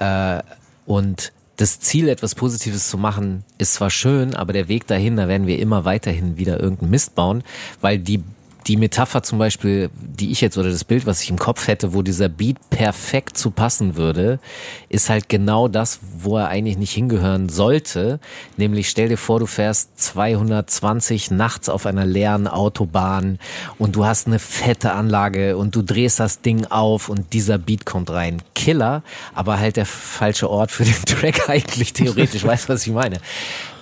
Äh, 0.00 0.42
und 0.86 1.32
das 1.56 1.78
Ziel, 1.78 2.08
etwas 2.08 2.34
Positives 2.34 2.90
zu 2.90 2.98
machen, 2.98 3.44
ist 3.58 3.74
zwar 3.74 3.90
schön, 3.90 4.34
aber 4.34 4.52
der 4.52 4.68
Weg 4.68 4.88
dahin, 4.88 5.16
da 5.16 5.28
werden 5.28 5.46
wir 5.46 5.58
immer 5.60 5.84
weiterhin 5.84 6.36
wieder 6.36 6.58
irgendeinen 6.60 6.90
Mist 6.90 7.14
bauen, 7.14 7.44
weil 7.80 7.98
die 7.98 8.24
die 8.66 8.76
Metapher 8.76 9.22
zum 9.22 9.38
Beispiel, 9.38 9.90
die 9.94 10.32
ich 10.32 10.40
jetzt 10.40 10.58
oder 10.58 10.70
das 10.70 10.84
Bild, 10.84 11.06
was 11.06 11.22
ich 11.22 11.30
im 11.30 11.38
Kopf 11.38 11.68
hätte, 11.68 11.94
wo 11.94 12.02
dieser 12.02 12.28
Beat 12.28 12.56
perfekt 12.70 13.36
zu 13.38 13.52
passen 13.52 13.96
würde, 13.96 14.40
ist 14.88 15.08
halt 15.08 15.28
genau 15.28 15.68
das, 15.68 16.00
wo 16.18 16.36
er 16.36 16.48
eigentlich 16.48 16.76
nicht 16.76 16.92
hingehören 16.92 17.48
sollte. 17.48 18.18
Nämlich 18.56 18.88
stell 18.88 19.08
dir 19.08 19.18
vor, 19.18 19.38
du 19.38 19.46
fährst 19.46 20.00
220 20.00 21.30
nachts 21.30 21.68
auf 21.68 21.86
einer 21.86 22.04
leeren 22.04 22.48
Autobahn 22.48 23.38
und 23.78 23.94
du 23.94 24.04
hast 24.04 24.26
eine 24.26 24.40
fette 24.40 24.92
Anlage 24.92 25.56
und 25.56 25.76
du 25.76 25.82
drehst 25.82 26.18
das 26.18 26.40
Ding 26.40 26.66
auf 26.66 27.08
und 27.08 27.32
dieser 27.32 27.58
Beat 27.58 27.86
kommt 27.86 28.10
rein. 28.10 28.42
Killer, 28.54 29.02
aber 29.34 29.60
halt 29.60 29.76
der 29.76 29.86
falsche 29.86 30.50
Ort 30.50 30.72
für 30.72 30.84
den 30.84 30.94
Track 31.06 31.48
eigentlich 31.48 31.92
theoretisch. 31.92 32.44
weißt 32.44 32.68
du, 32.68 32.72
was 32.72 32.86
ich 32.86 32.92
meine? 32.92 33.18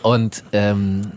Und 0.03 0.45
ähm, 0.53 1.11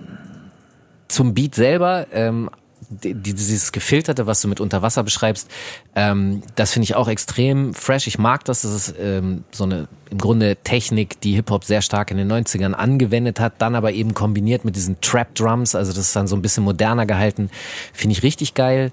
zum 1.09 1.33
Beat 1.33 1.55
selber, 1.55 2.07
ähm, 2.13 2.49
dieses 2.89 3.71
Gefilterte, 3.71 4.27
was 4.27 4.41
du 4.41 4.47
mit 4.47 4.61
Unterwasser 4.61 5.03
beschreibst, 5.03 5.49
ähm, 5.95 6.41
das 6.55 6.71
finde 6.71 6.85
ich 6.85 6.95
auch 6.95 7.07
extrem 7.07 7.73
fresh. 7.73 8.07
Ich 8.07 8.17
mag 8.17 8.45
das. 8.45 8.61
Das 8.61 8.73
ist 8.73 8.95
ähm, 8.99 9.43
so 9.51 9.65
eine 9.65 9.87
im 10.09 10.17
Grunde 10.17 10.55
Technik, 10.63 11.19
die 11.21 11.33
Hip-Hop 11.33 11.63
sehr 11.65 11.81
stark 11.81 12.11
in 12.11 12.17
den 12.17 12.31
90ern 12.31 12.73
angewendet 12.73 13.39
hat, 13.39 13.53
dann 13.57 13.75
aber 13.75 13.91
eben 13.91 14.13
kombiniert 14.13 14.63
mit 14.65 14.75
diesen 14.75 14.99
Trap-Drums, 15.01 15.75
also 15.75 15.91
das 15.91 16.07
ist 16.07 16.15
dann 16.15 16.27
so 16.27 16.35
ein 16.35 16.41
bisschen 16.41 16.63
moderner 16.63 17.05
gehalten. 17.05 17.49
Finde 17.93 18.13
ich 18.13 18.23
richtig 18.23 18.53
geil. 18.53 18.91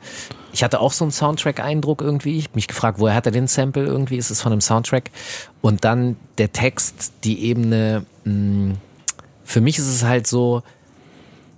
Ich 0.53 0.63
hatte 0.63 0.81
auch 0.81 0.93
so 0.93 1.05
einen 1.05 1.13
Soundtrack-Eindruck 1.13 2.01
irgendwie. 2.01 2.39
Ich 2.39 2.55
mich 2.55 2.69
gefragt, 2.69 2.99
woher 2.99 3.15
hat 3.15 3.27
er 3.27 3.33
den 3.33 3.47
Sample 3.47 3.85
irgendwie? 3.85 4.17
Ist 4.17 4.31
es 4.31 4.41
von 4.41 4.53
einem 4.53 4.61
Soundtrack? 4.61 5.11
Und 5.63 5.85
dann 5.85 6.17
der 6.39 6.53
Text, 6.53 7.13
die 7.25 7.45
Ebene, 7.45 8.07
mh, 8.25 8.75
für 9.45 9.61
mich 9.61 9.79
ist 9.79 9.89
es 9.89 10.05
halt 10.05 10.27
so, 10.27 10.63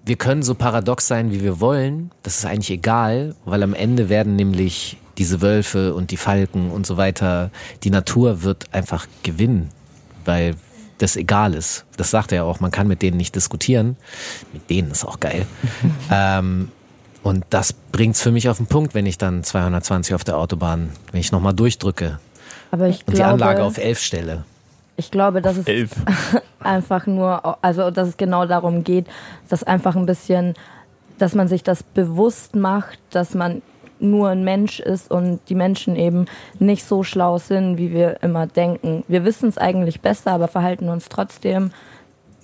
wir 0.07 0.17
können 0.17 0.43
so 0.43 0.55
paradox 0.55 1.09
sein, 1.09 1.33
wie 1.33 1.43
wir 1.43 1.61
wollen. 1.61 2.13
Das 2.23 2.39
ist 2.39 2.47
eigentlich 2.47 2.71
egal, 2.71 3.35
weil 3.45 3.63
am 3.65 3.75
Ende 3.75 4.09
werden 4.09 4.37
nämlich 4.37 4.99
diese 5.19 5.43
Wölfe 5.43 5.95
und 5.95 6.13
die 6.13 6.17
Falken 6.17 6.71
und 6.71 6.87
so 6.87 6.97
weiter, 6.97 7.51
die 7.83 7.91
Natur 7.91 8.43
wird 8.43 8.73
einfach 8.73 9.07
gewinnen, 9.25 9.71
weil 10.25 10.55
das 10.99 11.17
egal 11.17 11.55
ist. 11.55 11.85
Das 11.97 12.11
sagt 12.11 12.33
er 12.33 12.37
ja 12.37 12.45
auch, 12.45 12.61
man 12.61 12.71
kann 12.71 12.87
mit 12.87 13.03
denen 13.03 13.17
nicht 13.17 13.35
diskutieren. 13.35 13.97
Mit 14.53 14.71
denen 14.71 14.93
ist 14.93 15.05
auch 15.05 15.19
geil. 15.19 15.45
ähm, 16.11 16.71
und 17.23 17.45
das 17.51 17.73
bringt's 17.73 18.23
für 18.23 18.31
mich 18.31 18.49
auf 18.49 18.59
den 18.59 18.67
Punkt, 18.67 18.95
wenn 18.95 19.07
ich 19.07 19.19
dann 19.19 19.43
220 19.43 20.15
auf 20.15 20.23
der 20.23 20.39
Autobahn, 20.39 20.91
wenn 21.11 21.21
ich 21.21 21.33
nochmal 21.33 21.55
durchdrücke 21.55 22.21
Aber 22.71 22.87
ich 22.87 23.01
und 23.01 23.09
die 23.09 23.17
glaube, 23.17 23.33
Anlage 23.33 23.65
auf 23.65 23.79
11 23.79 24.01
stelle. 24.01 24.45
Ich 24.97 25.11
glaube, 25.11 25.43
dass 25.43 25.57
es 25.57 25.67
Elf. 25.67 25.93
einfach 26.61 27.07
nur, 27.07 27.63
also 27.63 27.91
dass 27.91 28.09
es 28.09 28.17
genau 28.17 28.47
darum 28.47 28.85
geht, 28.85 29.07
dass 29.49 29.63
einfach 29.63 29.97
ein 29.97 30.07
bisschen, 30.07 30.55
dass 31.19 31.35
man 31.35 31.49
sich 31.49 31.63
das 31.63 31.83
bewusst 31.83 32.57
macht, 32.57 32.99
dass 33.11 33.35
man 33.35 33.63
nur 33.99 34.29
ein 34.29 34.45
Mensch 34.45 34.81
ist 34.81 35.11
und 35.11 35.41
die 35.49 35.55
Menschen 35.55 35.97
eben 35.97 36.27
nicht 36.59 36.85
so 36.85 37.03
schlau 37.03 37.39
sind, 37.39 37.79
wie 37.79 37.93
wir 37.93 38.23
immer 38.23 38.47
denken. 38.47 39.05
Wir 39.09 39.25
wissen 39.25 39.49
es 39.49 39.59
eigentlich 39.59 40.01
besser, 40.01 40.33
aber 40.33 40.49
verhalten 40.49 40.89
uns 40.89 41.09
trotzdem 41.09 41.71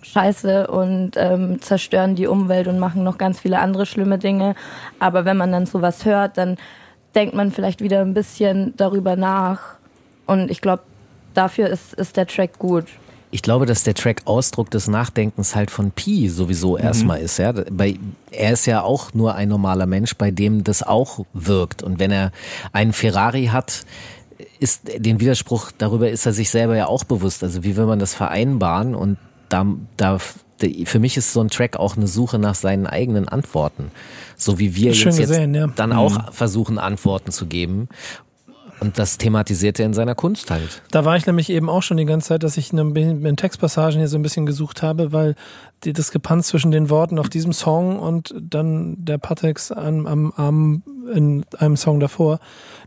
scheiße 0.02 0.66
und 0.66 1.12
ähm, 1.16 1.60
zerstören 1.60 2.14
die 2.14 2.26
Umwelt 2.26 2.68
und 2.68 2.78
machen 2.78 3.04
noch 3.04 3.18
ganz 3.18 3.40
viele 3.40 3.60
andere 3.60 3.86
schlimme 3.86 4.18
Dinge. 4.18 4.54
Aber 4.98 5.24
wenn 5.24 5.36
man 5.36 5.52
dann 5.52 5.66
sowas 5.66 6.04
hört, 6.04 6.38
dann 6.38 6.56
denkt 7.14 7.34
man 7.34 7.52
vielleicht 7.52 7.82
wieder 7.82 8.00
ein 8.00 8.14
bisschen 8.14 8.74
darüber 8.76 9.16
nach. 9.16 9.76
Und 10.26 10.50
ich 10.50 10.60
glaube, 10.60 10.82
dafür 11.34 11.68
ist, 11.68 11.94
ist 11.94 12.16
der 12.16 12.26
Track 12.26 12.58
gut. 12.58 12.86
Ich 13.34 13.40
glaube, 13.40 13.64
dass 13.64 13.82
der 13.82 13.94
Track 13.94 14.22
Ausdruck 14.26 14.70
des 14.70 14.88
Nachdenkens 14.88 15.56
halt 15.56 15.70
von 15.70 15.90
Pi 15.90 16.28
sowieso 16.28 16.76
erstmal 16.76 17.20
ist. 17.20 17.38
Ja? 17.38 17.52
Bei, 17.52 17.98
er 18.30 18.52
ist 18.52 18.66
ja 18.66 18.82
auch 18.82 19.14
nur 19.14 19.34
ein 19.34 19.48
normaler 19.48 19.86
Mensch, 19.86 20.14
bei 20.16 20.30
dem 20.30 20.64
das 20.64 20.82
auch 20.82 21.24
wirkt. 21.32 21.82
Und 21.82 21.98
wenn 21.98 22.10
er 22.10 22.30
einen 22.72 22.92
Ferrari 22.92 23.46
hat, 23.46 23.86
ist 24.60 24.82
den 24.98 25.18
Widerspruch 25.18 25.70
darüber 25.76 26.10
ist 26.10 26.26
er 26.26 26.34
sich 26.34 26.50
selber 26.50 26.76
ja 26.76 26.86
auch 26.86 27.04
bewusst. 27.04 27.42
Also 27.42 27.64
wie 27.64 27.76
will 27.76 27.86
man 27.86 27.98
das 27.98 28.12
vereinbaren? 28.12 28.94
Und 28.94 29.16
da, 29.48 29.66
da 29.96 30.18
für 30.84 30.98
mich 30.98 31.16
ist 31.16 31.32
so 31.32 31.40
ein 31.40 31.48
Track 31.48 31.76
auch 31.76 31.96
eine 31.96 32.06
Suche 32.06 32.38
nach 32.38 32.54
seinen 32.54 32.86
eigenen 32.86 33.28
Antworten. 33.28 33.90
So 34.36 34.58
wie 34.58 34.74
wir 34.74 34.94
Schön 34.94 35.12
jetzt, 35.12 35.20
gesehen, 35.20 35.54
ja. 35.54 35.66
jetzt 35.66 35.78
dann 35.78 35.92
auch 35.92 36.32
versuchen, 36.32 36.78
Antworten 36.78 37.32
zu 37.32 37.46
geben. 37.46 37.88
Und 38.82 38.98
das 38.98 39.16
thematisiert 39.16 39.78
er 39.78 39.86
in 39.86 39.94
seiner 39.94 40.16
Kunst 40.16 40.50
halt. 40.50 40.82
Da 40.90 41.04
war 41.04 41.16
ich 41.16 41.24
nämlich 41.24 41.50
eben 41.50 41.70
auch 41.70 41.84
schon 41.84 41.98
die 41.98 42.04
ganze 42.04 42.30
Zeit, 42.30 42.42
dass 42.42 42.56
ich 42.56 42.72
in 42.72 43.36
Textpassagen 43.36 43.98
hier 43.98 44.08
so 44.08 44.18
ein 44.18 44.22
bisschen 44.22 44.44
gesucht 44.44 44.82
habe, 44.82 45.12
weil 45.12 45.36
die 45.84 45.92
Diskrepanz 45.92 46.48
zwischen 46.48 46.72
den 46.72 46.90
Worten 46.90 47.20
auf 47.20 47.28
diesem 47.28 47.52
Song 47.52 48.00
und 48.00 48.34
dann 48.40 48.96
der 48.98 49.18
Patex 49.18 49.70
am, 49.70 50.08
am, 50.08 50.32
am, 50.32 50.82
in 51.14 51.44
einem 51.58 51.76
Song 51.76 52.00
davor, 52.00 52.40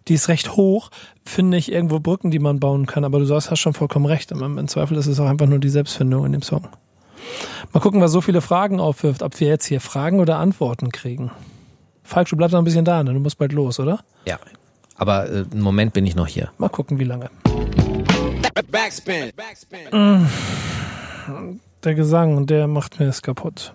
die 0.10 0.16
ist 0.16 0.28
recht 0.28 0.58
hoch, 0.58 0.90
finde 1.24 1.56
ich 1.56 1.72
irgendwo 1.72 2.02
Brücken, 2.02 2.30
die 2.30 2.40
man 2.40 2.60
bauen 2.60 2.88
kann. 2.88 3.06
Aber 3.06 3.20
du 3.20 3.26
sagst, 3.26 3.50
hast 3.50 3.60
schon 3.60 3.74
vollkommen 3.74 4.06
recht. 4.06 4.32
Im, 4.32 4.58
im 4.58 4.68
Zweifel 4.68 4.98
ist 4.98 5.08
es 5.08 5.18
auch 5.22 5.28
einfach 5.28 5.48
nur 5.48 5.60
die 5.60 5.70
Selbstfindung 5.70 6.26
in 6.26 6.34
dem 6.34 6.42
Song. 6.42 6.68
Mal 7.72 7.80
gucken, 7.80 8.02
was 8.02 8.12
so 8.12 8.20
viele 8.20 8.42
Fragen 8.42 8.82
aufwirft, 8.82 9.24
ob 9.24 9.40
wir 9.40 9.48
jetzt 9.48 9.66
hier 9.66 9.80
Fragen 9.80 10.20
oder 10.20 10.40
Antworten 10.40 10.92
kriegen. 10.92 11.32
Falk, 12.04 12.28
du 12.28 12.36
bleibst 12.36 12.52
noch 12.52 12.60
ein 12.60 12.66
bisschen 12.66 12.84
da, 12.84 13.02
ne? 13.02 13.14
Du 13.14 13.20
musst 13.22 13.38
bald 13.38 13.54
los, 13.54 13.80
oder? 13.80 14.02
Ja. 14.26 14.38
Aber 14.96 15.30
äh, 15.30 15.46
einen 15.52 15.62
Moment 15.62 15.94
bin 15.94 16.06
ich 16.06 16.16
noch 16.16 16.28
hier. 16.28 16.52
Mal 16.58 16.70
gucken, 16.70 17.00
wie 17.00 17.04
lange. 17.04 17.30
Backspin. 18.72 19.32
Backspin. 19.36 20.28
Der 21.84 21.96
Gesang, 21.96 22.46
der 22.48 22.68
macht 22.68 23.00
mir 23.00 23.08
es 23.08 23.22
kaputt. 23.22 23.74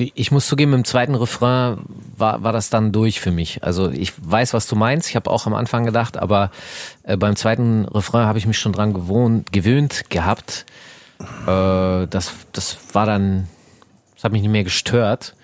Ich 0.00 0.30
muss 0.30 0.46
zugeben, 0.46 0.74
im 0.74 0.84
zweiten 0.84 1.16
Refrain 1.16 1.78
war, 2.16 2.44
war 2.44 2.52
das 2.52 2.70
dann 2.70 2.92
durch 2.92 3.18
für 3.20 3.32
mich. 3.32 3.64
Also 3.64 3.90
ich 3.90 4.12
weiß, 4.16 4.54
was 4.54 4.68
du 4.68 4.76
meinst. 4.76 5.08
Ich 5.08 5.16
habe 5.16 5.28
auch 5.28 5.46
am 5.46 5.54
Anfang 5.54 5.84
gedacht, 5.84 6.16
aber 6.16 6.52
äh, 7.02 7.16
beim 7.16 7.34
zweiten 7.34 7.84
Refrain 7.86 8.26
habe 8.26 8.38
ich 8.38 8.46
mich 8.46 8.58
schon 8.58 8.72
dran 8.72 8.94
gewohnt, 8.94 9.52
gewöhnt 9.52 10.08
gehabt. 10.08 10.66
Äh, 11.48 12.06
das, 12.06 12.32
das 12.52 12.78
war 12.92 13.06
dann, 13.06 13.48
das 14.14 14.22
hat 14.22 14.30
mich 14.30 14.42
nicht 14.42 14.52
mehr 14.52 14.62
gestört, 14.62 15.34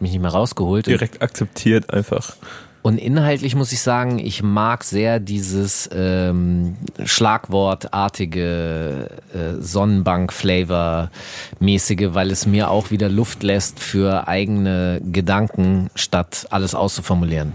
mich 0.00 0.12
nicht 0.12 0.20
mehr 0.20 0.32
rausgeholt. 0.32 0.86
Direkt 0.86 1.22
akzeptiert 1.22 1.88
einfach. 1.88 2.36
Und 2.84 2.98
inhaltlich 2.98 3.54
muss 3.54 3.72
ich 3.72 3.80
sagen, 3.80 4.18
ich 4.18 4.42
mag 4.42 4.84
sehr 4.84 5.18
dieses 5.18 5.88
ähm, 5.90 6.76
Schlagwortartige 7.02 9.08
äh, 9.32 9.54
Sonnenbank-Flavor-mäßige, 9.58 12.12
weil 12.12 12.30
es 12.30 12.44
mir 12.44 12.68
auch 12.68 12.90
wieder 12.90 13.08
Luft 13.08 13.42
lässt 13.42 13.80
für 13.80 14.28
eigene 14.28 15.00
Gedanken, 15.02 15.88
statt 15.94 16.46
alles 16.50 16.74
auszuformulieren. 16.74 17.54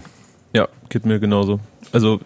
Ja, 0.53 0.67
geht 0.89 1.05
mir 1.05 1.19
genauso. 1.19 1.59
Also 1.91 2.19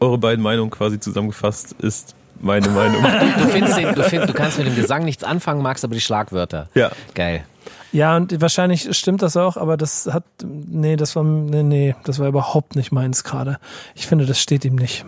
eure 0.00 0.18
beiden 0.18 0.42
Meinungen 0.42 0.70
quasi 0.70 0.98
zusammengefasst 0.98 1.76
ist 1.78 2.16
meine 2.40 2.70
Meinung. 2.70 3.04
Du, 3.38 3.46
findest 3.50 3.78
den, 3.78 3.94
du, 3.94 4.02
find, 4.02 4.28
du 4.28 4.32
kannst 4.32 4.58
mit 4.58 4.66
dem 4.66 4.74
Gesang 4.74 5.04
nichts 5.04 5.22
anfangen, 5.22 5.62
magst 5.62 5.84
aber 5.84 5.94
die 5.94 6.00
Schlagwörter. 6.00 6.68
ja. 6.74 6.90
Geil. 7.14 7.44
Ja, 7.92 8.16
und 8.16 8.40
wahrscheinlich 8.40 8.96
stimmt 8.96 9.22
das 9.22 9.36
auch, 9.36 9.56
aber 9.56 9.76
das 9.76 10.08
hat, 10.12 10.24
nee, 10.44 10.96
das 10.96 11.16
war, 11.16 11.24
nee, 11.24 11.62
nee, 11.62 11.94
das 12.04 12.18
war 12.18 12.28
überhaupt 12.28 12.76
nicht 12.76 12.92
meins 12.92 13.24
gerade. 13.24 13.58
Ich 13.94 14.06
finde, 14.06 14.26
das 14.26 14.40
steht 14.40 14.64
ihm 14.64 14.76
nicht. 14.76 15.04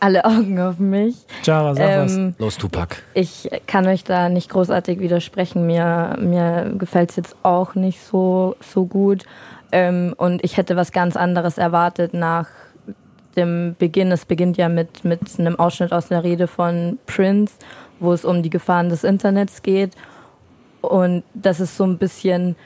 Alle 0.00 0.24
Augen 0.24 0.60
auf 0.60 0.78
mich. 0.78 1.16
Jara, 1.44 1.74
sag 1.74 2.04
was. 2.04 2.16
Ähm, 2.16 2.34
Los, 2.38 2.56
Tupac. 2.56 2.96
ich 3.14 3.50
kann 3.66 3.86
euch 3.86 4.04
da 4.04 4.28
nicht 4.28 4.48
großartig 4.48 5.00
widersprechen. 5.00 5.66
Mir, 5.66 6.16
mir 6.20 6.72
gefällt 6.78 7.10
es 7.10 7.16
jetzt 7.16 7.36
auch 7.42 7.74
nicht 7.74 8.00
so, 8.00 8.56
so 8.60 8.86
gut. 8.86 9.24
Ähm, 9.72 10.14
und 10.16 10.44
ich 10.44 10.56
hätte 10.56 10.76
was 10.76 10.92
ganz 10.92 11.16
anderes 11.16 11.58
erwartet 11.58 12.14
nach 12.14 12.48
dem 13.36 13.74
Beginn. 13.78 14.12
Es 14.12 14.24
beginnt 14.24 14.56
ja 14.56 14.68
mit, 14.68 15.04
mit 15.04 15.20
einem 15.38 15.58
Ausschnitt 15.58 15.92
aus 15.92 16.10
einer 16.10 16.22
Rede 16.22 16.46
von 16.46 16.98
Prince, 17.06 17.54
wo 17.98 18.12
es 18.12 18.24
um 18.24 18.42
die 18.42 18.50
Gefahren 18.50 18.88
des 18.88 19.02
Internets 19.02 19.62
geht. 19.62 19.92
Und 20.82 21.22
das 21.32 21.60
ist 21.60 21.76
so 21.76 21.84
ein 21.84 21.96
bisschen, 21.96 22.56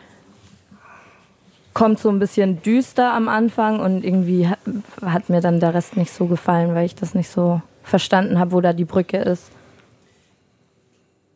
kommt 1.75 2.01
so 2.01 2.09
ein 2.09 2.19
bisschen 2.19 2.62
düster 2.62 3.12
am 3.12 3.29
Anfang 3.29 3.81
und 3.81 4.05
irgendwie 4.05 4.49
hat, 4.49 4.59
hat 5.03 5.29
mir 5.29 5.41
dann 5.41 5.61
der 5.61 5.75
Rest 5.75 5.97
nicht 5.97 6.12
so 6.12 6.27
gefallen, 6.27 6.75
weil 6.75 6.87
ich 6.87 6.95
das 6.95 7.14
nicht 7.14 7.31
so 7.31 7.61
verstanden 7.83 8.39
habe, 8.39 8.53
wo 8.53 8.61
da 8.61 8.73
die 8.73 8.85
Brücke 8.85 9.19
ist. 9.19 9.51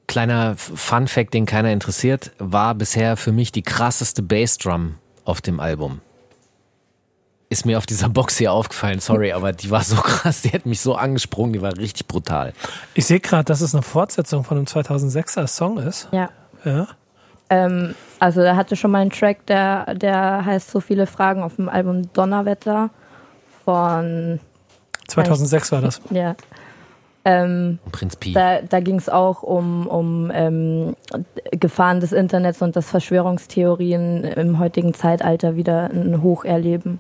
Kleiner 0.09 0.57
Fun 0.57 1.07
Fact, 1.07 1.35
den 1.35 1.47
keiner 1.47 1.71
interessiert, 1.71 2.33
war 2.39 2.75
bisher 2.75 3.17
für 3.17 3.31
mich 3.31 3.53
die 3.53 3.63
krasseste 3.63 4.23
Bassdrum 4.23 4.97
auf 5.25 5.41
dem 5.41 5.61
Album. 5.61 6.01
Ist 7.49 7.67
mir 7.67 7.79
auf 7.79 7.87
dieser 7.87 8.09
Box 8.09 8.39
hier 8.39 8.53
aufgefallen, 8.53 8.99
sorry, 8.99 9.33
aber 9.35 9.53
die 9.53 9.71
war 9.71 9.85
so 9.85 9.97
krass, 9.97 10.43
die 10.43 10.51
hat 10.51 10.67
mich 10.67 10.81
so 10.81 10.97
angesprungen, 10.97 11.53
die 11.53 11.63
war 11.63 11.77
richtig 11.77 12.09
brutal. 12.09 12.53
Ich 12.95 13.07
sehe 13.07 13.21
gerade, 13.21 13.45
dass 13.45 13.61
es 13.61 13.75
eine 13.75 13.83
Fortsetzung 13.83 14.43
von 14.43 14.57
einem 14.57 14.67
2006er 14.67 15.47
Song 15.47 15.79
ist. 15.79 16.09
Ja. 16.11 16.31
Ja. 16.65 16.89
Ähm, 17.51 17.95
also 18.19 18.41
er 18.41 18.57
hatte 18.57 18.77
schon 18.77 18.91
mal 18.91 19.01
einen 19.01 19.11
Track, 19.11 19.47
der, 19.47 19.95
der 19.95 20.45
heißt 20.45 20.71
So 20.71 20.81
viele 20.81 21.07
Fragen 21.07 21.43
auf 21.43 21.57
dem 21.57 21.69
Album 21.69 22.13
Donnerwetter 22.13 22.91
von 23.65 24.39
2006 25.09 25.73
war 25.73 25.81
das. 25.81 26.01
ja. 26.11 26.35
Ähm, 27.23 27.79
Prinz 27.93 28.17
Pi. 28.17 28.33
da 28.33 28.63
da 28.63 28.81
ging 28.81 28.97
es 28.97 29.11
auch 29.11 29.43
um, 29.43 29.87
um 29.87 30.31
ähm, 30.33 30.97
Gefahren 31.51 32.01
des 32.01 32.13
Internets 32.13 32.63
und 32.63 32.77
dass 32.77 32.89
Verschwörungstheorien 32.89 34.25
im 34.25 34.59
heutigen 34.59 34.95
Zeitalter 34.95 35.55
wieder 35.55 35.91
ein 35.91 36.23
Hoch 36.23 36.47
erleben. 36.47 36.99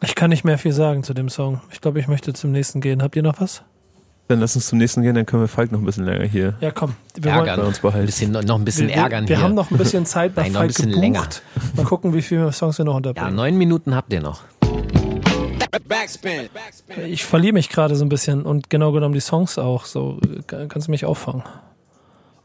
Ich 0.00 0.14
kann 0.14 0.30
nicht 0.30 0.44
mehr 0.44 0.58
viel 0.58 0.72
sagen 0.72 1.02
zu 1.02 1.12
dem 1.12 1.28
Song. 1.28 1.60
Ich 1.72 1.80
glaube, 1.80 1.98
ich 1.98 2.06
möchte 2.06 2.32
zum 2.34 2.52
nächsten 2.52 2.80
gehen. 2.80 3.02
Habt 3.02 3.16
ihr 3.16 3.22
noch 3.24 3.40
was? 3.40 3.64
Dann 4.28 4.40
lass 4.40 4.56
uns 4.56 4.66
zum 4.66 4.78
nächsten 4.78 5.02
gehen, 5.02 5.14
dann 5.14 5.24
können 5.24 5.42
wir 5.42 5.48
Falk 5.48 5.70
noch 5.70 5.78
ein 5.78 5.84
bisschen 5.84 6.04
länger 6.04 6.24
hier 6.24 6.54
Ja, 6.60 6.72
komm. 6.72 6.94
Wir 7.14 7.30
ärgern. 7.30 7.60
bei 7.60 7.66
uns 7.66 7.78
behalten. 7.78 8.00
Ein 8.00 8.06
bisschen, 8.06 8.32
noch 8.32 8.58
ein 8.58 8.64
bisschen 8.64 8.88
wir, 8.88 8.96
ärgern 8.96 9.28
wir 9.28 9.36
hier. 9.36 9.44
haben 9.44 9.54
noch 9.54 9.70
ein 9.70 9.76
bisschen 9.78 10.04
Zeit 10.04 10.34
bei 10.34 10.42
Nein, 10.42 10.52
noch 10.52 10.60
ein 10.60 10.64
Falk 10.64 10.68
bisschen 10.76 10.88
gebucht. 10.90 11.02
länger. 11.02 11.28
Mal 11.76 11.84
gucken, 11.84 12.12
wie 12.12 12.22
viele 12.22 12.50
Songs 12.52 12.76
wir 12.78 12.84
noch 12.84 12.94
ja, 12.94 12.96
unterbringen. 12.96 13.36
neun 13.36 13.56
Minuten 13.56 13.94
habt 13.94 14.12
ihr 14.12 14.20
noch. 14.20 14.40
Backspin. 15.88 16.48
Backspin. 16.52 17.04
ich 17.12 17.24
verliere 17.24 17.52
mich 17.52 17.68
gerade 17.68 17.94
so 17.96 18.04
ein 18.04 18.08
bisschen 18.08 18.42
und 18.42 18.70
genau 18.70 18.92
genommen 18.92 19.14
die 19.14 19.20
Songs 19.20 19.58
auch. 19.58 19.84
So 19.84 20.18
äh, 20.50 20.66
kannst 20.66 20.88
du 20.88 20.90
mich 20.90 21.04
auffangen. 21.04 21.42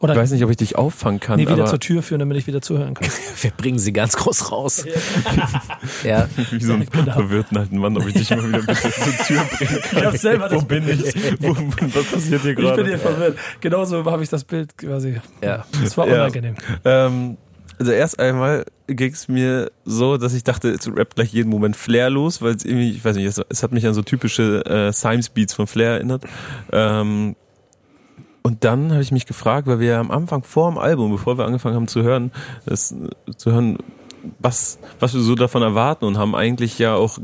Oder 0.02 0.14
Ich 0.14 0.20
weiß 0.20 0.32
nicht, 0.32 0.43
ob 0.43 0.49
ich 0.49 0.58
dich 0.58 0.76
auffangen 0.76 1.20
kann, 1.20 1.38
nee, 1.38 1.43
wieder 1.43 1.54
aber 1.54 1.66
zur 1.66 1.80
Tür 1.80 2.02
führen, 2.02 2.20
damit 2.20 2.36
ich 2.38 2.47
wieder 2.47 2.62
zuhören 2.62 2.95
kann. 2.95 3.08
Wir 3.41 3.52
bringen 3.52 3.78
sie 3.80 3.93
ganz 3.93 4.16
groß 4.18 4.52
raus. 4.52 4.84
ja. 6.04 6.28
wie 6.52 6.64
so 6.64 6.74
ein 6.74 6.82
Ich 6.82 6.89
bin 6.89 7.06
da. 7.06 7.14
verwirrten 7.14 7.58
alten 7.58 7.78
Mann, 7.78 7.95
ob 7.97 8.08
ich 8.08 8.14
dich 8.16 8.32
immer 8.32 8.47
wieder 8.47 8.60
bitte 8.60 8.76
zur 8.91 8.91
Tür 9.28 9.43
bringen 9.58 9.82
kann. 9.82 9.97
Ich 9.99 10.06
hab 10.06 10.18
selber 10.18 10.49
das 10.49 10.62
Wo 10.62 10.66
bin 10.66 10.88
ich? 10.89 11.16
Wo, 11.39 11.56
was 11.56 12.06
passiert 12.06 12.41
hier 12.41 12.52
Ich 12.52 12.56
bin 12.58 12.66
gerade? 12.66 12.86
hier 12.86 12.97
verwirrt. 12.99 13.38
Genauso 13.62 14.04
habe 14.06 14.24
ich 14.24 14.30
das 14.30 14.43
Bild 14.43 14.78
quasi. 14.78 15.22
Ja. 15.43 15.66
Das 15.84 15.97
war 15.97 16.08
Ja. 16.08 16.16
unangenehm. 16.16 16.56
Ähm, 16.84 17.38
also 17.80 17.91
erst 17.91 18.20
einmal 18.20 18.66
ging 18.88 19.12
es 19.14 19.28
mir 19.28 19.72
so, 19.86 20.18
dass 20.18 20.34
ich 20.34 20.43
dachte, 20.43 20.70
es 20.70 20.88
rappt 20.95 21.16
gleich 21.16 21.32
jeden 21.34 21.49
Moment 21.49 21.76
Flair 21.76 22.10
los, 22.10 22.41
weil 22.41 22.56
es 22.56 22.66
irgendwie, 22.66 22.91
ich 22.91 23.04
weiß 23.06 23.16
nicht, 23.16 23.26
es, 23.26 23.41
es 23.49 23.64
hat 23.64 23.72
mich 23.72 23.86
an 23.88 23.93
so 23.93 24.02
typische 24.02 24.64
äh, 24.66 24.91
Simes 24.91 25.30
Beats 25.30 25.54
von 25.54 25.66
Flair 25.68 25.91
erinnert. 25.93 26.24
Ähm, 26.72 27.36
und 28.44 28.64
dann 28.64 28.92
habe 28.92 29.02
ich 29.02 29.12
mich 29.12 29.26
gefragt, 29.26 29.68
weil 29.68 29.80
wir 29.80 29.88
ja 29.88 30.00
am 30.00 30.12
Anfang 30.12 30.44
vor 30.44 30.70
dem 30.72 30.78
Album, 30.78 31.12
bevor 31.12 31.38
wir 31.38 31.46
angefangen 31.46 31.76
haben 31.76 31.88
zu 31.88 32.02
hören, 32.02 32.32
das, 32.66 32.96
zu 33.38 33.52
hören, 33.52 33.78
was, 34.39 34.80
was 35.00 35.14
wir 35.14 35.22
so 35.22 35.36
davon 35.36 35.62
erwarten 35.62 36.06
und 36.06 36.18
haben 36.18 36.36
eigentlich 36.36 36.80
ja 36.80 36.96
auch 36.96 37.20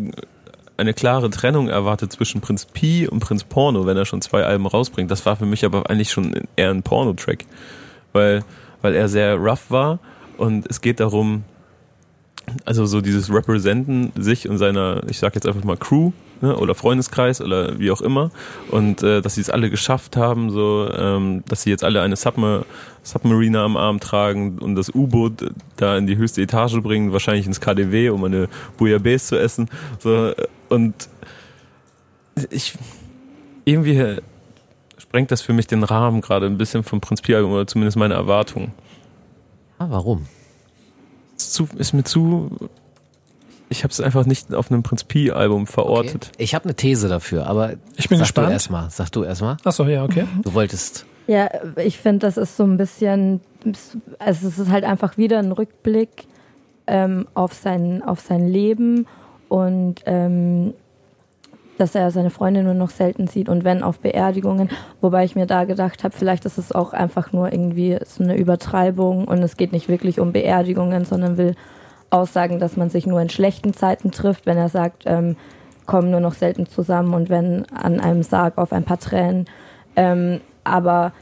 eine 0.78 0.93
klare 0.93 1.30
Trennung 1.32 1.70
erwartet 1.70 2.11
zwischen 2.13 2.39
Prinz 2.41 2.65
Pi 2.65 3.07
und 3.07 3.20
Prinz 3.20 3.43
Porno, 3.43 3.88
wenn 3.88 3.97
er 3.97 4.05
schon 4.05 4.22
zwei 4.22 4.43
Alben 4.43 4.68
rausbringt. 4.68 5.09
Das 5.09 5.26
war 5.26 5.36
für 5.36 5.47
mich 5.47 5.65
aber 5.65 5.89
eigentlich 5.89 6.11
schon 6.11 6.47
eher 6.55 6.70
ein 6.70 6.84
Porno-Track, 6.84 7.45
weil, 8.13 8.43
weil 8.84 8.93
er 8.93 9.09
sehr 9.09 9.36
rough 9.38 9.72
war 9.72 9.99
und 10.38 10.68
es 10.70 10.82
geht 10.82 10.99
darum, 10.99 11.43
also 12.63 12.86
so 12.86 13.01
dieses 13.01 13.34
Representen 13.34 14.11
sich 14.15 14.47
und 14.47 14.59
seiner, 14.59 15.01
ich 15.09 15.18
sag 15.18 15.34
jetzt 15.34 15.47
einfach 15.47 15.63
mal 15.63 15.78
Crew 15.78 16.11
ne, 16.41 16.55
oder 16.55 16.75
Freundeskreis 16.75 17.41
oder 17.41 17.79
wie 17.79 17.91
auch 17.91 18.01
immer 18.01 18.31
und 18.71 19.03
äh, 19.03 19.21
dass 19.21 19.35
sie 19.35 19.41
es 19.41 19.49
alle 19.49 19.69
geschafft 19.69 20.17
haben, 20.17 20.49
so 20.49 20.89
ähm, 20.91 21.43
dass 21.47 21.63
sie 21.63 21.69
jetzt 21.69 21.83
alle 21.83 22.01
eine 22.01 22.15
Subma 22.15 22.63
Submariner 23.03 23.61
am 23.61 23.77
Arm 23.77 24.01
tragen 24.01 24.59
und 24.59 24.75
das 24.75 24.93
U-Boot 24.93 25.51
da 25.77 25.97
in 25.97 26.07
die 26.07 26.17
höchste 26.17 26.41
Etage 26.41 26.81
bringen, 26.81 27.13
wahrscheinlich 27.13 27.45
ins 27.45 27.61
KDW, 27.61 28.09
um 28.09 28.23
eine 28.25 28.49
Bouillabaisse 28.77 29.27
zu 29.27 29.39
essen. 29.39 29.69
So, 29.99 30.27
äh, 30.27 30.47
und 30.67 31.07
ich 32.49 32.73
irgendwie 33.63 33.95
äh, 33.95 34.21
sprengt 34.97 35.31
das 35.31 35.41
für 35.41 35.53
mich 35.53 35.67
den 35.67 35.83
Rahmen 35.83 36.21
gerade 36.21 36.45
ein 36.45 36.57
bisschen 36.57 36.83
vom 36.83 36.99
Prinz 37.01 37.21
oder 37.27 37.65
zumindest 37.65 37.97
meine 37.97 38.13
Erwartungen. 38.13 38.73
Ah, 39.77 39.88
warum? 39.89 40.27
Ist, 41.38 41.53
zu, 41.53 41.67
ist 41.77 41.93
mir 41.93 42.03
zu. 42.03 42.69
Ich 43.70 43.84
habe 43.84 43.91
es 43.91 43.99
einfach 43.99 44.26
nicht 44.26 44.53
auf 44.53 44.72
einem 44.72 44.84
Prinz 44.84 45.03
Pi 45.03 45.32
Album 45.32 45.63
Okay. 45.63 45.72
verortet. 45.72 46.32
Ich 46.38 46.55
habe 46.55 46.65
eine 46.65 46.76
These 46.76 47.09
dafür, 47.09 47.47
aber 47.47 47.74
Ich 47.97 48.07
bin 48.07 48.18
sag 48.18 48.26
gespannt. 48.26 48.47
du 48.47 48.51
erstmal. 48.53 48.89
Sag 48.89 49.11
du 49.11 49.24
erstmal. 49.24 49.57
Achso, 49.65 49.84
ja, 49.86 50.03
okay. 50.03 50.26
Du 50.43 50.53
wolltest. 50.53 51.05
Ja, 51.28 51.49
ich 51.76 51.97
finde, 51.97 52.20
das 52.20 52.38
ist 52.38 52.55
so 52.55 52.63
ein 52.63 52.78
bisschen, 52.78 53.41
also 54.20 54.47
es 54.47 54.57
ist 54.57 54.70
halt 54.72 54.86
einfach 54.86 55.18
wieder 55.18 55.39
ein 55.39 55.51
Rückblick 55.51 56.28
ähm, 56.88 57.28
auf, 57.34 57.51
sein, 57.53 58.01
auf 58.01 58.22
sein 58.22 58.47
Leben 58.47 59.05
und 59.49 59.95
ähm, 60.05 60.74
dass 61.78 61.93
er 61.95 62.09
seine 62.11 62.30
Freundin 62.30 62.63
nur 62.63 62.74
noch 62.74 62.89
selten 62.89 63.28
sieht 63.28 63.49
und 63.49 63.63
wenn 63.65 63.84
auf 63.84 63.99
Beerdigungen, 63.99 64.70
wobei 65.01 65.26
ich 65.26 65.36
mir 65.36 65.45
da 65.45 65.65
gedacht 65.65 66.03
habe, 66.05 66.15
vielleicht 66.18 66.45
ist 66.45 66.57
es 66.57 66.72
auch 66.72 66.93
einfach 66.93 67.34
nur 67.34 67.51
irgendwie 67.51 67.97
so 68.05 68.24
eine 68.24 68.38
Übertreibung 68.38 69.26
und 69.26 69.43
es 69.43 69.57
geht 69.57 69.74
nicht 69.74 69.89
wirklich 69.89 70.20
um 70.22 70.32
Beerdigungen, 70.32 71.03
sondern 71.05 71.38
will 71.38 71.55
aussagen, 72.10 72.60
dass 72.60 72.78
man 72.78 72.89
sich 72.89 73.05
nur 73.05 73.22
in 73.22 73.30
schlechten 73.30 73.74
Zeiten 73.74 74.12
trifft, 74.12 74.45
wenn 74.45 74.58
er 74.58 74.70
sagt, 74.70 75.03
ähm, 75.05 75.36
kommen 75.86 76.12
nur 76.12 76.20
noch 76.20 76.34
selten 76.34 76.68
zusammen 76.68 77.14
und 77.14 77.30
wenn 77.30 77.66
an 77.72 77.99
einem 77.99 78.24
Sarg 78.24 78.58
auf 78.58 78.74
ein 78.74 78.84
paar 78.84 78.99
Tränen. 78.99 79.45
Ähm, 79.95 80.41
aber 80.64 81.14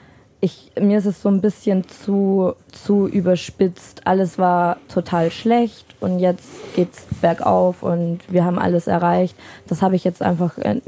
ich, 0.41 0.71
mir 0.79 0.97
ist 0.97 1.05
es 1.05 1.21
so 1.21 1.29
ein 1.29 1.41
bisschen 1.41 1.87
zu, 1.87 2.53
zu 2.71 3.07
überspitzt. 3.07 4.05
Alles 4.05 4.37
war 4.37 4.77
total 4.89 5.31
schlecht 5.31 5.95
und 6.01 6.19
jetzt 6.19 6.49
geht's 6.75 7.05
bergauf 7.21 7.83
und 7.83 8.19
wir 8.27 8.43
haben 8.43 8.59
alles 8.59 8.87
erreicht. 8.87 9.35
Das 9.67 9.81
habe 9.81 9.95
ich 9.95 10.03
jetzt 10.03 10.21
einfach 10.21 10.57
äh, 10.57 10.81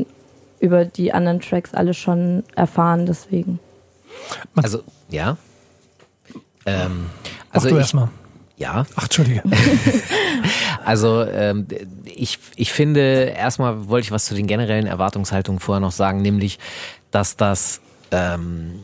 über 0.59 0.85
die 0.85 1.13
anderen 1.13 1.39
Tracks 1.39 1.73
alles 1.73 1.97
schon 1.97 2.43
erfahren, 2.55 3.05
deswegen. 3.05 3.59
Also, 4.55 4.83
ja. 5.09 5.37
Ähm, 6.65 7.05
Mach 7.49 7.55
also 7.55 7.69
ich, 7.69 7.75
erstmal. 7.75 8.09
Ja, 8.57 8.85
Ach, 8.95 9.03
Entschuldige. 9.03 9.43
Also 10.83 11.21
ähm, 11.21 11.67
ich, 12.05 12.39
ich 12.55 12.71
finde, 12.71 13.33
erstmal 13.35 13.89
wollte 13.89 14.05
ich 14.05 14.11
was 14.11 14.23
zu 14.23 14.35
den 14.35 14.47
generellen 14.47 14.87
Erwartungshaltungen 14.87 15.59
vorher 15.59 15.81
noch 15.81 15.91
sagen, 15.91 16.21
nämlich, 16.21 16.59
dass 17.11 17.35
das, 17.35 17.81
ähm, 18.11 18.79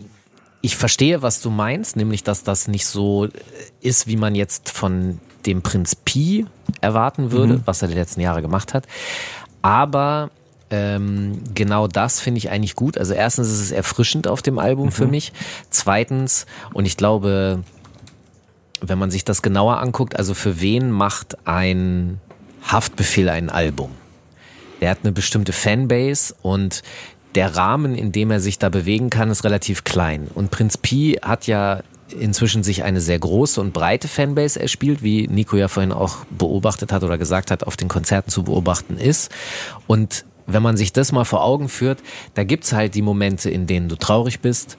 ich 0.59 0.75
verstehe, 0.75 1.21
was 1.21 1.39
du 1.39 1.49
meinst, 1.49 1.95
nämlich, 1.95 2.23
dass 2.23 2.43
das 2.43 2.67
nicht 2.67 2.87
so 2.87 3.29
ist, 3.79 4.05
wie 4.07 4.17
man 4.17 4.35
jetzt 4.35 4.69
von 4.69 5.19
dem 5.45 5.61
Prinz 5.61 5.95
Pi 5.95 6.45
erwarten 6.81 7.31
würde, 7.31 7.61
was 7.63 7.81
er 7.81 7.87
die 7.87 7.93
letzten 7.93 8.19
Jahre 8.19 8.41
gemacht 8.41 8.73
hat. 8.73 8.85
Aber 9.61 10.29
ähm, 10.69 11.41
genau 11.53 11.87
das 11.87 12.19
finde 12.19 12.39
ich 12.39 12.49
eigentlich 12.49 12.75
gut. 12.75 12.97
Also 12.97 13.13
erstens 13.13 13.47
ist 13.47 13.61
es 13.61 13.71
erfrischend 13.71 14.27
auf 14.27 14.41
dem 14.41 14.59
Album 14.59 14.91
für 14.91 15.07
mich. 15.07 15.31
Zweitens, 15.69 16.47
und 16.73 16.85
ich 16.85 16.97
glaube, 16.97 17.63
wenn 18.85 18.99
man 18.99 19.11
sich 19.11 19.23
das 19.23 19.41
genauer 19.41 19.79
anguckt, 19.79 20.15
also 20.15 20.33
für 20.33 20.59
wen 20.59 20.91
macht 20.91 21.47
ein 21.47 22.19
Haftbefehl 22.63 23.29
ein 23.29 23.49
Album? 23.49 23.91
Der 24.81 24.89
hat 24.89 24.99
eine 25.03 25.13
bestimmte 25.13 25.53
Fanbase 25.53 26.35
und 26.41 26.83
der 27.35 27.55
Rahmen, 27.55 27.95
in 27.95 28.11
dem 28.11 28.29
er 28.29 28.39
sich 28.39 28.59
da 28.59 28.69
bewegen 28.69 29.09
kann, 29.09 29.31
ist 29.31 29.43
relativ 29.43 29.83
klein. 29.83 30.27
Und 30.33 30.51
Prinz 30.51 30.77
Pi 30.77 31.17
hat 31.21 31.47
ja 31.47 31.81
inzwischen 32.09 32.63
sich 32.63 32.83
eine 32.83 33.01
sehr 33.01 33.17
große 33.17 33.59
und 33.59 33.73
breite 33.73 34.07
Fanbase 34.07 34.59
erspielt, 34.59 35.01
wie 35.01 35.27
Nico 35.27 35.55
ja 35.55 35.67
vorhin 35.67 35.91
auch 35.91 36.25
beobachtet 36.29 36.91
hat 36.91 37.03
oder 37.03 37.17
gesagt 37.17 37.49
hat, 37.49 37.63
auf 37.63 37.77
den 37.77 37.87
Konzerten 37.87 38.29
zu 38.29 38.43
beobachten 38.43 38.97
ist. 38.97 39.31
Und 39.87 40.25
wenn 40.45 40.61
man 40.61 40.77
sich 40.77 40.93
das 40.93 41.11
mal 41.11 41.23
vor 41.23 41.43
Augen 41.43 41.69
führt, 41.69 41.99
da 42.33 42.43
gibt's 42.43 42.73
halt 42.73 42.95
die 42.95 43.01
Momente, 43.01 43.49
in 43.49 43.65
denen 43.65 43.87
du 43.87 43.95
traurig 43.95 44.41
bist, 44.41 44.77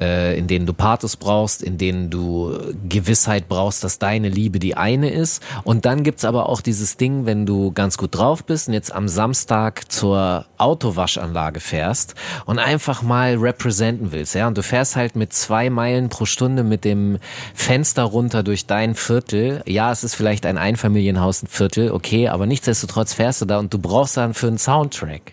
äh, 0.00 0.38
in 0.38 0.46
denen 0.46 0.66
du 0.66 0.72
Pathos 0.72 1.16
brauchst, 1.16 1.62
in 1.62 1.78
denen 1.78 2.10
du 2.10 2.56
Gewissheit 2.88 3.48
brauchst, 3.48 3.84
dass 3.84 3.98
deine 3.98 4.28
Liebe 4.28 4.58
die 4.58 4.76
eine 4.76 5.10
ist. 5.10 5.42
Und 5.64 5.84
dann 5.84 6.02
gibt's 6.02 6.24
aber 6.24 6.48
auch 6.48 6.60
dieses 6.60 6.96
Ding, 6.96 7.26
wenn 7.26 7.46
du 7.46 7.72
ganz 7.72 7.98
gut 7.98 8.14
drauf 8.14 8.44
bist 8.44 8.68
und 8.68 8.74
jetzt 8.74 8.92
am 8.92 9.08
Samstag 9.08 9.90
zur 9.90 10.46
Autowaschanlage 10.58 11.60
fährst 11.60 12.14
und 12.44 12.58
einfach 12.58 13.02
mal 13.02 13.36
representen 13.36 14.12
willst, 14.12 14.34
ja, 14.34 14.46
und 14.46 14.56
du 14.56 14.62
fährst 14.62 14.96
halt 14.96 15.16
mit 15.16 15.32
zwei 15.32 15.70
Meilen 15.70 16.08
pro 16.08 16.24
Stunde 16.24 16.62
mit 16.62 16.84
dem 16.84 17.18
Fenster 17.54 18.04
runter 18.04 18.42
durch 18.42 18.66
dein 18.66 18.94
Viertel. 18.94 19.62
Ja, 19.66 19.92
es 19.92 20.04
ist 20.04 20.14
vielleicht 20.14 20.46
ein 20.46 20.58
Einfamilienhaus, 20.58 21.42
ein 21.42 21.48
Viertel, 21.48 21.90
okay, 21.90 22.28
aber 22.28 22.46
nichtsdestotrotz 22.46 23.14
fährst 23.14 23.40
du 23.40 23.44
da 23.44 23.58
und 23.58 23.72
du 23.72 23.78
brauchst 23.78 24.16
dann 24.16 24.34
für 24.34 24.48
einen 24.48 24.58
Soundtrack 24.58 25.32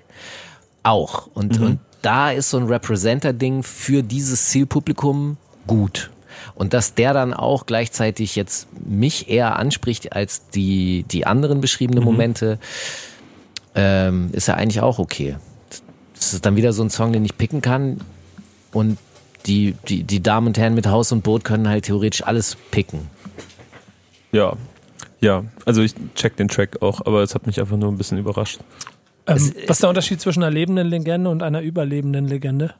auch. 0.84 1.28
Und, 1.34 1.60
und 1.60 1.80
da 2.04 2.32
ist 2.32 2.52
so 2.52 2.58
ein 2.58 2.68
Representer-Ding 2.68 3.64
für 3.64 4.04
dieses 4.04 4.50
Zielpublikum 4.50 5.38
gut. 5.66 6.12
Und 6.56 6.74
dass 6.74 6.94
der 6.94 7.14
dann 7.14 7.34
auch 7.34 7.66
gleichzeitig 7.66 8.36
jetzt 8.36 8.68
mich 8.86 9.30
eher 9.30 9.56
anspricht 9.56 10.14
als 10.14 10.50
die, 10.50 11.04
die 11.04 11.26
anderen 11.26 11.62
beschriebenen 11.62 12.04
Momente, 12.04 12.60
ähm, 13.76 14.30
ist 14.34 14.48
ja 14.48 14.56
eigentlich 14.56 14.82
auch 14.82 15.00
okay. 15.00 15.38
Das 16.16 16.34
ist 16.34 16.46
dann 16.46 16.56
wieder 16.56 16.74
so 16.74 16.84
ein 16.84 16.90
Song, 16.90 17.14
den 17.14 17.26
ich 17.26 17.38
picken 17.38 17.62
kann 17.62 18.02
und 18.72 18.98
die, 19.46 19.76
die, 19.88 20.04
die 20.04 20.22
Damen 20.22 20.48
und 20.48 20.58
Herren 20.58 20.74
mit 20.74 20.88
Haus 20.88 21.12
und 21.12 21.24
Boot 21.24 21.44
können 21.44 21.68
halt 21.68 21.86
theoretisch 21.86 22.24
alles 22.24 22.58
picken. 22.72 23.10
Ja. 24.32 24.54
Ja, 25.22 25.46
also 25.66 25.82
ich 25.82 25.96
check 26.16 26.36
den 26.36 26.50
Track 26.50 26.82
auch, 26.82 27.06
aber 27.06 27.24
es 27.24 27.34
hat 27.34 27.48
mich 27.48 27.62
einfach 27.62 27.78
nur 27.78 27.90
ein 27.90 27.98
bisschen 27.98 28.18
überrascht. 28.18 28.60
Ähm, 29.28 29.36
Es- 29.38 29.54
was 29.68 29.78
ist 29.78 29.82
der 29.84 29.90
Unterschied 29.90 30.20
zwischen 30.22 30.44
einer 30.44 30.52
lebenden 30.52 30.88
Legende 30.88 31.30
und 31.30 31.44
einer 31.44 31.62
überlebenden 31.62 32.28
Legende? 32.28 32.74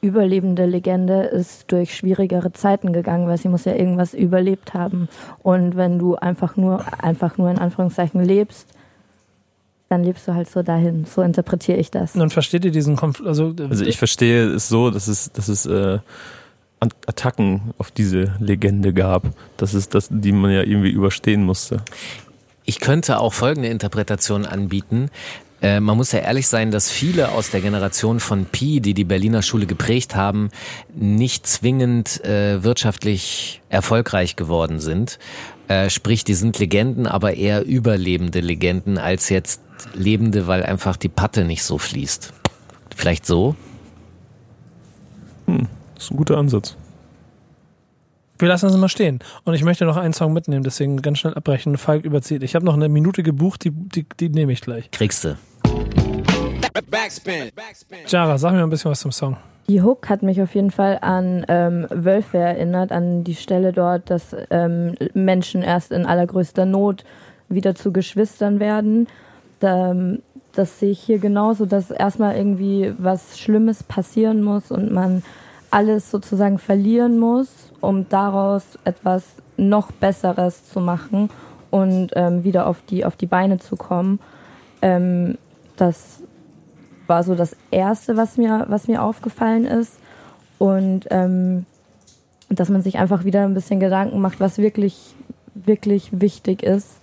Überlebende 0.00 0.66
Legende 0.66 1.22
ist 1.22 1.70
durch 1.70 1.94
schwierigere 1.94 2.52
Zeiten 2.52 2.92
gegangen, 2.92 3.28
weil 3.28 3.38
sie 3.38 3.48
muss 3.48 3.64
ja 3.64 3.74
irgendwas 3.74 4.14
überlebt 4.14 4.74
haben. 4.74 5.08
Und 5.44 5.76
wenn 5.76 5.98
du 6.00 6.16
einfach 6.16 6.56
nur, 6.56 6.84
einfach 7.02 7.38
nur 7.38 7.50
in 7.50 7.58
Anführungszeichen 7.58 8.20
lebst, 8.24 8.66
dann 9.88 10.02
lebst 10.02 10.26
du 10.26 10.34
halt 10.34 10.50
so 10.50 10.62
dahin. 10.62 11.04
So 11.04 11.22
interpretiere 11.22 11.78
ich 11.78 11.90
das. 11.92 12.16
Und 12.16 12.32
versteht 12.32 12.64
ihr 12.64 12.72
diesen 12.72 12.96
Konflikt? 12.96 13.28
Also, 13.28 13.54
Also 13.68 13.84
ich 13.84 13.96
verstehe 13.98 14.46
es 14.48 14.68
so, 14.68 14.90
dass 14.90 15.06
es, 15.06 15.30
dass 15.32 15.48
es 15.48 15.66
äh, 15.66 15.98
Attacken 16.80 17.72
auf 17.78 17.92
diese 17.92 18.32
Legende 18.40 18.92
gab. 18.92 19.22
Das 19.56 19.72
ist 19.72 19.94
das, 19.94 20.08
die 20.10 20.32
man 20.32 20.50
ja 20.50 20.62
irgendwie 20.62 20.90
überstehen 20.90 21.44
musste. 21.44 21.82
Ich 22.64 22.80
könnte 22.80 23.18
auch 23.18 23.32
folgende 23.32 23.68
Interpretation 23.68 24.46
anbieten. 24.46 25.10
Äh, 25.62 25.80
man 25.80 25.96
muss 25.96 26.12
ja 26.12 26.20
ehrlich 26.20 26.48
sein, 26.48 26.70
dass 26.70 26.90
viele 26.90 27.30
aus 27.30 27.50
der 27.50 27.60
Generation 27.60 28.20
von 28.20 28.46
Pi, 28.46 28.80
die 28.80 28.94
die 28.94 29.04
Berliner 29.04 29.42
Schule 29.42 29.66
geprägt 29.66 30.16
haben, 30.16 30.50
nicht 30.94 31.46
zwingend 31.46 32.24
äh, 32.24 32.62
wirtschaftlich 32.62 33.62
erfolgreich 33.68 34.36
geworden 34.36 34.80
sind. 34.80 35.18
Äh, 35.68 35.88
sprich, 35.88 36.24
die 36.24 36.34
sind 36.34 36.58
Legenden, 36.58 37.06
aber 37.06 37.34
eher 37.34 37.64
überlebende 37.64 38.40
Legenden 38.40 38.98
als 38.98 39.28
jetzt 39.28 39.62
lebende, 39.94 40.46
weil 40.46 40.62
einfach 40.64 40.96
die 40.96 41.08
Patte 41.08 41.44
nicht 41.44 41.62
so 41.62 41.78
fließt. 41.78 42.32
Vielleicht 42.94 43.24
so? 43.26 43.54
Das 45.46 46.04
ist 46.04 46.10
ein 46.10 46.16
guter 46.16 46.36
Ansatz. 46.36 46.76
Wir 48.42 48.48
lassen 48.48 48.66
es 48.66 48.76
mal 48.76 48.88
stehen. 48.88 49.20
Und 49.44 49.54
ich 49.54 49.62
möchte 49.62 49.84
noch 49.84 49.96
einen 49.96 50.14
Song 50.14 50.32
mitnehmen, 50.32 50.64
deswegen 50.64 51.00
ganz 51.00 51.20
schnell 51.20 51.34
abbrechen. 51.34 51.78
Falk 51.78 52.04
überzieht. 52.04 52.42
Ich 52.42 52.56
habe 52.56 52.64
noch 52.64 52.74
eine 52.74 52.88
Minute 52.88 53.22
gebucht, 53.22 53.62
die, 53.62 53.70
die, 53.70 54.04
die 54.18 54.30
nehme 54.30 54.50
ich 54.50 54.60
gleich. 54.62 54.90
Kriegst 54.90 55.22
du. 55.22 55.36
Backspin. 56.90 57.52
Backspin. 57.54 57.98
Jara, 58.08 58.38
sag 58.38 58.50
mir 58.50 58.58
mal 58.58 58.64
ein 58.64 58.70
bisschen 58.70 58.90
was 58.90 58.98
zum 58.98 59.12
Song. 59.12 59.36
Die 59.68 59.80
Hook 59.80 60.08
hat 60.08 60.24
mich 60.24 60.42
auf 60.42 60.56
jeden 60.56 60.72
Fall 60.72 60.98
an 61.02 61.46
ähm, 61.46 61.86
Wölfe 61.90 62.38
erinnert, 62.38 62.90
an 62.90 63.22
die 63.22 63.36
Stelle 63.36 63.72
dort, 63.72 64.10
dass 64.10 64.34
ähm, 64.50 64.96
Menschen 65.14 65.62
erst 65.62 65.92
in 65.92 66.04
allergrößter 66.04 66.66
Not 66.66 67.04
wieder 67.48 67.76
zu 67.76 67.92
Geschwistern 67.92 68.58
werden. 68.58 69.06
Da, 69.60 69.92
ähm, 69.92 70.20
das 70.52 70.80
sehe 70.80 70.90
ich 70.90 70.98
hier 70.98 71.20
genauso, 71.20 71.64
dass 71.64 71.92
erstmal 71.92 72.34
irgendwie 72.34 72.92
was 72.98 73.38
Schlimmes 73.38 73.84
passieren 73.84 74.42
muss 74.42 74.72
und 74.72 74.90
man 74.90 75.22
alles 75.70 76.10
sozusagen 76.10 76.58
verlieren 76.58 77.20
muss, 77.20 77.71
um 77.82 78.08
daraus 78.08 78.78
etwas 78.84 79.24
noch 79.58 79.92
Besseres 79.92 80.70
zu 80.70 80.80
machen 80.80 81.28
und 81.70 82.12
ähm, 82.14 82.44
wieder 82.44 82.66
auf 82.66 82.80
die, 82.88 83.04
auf 83.04 83.16
die 83.16 83.26
Beine 83.26 83.58
zu 83.58 83.76
kommen. 83.76 84.20
Ähm, 84.80 85.36
das 85.76 86.22
war 87.06 87.22
so 87.24 87.34
das 87.34 87.56
Erste, 87.70 88.16
was 88.16 88.38
mir, 88.38 88.66
was 88.68 88.88
mir 88.88 89.02
aufgefallen 89.02 89.66
ist. 89.66 89.98
Und 90.58 91.06
ähm, 91.10 91.66
dass 92.48 92.68
man 92.68 92.82
sich 92.82 92.98
einfach 92.98 93.24
wieder 93.24 93.44
ein 93.44 93.54
bisschen 93.54 93.80
Gedanken 93.80 94.20
macht, 94.20 94.38
was 94.40 94.58
wirklich, 94.58 95.14
wirklich 95.54 96.20
wichtig 96.20 96.62
ist. 96.62 97.00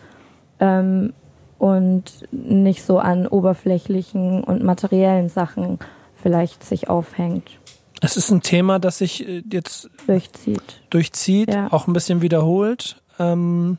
Ähm, 0.60 1.14
und 1.58 2.26
nicht 2.32 2.84
so 2.84 3.00
an 3.00 3.28
oberflächlichen 3.28 4.44
und 4.44 4.64
materiellen 4.64 5.28
Sachen 5.28 5.78
vielleicht 6.16 6.64
sich 6.64 6.90
aufhängt, 6.90 7.60
Es 8.02 8.16
ist 8.18 8.32
ein 8.32 8.42
Thema, 8.42 8.80
das 8.80 9.00
sich 9.00 9.28
äh, 9.28 9.44
jetzt 9.52 9.90
durchzieht. 10.08 10.62
durchzieht, 10.90 11.54
Ja. 11.54 11.72
auch 11.72 11.88
ein 11.88 11.94
bisschen 11.94 12.22
wiederholt. 12.22 12.96
Ähm, 13.20 13.78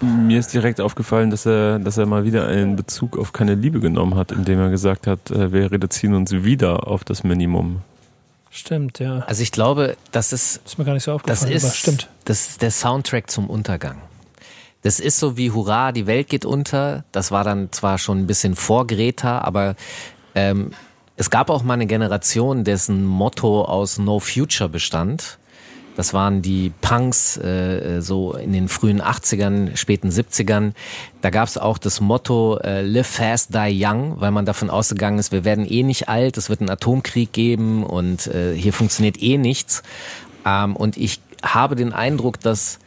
Mir 0.00 0.38
ist 0.38 0.52
direkt 0.52 0.80
aufgefallen, 0.82 1.30
dass 1.30 1.46
er, 1.46 1.78
dass 1.78 1.96
er 1.96 2.04
mal 2.04 2.24
wieder 2.26 2.46
einen 2.46 2.76
Bezug 2.76 3.16
auf 3.16 3.32
keine 3.32 3.54
Liebe 3.54 3.80
genommen 3.80 4.14
hat, 4.14 4.30
indem 4.30 4.58
er 4.60 4.68
gesagt 4.68 5.06
hat, 5.06 5.30
äh, 5.30 5.52
wir 5.52 5.72
reduzieren 5.72 6.14
uns 6.14 6.32
wieder 6.32 6.86
auf 6.86 7.02
das 7.04 7.24
Minimum. 7.24 7.80
stimmt, 8.50 8.98
ja. 8.98 9.20
Also 9.20 9.42
ich 9.42 9.52
glaube, 9.52 9.96
das 10.12 10.32
ist 10.34 10.60
Ist 10.66 10.78
mir 10.78 10.84
gar 10.84 10.92
nicht 10.92 11.04
so 11.04 11.12
Das 11.12 11.42
aufgefallen, 11.42 11.52
aber 11.60 11.68
ist, 11.68 11.76
stimmt. 11.78 12.10
das 12.26 12.48
ist 12.50 12.62
der 12.62 12.70
Soundtrack 12.70 13.30
zum 13.30 13.48
Untergang. 13.48 13.96
Das 14.82 15.00
ist 15.00 15.18
so 15.18 15.36
wie 15.38 15.50
Hurra, 15.50 15.92
die 15.92 16.06
Welt 16.06 16.28
geht 16.28 16.44
unter. 16.44 17.04
Das 17.12 17.30
war 17.30 17.42
dann 17.44 17.72
zwar 17.72 17.96
schon 17.98 18.18
ein 18.18 18.26
bisschen 18.26 18.54
vor 18.54 18.86
Greta, 18.86 19.38
aber 19.40 19.76
ähm, 20.34 20.72
es 21.16 21.30
gab 21.30 21.50
auch 21.50 21.62
mal 21.62 21.74
eine 21.74 21.86
Generation, 21.86 22.64
dessen 22.64 23.04
Motto 23.04 23.64
aus 23.64 23.98
No 23.98 24.20
Future 24.20 24.68
bestand. 24.68 25.38
Das 25.96 26.12
waren 26.12 26.42
die 26.42 26.72
Punks 26.82 27.38
äh, 27.38 28.02
so 28.02 28.34
in 28.34 28.52
den 28.52 28.68
frühen 28.68 29.00
80ern, 29.00 29.76
späten 29.76 30.10
70ern. 30.10 30.72
Da 31.22 31.30
gab 31.30 31.48
es 31.48 31.56
auch 31.56 31.78
das 31.78 32.02
Motto 32.02 32.58
äh, 32.58 32.82
Live 32.82 33.06
Fast, 33.06 33.54
Die 33.54 33.82
Young, 33.82 34.20
weil 34.20 34.30
man 34.30 34.44
davon 34.44 34.68
ausgegangen 34.68 35.18
ist, 35.18 35.32
wir 35.32 35.46
werden 35.46 35.66
eh 35.66 35.82
nicht 35.82 36.10
alt, 36.10 36.36
es 36.36 36.50
wird 36.50 36.60
einen 36.60 36.68
Atomkrieg 36.68 37.32
geben 37.32 37.82
und 37.82 38.26
äh, 38.26 38.54
hier 38.54 38.74
funktioniert 38.74 39.22
eh 39.22 39.38
nichts. 39.38 39.82
Ähm, 40.44 40.76
und 40.76 40.98
ich 40.98 41.20
habe 41.42 41.76
den 41.76 41.94
Eindruck, 41.94 42.40
dass 42.40 42.78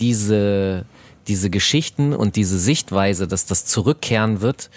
diese, 0.00 0.84
diese 1.28 1.50
Geschichten 1.50 2.12
und 2.12 2.34
diese 2.34 2.58
Sichtweise, 2.58 3.28
dass 3.28 3.46
das 3.46 3.66
zurückkehren 3.66 4.40
wird, 4.40 4.68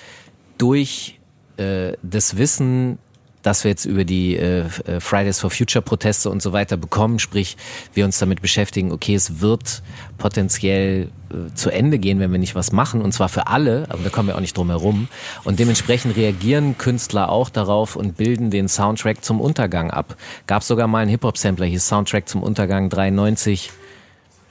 durch 0.60 1.20
äh, 1.62 1.98
das 2.02 2.38
Wissen, 2.38 2.98
dass 3.42 3.64
wir 3.64 3.72
jetzt 3.72 3.86
über 3.86 4.06
die 4.06 4.36
äh, 4.36 4.66
äh, 4.86 5.00
Fridays 5.00 5.40
for 5.40 5.50
Future 5.50 5.82
Proteste 5.82 6.30
und 6.30 6.42
so 6.42 6.54
weiter 6.54 6.78
bekommen, 6.78 7.20
sprich 7.20 7.58
wir 7.94 8.06
uns 8.06 8.20
damit 8.20 8.42
beschäftigen, 8.42 8.92
okay, 8.92 9.16
es 9.16 9.42
wird 9.42 9.82
potenziell 10.18 11.10
äh, 11.30 11.54
zu 11.56 11.70
Ende 11.70 12.00
gehen, 12.00 12.20
wenn 12.20 12.32
wir 12.32 12.40
nicht 12.40 12.56
was 12.56 12.72
machen 12.72 13.02
und 13.02 13.14
zwar 13.14 13.30
für 13.30 13.48
alle, 13.48 13.86
aber 13.90 14.04
da 14.04 14.10
kommen 14.10 14.28
wir 14.28 14.36
auch 14.36 14.42
nicht 14.42 14.58
drum 14.58 14.70
herum 14.70 15.08
und 15.44 15.60
dementsprechend 15.60 16.16
reagieren 16.16 16.78
Künstler 16.78 17.30
auch 17.30 17.50
darauf 17.50 17.96
und 17.96 18.18
bilden 18.18 18.52
den 18.52 18.68
Soundtrack 18.68 19.24
zum 19.24 19.42
Untergang 19.42 19.92
ab. 19.92 20.16
Gab 20.48 20.64
sogar 20.64 20.88
mal 20.88 21.00
einen 21.00 21.12
Hip-Hop-Sampler, 21.12 21.66
hieß 21.66 21.88
Soundtrack 21.88 22.30
zum 22.30 22.44
Untergang 22.44 22.90
93. 22.90 23.72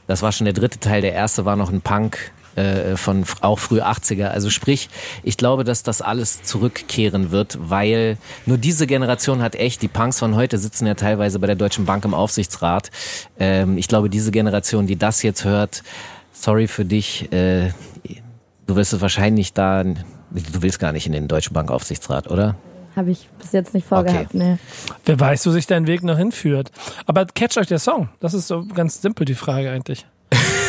Das 0.07 0.23
war 0.23 0.33
schon 0.33 0.47
der 0.47 0.55
dritte 0.55 0.81
Teil, 0.81 1.03
der 1.03 1.13
erste 1.13 1.45
war 1.45 1.57
noch 1.57 1.71
ein 1.71 1.81
Punk 1.81 2.33
äh, 2.61 2.97
von 2.97 3.25
auch 3.41 3.59
früh 3.59 3.81
80er. 3.81 4.29
Also 4.29 4.51
sprich, 4.51 4.89
ich 5.23 5.37
glaube, 5.37 5.65
dass 5.65 5.83
das 5.83 6.03
alles 6.03 6.43
zurückkehren 6.43 7.31
wird, 7.31 7.59
weil 7.61 8.19
nur 8.47 8.59
diese 8.59 8.87
Generation 8.87 9.43
hat 9.43 9.55
echt, 9.55 9.83
die 9.83 9.89
Punks 9.89 10.19
von 10.19 10.35
heute 10.35 10.59
sitzen 10.59 10.87
ja 10.87 10.95
teilweise 10.95 11.39
bei 11.39 11.47
der 11.47 11.57
Deutschen 11.57 11.87
Bank 11.87 12.05
im 12.05 12.15
Aufsichtsrat. 12.15 12.91
Ähm, 13.39 13.79
ich 13.79 13.89
glaube, 13.89 14.11
diese 14.11 14.31
Generation, 14.31 14.87
die 14.87 14.97
das 14.97 15.23
jetzt 15.23 15.45
hört, 15.45 15.83
sorry 16.33 16.67
für 16.67 16.85
dich, 16.85 17.33
äh, 17.33 17.71
du 18.67 18.77
wirst 18.77 18.93
es 18.93 19.01
wahrscheinlich 19.01 19.53
da, 19.53 19.83
du 19.85 19.97
willst 20.31 20.79
gar 20.79 20.93
nicht 20.93 21.07
in 21.07 21.13
den 21.13 21.29
Deutschen 21.29 21.55
Bank 21.55 21.71
Aufsichtsrat, 21.71 22.31
oder? 22.31 22.57
Habe 22.97 23.13
ich 23.13 23.29
bis 23.39 23.53
jetzt 23.53 23.73
nicht 23.73 23.87
vorgehabt. 23.87 24.35
Nee. 24.35 24.59
Wer 25.05 25.21
weiß, 25.21 25.47
wo 25.47 25.51
sich 25.51 25.67
dein 25.67 25.87
Weg 25.87 26.03
noch 26.03 26.19
hinführt. 26.19 26.73
Aber 27.07 27.25
catch 27.25 27.57
euch 27.57 27.69
der 27.69 27.79
Song. 27.79 28.09
Das 28.19 28.35
ist 28.35 28.49
so 28.49 28.65
ganz 28.67 29.01
simpel 29.01 29.25
die 29.25 29.35
Frage 29.35 29.71
eigentlich. 29.71 30.07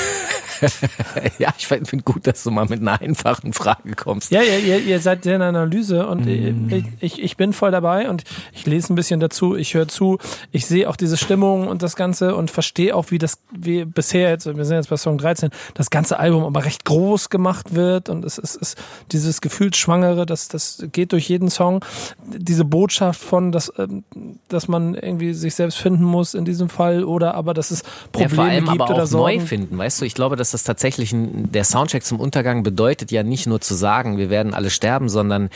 ja, 1.39 1.53
ich 1.57 1.67
finde 1.67 2.03
gut, 2.03 2.27
dass 2.27 2.43
du 2.43 2.51
mal 2.51 2.65
mit 2.67 2.81
einer 2.81 3.01
einfachen 3.01 3.53
Frage 3.53 3.93
kommst. 3.95 4.31
Ja, 4.31 4.41
ihr, 4.41 4.59
ihr, 4.59 4.79
ihr 4.79 4.99
seid 4.99 5.23
sehr 5.23 5.35
in 5.35 5.39
der 5.39 5.49
Analyse 5.49 6.07
und 6.07 6.27
ich, 6.27 6.85
ich, 6.99 7.21
ich 7.21 7.37
bin 7.37 7.53
voll 7.53 7.71
dabei 7.71 8.09
und 8.09 8.23
ich 8.53 8.65
lese 8.65 8.93
ein 8.93 8.95
bisschen 8.95 9.19
dazu, 9.19 9.55
ich 9.55 9.73
höre 9.73 9.87
zu, 9.87 10.17
ich 10.51 10.65
sehe 10.65 10.89
auch 10.89 10.95
diese 10.95 11.17
Stimmung 11.17 11.67
und 11.67 11.81
das 11.81 11.95
Ganze 11.95 12.35
und 12.35 12.51
verstehe 12.51 12.95
auch, 12.95 13.11
wie 13.11 13.17
das, 13.17 13.39
wie 13.51 13.85
bisher 13.85 14.29
jetzt, 14.29 14.45
wir 14.45 14.65
sind 14.65 14.77
jetzt 14.77 14.89
bei 14.89 14.97
Song 14.97 15.17
13, 15.17 15.49
das 15.73 15.89
ganze 15.89 16.19
Album 16.19 16.43
aber 16.43 16.65
recht 16.65 16.85
groß 16.85 17.29
gemacht 17.29 17.75
wird 17.75 18.09
und 18.09 18.25
es 18.25 18.37
ist, 18.37 18.55
ist 18.55 18.77
dieses 19.11 19.41
Gefühlsschwangere, 19.41 20.25
das, 20.25 20.47
das 20.47 20.83
geht 20.91 21.11
durch 21.11 21.29
jeden 21.29 21.49
Song. 21.49 21.83
Diese 22.25 22.65
Botschaft 22.65 23.21
von, 23.21 23.51
dass, 23.51 23.71
ähm, 23.77 24.03
dass 24.47 24.67
man 24.67 24.95
irgendwie 24.95 25.33
sich 25.33 25.55
selbst 25.55 25.77
finden 25.77 26.03
muss 26.03 26.33
in 26.33 26.45
diesem 26.45 26.69
Fall 26.69 27.03
oder 27.03 27.35
aber, 27.35 27.53
dass 27.53 27.71
es 27.71 27.83
Probleme 28.11 28.29
ja, 28.29 28.35
vor 28.35 28.43
allem 28.45 28.65
gibt 28.65 28.81
aber 28.81 28.93
oder 28.95 29.07
Sorgen. 29.07 29.37
neu 29.37 29.45
finden, 29.45 29.77
weißt 29.77 30.01
du? 30.01 30.05
Ich 30.05 30.13
glaube, 30.13 30.35
dass 30.53 30.61
das 30.61 30.63
tatsächlich 30.63 31.13
ein, 31.13 31.51
der 31.51 31.63
Soundtrack 31.63 32.03
zum 32.03 32.19
Untergang 32.19 32.63
bedeutet 32.63 33.11
ja 33.11 33.23
nicht 33.23 33.47
nur 33.47 33.61
zu 33.61 33.73
sagen, 33.73 34.17
wir 34.17 34.29
werden 34.29 34.53
alle 34.53 34.69
sterben, 34.69 35.09
sondern 35.09 35.49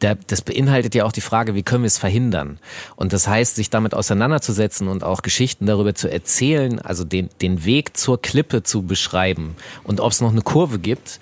der, 0.00 0.14
das 0.14 0.42
beinhaltet 0.42 0.94
ja 0.94 1.04
auch 1.04 1.12
die 1.12 1.20
Frage, 1.20 1.54
wie 1.54 1.62
können 1.62 1.82
wir 1.82 1.88
es 1.88 1.98
verhindern? 1.98 2.58
Und 2.96 3.12
das 3.12 3.26
heißt, 3.26 3.56
sich 3.56 3.70
damit 3.70 3.94
auseinanderzusetzen 3.94 4.88
und 4.88 5.02
auch 5.02 5.22
Geschichten 5.22 5.66
darüber 5.66 5.94
zu 5.94 6.10
erzählen, 6.10 6.78
also 6.78 7.04
den, 7.04 7.30
den 7.40 7.64
Weg 7.64 7.96
zur 7.96 8.20
Klippe 8.20 8.62
zu 8.62 8.82
beschreiben 8.82 9.56
und 9.84 10.00
ob 10.00 10.12
es 10.12 10.20
noch 10.20 10.30
eine 10.30 10.42
Kurve 10.42 10.78
gibt, 10.78 11.20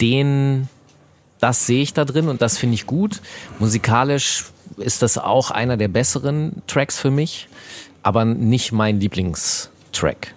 den, 0.00 0.68
das 1.40 1.66
sehe 1.66 1.82
ich 1.82 1.92
da 1.92 2.04
drin 2.04 2.28
und 2.28 2.40
das 2.40 2.56
finde 2.56 2.74
ich 2.74 2.86
gut. 2.86 3.20
Musikalisch 3.58 4.44
ist 4.76 5.02
das 5.02 5.18
auch 5.18 5.50
einer 5.50 5.76
der 5.76 5.88
besseren 5.88 6.62
Tracks 6.66 6.98
für 6.98 7.10
mich, 7.10 7.48
aber 8.02 8.24
nicht 8.24 8.72
mein 8.72 9.00
Lieblingstrack. 9.00 10.34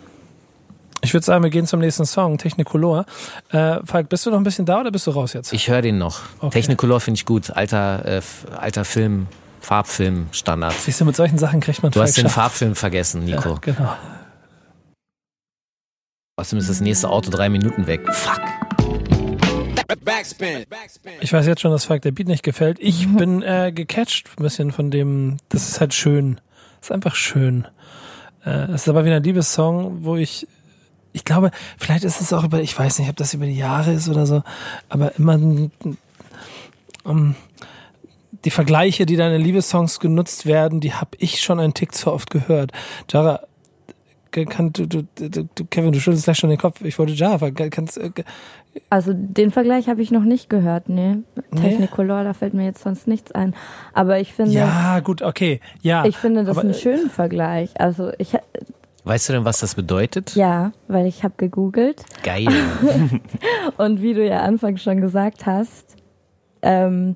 Ich 1.03 1.13
würde 1.13 1.25
sagen, 1.25 1.43
wir 1.43 1.49
gehen 1.49 1.65
zum 1.65 1.79
nächsten 1.79 2.05
Song, 2.05 2.37
Technicolor. 2.37 3.05
Äh, 3.49 3.79
Falk, 3.85 4.09
bist 4.09 4.25
du 4.25 4.29
noch 4.29 4.37
ein 4.37 4.43
bisschen 4.43 4.65
da 4.65 4.81
oder 4.81 4.91
bist 4.91 5.07
du 5.07 5.11
raus 5.11 5.33
jetzt? 5.33 5.51
Ich 5.51 5.67
höre 5.69 5.81
den 5.81 5.97
noch. 5.97 6.21
Okay. 6.39 6.59
Technicolor 6.59 6.99
finde 6.99 7.17
ich 7.17 7.25
gut. 7.25 7.49
Alter, 7.49 8.05
äh, 8.05 8.21
alter 8.55 8.85
Film, 8.85 9.27
Farbfilm, 9.61 10.27
Standard. 10.31 10.73
Siehst 10.73 11.01
du, 11.01 11.05
mit 11.05 11.15
solchen 11.15 11.37
Sachen 11.39 11.59
kriegt 11.59 11.81
man 11.81 11.91
Du 11.91 12.01
hast 12.01 12.11
Falk 12.15 12.15
den 12.15 12.29
Schacht. 12.29 12.35
Farbfilm 12.35 12.75
vergessen, 12.75 13.25
Nico. 13.25 13.49
Ja, 13.49 13.57
genau. 13.61 13.95
Außerdem 16.37 16.59
ist 16.59 16.69
das 16.69 16.81
nächste 16.81 17.09
Auto 17.09 17.29
drei 17.29 17.49
Minuten 17.49 17.87
weg. 17.87 18.01
Fuck. 18.13 18.41
Backspin. 20.05 20.65
Backspin. 20.69 21.11
Ich 21.19 21.33
weiß 21.33 21.45
jetzt 21.47 21.61
schon, 21.61 21.71
dass 21.71 21.85
Falk 21.85 22.01
der 22.03 22.11
Beat 22.11 22.27
nicht 22.27 22.43
gefällt. 22.43 22.77
Ich 22.79 23.07
bin 23.17 23.41
äh, 23.43 23.71
gecatcht 23.73 24.29
ein 24.37 24.43
bisschen 24.43 24.71
von 24.71 24.89
dem, 24.91 25.37
das 25.49 25.67
ist 25.67 25.79
halt 25.79 25.93
schön. 25.93 26.39
Das 26.79 26.89
ist 26.89 26.91
einfach 26.91 27.15
schön. 27.15 27.67
Äh, 28.45 28.71
Es 28.71 28.83
ist 28.83 28.89
aber 28.89 29.03
wieder 29.05 29.17
ein 29.17 29.23
Liebessong, 29.23 30.03
wo 30.03 30.15
ich, 30.15 30.47
ich 31.13 31.25
glaube, 31.25 31.51
vielleicht 31.77 32.03
ist 32.03 32.21
es 32.21 32.33
auch 32.33 32.43
über, 32.43 32.61
ich 32.61 32.77
weiß 32.77 32.99
nicht, 32.99 33.09
ob 33.09 33.17
das 33.17 33.33
über 33.33 33.45
die 33.45 33.57
Jahre 33.57 33.93
ist 33.93 34.09
oder 34.09 34.25
so, 34.25 34.43
aber 34.89 35.15
immer 35.17 35.39
um, 37.03 37.35
die 38.45 38.51
Vergleiche, 38.51 39.05
die 39.05 39.17
in 39.35 39.41
Liebessongs 39.41 39.99
genutzt 39.99 40.45
werden, 40.45 40.79
die 40.79 40.93
habe 40.93 41.11
ich 41.19 41.41
schon 41.41 41.59
einen 41.59 41.73
Tick 41.73 41.93
zu 41.93 42.11
oft 42.11 42.31
gehört. 42.31 42.71
Jara, 43.09 43.41
kann, 44.31 44.71
du, 44.71 44.87
du, 44.87 45.03
du, 45.15 45.65
Kevin, 45.69 45.91
du 45.91 45.99
schüttelst 45.99 46.23
gleich 46.23 46.37
schon 46.37 46.49
den 46.49 46.57
Kopf. 46.57 46.81
Ich 46.81 46.97
wollte 46.97 47.15
fragen. 47.15 47.69
kannst, 47.69 47.97
äh, 47.97 48.11
Also 48.89 49.11
den 49.13 49.51
Vergleich 49.51 49.89
habe 49.89 50.01
ich 50.01 50.09
noch 50.09 50.23
nicht 50.23 50.49
gehört, 50.49 50.89
nee. 50.89 51.17
Nee? 51.51 51.61
Technicolor, 51.61 52.23
da 52.23 52.33
fällt 52.33 52.53
mir 52.53 52.65
jetzt 52.65 52.81
sonst 52.81 53.07
nichts 53.07 53.31
ein. 53.33 53.53
Aber 53.93 54.19
ich 54.19 54.33
finde, 54.33 54.53
ja, 54.53 55.01
gut, 55.01 55.21
okay, 55.21 55.59
ja. 55.81 56.05
ich 56.05 56.17
finde 56.17 56.43
das 56.45 56.57
aber, 56.57 56.61
einen 56.61 56.71
äh, 56.71 56.79
schönen 56.79 57.09
Vergleich. 57.09 57.79
Also 57.79 58.11
ich, 58.17 58.37
Weißt 59.03 59.29
du 59.29 59.33
denn, 59.33 59.45
was 59.45 59.59
das 59.59 59.75
bedeutet? 59.75 60.35
ja, 60.35 60.71
weil 60.87 61.07
ich 61.07 61.23
habe 61.23 61.33
gegoogelt 61.37 62.03
Geil. 62.23 62.47
und 63.77 64.01
wie 64.01 64.13
du 64.13 64.25
ja 64.25 64.41
anfangs 64.41 64.83
schon 64.83 65.01
gesagt 65.01 65.45
hast, 65.45 65.95
ähm, 66.61 67.15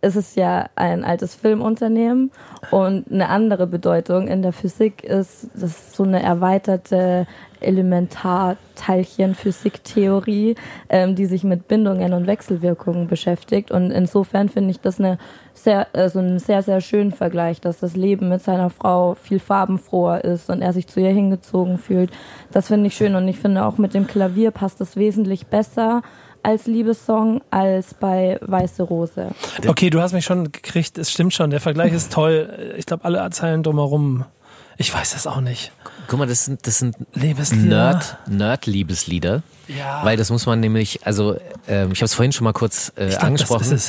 es 0.00 0.16
ist 0.16 0.36
ja 0.36 0.68
ein 0.76 1.04
altes 1.04 1.34
Filmunternehmen 1.34 2.30
und 2.70 3.10
eine 3.10 3.28
andere 3.28 3.66
Bedeutung 3.66 4.28
in 4.28 4.42
der 4.42 4.52
Physik 4.52 5.02
ist, 5.02 5.48
das 5.54 5.62
ist 5.62 5.96
so 5.96 6.04
eine 6.04 6.22
erweiterte 6.22 7.26
Elementarteilchen-Physiktheorie, 7.60 10.56
ähm, 10.88 11.14
die 11.14 11.26
sich 11.26 11.44
mit 11.44 11.68
Bindungen 11.68 12.12
und 12.12 12.26
Wechselwirkungen 12.26 13.06
beschäftigt. 13.06 13.70
Und 13.70 13.90
insofern 13.90 14.48
finde 14.48 14.70
ich 14.70 14.80
das 14.80 14.98
eine 14.98 15.18
sehr, 15.54 15.86
also 15.94 16.18
einen 16.18 16.38
sehr, 16.38 16.62
sehr 16.62 16.80
schönen 16.80 17.12
Vergleich, 17.12 17.60
dass 17.60 17.78
das 17.78 17.96
Leben 17.96 18.28
mit 18.28 18.42
seiner 18.42 18.70
Frau 18.70 19.14
viel 19.14 19.38
farbenfroher 19.38 20.24
ist 20.24 20.50
und 20.50 20.62
er 20.62 20.72
sich 20.72 20.86
zu 20.86 21.00
ihr 21.00 21.10
hingezogen 21.10 21.78
fühlt. 21.78 22.10
Das 22.52 22.68
finde 22.68 22.88
ich 22.88 22.96
schön 22.96 23.14
und 23.14 23.28
ich 23.28 23.38
finde 23.38 23.64
auch 23.64 23.78
mit 23.78 23.94
dem 23.94 24.06
Klavier 24.06 24.50
passt 24.50 24.80
es 24.80 24.96
wesentlich 24.96 25.46
besser 25.46 26.02
als 26.46 26.66
Liebessong 26.66 27.42
als 27.50 27.94
bei 27.94 28.38
Weiße 28.40 28.84
Rose. 28.84 29.34
Okay, 29.66 29.90
du 29.90 30.00
hast 30.00 30.12
mich 30.12 30.24
schon 30.24 30.52
gekriegt. 30.52 30.96
Es 30.96 31.10
stimmt 31.10 31.34
schon. 31.34 31.50
Der 31.50 31.60
Vergleich 31.60 31.92
ist 31.92 32.12
toll. 32.12 32.74
Ich 32.76 32.86
glaube, 32.86 33.04
alle 33.04 33.28
Zeilen 33.30 33.64
drumherum. 33.64 34.24
Ich 34.76 34.94
weiß 34.94 35.14
das 35.14 35.26
auch 35.26 35.40
nicht. 35.40 35.72
Guck 36.08 36.18
mal, 36.18 36.26
das 36.26 36.44
sind, 36.44 36.66
das 36.66 36.78
sind. 36.78 36.96
Nerd, 37.16 38.18
Nerd-Liebeslieder. 38.28 39.42
Ja. 39.68 40.04
Weil 40.04 40.16
das 40.16 40.30
muss 40.30 40.46
man 40.46 40.60
nämlich, 40.60 41.06
also 41.06 41.36
ähm, 41.66 41.92
ich 41.92 41.98
habe 41.98 42.06
es 42.06 42.14
vorhin 42.14 42.32
schon 42.32 42.44
mal 42.44 42.52
kurz 42.52 42.92
äh, 42.96 43.08
glaub, 43.08 43.24
angesprochen. 43.24 43.80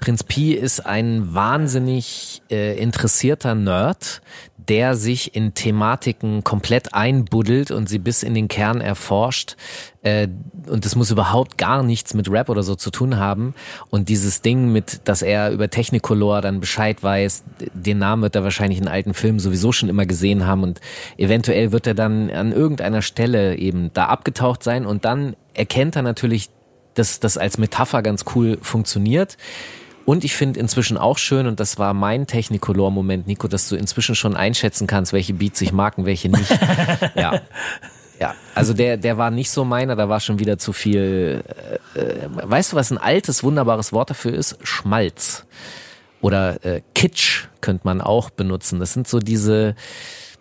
Prinz 0.00 0.22
Pi 0.22 0.52
ist 0.52 0.84
ein 0.84 1.34
wahnsinnig 1.34 2.42
äh, 2.50 2.76
interessierter 2.78 3.54
Nerd, 3.54 4.20
der 4.68 4.94
sich 4.96 5.34
in 5.34 5.54
Thematiken 5.54 6.44
komplett 6.44 6.94
einbuddelt 6.94 7.70
und 7.70 7.88
sie 7.88 7.98
bis 7.98 8.22
in 8.22 8.34
den 8.34 8.48
Kern 8.48 8.80
erforscht. 8.80 9.56
Äh, 10.02 10.28
und 10.68 10.84
das 10.84 10.96
muss 10.96 11.10
überhaupt 11.10 11.58
gar 11.58 11.82
nichts 11.82 12.14
mit 12.14 12.30
Rap 12.30 12.48
oder 12.48 12.62
so 12.62 12.74
zu 12.74 12.90
tun 12.90 13.18
haben. 13.18 13.54
Und 13.90 14.08
dieses 14.08 14.42
Ding 14.42 14.72
mit, 14.72 15.00
dass 15.04 15.22
er 15.22 15.50
über 15.50 15.68
Technicolor 15.68 16.40
dann 16.40 16.60
Bescheid 16.60 17.02
weiß, 17.02 17.44
den 17.74 17.98
Namen 17.98 18.22
wird 18.22 18.36
er 18.36 18.44
wahrscheinlich 18.44 18.78
in 18.78 18.88
alten 18.88 19.14
Filmen 19.14 19.38
sowieso 19.38 19.72
schon 19.72 19.88
immer 19.88 20.06
gesehen 20.06 20.46
haben 20.46 20.62
und 20.62 20.80
eventuell 21.16 21.72
wird 21.72 21.86
er 21.86 21.94
dann 21.94 22.30
an 22.30 22.52
irgendeiner 22.52 23.02
Stelle 23.02 23.56
eben 23.56 23.90
da 23.92 24.06
abgetaucht 24.06 24.62
sein 24.62 24.86
und 24.86 25.04
dann 25.04 25.36
erkennt 25.52 25.96
er 25.96 26.02
natürlich, 26.02 26.50
dass 26.94 27.20
das 27.20 27.36
als 27.36 27.58
Metapher 27.58 28.02
ganz 28.02 28.24
cool 28.34 28.58
funktioniert. 28.62 29.36
Und 30.04 30.24
ich 30.24 30.34
finde 30.34 30.60
inzwischen 30.60 30.98
auch 30.98 31.18
schön, 31.18 31.46
und 31.46 31.60
das 31.60 31.78
war 31.78 31.94
mein 31.94 32.26
Technicolor-Moment, 32.26 33.26
Nico, 33.26 33.48
dass 33.48 33.68
du 33.68 33.76
inzwischen 33.76 34.14
schon 34.14 34.36
einschätzen 34.36 34.86
kannst, 34.86 35.12
welche 35.12 35.34
Beats 35.34 35.60
ich 35.60 35.72
mag 35.72 35.96
und 35.96 36.04
welche 36.04 36.28
nicht. 36.28 36.50
ja. 37.14 37.40
Ja, 38.20 38.34
also 38.54 38.74
der, 38.74 38.96
der 38.96 39.18
war 39.18 39.30
nicht 39.32 39.50
so 39.50 39.64
meiner, 39.64 39.96
da 39.96 40.08
war 40.08 40.20
schon 40.20 40.38
wieder 40.38 40.56
zu 40.56 40.72
viel. 40.72 41.42
Äh, 41.94 42.00
äh, 42.00 42.28
weißt 42.30 42.72
du, 42.72 42.76
was 42.76 42.92
ein 42.92 42.98
altes, 42.98 43.42
wunderbares 43.42 43.92
Wort 43.92 44.10
dafür 44.10 44.32
ist? 44.32 44.56
Schmalz. 44.62 45.46
Oder 46.20 46.64
äh, 46.64 46.80
Kitsch 46.94 47.48
könnte 47.60 47.82
man 47.84 48.00
auch 48.00 48.30
benutzen. 48.30 48.78
Das 48.78 48.92
sind 48.92 49.08
so 49.08 49.18
diese, 49.18 49.74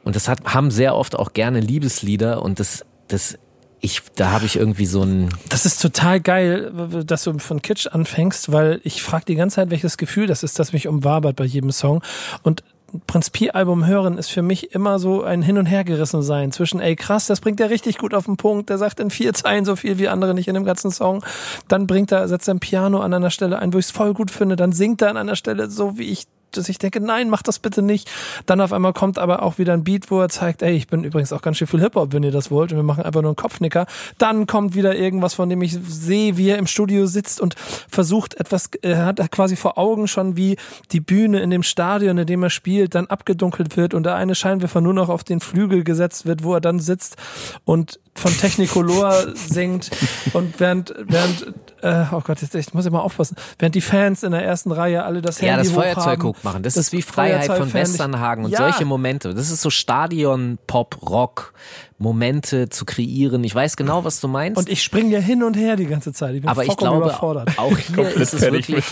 und 0.04 0.16
das 0.16 0.28
hat, 0.28 0.54
haben 0.54 0.72
sehr 0.72 0.96
oft 0.96 1.16
auch 1.18 1.34
gerne 1.34 1.60
Liebeslieder 1.60 2.42
und 2.42 2.60
das, 2.60 2.86
das, 3.08 3.40
ich, 3.84 4.02
da 4.16 4.32
habe 4.32 4.46
ich 4.46 4.56
irgendwie 4.56 4.86
so 4.86 5.04
ein, 5.04 5.28
Das 5.50 5.66
ist 5.66 5.82
total 5.82 6.22
geil, 6.22 6.72
dass 7.06 7.26
du 7.26 7.38
von 7.38 7.62
Kitsch 7.62 7.86
anfängst, 7.88 8.54
weil 8.54 8.80
ich 8.86 9.04
frage 9.04 9.26
die 9.26 9.36
ganze 9.36 9.58
Zeit, 9.58 9.72
welches 9.72 9.98
Gefühl 9.98 10.26
das 10.26 10.42
ist, 10.42 10.58
das 10.58 10.72
mich 10.72 10.88
umwabert 10.88 11.36
bei 11.36 11.44
jedem 11.44 11.70
Song. 11.70 12.02
Und 12.44 12.64
Prinz 13.08 13.30
Pi 13.30 13.50
Album 13.50 13.86
hören 13.86 14.18
ist 14.18 14.30
für 14.30 14.42
mich 14.42 14.74
immer 14.74 15.00
so 15.00 15.24
ein 15.24 15.42
Hin 15.42 15.58
und 15.58 15.66
Her 15.66 15.84
gerissen 15.84 16.22
sein 16.22 16.54
zwischen, 16.54 16.80
ey 16.80 16.96
krass, 16.96 17.28
das 17.28 17.42
bringt 17.42 17.60
er 17.60 17.70
richtig 17.70 17.98
gut 17.98 18.14
auf 18.14 18.24
den 18.24 18.38
Punkt, 18.38 18.70
der 18.70 18.78
sagt 18.78 19.02
in 19.02 19.10
vier 19.10 19.34
Zeilen 19.34 19.66
so 19.66 19.76
viel 19.76 19.98
wie 19.98 20.08
andere 20.08 20.34
nicht 20.34 20.48
in 20.48 20.54
dem 20.54 20.64
ganzen 20.64 20.90
Song. 20.90 21.26
Dann 21.68 21.86
bringt 21.86 22.14
er, 22.14 22.30
setzt 22.30 22.48
er 22.48 22.54
ein 22.54 22.60
Piano 22.62 23.02
an 23.02 23.14
einer 23.14 23.32
Stelle 23.32 23.60
ein, 23.60 23.74
wo 23.74 23.80
ich 23.80 23.88
es 23.88 23.92
voll 23.92 24.14
gut 24.14 24.32
finde, 24.32 24.56
dann 24.56 24.72
singt 24.72 25.02
er 25.02 25.10
an 25.10 25.18
einer 25.18 25.36
Stelle 25.36 25.70
so, 25.70 25.98
wie 25.98 26.10
ich 26.10 26.26
dass 26.58 26.70
ich 26.70 26.78
denke, 26.78 27.00
nein, 27.00 27.30
mach 27.30 27.42
das 27.42 27.60
bitte 27.60 27.82
nicht. 27.82 28.10
Dann 28.46 28.62
auf 28.62 28.74
einmal 28.74 28.94
kommt 28.94 29.18
aber 29.18 29.44
auch 29.44 29.58
wieder 29.58 29.74
ein 29.74 29.84
Beat, 29.84 30.12
wo 30.12 30.20
er 30.20 30.30
zeigt, 30.30 30.62
ey, 30.62 30.74
ich 30.76 30.88
bin 30.88 31.04
übrigens 31.04 31.34
auch 31.34 31.42
ganz 31.42 31.58
schön 31.58 31.68
viel 31.68 31.82
Hip-Hop, 31.82 32.14
wenn 32.14 32.24
ihr 32.24 32.32
das 32.32 32.52
wollt. 32.52 32.72
Und 32.72 32.78
wir 32.78 32.84
machen 32.84 33.04
einfach 33.04 33.22
nur 33.22 33.32
einen 33.32 33.36
Kopfnicker. 33.36 33.86
Dann 34.18 34.48
kommt 34.48 34.76
wieder 34.76 34.96
irgendwas, 34.96 35.34
von 35.34 35.50
dem 35.50 35.62
ich 35.62 35.78
sehe, 35.88 36.38
wie 36.38 36.50
er 36.50 36.58
im 36.58 36.68
Studio 36.68 37.06
sitzt 37.06 37.42
und 37.42 37.56
versucht 37.90 38.36
etwas, 38.36 38.70
er 38.82 39.06
hat 39.06 39.32
quasi 39.32 39.56
vor 39.56 39.78
Augen 39.78 40.08
schon, 40.08 40.38
wie 40.38 40.58
die 40.92 41.00
Bühne 41.00 41.42
in 41.42 41.50
dem 41.50 41.64
Stadion, 41.64 42.18
in 42.18 42.28
dem 42.28 42.44
er 42.44 42.50
spielt, 42.50 42.96
dann 42.96 43.08
abgedunkelt 43.08 43.78
wird 43.78 43.94
und 43.94 44.04
der 44.04 44.16
eine 44.16 44.36
Scheinwerfer 44.36 44.82
nur 44.82 44.94
noch 44.94 45.10
auf 45.10 45.24
den 45.24 45.40
Flügel 45.40 45.84
gesetzt 45.84 46.26
wird, 46.26 46.44
wo 46.44 46.54
er 46.54 46.62
dann 46.62 46.80
sitzt 46.80 47.18
und 47.66 48.00
von 48.16 48.36
Technicolor 48.36 49.14
singt 49.36 49.92
und 50.34 50.60
während, 50.60 50.94
während, 51.08 51.54
äh, 51.84 52.06
oh 52.12 52.22
Gott, 52.22 52.42
jetzt 52.42 52.56
echt, 52.56 52.74
muss 52.74 52.86
ich 52.86 52.92
mal 52.92 53.00
aufpassen, 53.02 53.36
während 53.60 53.76
die 53.76 53.82
Fans 53.82 54.24
in 54.24 54.32
der 54.32 54.44
ersten 54.44 54.72
Reihe 54.72 55.04
alle 55.04 55.22
das 55.22 55.42
Handy 55.42 55.48
ja, 55.52 55.58
das. 55.58 55.72
Feuerzeug 55.72 56.24
hochmachen. 56.24 56.64
Das, 56.64 56.74
Das 56.76 56.86
ist 56.88 56.94
wie 56.94 57.02
Freiheit 57.02 57.46
von 57.46 57.68
ich- 57.68 57.74
Westernhagen 57.74 58.46
und 58.46 58.52
Ja. 58.52 58.60
solche 58.60 58.86
Momente. 58.86 59.34
Das 59.34 59.52
ist 59.52 59.62
so 59.62 59.70
Stadion, 59.70 60.58
Pop, 60.68 60.98
Rock, 61.10 61.54
Momente 61.98 62.70
zu 62.70 62.86
kreieren. 62.86 63.44
Ich 63.44 63.54
weiß 63.56 63.76
genau, 63.78 64.04
was 64.04 64.20
du 64.20 64.28
meinst. 64.28 64.58
Und 64.58 64.70
ich 64.70 64.82
springe 64.84 65.12
ja 65.12 65.20
hin 65.20 65.44
und 65.44 65.56
her 65.56 65.76
die 65.76 65.86
ganze 65.86 66.12
Zeit. 66.14 66.36
Ich 66.36 66.42
bin 66.42 66.50
aber 66.50 66.66
ich 66.66 66.76
glaube, 66.76 66.98
überfordert. 67.06 67.58
auch 67.58 67.78
hier 67.78 68.10
ist 68.16 68.34
es 68.34 68.42
wirklich, 68.42 68.86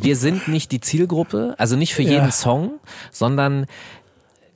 wir 0.00 0.16
sind 0.16 0.48
nicht 0.48 0.72
die 0.72 0.80
Zielgruppe, 0.80 1.54
also 1.58 1.76
nicht 1.76 1.94
für 1.94 2.02
Ja. 2.02 2.10
jeden 2.12 2.32
Song, 2.32 2.72
sondern 3.10 3.66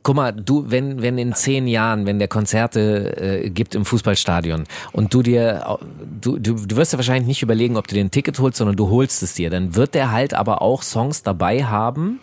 Guck 0.08 0.16
mal, 0.16 0.32
du, 0.32 0.64
wenn, 0.70 1.02
wenn 1.02 1.18
in 1.18 1.34
zehn 1.34 1.66
Jahren, 1.66 2.06
wenn 2.06 2.18
der 2.18 2.28
Konzerte 2.28 3.42
äh, 3.44 3.50
gibt 3.50 3.74
im 3.74 3.84
Fußballstadion 3.84 4.64
und 4.92 5.12
du 5.12 5.22
dir, 5.22 5.78
du, 6.22 6.38
du, 6.38 6.54
du 6.54 6.76
wirst 6.76 6.94
ja 6.94 6.98
wahrscheinlich 6.98 7.26
nicht 7.26 7.42
überlegen, 7.42 7.76
ob 7.76 7.86
du 7.88 7.94
dir 7.94 8.00
ein 8.00 8.10
Ticket 8.10 8.38
holst, 8.38 8.56
sondern 8.56 8.74
du 8.74 8.88
holst 8.88 9.22
es 9.22 9.34
dir, 9.34 9.50
dann 9.50 9.76
wird 9.76 9.92
der 9.92 10.10
halt 10.10 10.32
aber 10.32 10.62
auch 10.62 10.82
Songs 10.82 11.24
dabei 11.24 11.62
haben, 11.64 12.20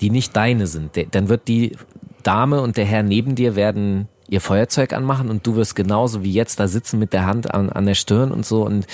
die 0.00 0.10
nicht 0.10 0.34
deine 0.34 0.66
sind. 0.66 0.98
Dann 1.12 1.28
wird 1.28 1.46
die 1.46 1.76
Dame 2.24 2.60
und 2.60 2.76
der 2.76 2.86
Herr 2.86 3.04
neben 3.04 3.36
dir 3.36 3.54
werden 3.54 4.08
ihr 4.28 4.40
Feuerzeug 4.40 4.92
anmachen 4.92 5.30
und 5.30 5.46
du 5.46 5.54
wirst 5.54 5.76
genauso 5.76 6.24
wie 6.24 6.32
jetzt 6.32 6.58
da 6.58 6.66
sitzen 6.66 6.98
mit 6.98 7.12
der 7.12 7.24
Hand 7.24 7.54
an, 7.54 7.70
an 7.70 7.86
der 7.86 7.94
Stirn 7.94 8.32
und 8.32 8.44
so 8.44 8.66
und 8.66 8.88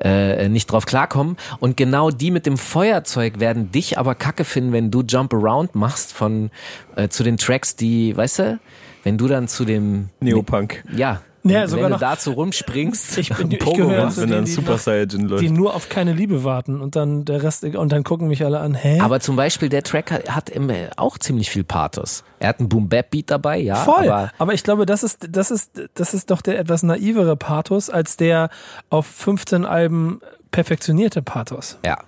äh, 0.00 0.48
nicht 0.48 0.70
drauf 0.70 0.86
klarkommen. 0.86 1.36
Und 1.58 1.76
genau 1.76 2.10
die 2.10 2.30
mit 2.30 2.46
dem 2.46 2.56
Feuerzeug 2.56 3.40
werden 3.40 3.70
dich 3.70 3.98
aber 3.98 4.14
kacke 4.14 4.44
finden, 4.44 4.72
wenn 4.72 4.90
du 4.90 5.02
Jump 5.02 5.34
Around 5.34 5.74
machst 5.74 6.12
von 6.12 6.50
äh, 6.96 7.08
zu 7.08 7.22
den 7.22 7.36
Tracks, 7.36 7.76
die, 7.76 8.16
weißt 8.16 8.38
du, 8.40 8.60
wenn 9.04 9.18
du 9.18 9.28
dann 9.28 9.48
zu 9.48 9.64
dem 9.64 10.08
Neopunk. 10.20 10.84
ja, 10.94 11.22
Ja, 11.42 11.62
wenn 11.62 11.68
sogar 11.68 11.84
du 11.88 11.94
noch- 11.94 12.00
dazu 12.00 12.32
rumspringst, 12.32 13.16
Ich 13.18 13.30
bin- 13.34 13.50
ich 13.50 13.58
Pogo 13.58 13.76
gehöre 13.78 14.10
zu 14.10 14.20
Wenn 14.20 14.28
denen, 14.28 14.32
dann 14.40 14.44
die 14.44 14.50
Super 14.52 14.76
Saiyan 14.76 15.26
läuft. 15.28 15.42
die 15.42 15.50
nur 15.50 15.74
auf 15.74 15.88
keine 15.88 16.12
Liebe 16.12 16.44
warten 16.44 16.80
und 16.82 16.96
dann 16.96 17.24
der 17.24 17.42
Rest 17.42 17.64
und 17.64 17.90
dann 17.92 18.04
gucken 18.04 18.28
mich 18.28 18.44
alle 18.44 18.60
an, 18.60 18.74
hä? 18.74 19.00
Aber 19.00 19.20
zum 19.20 19.36
Beispiel 19.36 19.68
der 19.70 19.82
Track 19.82 20.10
hat, 20.10 20.28
hat 20.34 20.50
immer 20.50 20.74
auch 20.96 21.16
ziemlich 21.16 21.48
viel 21.50 21.64
Pathos. 21.64 22.24
Er 22.40 22.48
hat 22.50 22.60
einen 22.60 22.68
Boom 22.68 22.88
Bap 22.90 23.10
Beat 23.10 23.30
dabei, 23.30 23.58
ja, 23.58 23.76
Voll. 23.76 24.08
aber 24.08 24.32
Aber, 24.38 24.52
ich 24.54 24.62
glaube, 24.64 24.84
das 24.84 25.02
ist, 25.02 25.28
das 25.30 25.50
ist, 25.50 25.70
das 25.94 26.12
ist 26.12 26.30
doch 26.30 26.42
der 26.42 26.58
etwas 26.58 26.82
naivere 26.82 27.36
Pathos 27.36 27.88
als 27.88 28.16
der 28.18 28.50
auf 28.90 29.06
15 29.06 29.64
Alben 29.64 30.20
perfektionierte 30.50 31.22
Pathos. 31.22 31.78
Ja. 31.86 31.98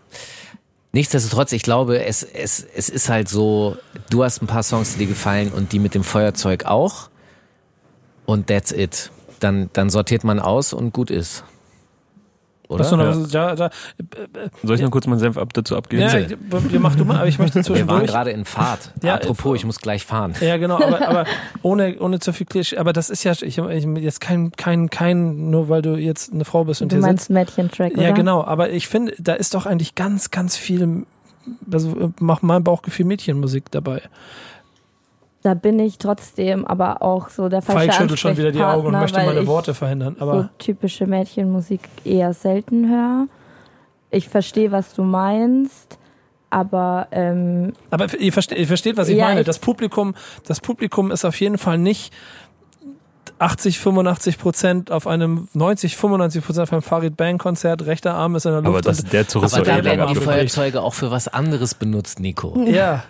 Nichtsdestotrotz, 0.95 1.53
ich 1.53 1.63
glaube, 1.63 2.05
es, 2.05 2.23
es, 2.23 2.67
es 2.77 2.91
ist 2.91 3.09
halt 3.09 3.29
so, 3.31 3.77
du 4.11 4.25
hast 4.25 4.43
ein 4.43 4.47
paar 4.47 4.63
Songs, 4.63 4.93
die 4.93 4.99
dir 4.99 5.07
gefallen 5.07 5.51
und 5.51 5.73
die 5.73 5.79
mit 5.79 5.95
dem 5.95 6.05
Feuerzeug 6.05 6.67
auch. 6.67 7.09
Und 8.27 8.47
that's 8.49 8.73
it. 8.73 9.11
Dann, 9.43 9.71
dann 9.73 9.91
sortiert 9.91 10.25
man 10.25 10.39
aus 10.41 10.73
und 10.73 10.93
gut 10.93 11.11
ist. 11.11 11.45
Oder? 12.69 12.91
Noch 12.97 13.05
Ja. 13.05 13.21
was- 13.23 13.33
ja, 13.33 13.55
da, 13.55 13.71
Soll 14.63 14.77
ich 14.77 14.83
noch 14.83 14.91
kurz 14.91 15.07
meinen 15.07 15.19
Senf 15.19 15.37
ab 15.37 15.53
dazu 15.53 15.77
abgeben? 15.77 16.03
ja, 16.03 16.17
ja, 16.17 16.37
mach 16.79 16.95
du 16.97 17.05
mal, 17.05 17.17
aber 17.19 17.27
ich 17.27 17.39
möchte 17.39 17.57
Wir 17.57 17.65
waren 17.65 17.65
zwischendurch. 17.75 18.07
gerade 18.07 18.31
in 18.31 18.47
Fahrt. 18.47 18.93
Ja, 19.03 19.17
Apropos, 19.17 19.57
ich 19.57 19.67
muss 19.67 19.79
gleich 19.81 20.07
fahren. 20.07 20.33
Ja, 20.41 20.57
genau, 20.57 20.77
aber, 20.77 21.07
aber 21.09 21.25
ohne, 21.61 21.99
ohne 21.99 22.19
zu 22.21 22.33
viel 22.33 22.47
Klischee. 22.47 22.79
Aber 22.79 22.95
das 22.95 23.11
ist 23.11 23.25
ja, 23.25 23.33
ich, 23.33 23.59
ich 23.59 23.85
jetzt 24.01 24.21
kein, 24.23 24.53
kein, 24.53 24.89
kein, 24.89 25.51
nur 25.51 25.69
weil 25.69 25.83
du 25.83 25.97
jetzt 25.97 26.33
eine 26.33 26.47
Frau 26.47 26.65
bist 26.65 26.81
und 26.81 26.93
Du 26.93 26.97
hier 26.97 27.03
meinst 27.03 27.25
sitzt. 27.25 27.31
Mädchentrack, 27.31 27.93
oder? 27.93 28.03
Ja, 28.05 28.13
genau, 28.13 28.43
aber 28.43 28.71
ich 28.71 28.89
finde, 28.89 29.13
da 29.19 29.35
ist 29.35 29.53
doch 29.55 29.67
eigentlich 29.67 29.95
ganz, 29.95 30.31
ganz 30.31 30.57
viel, 30.57 31.05
also 31.71 32.13
macht 32.21 32.43
mein 32.43 32.65
Bauchgefühl 32.65 33.05
Mädchenmusik 33.05 33.71
dabei. 33.71 34.01
Da 35.43 35.55
bin 35.55 35.79
ich 35.81 35.99
trotzdem 35.99 36.65
aber 36.65 37.03
auch 37.03 37.29
so 37.29 37.49
der 37.49 37.63
falsche 37.63 37.87
Falk 37.89 37.95
schüttelt 37.95 38.19
schon 38.21 38.37
wieder 38.37 38.53
die 38.53 38.63
Augen 38.63 38.87
und 38.87 38.93
möchte 38.93 39.19
meine 39.25 39.41
ich 39.41 39.47
Worte 39.49 39.75
verhindern. 39.75 40.15
so 40.19 40.23
Aber 40.25 40.51
typische 40.59 41.07
Mädchenmusik 41.07 41.81
eher 42.05 42.33
selten 42.33 42.89
höre. 42.89 43.27
Ich 44.11 44.29
verstehe, 44.29 44.71
was 44.71 44.95
du 44.95 45.03
meinst, 45.03 45.99
aber 46.51 47.09
ähm, 47.11 47.73
Aber 47.91 48.07
ihr 48.21 48.33
versteht, 48.33 48.59
ihr 48.59 48.67
versteht 48.69 48.97
was 48.97 49.09
ich 49.09 49.17
Ja, 49.17 49.25
meine. 49.27 49.41
ich- 49.41 49.47
Das 49.47 49.59
Publikum, 49.59 50.15
das 50.47 50.61
Publikum 50.61 51.11
ist 51.11 51.25
auf 51.25 51.41
jeden 51.41 51.59
Fall 51.59 51.79
nicht 51.79 52.13
80, 53.39 53.79
85 53.81 54.39
Prozent 54.39 54.91
auf 54.93 55.07
einem 55.09 55.49
90, 55.55 55.97
95 55.97 56.45
Prozent 56.45 56.63
auf 56.63 56.73
einem 56.73 56.83
Farid 56.83 57.17
Bang 57.17 57.39
Konzert, 57.39 57.85
rechter 57.87 58.15
Arm 58.15 58.37
ist 58.37 58.47
in 58.47 58.53
der 58.53 58.61
Luft. 58.61 58.69
Aber 58.69 58.81
das, 58.83 59.01
und, 59.01 59.13
der 59.13 59.27
Zug 59.27 59.43
ist 59.45 59.55
Aber 59.55 59.65
doch 59.65 59.73
da 59.73 59.79
eh 59.79 59.85
werden 59.85 60.07
die. 60.09 60.15
Feuerzeuge 60.17 60.83
auch 60.83 60.95
für 60.95 61.11
was 61.11 61.27
anderes 61.29 61.75
benutzt, 61.75 62.21
Nico. 62.21 62.57
ja, 62.67 63.03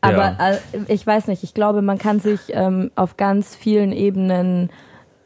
Aber 0.00 0.36
äh, 0.38 0.58
ich 0.88 1.06
weiß 1.06 1.26
nicht, 1.26 1.42
ich 1.42 1.54
glaube, 1.54 1.82
man 1.82 1.98
kann 1.98 2.20
sich 2.20 2.40
ähm, 2.50 2.90
auf 2.94 3.16
ganz 3.16 3.54
vielen 3.54 3.92
Ebenen 3.92 4.70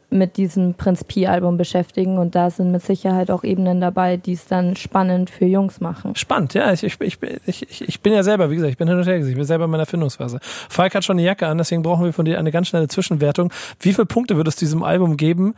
mit 0.09 0.37
diesem 0.37 0.75
Prinz 0.75 1.03
Pi-Album 1.03 1.57
beschäftigen 1.57 2.17
und 2.17 2.35
da 2.35 2.49
sind 2.49 2.71
mit 2.71 2.81
Sicherheit 2.83 3.31
auch 3.31 3.43
Ebenen 3.43 3.81
dabei, 3.81 4.17
die 4.17 4.33
es 4.33 4.45
dann 4.47 4.75
spannend 4.75 5.29
für 5.29 5.45
Jungs 5.45 5.81
machen. 5.81 6.15
Spannend, 6.15 6.53
ja. 6.53 6.71
Ich, 6.71 6.83
ich, 6.83 6.97
ich, 7.01 7.19
ich, 7.45 7.81
ich 7.81 8.01
bin 8.01 8.13
ja 8.13 8.23
selber, 8.23 8.49
wie 8.49 8.55
gesagt, 8.55 8.71
ich 8.71 8.77
bin 8.77 8.87
hin 8.87 8.97
und 8.97 9.05
her, 9.05 9.17
ich 9.17 9.35
bin 9.35 9.43
selber 9.43 9.65
in 9.65 9.71
meiner 9.71 9.85
Findungsphase. 9.85 10.39
Falk 10.41 10.95
hat 10.95 11.03
schon 11.03 11.17
eine 11.17 11.25
Jacke 11.25 11.47
an, 11.47 11.57
deswegen 11.57 11.81
brauchen 11.81 12.05
wir 12.05 12.13
von 12.13 12.25
dir 12.25 12.39
eine 12.39 12.51
ganz 12.51 12.67
schnelle 12.67 12.87
Zwischenwertung. 12.87 13.51
Wie 13.79 13.93
viele 13.93 14.05
Punkte 14.05 14.37
wird 14.37 14.47
es 14.47 14.55
diesem 14.55 14.83
Album 14.83 15.17
geben 15.17 15.55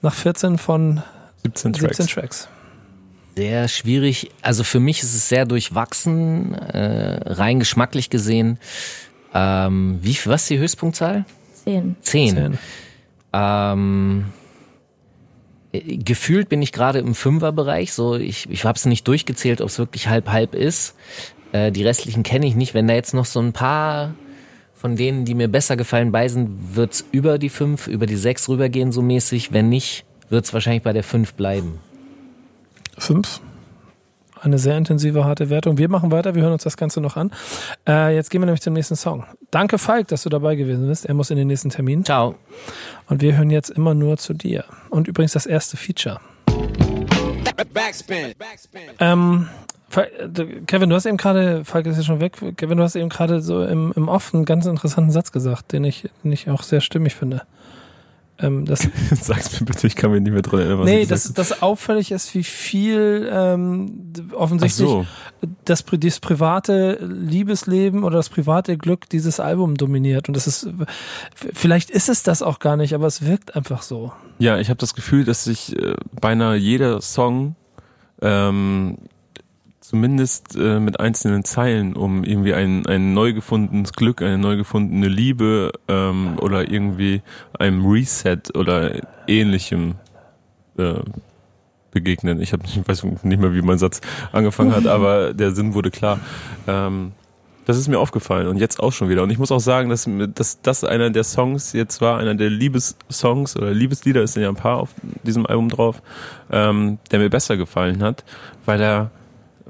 nach 0.00 0.14
14 0.14 0.58
von 0.58 1.02
17 1.42 1.72
Tracks. 1.74 1.96
17 1.96 2.06
Tracks? 2.06 2.48
Sehr 3.38 3.68
schwierig. 3.68 4.32
Also 4.42 4.64
für 4.64 4.80
mich 4.80 5.04
ist 5.04 5.14
es 5.14 5.28
sehr 5.28 5.46
durchwachsen, 5.46 6.54
äh, 6.54 7.20
rein 7.24 7.60
geschmacklich 7.60 8.10
gesehen. 8.10 8.58
Ähm, 9.32 10.00
wie, 10.02 10.18
was 10.24 10.42
ist 10.42 10.50
die 10.50 10.58
Höchstpunktzahl? 10.58 11.24
Zehn. 11.54 11.94
Zehn. 12.00 12.34
Zehn. 12.34 12.58
Ähm, 13.32 14.24
äh, 15.70 15.98
gefühlt 15.98 16.48
bin 16.48 16.62
ich 16.62 16.72
gerade 16.72 16.98
im 16.98 17.14
Fünferbereich. 17.14 17.92
So, 17.92 18.16
ich, 18.16 18.50
ich 18.50 18.64
habe 18.64 18.76
es 18.76 18.86
nicht 18.86 19.06
durchgezählt, 19.06 19.60
ob 19.60 19.68
es 19.68 19.78
wirklich 19.78 20.08
halb 20.08 20.28
halb 20.30 20.56
ist. 20.56 20.96
Äh, 21.52 21.70
die 21.70 21.84
restlichen 21.84 22.24
kenne 22.24 22.44
ich 22.44 22.56
nicht. 22.56 22.74
Wenn 22.74 22.88
da 22.88 22.94
jetzt 22.94 23.14
noch 23.14 23.24
so 23.24 23.38
ein 23.38 23.52
paar 23.52 24.16
von 24.74 24.96
denen, 24.96 25.24
die 25.24 25.36
mir 25.36 25.46
besser 25.46 25.76
gefallen, 25.76 26.10
bei 26.10 26.26
sind, 26.26 26.74
wird's 26.74 27.04
über 27.12 27.38
die 27.38 27.50
fünf, 27.50 27.86
über 27.86 28.06
die 28.06 28.16
sechs 28.16 28.48
rübergehen 28.48 28.90
so 28.90 29.00
mäßig. 29.00 29.52
Wenn 29.52 29.68
nicht, 29.68 30.04
wird's 30.28 30.52
wahrscheinlich 30.52 30.82
bei 30.82 30.92
der 30.92 31.04
fünf 31.04 31.34
bleiben. 31.34 31.78
Fünf. 32.98 33.40
Eine 34.40 34.58
sehr 34.58 34.76
intensive, 34.76 35.24
harte 35.24 35.50
Wertung. 35.50 35.78
Wir 35.78 35.88
machen 35.88 36.12
weiter, 36.12 36.34
wir 36.34 36.42
hören 36.42 36.52
uns 36.52 36.62
das 36.62 36.76
Ganze 36.76 37.00
noch 37.00 37.16
an. 37.16 37.32
Äh, 37.88 38.14
jetzt 38.14 38.30
gehen 38.30 38.40
wir 38.40 38.46
nämlich 38.46 38.62
zum 38.62 38.72
nächsten 38.72 38.94
Song. 38.94 39.24
Danke, 39.50 39.78
Falk, 39.78 40.08
dass 40.08 40.22
du 40.22 40.28
dabei 40.28 40.54
gewesen 40.54 40.86
bist. 40.86 41.06
Er 41.06 41.14
muss 41.14 41.30
in 41.30 41.36
den 41.36 41.48
nächsten 41.48 41.70
Termin. 41.70 42.04
Ciao. 42.04 42.36
Und 43.08 43.20
wir 43.20 43.36
hören 43.36 43.50
jetzt 43.50 43.70
immer 43.70 43.94
nur 43.94 44.16
zu 44.16 44.34
dir. 44.34 44.64
Und 44.90 45.08
übrigens 45.08 45.32
das 45.32 45.46
erste 45.46 45.76
Feature. 45.76 46.20
Backspin. 47.74 48.34
Backspin. 48.38 48.82
Ähm, 49.00 49.48
Kevin, 50.66 50.90
du 50.90 50.96
hast 50.96 51.06
eben 51.06 51.16
gerade, 51.16 51.64
Falk 51.64 51.86
ist 51.86 51.96
ja 51.96 52.02
schon 52.02 52.20
weg, 52.20 52.36
Kevin, 52.56 52.76
du 52.76 52.84
hast 52.84 52.94
eben 52.94 53.08
gerade 53.08 53.40
so 53.40 53.64
im, 53.64 53.92
im 53.96 54.08
Off 54.08 54.34
einen 54.34 54.44
ganz 54.44 54.66
interessanten 54.66 55.10
Satz 55.10 55.32
gesagt, 55.32 55.72
den 55.72 55.84
ich, 55.84 56.08
den 56.22 56.32
ich 56.32 56.50
auch 56.50 56.62
sehr 56.62 56.80
stimmig 56.80 57.14
finde. 57.14 57.42
Ähm, 58.40 58.64
das, 58.64 58.88
Sag's 59.20 59.60
mir 59.60 59.66
bitte, 59.66 59.86
ich 59.86 59.96
kann 59.96 60.12
mich 60.12 60.22
nicht 60.22 60.32
mehr 60.32 60.42
dran 60.42 60.60
erinnern. 60.60 60.78
was 60.80 60.86
nee, 60.86 61.06
das, 61.06 61.32
das 61.32 61.62
auffällig 61.62 62.12
ist, 62.12 62.34
wie 62.34 62.44
viel 62.44 63.28
ähm, 63.32 64.12
offensichtlich 64.32 64.88
so. 64.88 65.06
das, 65.64 65.84
das 65.84 66.20
private 66.20 66.98
Liebesleben 67.04 68.04
oder 68.04 68.16
das 68.18 68.28
private 68.28 68.76
Glück 68.78 69.08
dieses 69.08 69.40
Album 69.40 69.76
dominiert. 69.76 70.28
Und 70.28 70.36
das 70.36 70.46
ist, 70.46 70.68
vielleicht 71.34 71.90
ist 71.90 72.08
es 72.08 72.22
das 72.22 72.42
auch 72.42 72.60
gar 72.60 72.76
nicht, 72.76 72.94
aber 72.94 73.06
es 73.06 73.24
wirkt 73.24 73.56
einfach 73.56 73.82
so. 73.82 74.12
Ja, 74.38 74.58
ich 74.58 74.68
habe 74.68 74.78
das 74.78 74.94
Gefühl, 74.94 75.24
dass 75.24 75.44
sich 75.44 75.76
äh, 75.76 75.94
beinahe 76.20 76.56
jeder 76.56 77.00
Song 77.00 77.56
ähm, 78.22 78.98
zumindest 79.88 80.54
äh, 80.54 80.80
mit 80.80 81.00
einzelnen 81.00 81.44
Zeilen 81.44 81.96
um 81.96 82.22
irgendwie 82.22 82.52
ein, 82.52 82.84
ein 82.84 83.14
neu 83.14 83.32
gefundenes 83.32 83.94
Glück, 83.94 84.20
eine 84.20 84.36
neu 84.36 84.58
gefundene 84.58 85.08
Liebe 85.08 85.72
ähm, 85.88 86.36
oder 86.42 86.70
irgendwie 86.70 87.22
einem 87.58 87.86
Reset 87.86 88.54
oder 88.54 89.00
ähnlichem 89.26 89.94
äh, 90.76 91.00
begegnen. 91.90 92.42
Ich, 92.42 92.52
hab, 92.52 92.64
ich 92.64 92.86
weiß 92.86 93.02
nicht 93.22 93.40
mehr, 93.40 93.54
wie 93.54 93.62
mein 93.62 93.78
Satz 93.78 94.02
angefangen 94.30 94.76
hat, 94.76 94.86
aber 94.86 95.32
der 95.32 95.52
Sinn 95.52 95.72
wurde 95.72 95.90
klar. 95.90 96.20
Ähm, 96.66 97.12
das 97.64 97.78
ist 97.78 97.88
mir 97.88 97.98
aufgefallen 97.98 98.46
und 98.46 98.58
jetzt 98.58 98.80
auch 98.80 98.92
schon 98.92 99.08
wieder. 99.08 99.22
Und 99.22 99.30
ich 99.30 99.38
muss 99.38 99.50
auch 99.50 99.60
sagen, 99.60 99.88
dass, 99.88 100.06
dass 100.34 100.60
das 100.60 100.84
einer 100.84 101.08
der 101.08 101.24
Songs 101.24 101.72
jetzt 101.72 102.02
war, 102.02 102.18
einer 102.18 102.34
der 102.34 102.50
Liebessongs 102.50 103.56
oder 103.56 103.70
Liebeslieder, 103.70 104.22
es 104.22 104.34
sind 104.34 104.42
ja 104.42 104.50
ein 104.50 104.54
paar 104.54 104.80
auf 104.80 104.90
diesem 105.22 105.46
Album 105.46 105.70
drauf, 105.70 106.02
ähm, 106.52 106.98
der 107.10 107.20
mir 107.20 107.30
besser 107.30 107.56
gefallen 107.56 108.02
hat, 108.02 108.24
weil 108.66 108.82
er 108.82 109.10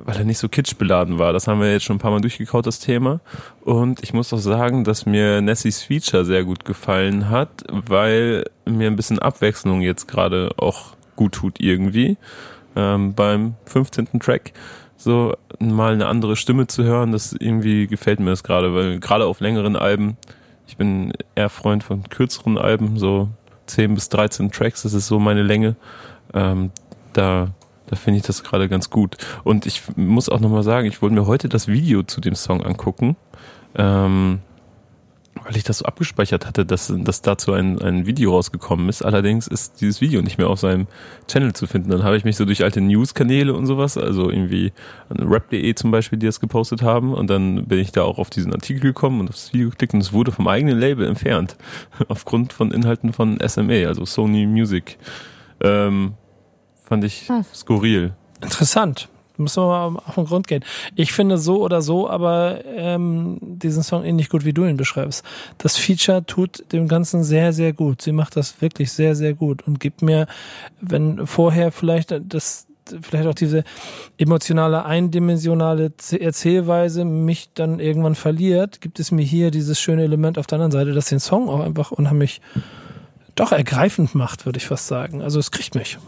weil 0.04 0.16
er 0.16 0.24
nicht 0.24 0.38
so 0.38 0.48
kitschbeladen 0.48 1.18
war. 1.18 1.32
Das 1.32 1.48
haben 1.48 1.60
wir 1.60 1.72
jetzt 1.72 1.84
schon 1.84 1.96
ein 1.96 2.00
paar 2.00 2.10
Mal 2.10 2.20
durchgekaut, 2.20 2.66
das 2.66 2.78
Thema. 2.78 3.20
Und 3.62 4.02
ich 4.02 4.12
muss 4.12 4.32
auch 4.32 4.38
sagen, 4.38 4.84
dass 4.84 5.06
mir 5.06 5.40
Nessies 5.40 5.82
Feature 5.82 6.24
sehr 6.24 6.44
gut 6.44 6.64
gefallen 6.64 7.30
hat, 7.30 7.64
weil 7.68 8.44
mir 8.64 8.88
ein 8.88 8.96
bisschen 8.96 9.18
Abwechslung 9.18 9.80
jetzt 9.80 10.08
gerade 10.08 10.50
auch 10.56 10.94
gut 11.16 11.32
tut 11.32 11.60
irgendwie. 11.60 12.16
Ähm, 12.76 13.14
beim 13.14 13.54
15. 13.66 14.20
Track 14.20 14.52
so 14.98 15.34
mal 15.60 15.92
eine 15.92 16.06
andere 16.06 16.36
Stimme 16.36 16.66
zu 16.66 16.82
hören, 16.84 17.12
das 17.12 17.32
irgendwie 17.32 17.86
gefällt 17.86 18.20
mir 18.20 18.30
das 18.30 18.42
gerade, 18.42 18.74
weil 18.74 18.98
gerade 18.98 19.26
auf 19.26 19.40
längeren 19.40 19.76
Alben, 19.76 20.16
ich 20.66 20.76
bin 20.76 21.12
eher 21.34 21.48
Freund 21.48 21.84
von 21.84 22.02
kürzeren 22.08 22.58
Alben, 22.58 22.98
so 22.98 23.28
10 23.66 23.94
bis 23.94 24.08
13 24.08 24.50
Tracks, 24.50 24.82
das 24.82 24.94
ist 24.94 25.06
so 25.06 25.18
meine 25.20 25.42
Länge. 25.42 25.76
Ähm, 26.34 26.72
da 27.12 27.54
da 27.88 27.96
finde 27.96 28.18
ich 28.18 28.26
das 28.26 28.44
gerade 28.44 28.68
ganz 28.68 28.90
gut. 28.90 29.16
Und 29.44 29.66
ich 29.66 29.82
muss 29.96 30.28
auch 30.28 30.40
nochmal 30.40 30.62
sagen, 30.62 30.86
ich 30.86 31.02
wollte 31.02 31.14
mir 31.14 31.26
heute 31.26 31.48
das 31.48 31.68
Video 31.68 32.02
zu 32.02 32.20
dem 32.20 32.34
Song 32.34 32.62
angucken, 32.62 33.16
ähm, 33.74 34.40
weil 35.44 35.56
ich 35.56 35.64
das 35.64 35.78
so 35.78 35.84
abgespeichert 35.86 36.46
hatte, 36.46 36.66
dass, 36.66 36.92
dass 36.94 37.22
dazu 37.22 37.52
ein, 37.52 37.80
ein 37.80 38.06
Video 38.06 38.32
rausgekommen 38.32 38.88
ist. 38.88 39.02
Allerdings 39.02 39.46
ist 39.46 39.80
dieses 39.80 40.00
Video 40.00 40.20
nicht 40.20 40.36
mehr 40.36 40.50
auf 40.50 40.60
seinem 40.60 40.86
Channel 41.26 41.54
zu 41.54 41.66
finden. 41.66 41.90
Dann 41.90 42.02
habe 42.02 42.16
ich 42.16 42.24
mich 42.24 42.36
so 42.36 42.44
durch 42.44 42.62
alte 42.62 42.80
News-Kanäle 42.80 43.54
und 43.54 43.66
sowas, 43.66 43.96
also 43.96 44.30
irgendwie 44.30 44.72
rap.de 45.10 45.74
zum 45.74 45.90
Beispiel, 45.90 46.18
die 46.18 46.26
das 46.26 46.40
gepostet 46.40 46.82
haben. 46.82 47.14
Und 47.14 47.30
dann 47.30 47.66
bin 47.66 47.78
ich 47.78 47.92
da 47.92 48.02
auch 48.02 48.18
auf 48.18 48.30
diesen 48.30 48.52
Artikel 48.52 48.80
gekommen 48.80 49.20
und 49.20 49.28
auf 49.28 49.36
das 49.36 49.52
Video 49.54 49.70
geklickt 49.70 49.94
und 49.94 50.00
es 50.00 50.12
wurde 50.12 50.32
vom 50.32 50.48
eigenen 50.48 50.78
Label 50.78 51.06
entfernt. 51.06 51.56
Aufgrund 52.08 52.52
von 52.52 52.70
Inhalten 52.70 53.12
von 53.12 53.38
SMA, 53.46 53.86
also 53.86 54.04
Sony 54.04 54.46
Music. 54.46 54.98
Ähm, 55.62 56.14
fand 56.88 57.04
ich 57.04 57.26
Krass. 57.26 57.46
skurril. 57.54 58.14
Interessant. 58.40 59.08
Müssen 59.36 59.62
wir 59.62 59.90
mal 59.90 60.02
auf 60.04 60.16
den 60.16 60.24
Grund 60.24 60.48
gehen. 60.48 60.64
Ich 60.96 61.12
finde 61.12 61.38
so 61.38 61.62
oder 61.62 61.80
so, 61.80 62.10
aber 62.10 62.64
ähm, 62.66 63.38
diesen 63.40 63.84
Song 63.84 64.04
ähnlich 64.04 64.30
gut, 64.30 64.44
wie 64.44 64.52
du 64.52 64.64
ihn 64.64 64.76
beschreibst. 64.76 65.24
Das 65.58 65.76
Feature 65.76 66.26
tut 66.26 66.72
dem 66.72 66.88
Ganzen 66.88 67.22
sehr, 67.22 67.52
sehr 67.52 67.72
gut. 67.72 68.02
Sie 68.02 68.10
macht 68.10 68.34
das 68.34 68.60
wirklich 68.60 68.90
sehr, 68.90 69.14
sehr 69.14 69.34
gut 69.34 69.62
und 69.64 69.78
gibt 69.78 70.02
mir, 70.02 70.26
wenn 70.80 71.24
vorher 71.28 71.70
vielleicht 71.70 72.12
das 72.20 72.66
vielleicht 73.02 73.28
auch 73.28 73.34
diese 73.34 73.64
emotionale, 74.16 74.84
eindimensionale 74.84 75.92
Erzählweise 76.18 77.04
mich 77.04 77.50
dann 77.54 77.80
irgendwann 77.80 78.14
verliert, 78.14 78.80
gibt 78.80 78.98
es 78.98 79.12
mir 79.12 79.22
hier 79.22 79.50
dieses 79.50 79.78
schöne 79.78 80.02
Element 80.02 80.38
auf 80.38 80.46
der 80.46 80.56
anderen 80.56 80.72
Seite, 80.72 80.94
das 80.94 81.06
den 81.06 81.20
Song 81.20 81.48
auch 81.48 81.60
einfach 81.60 81.90
unheimlich 81.90 82.40
doch 83.34 83.52
ergreifend 83.52 84.14
macht, 84.14 84.46
würde 84.46 84.56
ich 84.56 84.66
fast 84.66 84.86
sagen. 84.88 85.22
Also 85.22 85.38
es 85.38 85.50
kriegt 85.50 85.74
mich. 85.74 85.98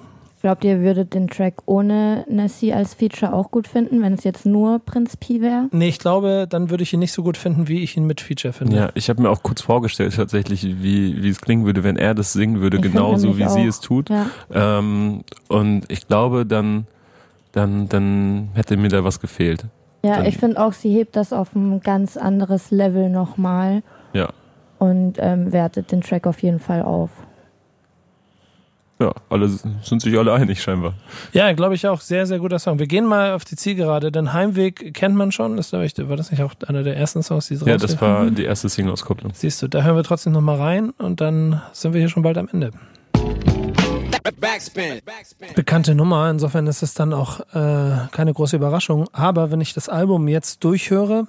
Glaubt 0.43 0.65
ihr, 0.65 0.81
würdet 0.81 1.13
den 1.13 1.29
Track 1.29 1.55
ohne 1.67 2.25
Nessie 2.29 2.73
als 2.73 2.95
Feature 2.95 3.35
auch 3.35 3.51
gut 3.51 3.69
finden, 3.69 4.01
wenn 4.01 4.15
es 4.15 4.25
jetzt 4.25 4.47
nur 4.47 4.79
Prinz 4.79 5.15
Pi 5.17 5.43
wäre? 5.43 5.69
Nee, 5.71 5.89
ich 5.89 5.99
glaube, 5.99 6.47
dann 6.49 6.71
würde 6.71 6.83
ich 6.83 6.95
ihn 6.95 6.99
nicht 7.01 7.13
so 7.13 7.23
gut 7.23 7.37
finden, 7.37 7.69
wie 7.69 7.83
ich 7.83 7.97
ihn 7.99 8.07
mit 8.07 8.23
Feature 8.23 8.55
finde. 8.55 8.75
Ja, 8.77 8.89
ich 8.95 9.11
habe 9.11 9.21
mir 9.21 9.29
auch 9.29 9.43
kurz 9.43 9.61
vorgestellt 9.61 10.15
tatsächlich, 10.17 10.65
wie, 10.83 11.23
wie 11.23 11.29
es 11.29 11.43
klingen 11.43 11.67
würde, 11.67 11.85
wenn 11.85 11.97
er 11.99 12.15
das 12.15 12.33
singen 12.33 12.63
würde, 12.63 12.79
Ich 12.79 12.83
genauso 12.85 13.25
wie 13.37 13.43
nämlich 13.43 13.49
sie 13.51 13.61
auch. 13.61 13.67
es 13.67 13.81
tut. 13.81 14.09
Ja. 14.09 14.27
Ähm, 14.53 15.25
und 15.49 15.83
ich 15.93 16.09
glaube, 16.09 16.47
dann, 16.47 16.87
dann, 17.53 17.91
dann 17.91 18.49
hätte 18.55 18.79
mir 18.79 18.89
da 18.89 19.05
was 19.05 19.21
gefehlt. 19.21 19.67
Ja, 20.03 20.17
Dann- 20.17 20.25
ich 20.27 20.39
finde 20.39 20.59
auch, 20.65 20.73
sie 20.73 20.91
hebt 20.95 21.17
das 21.17 21.35
auf 21.35 21.55
ein 21.55 21.81
ganz 21.81 22.17
anderes 22.17 22.71
Level 22.71 23.11
nochmal 23.11 23.83
Ja. 24.15 24.31
und 24.79 25.17
ähm, 25.19 25.53
wertet 25.53 25.93
den 25.93 26.01
Track 26.01 26.27
auf 26.27 26.43
jeden 26.43 26.61
Fall 26.61 26.81
auf. 26.81 27.11
Ja, 29.01 29.13
alle 29.31 29.49
sind 29.49 30.03
sich 30.03 30.19
alle 30.19 30.35
einig 30.35 30.63
scheinbar. 30.63 30.93
Ja, 31.33 31.51
glaube 31.53 31.75
ich 31.75 31.89
auch. 31.89 32.03
Sehr, 32.03 32.27
sehr 32.27 32.39
guter 32.39 32.59
Song. 32.59 32.79
Wir 32.79 32.87
gehen 32.87 33.07
mal 33.07 33.33
auf 33.33 33.47
die 33.47 33.57
Zielgerade. 33.57 34.13
Den 34.13 34.35
Heimweg 34.35 34.93
kennt 34.93 35.17
man 35.17 35.33
schon. 35.33 35.57
Ist, 35.57 35.73
ich, 35.73 35.97
war 36.07 36.17
das 36.17 36.31
nicht 36.31 36.43
auch 36.43 36.53
einer 36.69 36.83
der 36.83 36.99
ersten 36.99 37.23
Songs, 37.23 37.49
die 37.49 37.55
Ja, 37.55 37.79
das 37.79 37.99
war 38.03 38.31
die 38.31 38.45
erste 38.45 38.69
Single-Auskopplung. 38.69 39.33
Siehst 39.35 39.63
du, 39.63 39.69
da 39.69 39.83
hören 39.83 39.97
wir 39.97 40.05
trotzdem 40.05 40.35
nochmal 40.35 40.57
rein 40.57 40.91
und 40.99 41.23
dann 41.23 41.63
sind 41.73 41.95
wir 41.95 42.01
hier 42.01 42.11
schon 42.11 42.23
bald 42.23 42.37
am 42.37 42.49
Ende. 42.53 42.73
Backspin. 44.39 45.01
Backspin. 45.05 45.49
Bekannte 45.55 45.95
Nummer, 45.95 46.29
insofern 46.29 46.67
ist 46.67 46.83
es 46.83 46.93
dann 46.93 47.15
auch 47.15 47.41
äh, 47.55 48.09
keine 48.13 48.35
große 48.35 48.57
Überraschung. 48.57 49.09
Aber 49.13 49.51
wenn 49.51 49.63
ich 49.63 49.73
das 49.73 49.89
Album 49.89 50.29
jetzt 50.29 50.63
durchhöre 50.63 51.27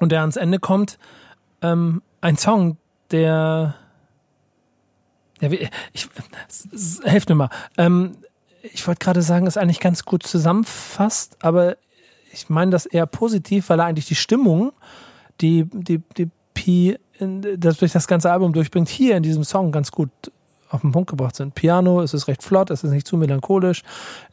und 0.00 0.12
der 0.12 0.20
ans 0.20 0.36
Ende 0.36 0.58
kommt, 0.58 0.98
ähm, 1.62 2.02
ein 2.20 2.36
Song, 2.36 2.76
der 3.10 3.76
ja, 5.42 5.68
ich, 5.92 6.08
helft 7.04 7.28
mir 7.28 7.34
mal. 7.34 7.50
Ähm, 7.76 8.16
ich 8.62 8.86
wollte 8.86 9.04
gerade 9.04 9.22
sagen, 9.22 9.46
ist 9.46 9.58
eigentlich 9.58 9.80
ganz 9.80 10.04
gut 10.04 10.22
zusammenfasst, 10.22 11.36
aber 11.42 11.76
ich 12.32 12.48
meine 12.48 12.70
das 12.70 12.86
eher 12.86 13.06
positiv, 13.06 13.68
weil 13.68 13.80
er 13.80 13.86
eigentlich 13.86 14.06
die 14.06 14.14
Stimmung, 14.14 14.72
die, 15.40 15.64
die, 15.72 16.00
die 16.16 16.30
Pi 16.54 16.96
das 17.56 17.76
durch 17.76 17.92
das 17.92 18.08
ganze 18.08 18.32
Album 18.32 18.52
durchbringt, 18.52 18.88
hier 18.88 19.16
in 19.16 19.22
diesem 19.22 19.44
Song 19.44 19.70
ganz 19.70 19.92
gut 19.92 20.10
auf 20.70 20.80
den 20.80 20.92
Punkt 20.92 21.10
gebracht 21.10 21.36
sind. 21.36 21.54
Piano, 21.54 22.00
es 22.00 22.14
ist 22.14 22.26
recht 22.28 22.42
flott, 22.42 22.70
es 22.70 22.82
ist 22.82 22.90
nicht 22.90 23.06
zu 23.06 23.16
melancholisch, 23.16 23.82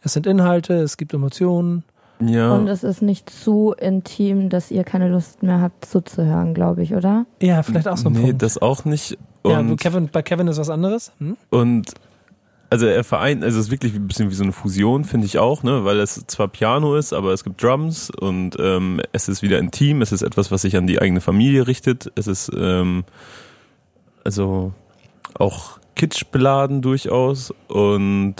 es 0.01 0.13
sind 0.13 0.25
Inhalte, 0.25 0.75
es 0.75 0.97
gibt 0.97 1.13
Emotionen. 1.13 1.83
Ja, 2.21 2.53
Und 2.53 2.67
es 2.67 2.83
ist 2.83 3.01
nicht 3.01 3.29
zu 3.29 3.73
intim, 3.77 4.49
dass 4.49 4.71
ihr 4.71 4.83
keine 4.83 5.07
Lust 5.07 5.41
mehr 5.41 5.61
habt 5.61 5.85
zuzuhören, 5.85 6.53
glaube 6.53 6.83
ich, 6.83 6.93
oder? 6.93 7.25
Ja, 7.41 7.63
vielleicht 7.63 7.87
auch 7.87 7.97
so 7.97 8.09
ein 8.09 8.13
nee, 8.13 8.21
Punkt. 8.21 8.41
das 8.41 8.57
auch 8.57 8.83
nicht. 8.83 9.17
Ja, 9.45 9.59
Und, 9.59 9.77
Kevin, 9.79 10.09
bei 10.11 10.21
Kevin 10.21 10.47
ist 10.47 10.57
was 10.57 10.69
anderes. 10.69 11.13
Hm? 11.19 11.37
und 11.49 11.93
also 12.71 12.85
er 12.85 13.03
vereint, 13.03 13.43
also 13.43 13.57
es 13.57 13.65
ist 13.65 13.71
wirklich 13.71 13.95
ein 13.95 14.07
bisschen 14.07 14.29
wie 14.29 14.35
so 14.35 14.43
eine 14.43 14.51
Fusion, 14.51 15.03
finde 15.03 15.25
ich 15.25 15.39
auch, 15.39 15.63
ne, 15.63 15.85
weil 15.85 15.99
es 15.99 16.23
zwar 16.27 16.47
Piano 16.47 16.95
ist, 16.95 17.13
aber 17.13 17.33
es 17.33 17.43
gibt 17.43 17.63
Drums 17.63 18.11
und 18.11 18.57
ähm, 18.59 19.01
es 19.11 19.27
ist 19.27 19.41
wieder 19.41 19.57
intim, 19.57 20.03
es 20.03 20.11
ist 20.11 20.21
etwas, 20.21 20.51
was 20.51 20.61
sich 20.61 20.77
an 20.77 20.85
die 20.85 21.01
eigene 21.01 21.19
Familie 21.19 21.65
richtet, 21.65 22.11
es 22.15 22.27
ist 22.27 22.51
ähm, 22.55 23.05
also 24.23 24.73
auch 25.33 25.79
kitschbeladen 25.95 26.83
durchaus 26.83 27.51
und 27.67 28.35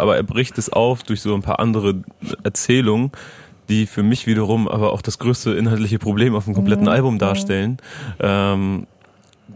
aber 0.00 0.16
er 0.16 0.22
bricht 0.22 0.58
es 0.58 0.70
auf 0.70 1.02
durch 1.02 1.22
so 1.22 1.34
ein 1.34 1.42
paar 1.42 1.60
andere 1.60 2.02
Erzählungen, 2.42 3.12
die 3.68 3.86
für 3.86 4.02
mich 4.02 4.26
wiederum 4.26 4.68
aber 4.68 4.92
auch 4.92 5.02
das 5.02 5.18
größte 5.18 5.52
inhaltliche 5.52 5.98
Problem 5.98 6.34
auf 6.34 6.44
dem 6.44 6.54
kompletten 6.54 6.88
Album 6.88 7.18
darstellen. 7.18 7.78
Ähm, 8.18 8.86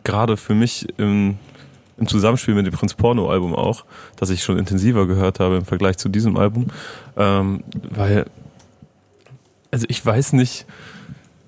Gerade 0.02 0.36
für 0.36 0.54
mich 0.54 0.86
im, 0.98 1.38
im 1.98 2.06
Zusammenspiel 2.06 2.54
mit 2.54 2.66
dem 2.66 2.72
Prinz 2.72 2.94
Porno 2.94 3.30
Album 3.30 3.54
auch, 3.54 3.84
das 4.16 4.30
ich 4.30 4.42
schon 4.42 4.58
intensiver 4.58 5.06
gehört 5.06 5.40
habe 5.40 5.56
im 5.56 5.64
Vergleich 5.64 5.96
zu 5.98 6.08
diesem 6.08 6.36
Album, 6.36 6.66
ähm, 7.16 7.62
weil 7.90 8.26
also 9.74 9.86
ich 9.88 10.06
weiß 10.06 10.34
nicht, 10.34 10.66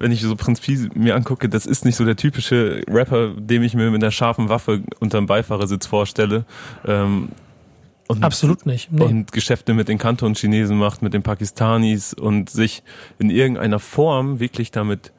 wenn 0.01 0.11
ich 0.11 0.21
so 0.21 0.35
Prinz 0.35 0.61
Pi 0.61 0.89
mir 0.95 1.15
angucke, 1.15 1.49
das 1.49 1.65
ist 1.65 1.85
nicht 1.85 1.95
so 1.95 2.05
der 2.05 2.17
typische 2.17 2.83
Rapper, 2.89 3.29
dem 3.37 3.63
ich 3.63 3.75
mir 3.75 3.91
mit 3.91 4.03
einer 4.03 4.11
scharfen 4.11 4.49
Waffe 4.49 4.83
unterm 4.99 5.27
Beifahrersitz 5.27 5.87
vorstelle. 5.87 6.45
Ähm, 6.85 7.29
und, 8.09 8.23
Absolut 8.25 8.67
nicht. 8.67 8.93
Nee. 8.93 9.05
Und 9.05 9.33
Geschäfte 9.33 9.75
mit 9.75 9.89
den 9.89 9.99
Kanton-Chinesen 9.99 10.77
macht, 10.77 11.03
mit 11.03 11.13
den 11.15 11.23
Pakistanis 11.23 12.15
und 12.15 12.51
sich 12.51 12.83
in 13.19 13.31
irgendeiner 13.31 13.79
Form 13.79 14.39
wirklich 14.41 14.71
damit 14.71 15.13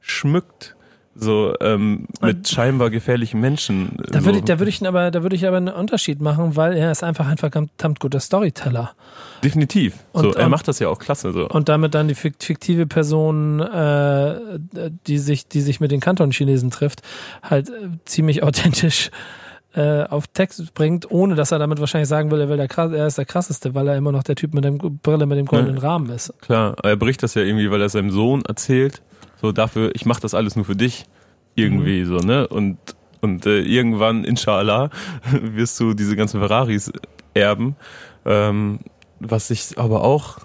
schmückt. 0.00 0.74
So 1.18 1.54
ähm, 1.62 2.08
mit 2.20 2.46
scheinbar 2.46 2.90
gefährlichen 2.90 3.40
Menschen. 3.40 3.96
Da 4.10 4.20
so. 4.20 4.26
würde 4.26 4.38
ich, 4.40 4.44
da 4.44 4.58
würde 4.58 4.68
ich 4.68 4.86
aber, 4.86 5.10
da 5.10 5.22
würde 5.22 5.34
ich 5.34 5.46
aber 5.46 5.56
einen 5.56 5.70
Unterschied 5.74 6.20
machen, 6.20 6.56
weil 6.56 6.76
er 6.76 6.92
ist 6.92 7.02
einfach 7.02 7.26
ein 7.26 7.38
verdammt 7.38 8.00
guter 8.00 8.20
Storyteller. 8.20 8.92
Definitiv. 9.42 9.94
Und- 10.12 10.24
so, 10.24 10.34
er 10.34 10.50
macht 10.50 10.68
das 10.68 10.78
ja 10.78 10.90
auch 10.90 10.98
klasse. 10.98 11.32
So. 11.32 11.48
Und 11.48 11.70
damit 11.70 11.94
dann 11.94 12.08
die 12.08 12.14
fik- 12.14 12.42
fiktive 12.44 12.86
Person, 12.86 13.60
äh, 13.60 14.58
die 15.06 15.16
sich, 15.16 15.48
die 15.48 15.62
sich 15.62 15.80
mit 15.80 15.90
den 15.90 16.00
Kanton-Chinesen 16.00 16.70
trifft, 16.70 17.00
halt 17.42 17.70
äh, 17.70 17.88
ziemlich 18.04 18.42
authentisch 18.42 19.10
äh, 19.76 20.04
auf 20.04 20.26
Text 20.28 20.74
bringt, 20.74 21.10
ohne 21.10 21.34
dass 21.34 21.52
er 21.52 21.58
damit 21.58 21.78
wahrscheinlich 21.78 22.08
sagen 22.08 22.30
will, 22.30 22.40
er, 22.40 22.48
will 22.48 22.56
der 22.56 22.68
krass, 22.68 22.92
er 22.92 23.06
ist 23.06 23.18
der 23.18 23.26
krasseste, 23.26 23.74
weil 23.74 23.86
er 23.88 23.96
immer 23.96 24.10
noch 24.10 24.22
der 24.22 24.34
Typ 24.34 24.54
mit 24.54 24.64
dem 24.64 24.78
Brille 24.78 25.26
mit 25.26 25.38
dem 25.38 25.46
goldenen 25.46 25.78
Rahmen 25.78 26.10
ist. 26.10 26.32
Klar, 26.40 26.76
er 26.82 26.96
bricht 26.96 27.22
das 27.22 27.34
ja 27.34 27.42
irgendwie, 27.42 27.70
weil 27.70 27.82
er 27.82 27.88
seinem 27.88 28.10
Sohn 28.10 28.44
erzählt, 28.44 29.02
so 29.40 29.52
dafür, 29.52 29.94
ich 29.94 30.06
mache 30.06 30.20
das 30.20 30.34
alles 30.34 30.56
nur 30.56 30.64
für 30.64 30.76
dich, 30.76 31.04
irgendwie 31.54 32.04
so, 32.04 32.16
ne? 32.16 32.48
Und 32.48 32.78
und 33.20 33.46
äh, 33.46 33.60
irgendwann, 33.60 34.24
inshallah, 34.24 34.90
wirst 35.30 35.80
du 35.80 35.94
diese 35.94 36.16
ganzen 36.16 36.40
Ferraris 36.40 36.92
erben. 37.34 37.76
Ähm, 38.24 38.80
was 39.20 39.50
ich 39.50 39.78
aber 39.78 40.04
auch, 40.04 40.38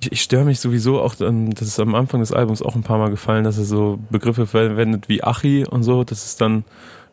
ich, 0.00 0.12
ich 0.12 0.22
störe 0.22 0.44
mich 0.44 0.60
sowieso 0.60 1.00
auch, 1.00 1.14
das 1.14 1.68
ist 1.68 1.80
am 1.80 1.94
Anfang 1.94 2.20
des 2.20 2.32
Albums 2.32 2.62
auch 2.62 2.74
ein 2.74 2.82
paar 2.82 2.98
Mal 2.98 3.10
gefallen, 3.10 3.44
dass 3.44 3.58
er 3.58 3.64
so 3.64 3.98
Begriffe 4.10 4.46
verwendet 4.46 5.08
wie 5.08 5.22
Achi 5.22 5.64
und 5.64 5.82
so, 5.82 6.04
das 6.04 6.26
ist 6.26 6.40
dann, 6.40 6.64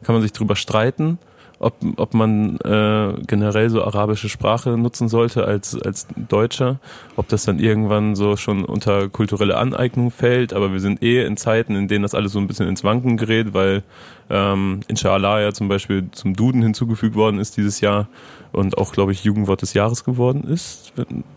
kann 0.04 0.14
man 0.16 0.22
sich 0.22 0.32
drüber 0.34 0.56
streiten, 0.56 1.18
ob, 1.60 1.76
ob 1.96 2.14
man 2.14 2.58
äh, 2.58 3.14
generell 3.26 3.70
so 3.70 3.84
arabische 3.84 4.28
Sprache 4.28 4.72
nutzen 4.72 5.08
sollte 5.08 5.46
als, 5.46 5.80
als 5.82 6.08
Deutscher, 6.28 6.80
ob 7.16 7.30
das 7.30 7.46
dann 7.46 7.58
irgendwann 7.60 8.16
so 8.16 8.36
schon 8.36 8.66
unter 8.66 9.08
kulturelle 9.08 9.58
Aneignung 9.58 10.12
fällt, 10.12 10.52
aber 10.52 10.74
wir 10.74 10.82
sind 10.82 11.02
eh 11.02 11.24
in 11.26 11.38
Zeiten, 11.38 11.76
in 11.76 11.88
denen 11.88 12.04
das 12.04 12.16
alles 12.16 12.34
so 12.34 12.40
ein 12.40 12.48
bisschen 12.48 12.68
ins 12.68 12.84
Wanken 12.84 13.16
gerät, 13.16 13.54
weil 13.54 13.84
ähm, 14.30 14.82
Inshallah 14.90 15.40
ja 15.42 15.54
zum 15.54 15.70
Beispiel 15.70 16.10
zum 16.12 16.36
Duden 16.36 16.62
hinzugefügt 16.62 17.16
worden 17.16 17.40
ist 17.40 17.56
dieses 17.56 17.80
Jahr 17.80 18.08
und 18.52 18.78
auch, 18.78 18.92
glaube 18.92 19.14
ich, 19.14 19.24
Jugendwort 19.24 19.62
des 19.62 19.74
Jahres 19.74 20.04
geworden 20.04 20.44
ist. 20.44 20.92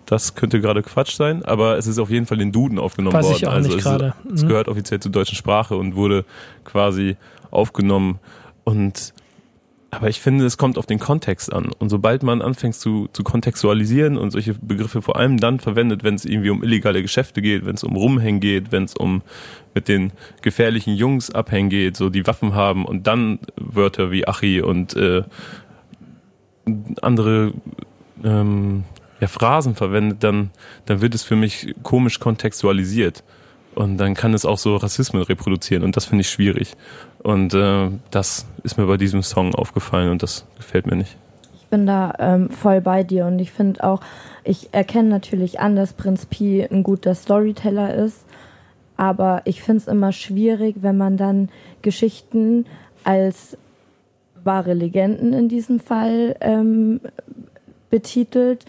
Das 0.06 0.34
könnte 0.34 0.60
gerade 0.60 0.82
Quatsch 0.82 1.14
sein, 1.14 1.44
aber 1.44 1.78
es 1.78 1.86
ist 1.86 1.98
auf 1.98 2.10
jeden 2.10 2.26
Fall 2.26 2.40
in 2.40 2.48
den 2.48 2.52
Duden 2.52 2.78
aufgenommen 2.80 3.14
Weiß 3.16 3.26
worden. 3.26 3.36
ich 3.36 3.46
auch 3.46 3.52
also 3.52 3.68
nicht 3.68 3.78
es, 3.78 3.84
gerade. 3.84 4.14
es 4.34 4.42
Mhm. 4.42 4.48
gehört 4.48 4.68
offiziell 4.68 4.98
zur 5.00 5.12
deutschen 5.12 5.36
Sprache 5.36 5.76
und 5.76 5.94
wurde 5.94 6.24
quasi 6.64 7.16
aufgenommen 7.50 8.18
und 8.66 9.14
aber 9.92 10.08
ich 10.08 10.20
finde, 10.20 10.44
es 10.44 10.58
kommt 10.58 10.76
auf 10.76 10.86
den 10.86 10.98
Kontext 10.98 11.52
an. 11.52 11.70
Und 11.78 11.88
sobald 11.88 12.22
man 12.22 12.42
anfängt 12.42 12.74
zu, 12.74 13.08
zu 13.12 13.22
kontextualisieren 13.22 14.18
und 14.18 14.30
solche 14.32 14.54
Begriffe 14.54 15.00
vor 15.00 15.16
allem 15.16 15.38
dann 15.38 15.60
verwendet, 15.60 16.02
wenn 16.02 16.16
es 16.16 16.24
irgendwie 16.24 16.50
um 16.50 16.62
illegale 16.62 17.00
Geschäfte 17.00 17.40
geht, 17.40 17.64
wenn 17.64 17.76
es 17.76 17.84
um 17.84 17.96
Rumhängen 17.96 18.40
geht, 18.40 18.72
wenn 18.72 18.82
es 18.82 18.94
um 18.94 19.22
mit 19.74 19.86
den 19.88 20.12
gefährlichen 20.42 20.96
Jungs 20.96 21.30
abhängen 21.30 21.70
geht, 21.70 21.96
so 21.96 22.10
die 22.10 22.26
Waffen 22.26 22.54
haben 22.54 22.84
und 22.84 23.06
dann 23.06 23.38
Wörter 23.56 24.10
wie 24.10 24.26
Achi 24.26 24.60
und 24.60 24.96
äh, 24.96 25.22
andere 27.00 27.52
ähm, 28.24 28.84
ja, 29.20 29.28
Phrasen 29.28 29.76
verwendet, 29.76 30.24
dann, 30.24 30.50
dann 30.84 31.00
wird 31.00 31.14
es 31.14 31.22
für 31.22 31.36
mich 31.36 31.74
komisch 31.84 32.18
kontextualisiert. 32.18 33.22
Und 33.76 33.98
dann 33.98 34.14
kann 34.14 34.32
es 34.32 34.46
auch 34.46 34.56
so 34.56 34.74
Rassismen 34.76 35.22
reproduzieren 35.22 35.84
und 35.84 35.96
das 35.96 36.06
finde 36.06 36.22
ich 36.22 36.30
schwierig. 36.30 36.72
Und 37.26 37.54
äh, 37.54 37.90
das 38.12 38.46
ist 38.62 38.78
mir 38.78 38.86
bei 38.86 38.96
diesem 38.96 39.20
Song 39.20 39.52
aufgefallen 39.56 40.10
und 40.10 40.22
das 40.22 40.46
gefällt 40.56 40.86
mir 40.86 40.94
nicht. 40.94 41.16
Ich 41.56 41.66
bin 41.66 41.84
da 41.84 42.12
ähm, 42.20 42.50
voll 42.50 42.80
bei 42.80 43.02
dir 43.02 43.26
und 43.26 43.40
ich 43.40 43.50
finde 43.50 43.82
auch, 43.82 44.00
ich 44.44 44.68
erkenne 44.70 45.08
natürlich 45.08 45.58
an, 45.58 45.74
dass 45.74 45.92
Prinz 45.92 46.26
Pi 46.26 46.62
ein 46.62 46.84
guter 46.84 47.16
Storyteller 47.16 47.92
ist, 47.92 48.24
aber 48.96 49.42
ich 49.44 49.60
finde 49.60 49.78
es 49.78 49.88
immer 49.88 50.12
schwierig, 50.12 50.76
wenn 50.82 50.96
man 50.96 51.16
dann 51.16 51.48
Geschichten 51.82 52.64
als 53.02 53.58
wahre 54.44 54.74
Legenden 54.74 55.32
in 55.32 55.48
diesem 55.48 55.80
Fall 55.80 56.36
ähm, 56.40 57.00
betitelt 57.90 58.66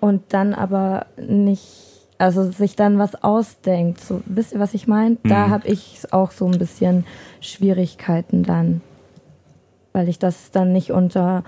und 0.00 0.22
dann 0.30 0.54
aber 0.54 1.04
nicht, 1.18 1.89
also 2.20 2.50
sich 2.50 2.76
dann 2.76 2.98
was 2.98 3.22
ausdenkt. 3.22 4.00
So, 4.00 4.20
wisst 4.26 4.52
ihr, 4.52 4.60
was 4.60 4.74
ich 4.74 4.86
meine? 4.86 5.16
Da 5.24 5.46
Mhm. 5.46 5.50
habe 5.50 5.68
ich 5.68 6.00
auch 6.12 6.30
so 6.30 6.46
ein 6.46 6.58
bisschen 6.58 7.04
Schwierigkeiten 7.40 8.42
dann 8.42 8.80
weil 9.92 10.08
ich 10.08 10.20
das 10.20 10.52
dann 10.52 10.72
nicht 10.72 10.92
unter, 10.92 11.42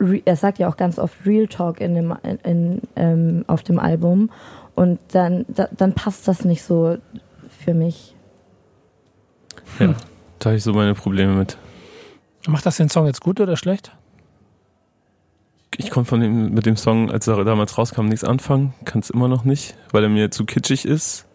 Re- 0.00 0.20
er 0.24 0.34
sagt 0.34 0.58
ja 0.58 0.68
auch 0.68 0.76
ganz 0.76 0.98
oft 0.98 1.14
Real 1.24 1.46
Talk 1.46 1.80
in 1.80 1.94
dem, 1.94 2.12
in, 2.24 2.38
in, 2.38 2.82
ähm, 2.96 3.44
auf 3.46 3.62
dem 3.62 3.78
Album 3.78 4.30
und 4.74 4.98
dann, 5.12 5.44
da, 5.46 5.68
dann 5.76 5.92
passt 5.92 6.26
das 6.26 6.44
nicht 6.44 6.64
so 6.64 6.96
für 7.48 7.72
mich. 7.72 8.16
Ja, 9.78 9.94
da 10.40 10.46
habe 10.50 10.56
ich 10.56 10.64
so 10.64 10.72
meine 10.72 10.94
Probleme 10.94 11.34
mit. 11.34 11.56
Macht 12.48 12.66
das 12.66 12.78
den 12.78 12.88
Song 12.88 13.06
jetzt 13.06 13.20
gut 13.20 13.38
oder 13.40 13.56
schlecht? 13.56 13.92
Ich 15.78 15.90
konnte 15.90 16.08
von 16.08 16.20
dem, 16.20 16.52
mit 16.54 16.66
dem 16.66 16.76
Song, 16.76 17.10
als 17.10 17.26
er 17.26 17.42
damals 17.44 17.76
rauskam, 17.78 18.06
nichts 18.06 18.24
anfangen. 18.24 18.74
Kann 18.84 19.00
es 19.00 19.10
immer 19.10 19.28
noch 19.28 19.44
nicht, 19.44 19.74
weil 19.92 20.02
er 20.04 20.08
mir 20.08 20.30
zu 20.30 20.44
kitschig 20.44 20.84
ist. 20.84 21.26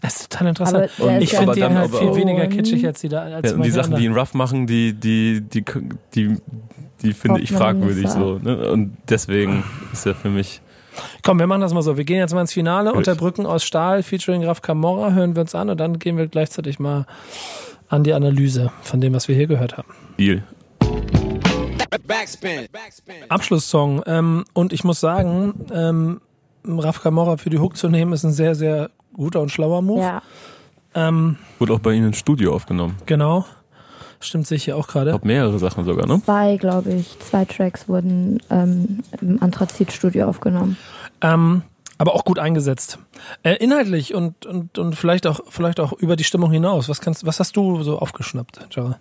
Das 0.00 0.20
ist 0.20 0.30
total 0.32 0.48
interessant. 0.48 0.90
Aber 0.98 1.08
der 1.10 1.20
ich 1.20 1.30
finde 1.30 1.54
den 1.54 1.76
halt 1.76 1.88
aber 1.88 1.98
viel 1.98 2.08
auch- 2.10 2.16
weniger 2.16 2.46
kitschig 2.46 2.86
als 2.86 3.00
die 3.00 3.08
da 3.08 3.22
als 3.22 3.50
Ja, 3.50 3.56
und 3.56 3.64
die 3.64 3.70
Sachen, 3.70 3.96
die 3.96 4.04
ihn 4.04 4.12
rough 4.12 4.32
machen, 4.34 4.66
die, 4.68 4.92
die, 4.92 5.40
die, 5.40 5.64
die, 6.14 6.36
die 7.02 7.12
finde 7.12 7.40
ich 7.40 7.50
fragwürdig 7.50 8.08
so. 8.08 8.38
Ne? 8.38 8.70
Und 8.70 8.96
deswegen 9.08 9.64
ist 9.92 10.06
er 10.06 10.14
für 10.14 10.28
mich. 10.30 10.60
Komm, 11.22 11.38
wir 11.40 11.46
machen 11.48 11.60
das 11.62 11.74
mal 11.74 11.82
so. 11.82 11.96
Wir 11.96 12.04
gehen 12.04 12.18
jetzt 12.18 12.32
mal 12.34 12.40
ins 12.40 12.52
Finale 12.52 12.90
Gut. 12.90 12.98
unter 12.98 13.14
Brücken 13.16 13.44
aus 13.46 13.64
Stahl 13.64 14.02
featuring 14.04 14.44
Raf 14.44 14.62
Camorra, 14.62 15.12
hören 15.12 15.34
wir 15.34 15.42
uns 15.42 15.54
an 15.54 15.68
und 15.70 15.78
dann 15.78 15.98
gehen 15.98 16.16
wir 16.16 16.26
gleichzeitig 16.28 16.78
mal 16.78 17.06
an 17.88 18.04
die 18.04 18.12
Analyse 18.12 18.70
von 18.82 19.00
dem, 19.00 19.14
was 19.14 19.26
wir 19.28 19.34
hier 19.34 19.46
gehört 19.48 19.76
haben. 19.76 19.88
Deal. 20.18 20.42
Backspin. 22.06 22.68
Abschlusssong. 23.28 24.02
Ähm, 24.06 24.44
und 24.52 24.72
ich 24.72 24.84
muss 24.84 25.00
sagen, 25.00 25.66
ähm, 25.72 26.20
Raf 26.64 27.02
Camorra 27.02 27.36
für 27.36 27.50
die 27.50 27.58
Hook 27.58 27.76
zu 27.76 27.88
nehmen, 27.88 28.12
ist 28.12 28.24
ein 28.24 28.32
sehr, 28.32 28.54
sehr 28.54 28.90
guter 29.14 29.40
und 29.40 29.50
schlauer 29.50 29.82
Move. 29.82 30.00
Ja, 30.02 30.22
Ähm, 30.94 31.36
Wurde 31.58 31.72
auch 31.74 31.78
bei 31.80 31.92
Ihnen 31.92 32.08
im 32.08 32.12
Studio 32.14 32.54
aufgenommen. 32.54 32.96
genau. 33.06 33.46
Stimmt 34.20 34.48
sich 34.48 34.64
hier 34.64 34.76
auch 34.76 34.86
Ich 34.88 34.92
gerade. 34.92 35.10
glaube 35.12 35.26
mehrere 35.28 35.58
Sachen 35.60 35.84
sogar, 35.84 36.04
ne? 36.06 36.20
zwei, 36.24 36.56
glaube 36.56 36.90
ich, 36.92 37.16
zwei 37.20 37.44
Tracks 37.44 37.88
wurden 37.88 38.42
ähm, 38.50 38.98
im 39.20 39.40
Anthrazit-Studio 39.40 40.26
aufgenommen. 40.26 40.76
Ähm, 41.20 41.62
aber 41.98 42.14
auch 42.16 42.24
gut 42.24 42.40
eingesetzt. 42.40 42.98
Äh, 43.44 43.54
inhaltlich 43.62 44.14
und, 44.16 44.44
und, 44.44 44.76
und 44.76 44.94
vielleicht 44.96 45.24
auch, 45.28 45.40
vielleicht 45.48 45.78
auch 45.78 45.92
über 45.92 46.16
die 46.16 46.24
Stimmung 46.24 46.50
hinaus. 46.50 46.88
Was 46.88 47.00
kannst, 47.00 47.26
was 47.26 47.38
hast 47.38 47.56
du 47.56 47.82
so 47.84 48.00
aufgeschnappt, 48.00 48.66
Jara? 48.72 48.98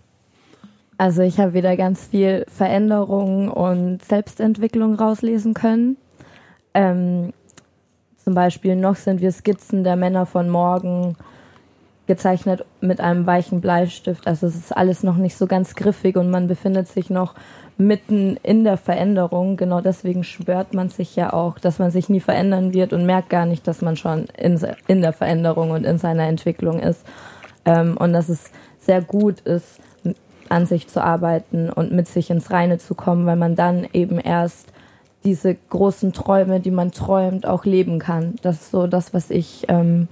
Also 0.98 1.22
ich 1.22 1.40
habe 1.40 1.54
wieder 1.54 1.78
ganz 1.78 2.08
viel 2.08 2.46
Veränderung 2.48 3.50
und 3.50 4.04
Selbstentwicklung 4.04 4.96
rauslesen 4.96 5.54
können. 5.54 5.98
Ähm, 6.74 7.34
zum 8.18 8.34
Beispiel 8.34 8.76
noch 8.76 8.96
sind 8.96 9.22
wir 9.22 9.32
Skizzen 9.32 9.84
der 9.84 9.96
Männer 9.96 10.26
von 10.26 10.50
morgen 10.50 11.16
gezeichnet 12.08 12.66
mit 12.82 13.00
einem 13.00 13.28
weichen 13.28 13.62
Bleistift. 13.62 14.28
Also 14.28 14.48
es 14.48 14.56
ist 14.56 14.76
alles 14.76 15.04
noch 15.04 15.18
nicht 15.18 15.38
so 15.38 15.46
ganz 15.46 15.76
griffig 15.76 16.16
und 16.16 16.30
man 16.30 16.48
befindet 16.48 16.88
sich 16.88 17.10
noch 17.10 17.36
mitten 17.78 18.38
in 18.42 18.64
der 18.64 18.78
Veränderung. 18.78 19.58
Genau 19.58 19.82
deswegen 19.82 20.24
schwört 20.24 20.74
man 20.74 20.90
sich 20.90 21.16
ja 21.16 21.34
auch, 21.34 21.60
dass 21.60 21.80
man 21.80 21.92
sich 21.92 22.10
nie 22.10 22.22
verändern 22.22 22.74
wird 22.74 22.94
und 22.94 23.06
merkt 23.06 23.30
gar 23.30 23.46
nicht, 23.46 23.68
dass 23.68 23.82
man 23.82 23.98
schon 23.98 24.26
in, 24.38 24.60
in 24.88 25.02
der 25.02 25.14
Veränderung 25.14 25.72
und 25.72 25.86
in 25.86 25.98
seiner 25.98 26.28
Entwicklung 26.28 26.80
ist. 26.80 27.06
Ähm, 27.66 27.98
und 27.98 28.14
dass 28.14 28.30
es 28.30 28.52
sehr 28.80 29.02
gut 29.02 29.42
ist, 29.42 29.80
an 30.52 30.66
sich 30.66 30.88
zu 30.88 31.04
arbeiten 31.04 31.70
und 31.70 31.92
mit 31.92 32.08
sich 32.08 32.30
ins 32.30 32.52
Reine 32.52 32.78
zu 32.78 32.96
kommen, 32.96 33.26
weil 33.26 33.36
man 33.36 33.56
dann 33.56 33.88
eben 33.94 34.20
erst 34.20 34.68
diese 35.24 35.56
großen 35.70 36.14
Träume, 36.14 36.60
die 36.60 36.72
man 36.72 36.92
träumt, 36.92 37.46
auch 37.46 37.66
leben 37.66 38.00
kann. 38.00 38.36
Das 38.42 38.56
ist 38.62 38.72
so 38.72 38.88
das, 38.88 39.14
was 39.14 39.30
ich 39.30 39.66
ähm, 39.68 40.08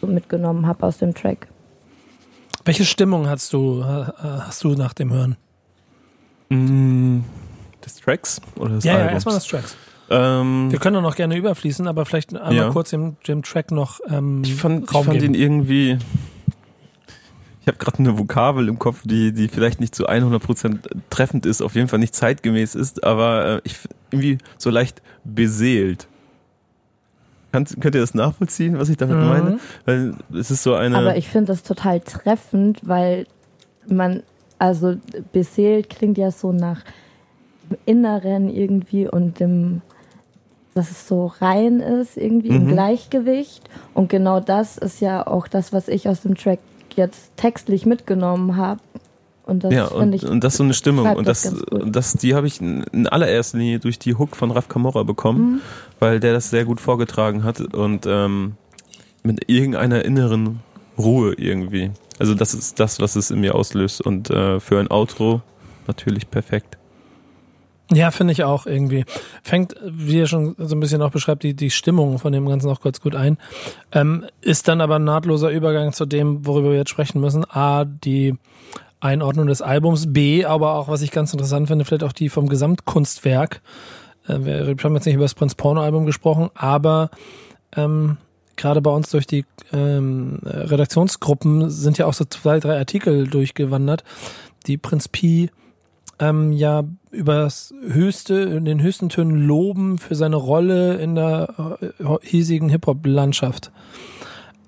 so 0.00 0.06
mitgenommen 0.06 0.66
habe 0.66 0.86
aus 0.86 0.98
dem 0.98 1.14
Track. 1.14 1.48
Welche 2.64 2.84
Stimmung 2.84 3.28
hast 3.28 3.52
du, 3.52 3.80
äh, 3.82 4.04
hast 4.22 4.62
du 4.64 4.70
nach 4.74 4.92
dem 4.94 5.12
Hören? 5.12 5.36
Mm, 6.48 7.20
Des 7.84 7.96
Tracks 7.96 8.40
oder 8.56 8.74
des 8.76 8.84
Ja, 8.84 8.98
ja, 8.98 9.08
erstmal 9.10 9.34
das 9.34 9.46
Tracks. 9.46 9.76
Ähm, 10.10 10.70
Wir 10.70 10.78
können 10.78 10.96
auch 10.96 11.02
noch 11.02 11.16
gerne 11.16 11.36
überfließen, 11.36 11.88
aber 11.88 12.04
vielleicht 12.04 12.34
einmal 12.34 12.54
Ja. 12.54 12.70
kurz 12.70 12.90
dem, 12.90 13.16
dem 13.26 13.42
Track 13.42 13.70
noch 13.72 13.98
ähm, 14.08 14.42
ich 14.44 14.54
fand, 14.54 14.84
ich 14.84 14.94
Raum 14.94 15.04
fand 15.06 15.18
geben. 15.20 15.34
ihn 15.34 15.40
irgendwie. 15.40 15.98
Ich 17.62 17.68
habe 17.68 17.78
gerade 17.78 18.00
eine 18.00 18.18
Vokabel 18.18 18.68
im 18.68 18.78
Kopf, 18.78 19.02
die, 19.04 19.32
die 19.32 19.46
vielleicht 19.48 19.80
nicht 19.80 19.94
zu 19.94 20.08
100% 20.08 20.78
treffend 21.10 21.46
ist, 21.46 21.62
auf 21.62 21.76
jeden 21.76 21.86
Fall 21.88 22.00
nicht 22.00 22.14
zeitgemäß 22.14 22.74
ist, 22.74 23.04
aber 23.04 23.46
äh, 23.46 23.60
ich 23.64 23.76
irgendwie 24.10 24.38
so 24.58 24.68
leicht 24.70 25.00
beseelt. 25.24 26.08
Kannst, 27.52 27.80
könnt 27.80 27.94
ihr 27.94 28.00
das 28.00 28.14
nachvollziehen, 28.14 28.78
was 28.78 28.88
ich 28.88 28.96
damit 28.96 29.18
Mhm. 29.18 29.28
meine? 29.28 29.58
Weil 29.84 30.14
es 30.34 30.50
ist 30.50 30.62
so 30.62 30.74
eine. 30.74 30.96
Aber 30.96 31.16
ich 31.16 31.28
finde 31.28 31.52
das 31.52 31.62
total 31.62 32.00
treffend, 32.00 32.80
weil 32.82 33.26
man, 33.86 34.22
also 34.58 34.96
beseelt 35.32 35.90
klingt 35.90 36.18
ja 36.18 36.30
so 36.30 36.52
nach 36.52 36.82
dem 37.70 37.76
Inneren 37.84 38.48
irgendwie 38.48 39.06
und 39.06 39.38
dem, 39.38 39.82
dass 40.74 40.90
es 40.90 41.06
so 41.06 41.26
rein 41.40 41.80
ist, 41.80 42.16
irgendwie 42.16 42.48
im 42.48 42.64
Mhm. 42.64 42.68
Gleichgewicht. 42.72 43.62
Und 43.94 44.08
genau 44.08 44.40
das 44.40 44.78
ist 44.78 45.00
ja 45.00 45.26
auch 45.26 45.46
das, 45.46 45.72
was 45.72 45.88
ich 45.88 46.08
aus 46.08 46.22
dem 46.22 46.34
Track 46.36 46.58
jetzt 46.96 47.36
textlich 47.36 47.86
mitgenommen 47.86 48.56
habe. 48.56 48.80
Und 49.44 49.64
das 49.64 49.72
ja, 49.72 49.86
finde 49.86 50.02
und, 50.02 50.12
ich. 50.12 50.24
und 50.24 50.44
das 50.44 50.54
ist 50.54 50.58
so 50.58 50.64
eine 50.64 50.74
Stimmung. 50.74 51.16
Und 51.16 51.26
das 51.26 51.42
das, 51.42 51.64
das, 51.84 52.12
die 52.14 52.34
habe 52.34 52.46
ich 52.46 52.60
in 52.60 52.84
in 52.92 53.08
allererster 53.08 53.58
Linie 53.58 53.80
durch 53.80 53.98
die 53.98 54.14
Hook 54.14 54.36
von 54.36 54.50
Raf 54.52 54.68
Kamora 54.68 55.02
bekommen, 55.02 55.54
Mhm. 55.54 55.60
weil 55.98 56.20
der 56.20 56.32
das 56.32 56.50
sehr 56.50 56.64
gut 56.64 56.80
vorgetragen 56.80 57.42
hat 57.42 57.60
und 57.60 58.06
ähm, 58.06 58.54
mit 59.24 59.48
irgendeiner 59.50 60.04
inneren 60.04 60.60
Ruhe 60.96 61.34
irgendwie. 61.34 61.90
Also 62.18 62.34
das 62.34 62.54
ist 62.54 62.78
das, 62.78 63.00
was 63.00 63.16
es 63.16 63.30
in 63.32 63.40
mir 63.40 63.54
auslöst. 63.56 64.00
Und 64.00 64.30
äh, 64.30 64.60
für 64.60 64.78
ein 64.78 64.90
Outro 64.90 65.42
natürlich 65.88 66.30
perfekt. 66.30 66.78
Ja, 67.94 68.10
finde 68.10 68.32
ich 68.32 68.44
auch 68.44 68.66
irgendwie. 68.66 69.04
Fängt, 69.42 69.74
wie 69.84 70.20
er 70.20 70.26
schon 70.26 70.54
so 70.58 70.74
ein 70.74 70.80
bisschen 70.80 71.02
auch 71.02 71.10
beschreibt, 71.10 71.42
die, 71.42 71.54
die 71.54 71.70
Stimmung 71.70 72.18
von 72.18 72.32
dem 72.32 72.48
Ganzen 72.48 72.70
auch 72.70 72.80
kurz 72.80 73.00
gut 73.00 73.14
ein. 73.14 73.38
Ähm, 73.92 74.24
ist 74.40 74.68
dann 74.68 74.80
aber 74.80 74.96
ein 74.96 75.04
nahtloser 75.04 75.50
Übergang 75.50 75.92
zu 75.92 76.06
dem, 76.06 76.46
worüber 76.46 76.70
wir 76.70 76.78
jetzt 76.78 76.90
sprechen 76.90 77.20
müssen. 77.20 77.44
A, 77.50 77.84
die 77.84 78.34
Einordnung 79.00 79.46
des 79.46 79.62
Albums. 79.62 80.12
B, 80.12 80.44
aber 80.44 80.74
auch, 80.74 80.88
was 80.88 81.02
ich 81.02 81.10
ganz 81.10 81.32
interessant 81.32 81.68
finde, 81.68 81.84
vielleicht 81.84 82.04
auch 82.04 82.12
die 82.12 82.28
vom 82.28 82.48
Gesamtkunstwerk. 82.48 83.60
Äh, 84.26 84.38
wir 84.44 84.76
haben 84.82 84.94
jetzt 84.94 85.06
nicht 85.06 85.16
über 85.16 85.24
das 85.24 85.34
Prinz 85.34 85.54
Porno 85.54 85.82
Album 85.82 86.06
gesprochen, 86.06 86.50
aber 86.54 87.10
ähm, 87.76 88.16
gerade 88.56 88.80
bei 88.80 88.90
uns 88.90 89.10
durch 89.10 89.26
die 89.26 89.44
ähm, 89.72 90.38
Redaktionsgruppen 90.44 91.70
sind 91.70 91.98
ja 91.98 92.06
auch 92.06 92.14
so 92.14 92.24
zwei, 92.24 92.60
drei 92.60 92.78
Artikel 92.78 93.26
durchgewandert, 93.26 94.04
die 94.66 94.78
Prinz 94.78 95.08
Pi 95.08 95.50
ähm, 96.18 96.52
ja 96.52 96.84
über 97.12 97.34
das 97.34 97.72
höchste, 97.86 98.34
in 98.34 98.64
den 98.64 98.82
höchsten 98.82 99.08
Tönen 99.08 99.46
loben 99.46 99.98
für 99.98 100.14
seine 100.14 100.36
Rolle 100.36 100.96
in 100.96 101.14
der 101.14 101.76
äh, 101.80 102.06
hiesigen 102.22 102.68
Hip-Hop-Landschaft. 102.68 103.70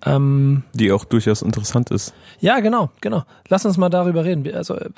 Ähm, 0.05 0.63
Die 0.75 0.93
auch 0.93 1.05
durchaus 1.05 1.43
interessant 1.43 1.91
ist. 1.91 2.15
ja, 2.41 2.61
genau, 2.61 2.91
genau. 3.01 3.25
Lass 3.49 3.65
uns 3.65 3.79
mal 3.79 3.89
darüber 3.89 4.25
reden. 4.25 4.45
Wir, 4.45 4.57
also, 4.57 4.77
äh, 4.77 4.91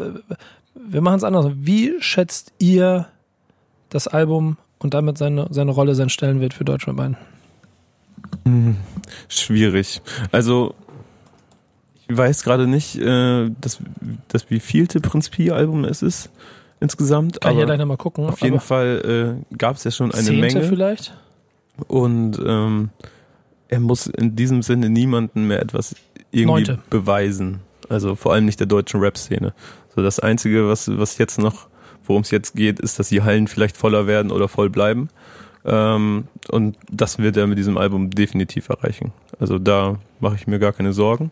wir 0.74 1.00
machen 1.00 1.18
es 1.18 1.24
anders. 1.24 1.46
Wie 1.54 1.94
schätzt 2.00 2.52
ihr 2.58 3.06
das 3.88 4.08
Album 4.08 4.56
und 4.78 4.94
damit 4.94 5.16
seine, 5.16 5.46
seine 5.50 5.70
Rolle, 5.70 5.94
sein 5.94 6.08
Stellenwert 6.08 6.52
für 6.52 6.64
Deutschrap 6.64 6.98
ein? 6.98 7.16
Schwierig. 9.28 10.02
Also 10.32 10.74
ich 12.08 12.16
weiß 12.16 12.44
gerade 12.44 12.66
nicht, 12.66 12.96
äh, 12.96 13.50
das, 13.60 13.78
das 14.28 14.50
wievielte 14.50 15.00
Prinz 15.00 15.28
Pi 15.28 15.50
Album 15.50 15.84
es 15.84 16.02
ist 16.02 16.30
insgesamt. 16.80 17.40
Kann 17.40 17.52
ich 17.52 17.58
ja 17.58 17.64
gleich 17.64 17.78
nochmal 17.78 17.96
gucken. 17.96 18.26
auf 18.26 18.40
jeden 18.40 18.60
Fall 18.60 19.38
äh, 19.50 19.56
gab 19.56 19.76
es 19.76 19.84
ja 19.84 19.90
schon 19.90 20.12
eine 20.12 20.22
Zehnte 20.22 20.58
Menge. 20.58 20.68
vielleicht? 20.68 21.16
Und 21.88 22.40
ähm, 22.44 22.90
er 23.68 23.80
muss 23.80 24.06
in 24.06 24.36
diesem 24.36 24.62
Sinne 24.62 24.88
niemandem 24.88 25.48
mehr 25.48 25.60
etwas 25.60 25.94
irgendwie 26.30 26.46
Neunte. 26.46 26.78
beweisen. 26.90 27.60
Also 27.88 28.14
vor 28.14 28.32
allem 28.32 28.46
nicht 28.46 28.60
der 28.60 28.66
deutschen 28.66 29.00
Rap-Szene. 29.00 29.52
So 29.94 30.02
das 30.02 30.18
Einzige, 30.20 30.68
was, 30.68 30.90
was 30.98 31.18
jetzt 31.18 31.38
noch, 31.38 31.68
worum 32.04 32.22
es 32.22 32.30
jetzt 32.30 32.54
geht, 32.54 32.80
ist, 32.80 32.98
dass 32.98 33.08
die 33.08 33.22
Hallen 33.22 33.48
vielleicht 33.48 33.76
voller 33.76 34.06
werden 34.06 34.30
oder 34.30 34.48
voll 34.48 34.70
bleiben. 34.70 35.08
Ähm, 35.64 36.28
und 36.50 36.76
das 36.90 37.18
wird 37.18 37.36
er 37.36 37.46
mit 37.46 37.58
diesem 37.58 37.76
Album 37.76 38.10
definitiv 38.10 38.68
erreichen. 38.68 39.12
Also 39.38 39.58
da 39.58 39.98
mache 40.20 40.36
ich 40.36 40.46
mir 40.46 40.58
gar 40.58 40.72
keine 40.72 40.92
Sorgen. 40.92 41.30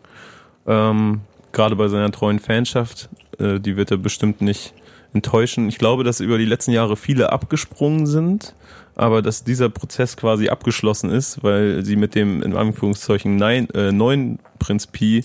Ähm, 0.67 1.21
Gerade 1.51 1.77
bei 1.77 1.87
seiner 1.87 2.11
treuen 2.11 2.39
Fanschaft, 2.39 3.09
äh, 3.39 3.59
die 3.59 3.77
wird 3.77 3.89
er 3.91 3.97
bestimmt 3.97 4.41
nicht 4.41 4.73
enttäuschen. 5.15 5.67
Ich 5.69 5.77
glaube, 5.77 6.03
dass 6.03 6.19
über 6.19 6.37
die 6.37 6.45
letzten 6.45 6.71
Jahre 6.71 6.95
viele 6.95 7.31
abgesprungen 7.31 8.05
sind, 8.05 8.53
aber 8.95 9.21
dass 9.21 9.43
dieser 9.43 9.69
Prozess 9.69 10.15
quasi 10.15 10.49
abgeschlossen 10.49 11.09
ist, 11.09 11.43
weil 11.43 11.83
sie 11.83 11.95
mit 11.95 12.15
dem 12.15 12.41
in 12.43 12.55
Anführungszeichen 12.55 13.35
nein, 13.35 13.69
äh, 13.71 13.91
neuen 13.91 14.39
Prinz 14.59 14.87
Pi 14.87 15.23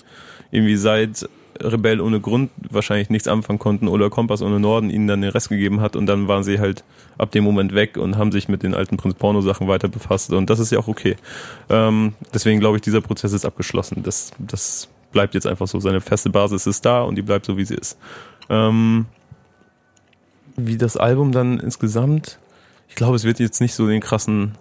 irgendwie 0.51 0.75
seit 0.75 1.29
Rebell 1.59 2.01
ohne 2.01 2.19
Grund 2.19 2.49
wahrscheinlich 2.69 3.09
nichts 3.09 3.27
anfangen 3.27 3.59
konnten 3.59 3.87
oder 3.87 4.09
Kompass 4.09 4.41
ohne 4.41 4.59
Norden 4.59 4.89
ihnen 4.89 5.07
dann 5.07 5.21
den 5.21 5.29
Rest 5.29 5.49
gegeben 5.49 5.79
hat 5.79 5.95
und 5.95 6.07
dann 6.07 6.27
waren 6.27 6.43
sie 6.43 6.59
halt 6.59 6.83
ab 7.17 7.31
dem 7.31 7.43
Moment 7.43 7.75
weg 7.75 7.97
und 7.97 8.17
haben 8.17 8.31
sich 8.31 8.49
mit 8.49 8.63
den 8.63 8.73
alten 8.73 8.97
Prinz 8.97 9.15
Porno 9.15 9.41
Sachen 9.41 9.67
weiter 9.67 9.87
befasst 9.87 10.31
und 10.33 10.49
das 10.49 10.59
ist 10.59 10.71
ja 10.71 10.79
auch 10.79 10.87
okay. 10.87 11.15
Ähm, 11.69 12.13
deswegen 12.33 12.59
glaube 12.59 12.77
ich, 12.77 12.81
dieser 12.81 13.01
Prozess 13.01 13.33
ist 13.33 13.45
abgeschlossen. 13.45 14.01
Das, 14.03 14.31
das 14.39 14.89
bleibt 15.11 15.33
jetzt 15.33 15.45
einfach 15.45 15.67
so. 15.67 15.79
Seine 15.79 16.01
feste 16.01 16.29
Basis 16.29 16.65
ist 16.67 16.85
da 16.85 17.03
und 17.03 17.15
die 17.15 17.21
bleibt 17.21 17.45
so, 17.45 17.57
wie 17.57 17.65
sie 17.65 17.75
ist. 17.75 17.97
Ähm, 18.49 19.05
wie 20.55 20.77
das 20.77 20.97
Album 20.97 21.31
dann 21.31 21.59
insgesamt, 21.59 22.39
ich 22.89 22.95
glaube, 22.95 23.15
es 23.15 23.23
wird 23.23 23.39
jetzt 23.39 23.61
nicht 23.61 23.73
so 23.73 23.87
den 23.87 24.01
krassen 24.01 24.55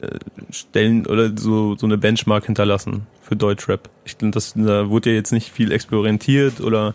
äh, 0.00 0.18
Stellen 0.50 1.06
oder 1.06 1.30
so, 1.36 1.76
so 1.76 1.86
eine 1.86 1.98
Benchmark 1.98 2.46
hinterlassen 2.46 3.06
für 3.22 3.36
Deutschrap. 3.36 3.88
Ich 4.04 4.16
das, 4.16 4.54
da 4.56 4.90
wurde 4.90 5.10
ja 5.10 5.16
jetzt 5.16 5.32
nicht 5.32 5.50
viel 5.50 5.72
experimentiert 5.72 6.60
oder 6.60 6.94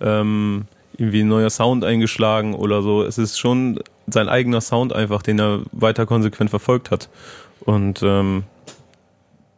ähm, 0.00 0.64
irgendwie 0.96 1.20
ein 1.20 1.28
neuer 1.28 1.50
Sound 1.50 1.84
eingeschlagen 1.84 2.54
oder 2.54 2.82
so. 2.82 3.02
Es 3.04 3.18
ist 3.18 3.38
schon 3.38 3.80
sein 4.06 4.28
eigener 4.28 4.60
Sound 4.60 4.92
einfach, 4.92 5.22
den 5.22 5.38
er 5.38 5.60
weiter 5.72 6.06
konsequent 6.06 6.50
verfolgt 6.50 6.90
hat. 6.90 7.08
Und 7.60 8.02
ähm, 8.02 8.44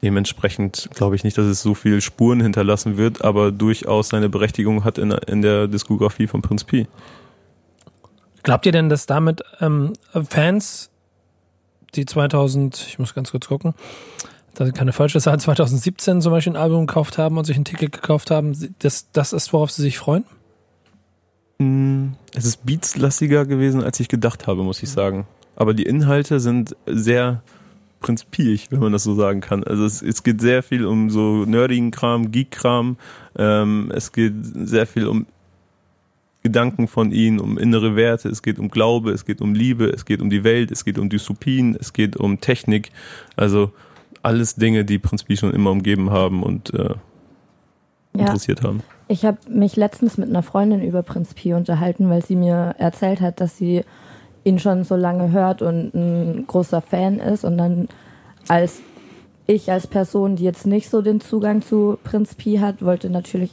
dementsprechend 0.03 0.91
glaube 0.95 1.16
ich 1.16 1.24
nicht, 1.24 1.39
dass 1.39 1.47
es 1.47 1.62
so 1.62 1.74
viel 1.74 2.01
Spuren 2.01 2.41
hinterlassen 2.41 2.97
wird, 2.97 3.24
aber 3.24 3.53
durchaus 3.53 4.09
seine 4.09 4.28
Berechtigung 4.28 4.85
hat 4.85 4.99
in, 4.99 5.11
in 5.11 5.43
der 5.43 5.69
Diskografie 5.69 6.27
von 6.27 6.43
Prinz 6.43 6.65
Pi. 6.65 6.87
Glaubt 8.42 8.66
ihr 8.66 8.72
denn, 8.72 8.88
dass 8.88 9.06
damit 9.06 9.42
ähm, 9.60 9.92
Fans, 10.28 10.90
die 11.94 12.06
2000, 12.06 12.86
ich 12.88 12.98
muss 12.98 13.14
ganz 13.14 13.30
kurz 13.32 13.48
gucken, 13.48 13.74
da 14.54 14.64
sind 14.64 14.76
keine 14.76 14.92
falsche 14.92 15.20
Zahl, 15.20 15.38
2017 15.40 16.20
zum 16.20 16.32
Beispiel 16.32 16.54
ein 16.54 16.56
Album 16.62 16.86
gekauft 16.86 17.18
haben 17.18 17.38
und 17.38 17.44
sich 17.44 17.56
ein 17.56 17.64
Ticket 17.64 17.92
gekauft 17.92 18.30
haben, 18.30 18.54
das, 18.78 19.10
das 19.12 19.32
ist, 19.32 19.52
worauf 19.52 19.70
sie 19.70 19.82
sich 19.82 19.98
freuen? 19.98 20.24
Mm, 21.58 22.12
Es 22.34 22.44
ist 22.44 22.64
beatslastiger 22.64 23.44
gewesen, 23.46 23.82
als 23.82 24.00
ich 24.00 24.08
gedacht 24.08 24.46
habe, 24.46 24.62
muss 24.62 24.82
ich 24.82 24.90
sagen. 24.90 25.26
Aber 25.56 25.74
die 25.74 25.82
Inhalte 25.84 26.40
sind 26.40 26.74
sehr 26.86 27.42
prinzipiell, 28.00 28.58
wenn 28.70 28.80
man 28.80 28.92
das 28.92 29.04
so 29.04 29.14
sagen 29.14 29.42
kann. 29.42 29.62
Also 29.62 29.84
es, 29.84 30.00
es 30.00 30.22
geht 30.22 30.40
sehr 30.40 30.62
viel 30.62 30.86
um 30.86 31.10
so 31.10 31.44
nerdigen 31.44 31.90
Kram, 31.90 32.32
Geek-Kram. 32.32 32.96
Ähm, 33.36 33.92
es 33.94 34.10
geht 34.12 34.32
sehr 34.42 34.86
viel 34.86 35.06
um 35.06 35.26
Gedanken 36.42 36.88
von 36.88 37.12
ihnen, 37.12 37.38
um 37.38 37.58
innere 37.58 37.96
Werte. 37.96 38.28
Es 38.28 38.42
geht 38.42 38.58
um 38.58 38.70
Glaube, 38.70 39.10
es 39.12 39.24
geht 39.24 39.40
um 39.40 39.54
Liebe, 39.54 39.86
es 39.86 40.04
geht 40.04 40.22
um 40.22 40.30
die 40.30 40.42
Welt, 40.44 40.70
es 40.70 40.84
geht 40.84 40.98
um 40.98 41.08
Dystopien, 41.10 41.76
es 41.78 41.92
geht 41.92 42.16
um 42.16 42.40
Technik. 42.40 42.92
Also 43.36 43.72
alles 44.22 44.54
Dinge, 44.54 44.84
die 44.84 44.98
Prinz 44.98 45.24
Pi 45.24 45.36
schon 45.36 45.52
immer 45.52 45.70
umgeben 45.70 46.10
haben 46.10 46.42
und 46.42 46.72
äh, 46.74 46.94
Ja. 48.16 48.26
interessiert 48.26 48.62
haben. 48.62 48.82
Ich 49.08 49.24
habe 49.24 49.38
mich 49.48 49.76
letztens 49.76 50.18
mit 50.18 50.28
einer 50.28 50.42
Freundin 50.42 50.82
über 50.82 51.02
Prinz 51.02 51.34
Pi 51.34 51.52
unterhalten, 51.54 52.08
weil 52.10 52.24
sie 52.24 52.36
mir 52.36 52.74
erzählt 52.78 53.20
hat, 53.20 53.40
dass 53.40 53.56
sie 53.58 53.82
ihn 54.44 54.58
schon 54.58 54.84
so 54.84 54.96
lange 54.96 55.32
hört 55.32 55.62
und 55.62 55.94
ein 55.94 56.44
großer 56.46 56.80
Fan 56.80 57.18
ist. 57.18 57.44
Und 57.44 57.58
dann 57.58 57.88
als 58.48 58.80
ich 59.46 59.70
als 59.70 59.86
Person, 59.86 60.36
die 60.36 60.44
jetzt 60.44 60.66
nicht 60.66 60.88
so 60.88 61.02
den 61.02 61.20
Zugang 61.20 61.60
zu 61.60 61.98
Prinz 62.04 62.34
Pi 62.34 62.58
hat, 62.58 62.82
wollte 62.82 63.10
natürlich 63.10 63.52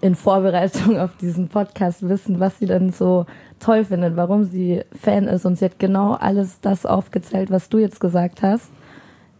in 0.00 0.14
Vorbereitung 0.14 0.98
auf 0.98 1.16
diesen 1.20 1.48
Podcast 1.48 2.08
wissen, 2.08 2.40
was 2.40 2.58
sie 2.58 2.66
denn 2.66 2.92
so 2.92 3.26
toll 3.58 3.84
findet, 3.84 4.16
warum 4.16 4.44
sie 4.44 4.82
Fan 4.92 5.24
ist. 5.26 5.44
Und 5.44 5.58
sie 5.58 5.64
hat 5.64 5.78
genau 5.78 6.14
alles 6.14 6.60
das 6.60 6.86
aufgezählt, 6.86 7.50
was 7.50 7.68
du 7.68 7.78
jetzt 7.78 8.00
gesagt 8.00 8.42
hast. 8.42 8.70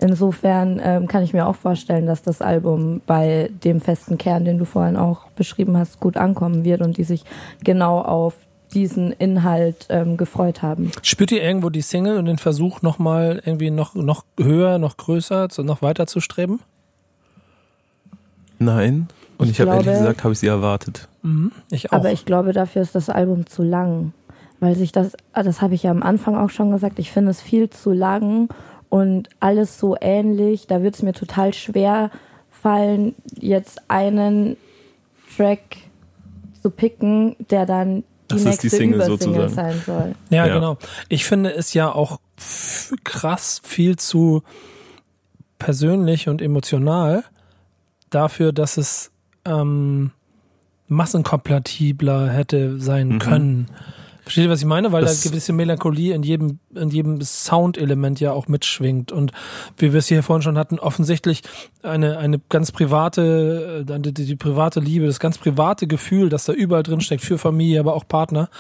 Insofern 0.01 0.81
ähm, 0.83 1.09
kann 1.09 1.25
ich 1.25 1.33
mir 1.33 1.47
auch 1.47 1.57
vorstellen, 1.57 2.07
dass 2.07 2.23
das 2.23 2.41
Album 2.41 3.01
bei 3.07 3.51
dem 3.65 3.81
festen 3.81 4.17
Kern, 4.17 4.45
den 4.45 4.59
du 4.59 4.65
vorhin 4.65 4.97
auch 4.97 5.29
beschrieben 5.31 5.77
hast, 5.77 5.99
gut 5.99 6.17
ankommen 6.17 6.65
wird 6.65 6.83
und 6.83 6.99
die 6.99 7.05
sich 7.05 7.25
genau 7.65 8.01
auf 8.01 8.35
diesen 8.73 9.13
Inhalt 9.13 9.87
ähm, 9.89 10.17
gefreut 10.17 10.63
haben. 10.63 10.93
Spürt 11.03 11.33
ihr 11.33 11.43
irgendwo 11.43 11.71
die 11.71 11.81
Single 11.81 12.19
und 12.19 12.27
den 12.27 12.39
Versuch 12.39 12.83
nochmal 12.83 13.41
irgendwie 13.45 13.71
noch, 13.71 13.95
noch 13.95 14.25
höher, 14.39 14.79
noch 14.79 14.97
größer, 14.97 15.49
zu, 15.49 15.65
noch 15.65 15.83
weiter 15.83 16.07
zu 16.07 16.21
streben? 16.21 16.61
Nein. 18.59 19.09
Und 19.39 19.47
ich, 19.47 19.53
Ich 19.53 19.61
habe 19.61 19.71
ehrlich 19.73 19.87
gesagt, 19.99 20.25
habe 20.25 20.33
ich 20.33 20.39
sie 20.41 20.49
erwartet. 20.49 21.09
Mhm, 21.23 21.53
ich 21.71 21.91
auch. 21.91 21.97
Aber 21.97 22.13
ich 22.13 22.25
glaube, 22.25 22.53
dafür 22.53 22.83
ist 22.83 22.95
das 22.95 23.09
Album 23.09 23.47
zu 23.47 23.63
lang. 23.63 24.13
Weil 24.61 24.75
sich 24.75 24.91
das, 24.91 25.13
ah, 25.33 25.45
das 25.45 25.63
habe 25.63 25.75
ich 25.75 25.85
ja 25.85 25.93
am 25.93 26.03
Anfang 26.03 26.37
auch 26.37 26.51
schon 26.51 26.73
gesagt, 26.73 26.99
ich 26.99 27.13
finde 27.13 27.31
es 27.31 27.41
viel 27.41 27.71
zu 27.71 27.93
lang 27.93 28.49
und 28.89 29.29
alles 29.39 29.79
so 29.79 29.97
ähnlich. 30.01 30.67
Da 30.67 30.83
wird 30.83 30.97
es 30.97 31.03
mir 31.03 31.13
total 31.13 31.55
schwer 31.55 32.11
fallen, 32.51 33.15
jetzt 33.39 33.81
einen 33.89 34.57
Track 35.37 35.61
zu 36.61 36.71
picken, 36.71 37.37
der 37.51 37.67
dann 37.67 37.99
die 37.99 38.05
Das 38.27 38.39
ist 38.41 38.45
nächste 38.47 38.69
die 38.69 38.77
Single 38.77 38.97
Übersingle 39.05 39.43
sozusagen. 39.43 39.55
sein 39.55 39.83
soll. 39.87 40.15
Ja, 40.31 40.47
Ja. 40.47 40.55
genau. 40.55 40.77
Ich 41.09 41.25
finde 41.25 41.55
es 41.55 41.73
ja 41.73 41.93
auch 41.93 42.19
krass 43.05 43.61
viel 43.63 43.95
zu 43.97 44.43
persönlich 45.61 46.29
und 46.29 46.43
emotional 46.43 47.23
dafür, 48.11 48.53
dass 48.53 48.77
es 48.77 49.11
ähm, 49.49 50.11
massenkompatibler 50.89 52.29
hätte 52.29 52.79
sein 52.79 53.09
Mhm. 53.09 53.19
können. 53.19 53.67
Versteht 54.29 54.45
ihr, 54.45 54.51
was 54.51 54.61
ich 54.61 54.67
meine? 54.67 54.93
Weil 54.93 55.01
Das- 55.05 55.23
da 55.23 55.31
gewisse 55.31 55.55
Melancholie 55.55 56.13
in 56.15 56.23
jedem, 56.23 56.59
in 56.75 56.91
jedem 56.91 57.19
Soundelement 57.23 58.21
ja 58.21 58.33
auch 58.33 58.47
mitschwingt. 58.47 59.11
Und 59.11 59.33
wie 59.79 59.93
wir 59.95 60.01
es 60.01 60.09
hier 60.09 60.23
vorhin 60.23 60.43
schon 60.43 60.59
hatten, 60.59 60.79
offensichtlich 60.79 61.41
eine, 61.83 62.19
eine 62.19 62.39
ganz 62.51 62.71
private, 62.71 63.87
äh, 63.89 64.01
die, 64.01 64.13
die 64.13 64.37
private 64.37 64.81
Liebe, 64.81 65.07
das 65.07 65.19
ganz 65.19 65.39
private 65.39 65.87
Gefühl, 65.87 66.29
das 66.29 66.45
da 66.45 66.53
überall 66.53 66.83
drin 66.83 67.01
steckt, 67.01 67.25
für 67.25 67.39
Familie, 67.39 67.81
aber 67.81 67.95
auch 67.95 68.07
Partner, 68.07 68.51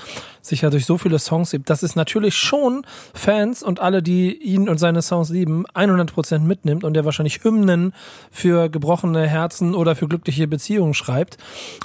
sich 0.40 0.62
ja 0.62 0.70
durch 0.70 0.86
so 0.86 0.96
viele 0.96 1.18
Songs 1.18 1.50
gibt. 1.50 1.68
Das 1.68 1.82
ist 1.82 1.96
natürlich 1.96 2.34
schon 2.34 2.86
Fans 3.12 3.62
und 3.62 3.80
alle, 3.80 4.02
die 4.02 4.34
ihn 4.34 4.70
und 4.70 4.78
seine 4.78 5.02
Songs 5.02 5.28
lieben, 5.28 5.66
100% 5.74 6.46
mitnimmt 6.46 6.82
und 6.82 6.94
der 6.94 7.04
wahrscheinlich 7.04 7.44
Hymnen 7.44 7.92
für 8.30 8.70
gebrochene 8.70 9.26
Herzen 9.26 9.74
oder 9.74 9.94
für 9.96 10.08
glückliche 10.08 10.48
Beziehungen 10.48 10.94
schreibt 10.94 11.36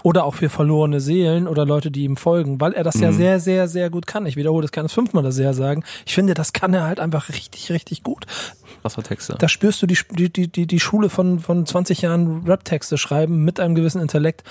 oder 0.04 0.24
auch 0.24 0.36
für 0.36 0.48
verlorene 0.48 1.02
Seelen 1.02 1.50
oder 1.50 1.66
Leute, 1.66 1.92
die 1.92 2.06
ihm 2.06 2.16
folgen, 2.16 2.62
weil 2.62 2.72
er 2.72 2.84
das 2.86 2.98
ja 3.02 3.12
sehr, 3.12 3.40
sehr, 3.42 3.68
sehr 3.74 3.90
gut 3.90 4.08
kann. 4.08 4.26
Ich 4.26 4.38
wiederhole 4.38 4.62
das 4.62 4.72
kann 4.72 4.86
es 4.86 4.94
fünfmal 4.94 5.24
das 5.24 5.36
sehr 5.36 5.54
sagen. 5.54 5.84
Ich 6.06 6.14
finde, 6.14 6.34
das 6.34 6.54
kann 6.54 6.74
er 6.74 6.84
halt 6.84 7.02
einfach 7.02 7.28
richtig, 7.28 7.70
richtig 7.72 8.04
gut. 8.04 8.26
Wassertexte. 8.82 9.36
Da 9.38 9.50
spürst 9.50 9.82
du 9.82 9.88
die, 9.88 9.98
die, 10.30 10.48
die, 10.48 10.68
die 10.68 10.80
Schule 10.80 11.10
von, 11.10 11.40
von 11.40 11.66
20 11.66 12.02
Jahren 12.02 12.44
Rap-Texte 12.46 12.98
schreiben 12.98 13.44
mit 13.44 13.60
einem 13.60 13.76
gewissen 13.76 14.02
Intellekt, 14.02 14.44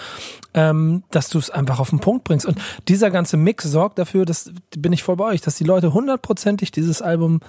ähm, 0.52 1.04
dass 1.10 1.30
du 1.30 1.38
es 1.38 1.50
einfach 1.50 1.80
auf 1.80 1.90
den 1.90 2.00
Punkt 2.00 2.24
bringst. 2.24 2.46
Und 2.46 2.58
dieser 2.88 3.10
ganze 3.10 3.36
Mix 3.36 3.64
sorgt 3.64 3.98
dafür, 3.98 4.24
dass, 4.26 4.52
bin 4.76 4.92
ich 4.92 5.02
voll 5.02 5.16
bei 5.16 5.24
euch, 5.24 5.40
dass 5.40 5.56
die 5.56 5.64
Leute 5.64 5.94
hundertprozentig 5.94 6.70
dieses 6.70 7.00
Album 7.00 7.40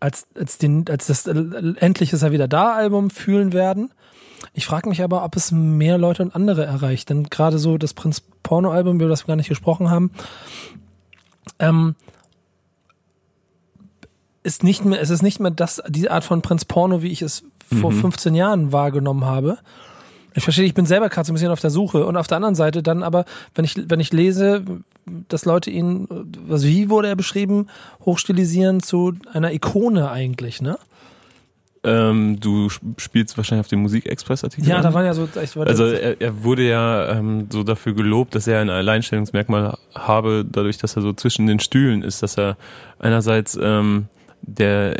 als, 0.00 0.26
als, 0.34 0.58
den, 0.58 0.84
als 0.88 1.06
das 1.06 1.26
äh, 1.26 1.34
Endlich 1.76 2.12
ist 2.12 2.22
er 2.22 2.32
wieder 2.32 2.48
da 2.48 2.74
Album 2.74 3.10
fühlen 3.10 3.52
werden. 3.52 3.90
Ich 4.52 4.66
frage 4.66 4.88
mich 4.88 5.02
aber, 5.02 5.24
ob 5.24 5.36
es 5.36 5.52
mehr 5.52 5.98
Leute 5.98 6.22
und 6.22 6.34
andere 6.34 6.64
erreicht. 6.64 7.10
Denn 7.10 7.24
gerade 7.24 7.58
so 7.58 7.78
das 7.78 7.94
Prinz 7.94 8.22
Porno 8.46 8.70
Album, 8.70 9.00
über 9.00 9.08
das 9.08 9.24
wir 9.24 9.26
gar 9.26 9.36
nicht 9.36 9.48
gesprochen 9.48 9.90
haben, 9.90 10.12
ähm, 11.58 11.96
ist 14.44 14.62
nicht 14.62 14.84
mehr, 14.84 15.00
es 15.00 15.10
ist 15.10 15.22
nicht 15.22 15.40
mehr 15.40 15.50
das, 15.50 15.82
die 15.88 16.08
Art 16.08 16.22
von 16.22 16.42
Prinz 16.42 16.64
Porno, 16.64 17.02
wie 17.02 17.10
ich 17.10 17.22
es 17.22 17.42
vor 17.80 17.90
15 17.90 18.36
Jahren 18.36 18.70
wahrgenommen 18.70 19.24
habe. 19.24 19.58
Ich 20.34 20.44
verstehe, 20.44 20.64
ich 20.64 20.74
bin 20.74 20.86
selber 20.86 21.08
gerade 21.08 21.26
so 21.26 21.32
ein 21.32 21.34
bisschen 21.34 21.50
auf 21.50 21.58
der 21.58 21.70
Suche 21.70 22.06
und 22.06 22.16
auf 22.16 22.28
der 22.28 22.36
anderen 22.36 22.54
Seite 22.54 22.84
dann 22.84 23.02
aber, 23.02 23.24
wenn 23.56 23.64
ich, 23.64 23.74
wenn 23.90 23.98
ich 23.98 24.12
lese, 24.12 24.62
dass 25.06 25.44
Leute 25.44 25.70
ihn, 25.70 26.06
also 26.48 26.68
wie 26.68 26.88
wurde 26.88 27.08
er 27.08 27.16
beschrieben, 27.16 27.66
hochstilisieren 28.04 28.80
zu 28.80 29.14
einer 29.32 29.52
Ikone 29.52 30.08
eigentlich, 30.08 30.62
ne? 30.62 30.78
Ähm, 31.84 32.40
du 32.40 32.66
sp- 32.66 32.98
spielst 32.98 33.36
wahrscheinlich 33.36 33.64
auf 33.64 33.68
dem 33.68 33.80
Musikexpress-Artikel. 33.82 34.68
Ja, 34.68 34.76
an. 34.78 34.82
da 34.82 34.92
waren 34.94 35.04
ja 35.04 35.14
so, 35.14 35.28
war 35.32 35.66
Also 35.66 35.84
er, 35.84 36.20
er 36.20 36.42
wurde 36.42 36.66
ja 36.66 37.12
ähm, 37.12 37.46
so 37.50 37.62
dafür 37.62 37.92
gelobt, 37.94 38.34
dass 38.34 38.46
er 38.48 38.60
ein 38.60 38.70
Alleinstellungsmerkmal 38.70 39.76
habe, 39.94 40.44
dadurch, 40.50 40.78
dass 40.78 40.96
er 40.96 41.02
so 41.02 41.12
zwischen 41.12 41.46
den 41.46 41.60
Stühlen 41.60 42.02
ist, 42.02 42.22
dass 42.22 42.36
er 42.38 42.56
einerseits 42.98 43.56
ähm, 43.62 44.06
der 44.42 44.96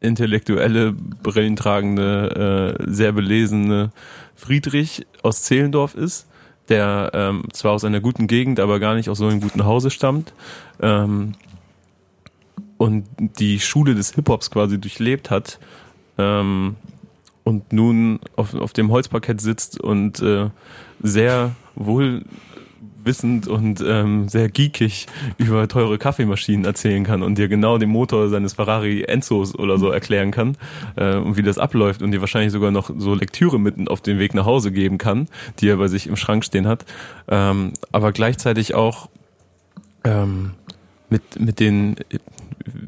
intellektuelle, 0.00 0.92
brillentragende, 0.92 2.76
äh, 2.78 2.84
sehr 2.92 3.12
belesene 3.12 3.90
Friedrich 4.34 5.06
aus 5.22 5.42
Zehlendorf 5.42 5.94
ist, 5.94 6.28
der 6.68 7.10
ähm, 7.14 7.44
zwar 7.52 7.72
aus 7.72 7.84
einer 7.84 8.00
guten 8.00 8.26
Gegend, 8.26 8.60
aber 8.60 8.78
gar 8.80 8.94
nicht 8.94 9.08
aus 9.08 9.18
so 9.18 9.26
einem 9.26 9.40
guten 9.40 9.64
Hause 9.64 9.90
stammt. 9.90 10.34
Und 12.78 13.06
die 13.18 13.58
Schule 13.60 13.94
des 13.94 14.14
Hip-Hops 14.14 14.50
quasi 14.50 14.78
durchlebt 14.78 15.30
hat 15.30 15.58
ähm, 16.18 16.76
und 17.44 17.72
nun 17.72 18.20
auf, 18.34 18.54
auf 18.54 18.72
dem 18.72 18.90
Holzparkett 18.90 19.40
sitzt 19.40 19.80
und 19.80 20.20
äh, 20.20 20.50
sehr 21.00 21.54
wohlwissend 21.74 23.46
und 23.48 23.82
ähm, 23.86 24.28
sehr 24.28 24.48
geekig 24.48 25.06
über 25.38 25.68
teure 25.68 25.96
Kaffeemaschinen 25.96 26.64
erzählen 26.64 27.04
kann 27.04 27.22
und 27.22 27.38
dir 27.38 27.48
genau 27.48 27.78
den 27.78 27.88
Motor 27.88 28.28
seines 28.28 28.54
Ferrari 28.54 29.04
Enzos 29.04 29.54
oder 29.54 29.78
so 29.78 29.90
erklären 29.90 30.32
kann 30.32 30.56
äh, 30.96 31.16
und 31.16 31.36
wie 31.36 31.42
das 31.42 31.58
abläuft 31.58 32.02
und 32.02 32.10
dir 32.10 32.20
wahrscheinlich 32.20 32.52
sogar 32.52 32.72
noch 32.72 32.90
so 32.98 33.14
Lektüre 33.14 33.60
mitten 33.60 33.88
auf 33.88 34.00
den 34.00 34.18
Weg 34.18 34.34
nach 34.34 34.44
Hause 34.44 34.72
geben 34.72 34.98
kann, 34.98 35.28
die 35.60 35.68
er 35.68 35.76
bei 35.76 35.88
sich 35.88 36.08
im 36.08 36.16
Schrank 36.16 36.44
stehen 36.44 36.66
hat, 36.66 36.84
ähm, 37.28 37.72
aber 37.92 38.12
gleichzeitig 38.12 38.74
auch 38.74 39.08
ähm, 40.04 40.52
mit, 41.10 41.38
mit 41.38 41.60
den, 41.60 41.96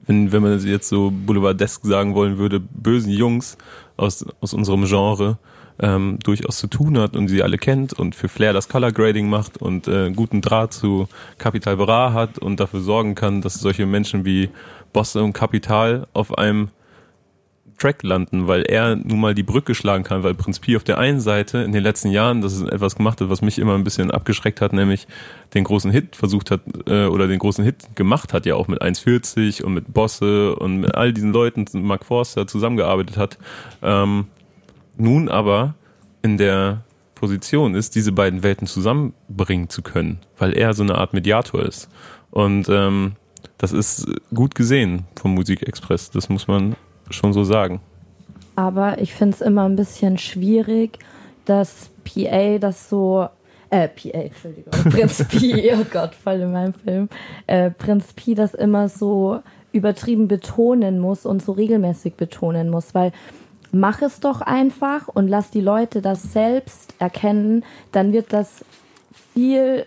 wenn, 0.06 0.32
wenn 0.32 0.42
man 0.42 0.58
jetzt 0.60 0.88
so 0.88 1.10
boulevardesk 1.10 1.84
sagen 1.84 2.14
wollen 2.14 2.38
würde, 2.38 2.60
bösen 2.60 3.12
Jungs 3.12 3.56
aus, 3.96 4.24
aus 4.40 4.54
unserem 4.54 4.84
Genre 4.84 5.38
ähm, 5.80 6.18
durchaus 6.22 6.58
zu 6.58 6.66
tun 6.66 6.98
hat 6.98 7.16
und 7.16 7.28
sie 7.28 7.42
alle 7.42 7.58
kennt 7.58 7.92
und 7.92 8.14
für 8.14 8.28
Flair 8.28 8.52
das 8.52 8.68
Color 8.68 8.92
Grading 8.92 9.28
macht 9.28 9.58
und 9.58 9.86
äh, 9.88 10.10
guten 10.10 10.40
Draht 10.40 10.72
zu 10.72 11.08
Capital 11.38 11.76
Bra 11.76 12.12
hat 12.12 12.38
und 12.38 12.60
dafür 12.60 12.80
sorgen 12.80 13.14
kann, 13.14 13.40
dass 13.42 13.54
solche 13.54 13.86
Menschen 13.86 14.24
wie 14.24 14.50
Bosse 14.92 15.22
und 15.22 15.32
Kapital 15.32 16.06
auf 16.12 16.36
einem 16.36 16.68
Track 17.78 18.02
landen, 18.02 18.48
weil 18.48 18.62
er 18.62 18.96
nun 18.96 19.20
mal 19.20 19.34
die 19.34 19.42
Brücke 19.42 19.74
schlagen 19.74 20.04
kann, 20.04 20.22
weil 20.22 20.34
Prinz 20.34 20.60
auf 20.76 20.84
der 20.84 20.98
einen 20.98 21.20
Seite 21.20 21.58
in 21.58 21.72
den 21.72 21.82
letzten 21.82 22.10
Jahren, 22.10 22.42
das 22.42 22.54
ist 22.54 22.68
etwas 22.68 22.96
gemacht 22.96 23.20
hat, 23.20 23.30
was 23.30 23.40
mich 23.40 23.58
immer 23.58 23.74
ein 23.74 23.84
bisschen 23.84 24.10
abgeschreckt 24.10 24.60
hat, 24.60 24.72
nämlich 24.72 25.06
den 25.54 25.64
großen 25.64 25.90
Hit 25.90 26.16
versucht 26.16 26.50
hat, 26.50 26.60
äh, 26.86 27.06
oder 27.06 27.28
den 27.28 27.38
großen 27.38 27.64
Hit 27.64 27.94
gemacht 27.94 28.32
hat, 28.32 28.44
ja 28.44 28.56
auch 28.56 28.68
mit 28.68 28.82
1,40 28.82 29.62
und 29.62 29.74
mit 29.74 29.94
Bosse 29.94 30.56
und 30.56 30.78
mit 30.78 30.94
all 30.94 31.12
diesen 31.12 31.32
Leuten, 31.32 31.66
Mark 31.74 32.04
Forster 32.04 32.46
zusammengearbeitet 32.46 33.16
hat, 33.16 33.38
ähm, 33.82 34.26
nun 34.96 35.28
aber 35.28 35.74
in 36.22 36.36
der 36.36 36.82
Position 37.14 37.74
ist, 37.74 37.94
diese 37.94 38.12
beiden 38.12 38.42
Welten 38.42 38.66
zusammenbringen 38.66 39.68
zu 39.68 39.82
können, 39.82 40.20
weil 40.38 40.52
er 40.52 40.74
so 40.74 40.82
eine 40.82 40.96
Art 40.96 41.14
Mediator 41.14 41.62
ist. 41.62 41.88
Und 42.30 42.68
ähm, 42.68 43.12
das 43.56 43.72
ist 43.72 44.06
gut 44.34 44.54
gesehen 44.54 45.04
vom 45.18 45.34
Musikexpress, 45.34 46.10
das 46.10 46.28
muss 46.28 46.46
man 46.46 46.76
schon 47.10 47.32
so 47.32 47.44
sagen. 47.44 47.80
Aber 48.56 49.00
ich 49.00 49.14
finde 49.14 49.34
es 49.34 49.40
immer 49.40 49.68
ein 49.68 49.76
bisschen 49.76 50.18
schwierig, 50.18 50.98
dass 51.44 51.90
PA 52.04 52.58
das 52.58 52.88
so, 52.88 53.28
äh, 53.70 53.88
PA, 53.88 54.18
Entschuldigung, 54.18 54.72
Prinz 54.90 55.24
Pi, 55.28 55.70
oh 55.74 55.84
Gott, 55.90 56.14
voll 56.14 56.40
in 56.40 56.52
meinem 56.52 56.74
Film, 56.74 57.08
äh, 57.46 57.70
Prinz 57.70 58.12
Pi 58.14 58.34
das 58.34 58.54
immer 58.54 58.88
so 58.88 59.40
übertrieben 59.72 60.28
betonen 60.28 60.98
muss 60.98 61.26
und 61.26 61.42
so 61.42 61.52
regelmäßig 61.52 62.14
betonen 62.14 62.70
muss, 62.70 62.94
weil 62.94 63.12
mach 63.70 64.02
es 64.02 64.20
doch 64.20 64.40
einfach 64.40 65.08
und 65.08 65.28
lass 65.28 65.50
die 65.50 65.60
Leute 65.60 66.00
das 66.00 66.32
selbst 66.32 66.94
erkennen, 66.98 67.64
dann 67.92 68.12
wird 68.12 68.32
das 68.32 68.64
viel 69.34 69.86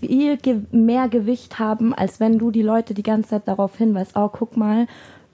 viel 0.00 0.38
mehr 0.72 1.08
Gewicht 1.08 1.58
haben, 1.58 1.94
als 1.94 2.20
wenn 2.20 2.38
du 2.38 2.50
die 2.50 2.62
Leute 2.62 2.94
die 2.94 3.02
ganze 3.02 3.30
Zeit 3.30 3.46
darauf 3.46 3.76
hinweist, 3.76 4.12
oh, 4.16 4.28
guck 4.32 4.56
mal, 4.56 4.86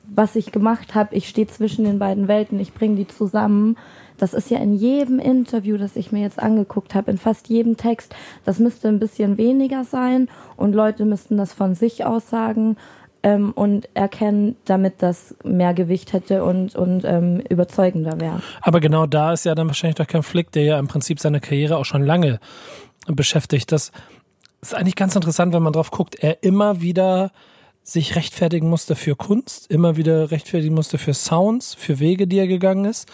was 0.06 0.36
ich 0.36 0.52
gemacht 0.52 0.94
habe, 0.94 1.14
ich 1.14 1.28
stehe 1.28 1.46
zwischen 1.46 1.84
den 1.84 1.98
beiden 1.98 2.28
Welten, 2.28 2.60
ich 2.60 2.72
bringe 2.72 2.96
die 2.96 3.06
zusammen. 3.06 3.76
Das 4.18 4.32
ist 4.32 4.50
ja 4.50 4.58
in 4.58 4.74
jedem 4.74 5.18
Interview, 5.18 5.76
das 5.76 5.96
ich 5.96 6.12
mir 6.12 6.22
jetzt 6.22 6.38
angeguckt 6.38 6.94
habe, 6.94 7.10
in 7.10 7.18
fast 7.18 7.48
jedem 7.48 7.76
Text. 7.76 8.14
Das 8.44 8.58
müsste 8.58 8.88
ein 8.88 8.98
bisschen 8.98 9.36
weniger 9.36 9.84
sein 9.84 10.28
und 10.56 10.74
Leute 10.74 11.04
müssten 11.04 11.36
das 11.36 11.52
von 11.52 11.74
sich 11.74 12.04
aus 12.04 12.30
sagen 12.30 12.76
ähm, 13.22 13.52
und 13.52 13.88
erkennen, 13.94 14.56
damit 14.64 15.02
das 15.02 15.34
mehr 15.44 15.74
Gewicht 15.74 16.12
hätte 16.12 16.44
und, 16.44 16.76
und 16.76 17.04
ähm, 17.04 17.40
überzeugender 17.48 18.20
wäre. 18.20 18.40
Aber 18.62 18.80
genau 18.80 19.06
da 19.06 19.32
ist 19.32 19.44
ja 19.44 19.54
dann 19.54 19.66
wahrscheinlich 19.66 19.96
der 19.96 20.06
Konflikt, 20.06 20.54
der 20.54 20.64
ja 20.64 20.78
im 20.78 20.88
Prinzip 20.88 21.20
seine 21.20 21.40
Karriere 21.40 21.76
auch 21.76 21.84
schon 21.84 22.02
lange 22.02 22.38
beschäftigt. 23.06 23.72
Das 23.72 23.92
ist 24.62 24.74
eigentlich 24.74 24.96
ganz 24.96 25.14
interessant, 25.14 25.52
wenn 25.52 25.62
man 25.62 25.72
drauf 25.72 25.90
guckt. 25.90 26.16
Er 26.16 26.42
immer 26.42 26.80
wieder 26.80 27.32
sich 27.86 28.16
rechtfertigen 28.16 28.68
musste 28.68 28.96
für 28.96 29.14
Kunst, 29.14 29.70
immer 29.70 29.96
wieder 29.96 30.32
rechtfertigen 30.32 30.74
musste 30.74 30.98
für 30.98 31.14
Sounds, 31.14 31.74
für 31.74 32.00
Wege, 32.00 32.26
die 32.26 32.38
er 32.38 32.48
gegangen 32.48 32.84
ist. 32.84 33.08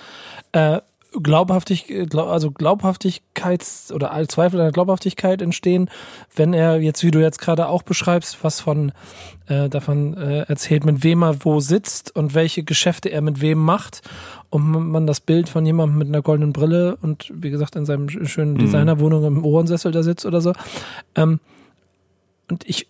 Äh, 0.52 0.80
glaubhaftig, 1.22 1.92
glaub, 2.08 2.28
also 2.28 2.48
Glaubhaftigkeits- 2.48 3.92
oder 3.92 4.10
Zweifel 4.28 4.58
an 4.58 4.66
der 4.66 4.72
Glaubhaftigkeit 4.72 5.42
entstehen, 5.42 5.90
wenn 6.34 6.54
er 6.54 6.80
jetzt, 6.80 7.04
wie 7.04 7.10
du 7.10 7.20
jetzt 7.20 7.38
gerade 7.38 7.68
auch 7.68 7.82
beschreibst, 7.82 8.42
was 8.42 8.60
von 8.60 8.92
äh, 9.46 9.68
davon 9.68 10.16
äh, 10.16 10.44
erzählt, 10.44 10.86
mit 10.86 11.04
wem 11.04 11.22
er 11.22 11.44
wo 11.44 11.60
sitzt 11.60 12.16
und 12.16 12.34
welche 12.34 12.62
Geschäfte 12.62 13.10
er 13.10 13.20
mit 13.20 13.42
wem 13.42 13.58
macht 13.58 14.00
und 14.48 14.70
man 14.70 15.06
das 15.06 15.20
Bild 15.20 15.50
von 15.50 15.66
jemandem 15.66 15.98
mit 15.98 16.08
einer 16.08 16.22
goldenen 16.22 16.54
Brille 16.54 16.96
und 16.96 17.30
wie 17.34 17.50
gesagt 17.50 17.76
in 17.76 17.84
seinem 17.84 18.08
schönen 18.08 18.56
Designerwohnung 18.56 19.24
im 19.26 19.44
Ohrensessel 19.44 19.92
da 19.92 20.02
sitzt 20.02 20.24
oder 20.24 20.40
so. 20.40 20.54
Ähm, 21.14 21.40
und 22.48 22.66
ich 22.66 22.86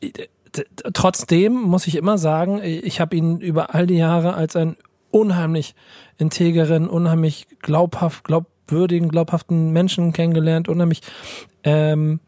trotzdem 0.92 1.54
muss 1.54 1.86
ich 1.86 1.96
immer 1.96 2.18
sagen, 2.18 2.60
ich 2.62 3.00
habe 3.00 3.16
ihn 3.16 3.38
über 3.38 3.74
all 3.74 3.86
die 3.86 3.96
Jahre 3.96 4.34
als 4.34 4.56
einen 4.56 4.76
unheimlich 5.10 5.74
integeren, 6.18 6.88
unheimlich 6.88 7.46
glaubhaft, 7.60 8.24
glaubwürdigen, 8.24 9.08
glaubhaften 9.08 9.70
Menschen 9.72 10.12
kennengelernt, 10.12 10.68
unheimlich 10.68 11.02
ähm, 11.64 12.20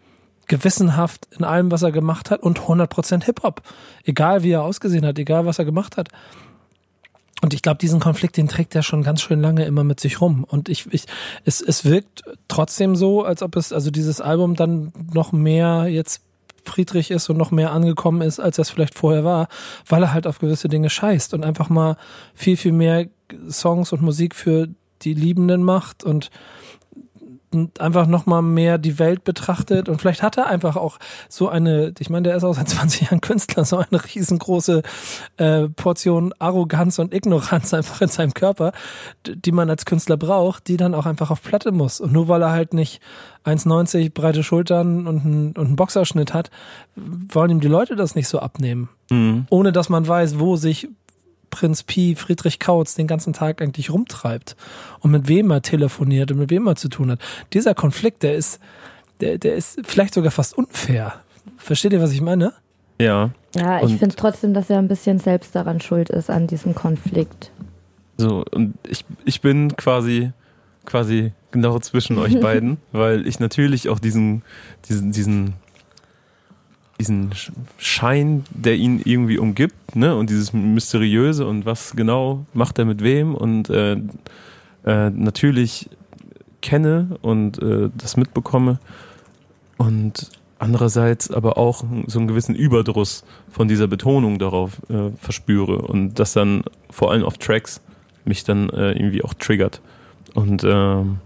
gewissenhaft 0.47 1.29
in 1.37 1.45
allem, 1.45 1.71
was 1.71 1.83
er 1.83 1.93
gemacht 1.93 2.31
hat 2.31 2.43
und 2.43 2.61
100% 2.61 3.25
Hip-Hop. 3.25 3.63
Egal 4.05 4.43
wie 4.43 4.53
er 4.53 4.63
ausgesehen 4.63 5.07
hat, 5.07 5.19
egal 5.19 5.47
was 5.47 5.59
er 5.59 5.65
gemacht 5.65 5.97
hat. 5.97 6.09
Und 7.43 7.53
ich 7.53 7.63
glaube, 7.63 7.79
diesen 7.79 8.01
Konflikt, 8.01 8.37
den 8.37 8.49
trägt 8.49 8.75
er 8.75 8.83
schon 8.83 9.03
ganz 9.03 9.21
schön 9.21 9.41
lange 9.41 9.65
immer 9.65 9.85
mit 9.85 10.01
sich 10.01 10.21
rum. 10.21 10.45
Und 10.45 10.69
ich, 10.69 10.87
ich 10.93 11.05
es, 11.45 11.61
es 11.61 11.85
wirkt 11.85 12.25
trotzdem 12.49 12.97
so, 12.97 13.23
als 13.23 13.43
ob 13.43 13.57
es, 13.57 13.73
also 13.73 13.91
dieses 13.91 14.21
Album 14.21 14.55
dann 14.55 14.93
noch 15.13 15.33
mehr 15.33 15.87
jetzt 15.89 16.23
Friedrich 16.65 17.11
ist 17.11 17.29
und 17.31 17.37
noch 17.37 17.51
mehr 17.51 17.73
angekommen 17.73 18.23
ist, 18.23 18.41
als 18.41 18.57
das 18.57 18.71
vielleicht 18.71 18.95
vorher 18.95 19.25
war, 19.25 19.49
weil 19.87 20.03
er 20.03 20.13
halt 20.13 20.27
auf 20.27 20.39
gewisse 20.39 20.69
Dinge 20.69 20.91
scheißt 20.91 21.35
und 21.35 21.45
einfach 21.45 21.69
mal 21.69 21.97
viel, 22.35 22.57
viel 22.57 22.73
mehr 22.73 23.07
Songs 23.51 23.93
und 23.93 24.03
Musik 24.03 24.35
für 24.35 24.69
die 25.03 25.15
Liebenden 25.15 25.63
macht 25.63 26.05
und 26.05 26.31
und 27.55 27.81
einfach 27.81 28.07
noch 28.07 28.27
mal 28.27 28.43
mehr 28.43 28.79
die 28.79 28.99
Welt 28.99 29.25
betrachtet 29.25 29.89
und 29.89 30.01
vielleicht 30.01 30.23
hat 30.23 30.37
er 30.37 30.47
einfach 30.47 30.77
auch 30.77 30.99
so 31.29 31.49
eine, 31.49 31.95
ich 31.99 32.11
meine, 32.11 32.25
der 32.25 32.37
ist 32.37 32.45
auch 32.45 32.55
seit 32.55 32.69
20 32.75 33.03
Jahren 33.03 33.21
Künstler, 33.21 33.65
so 33.65 33.79
eine 33.79 34.05
riesengroße 34.05 34.83
äh, 35.37 35.69
Portion 35.69 36.35
Arroganz 36.39 36.99
und 36.99 37.15
Ignoranz 37.15 37.73
einfach 37.75 38.01
in 38.01 38.09
seinem 38.09 38.35
Körper, 38.35 38.73
die 39.27 39.53
man 39.53 39.71
als 39.71 39.85
Künstler 39.85 40.17
braucht, 40.17 40.69
die 40.69 40.77
dann 40.77 40.95
auch 40.95 41.07
einfach 41.07 41.31
auf 41.31 41.43
Platte 41.43 41.73
muss. 41.73 42.01
Und 42.01 42.13
nur 42.13 42.29
weil 42.29 42.43
er 42.43 42.51
halt 42.51 42.75
nicht 42.75 43.01
1,90 43.45 44.13
breite 44.13 44.43
Schultern 44.43 45.07
und 45.07 45.25
einen, 45.25 45.53
und 45.53 45.67
einen 45.67 45.77
Boxerschnitt 45.77 46.35
hat, 46.35 46.51
wollen 46.97 47.51
ihm 47.51 47.61
die 47.61 47.69
Leute 47.69 47.97
das 47.97 48.15
nicht 48.15 48.29
so 48.29 48.39
abnehmen. 48.39 48.89
Mhm. 49.11 49.47
Ohne 49.51 49.73
dass 49.73 49.89
man 49.89 50.07
weiß, 50.07 50.39
wo 50.39 50.57
sich 50.57 50.89
Prinz 51.55 51.85
Pi, 51.85 52.17
Friedrich 52.17 52.59
Kautz 52.59 52.97
den 52.97 53.07
ganzen 53.07 53.33
Tag 53.33 53.63
eigentlich 53.63 53.91
rumtreibt 53.91 54.57
und 54.99 55.13
mit 55.13 55.29
wem 55.29 55.51
er 55.53 55.63
telefoniert 55.63 56.33
und 56.33 56.39
mit 56.39 56.51
wem 56.51 56.67
er 56.67 56.75
zu 56.75 56.89
tun 56.89 57.13
hat. 57.13 57.21
Dieser 57.53 57.75
Konflikt, 57.75 58.25
der 58.25 58.35
ist, 58.35 58.59
der, 59.21 59.39
der 59.39 59.55
ist 59.55 59.81
vielleicht 59.85 60.15
sogar 60.15 60.33
fast 60.33 60.59
unfair. 60.59 61.15
Versteht 61.57 61.93
ihr, 61.93 62.03
was 62.03 62.11
ich 62.11 62.21
meine? 62.21 62.53
Ja. 63.01 63.31
Ja, 63.55 63.85
ich 63.85 63.97
finde 63.99 64.17
trotzdem, 64.17 64.53
dass 64.53 64.69
er 64.69 64.79
ein 64.79 64.89
bisschen 64.89 65.21
selbst 65.21 65.55
daran 65.55 65.81
schuld 65.81 66.11
ist, 66.11 66.29
an 66.29 66.49
diesem 66.49 66.75
Konflikt. 66.75 67.53
So, 68.17 68.45
und 68.51 68.75
ich, 68.89 69.05
ich 69.25 69.41
bin 69.41 69.77
quasi, 69.77 70.33
quasi 70.85 71.33
genau 71.53 71.79
zwischen 71.79 72.19
euch 72.19 72.41
beiden, 72.41 72.79
weil 72.91 73.29
ich 73.29 73.39
natürlich 73.39 73.89
auch 73.89 74.01
diesen, 74.01 74.43
diesen, 74.89 75.13
diesen, 75.13 75.55
diesen 76.99 77.31
Sch- 77.33 77.53
Schein, 77.79 78.45
der 78.51 78.77
ihn 78.77 79.01
irgendwie 79.05 79.39
umgibt, 79.39 79.97
ne, 79.97 80.17
und 80.17 80.31
dieses 80.31 80.53
Mysteriöse 80.53 81.47
und 81.47 81.67
was 81.67 81.95
genau 81.97 82.47
macht 82.55 82.79
er 82.79 82.85
mit 82.85 83.03
wem 83.03 83.35
und 83.35 83.69
äh, 83.71 83.95
äh, 84.85 85.11
natürlich 85.11 85.91
kenne 86.63 87.19
und 87.23 87.61
äh, 87.61 87.91
das 87.97 88.17
mitbekomme 88.17 88.79
und 89.77 90.31
andererseits 90.59 91.31
aber 91.31 91.59
auch 91.59 91.85
so 92.07 92.19
einen 92.19 92.29
gewissen 92.29 92.55
Überdruss 92.55 93.25
von 93.51 93.69
dieser 93.69 93.87
Betonung 93.87 94.39
darauf 94.39 94.81
äh, 94.89 95.11
verspüre 95.19 95.79
und 95.79 96.15
das 96.19 96.33
dann 96.33 96.63
vor 96.91 97.11
allem 97.11 97.25
auf 97.25 97.39
Tracks 97.39 97.81
mich 98.25 98.45
dann 98.45 98.71
äh, 98.71 98.93
irgendwie 98.93 99.23
auch 99.23 99.35
triggert. 99.35 99.83
Und 100.33 100.65
ähm, 100.65 101.19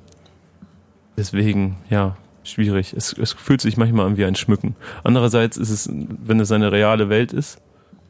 deswegen, 1.16 1.76
ja, 1.88 2.16
schwierig. 2.44 2.94
Es, 2.96 3.12
es 3.12 3.32
fühlt 3.32 3.60
sich 3.60 3.76
manchmal 3.76 4.06
an 4.06 4.16
wie 4.16 4.24
ein 4.24 4.34
Schmücken. 4.34 4.76
Andererseits 5.04 5.56
ist 5.56 5.70
es, 5.70 5.88
wenn 5.90 6.40
es 6.40 6.52
eine 6.52 6.72
reale 6.72 7.08
Welt 7.08 7.32
ist, 7.32 7.58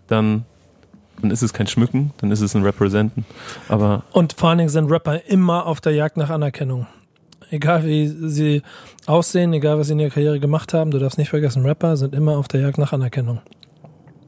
dann, 0.07 0.45
dann 1.21 1.31
ist 1.31 1.43
es 1.43 1.53
kein 1.53 1.67
Schmücken, 1.67 2.13
dann 2.19 2.31
ist 2.31 2.41
es 2.41 2.55
ein 2.55 2.63
Representen. 2.63 3.25
Aber 3.69 4.05
Und 4.13 4.35
vor 4.35 4.51
allen 4.51 4.59
Dingen 4.59 4.71
sind 4.71 4.91
Rapper 4.91 5.27
immer 5.27 5.67
auf 5.67 5.81
der 5.81 5.93
Jagd 5.93 6.17
nach 6.17 6.31
Anerkennung. 6.31 6.87
Egal 7.51 7.85
wie 7.85 8.07
sie 8.09 8.63
aussehen, 9.07 9.53
egal 9.55 9.79
was 9.79 9.87
sie 9.87 9.95
in 9.95 10.01
ihrer 10.01 10.11
Karriere 10.11 10.39
gemacht 10.39 10.75
haben, 10.75 10.91
du 10.91 10.99
darfst 10.99 11.19
nicht 11.19 11.31
vergessen, 11.31 11.65
Rapper 11.65 11.97
sind 11.97 12.15
immer 12.15 12.37
auf 12.37 12.49
der 12.49 12.61
Jagd 12.61 12.79
nach 12.79 12.93
Anerkennung. 12.93 13.41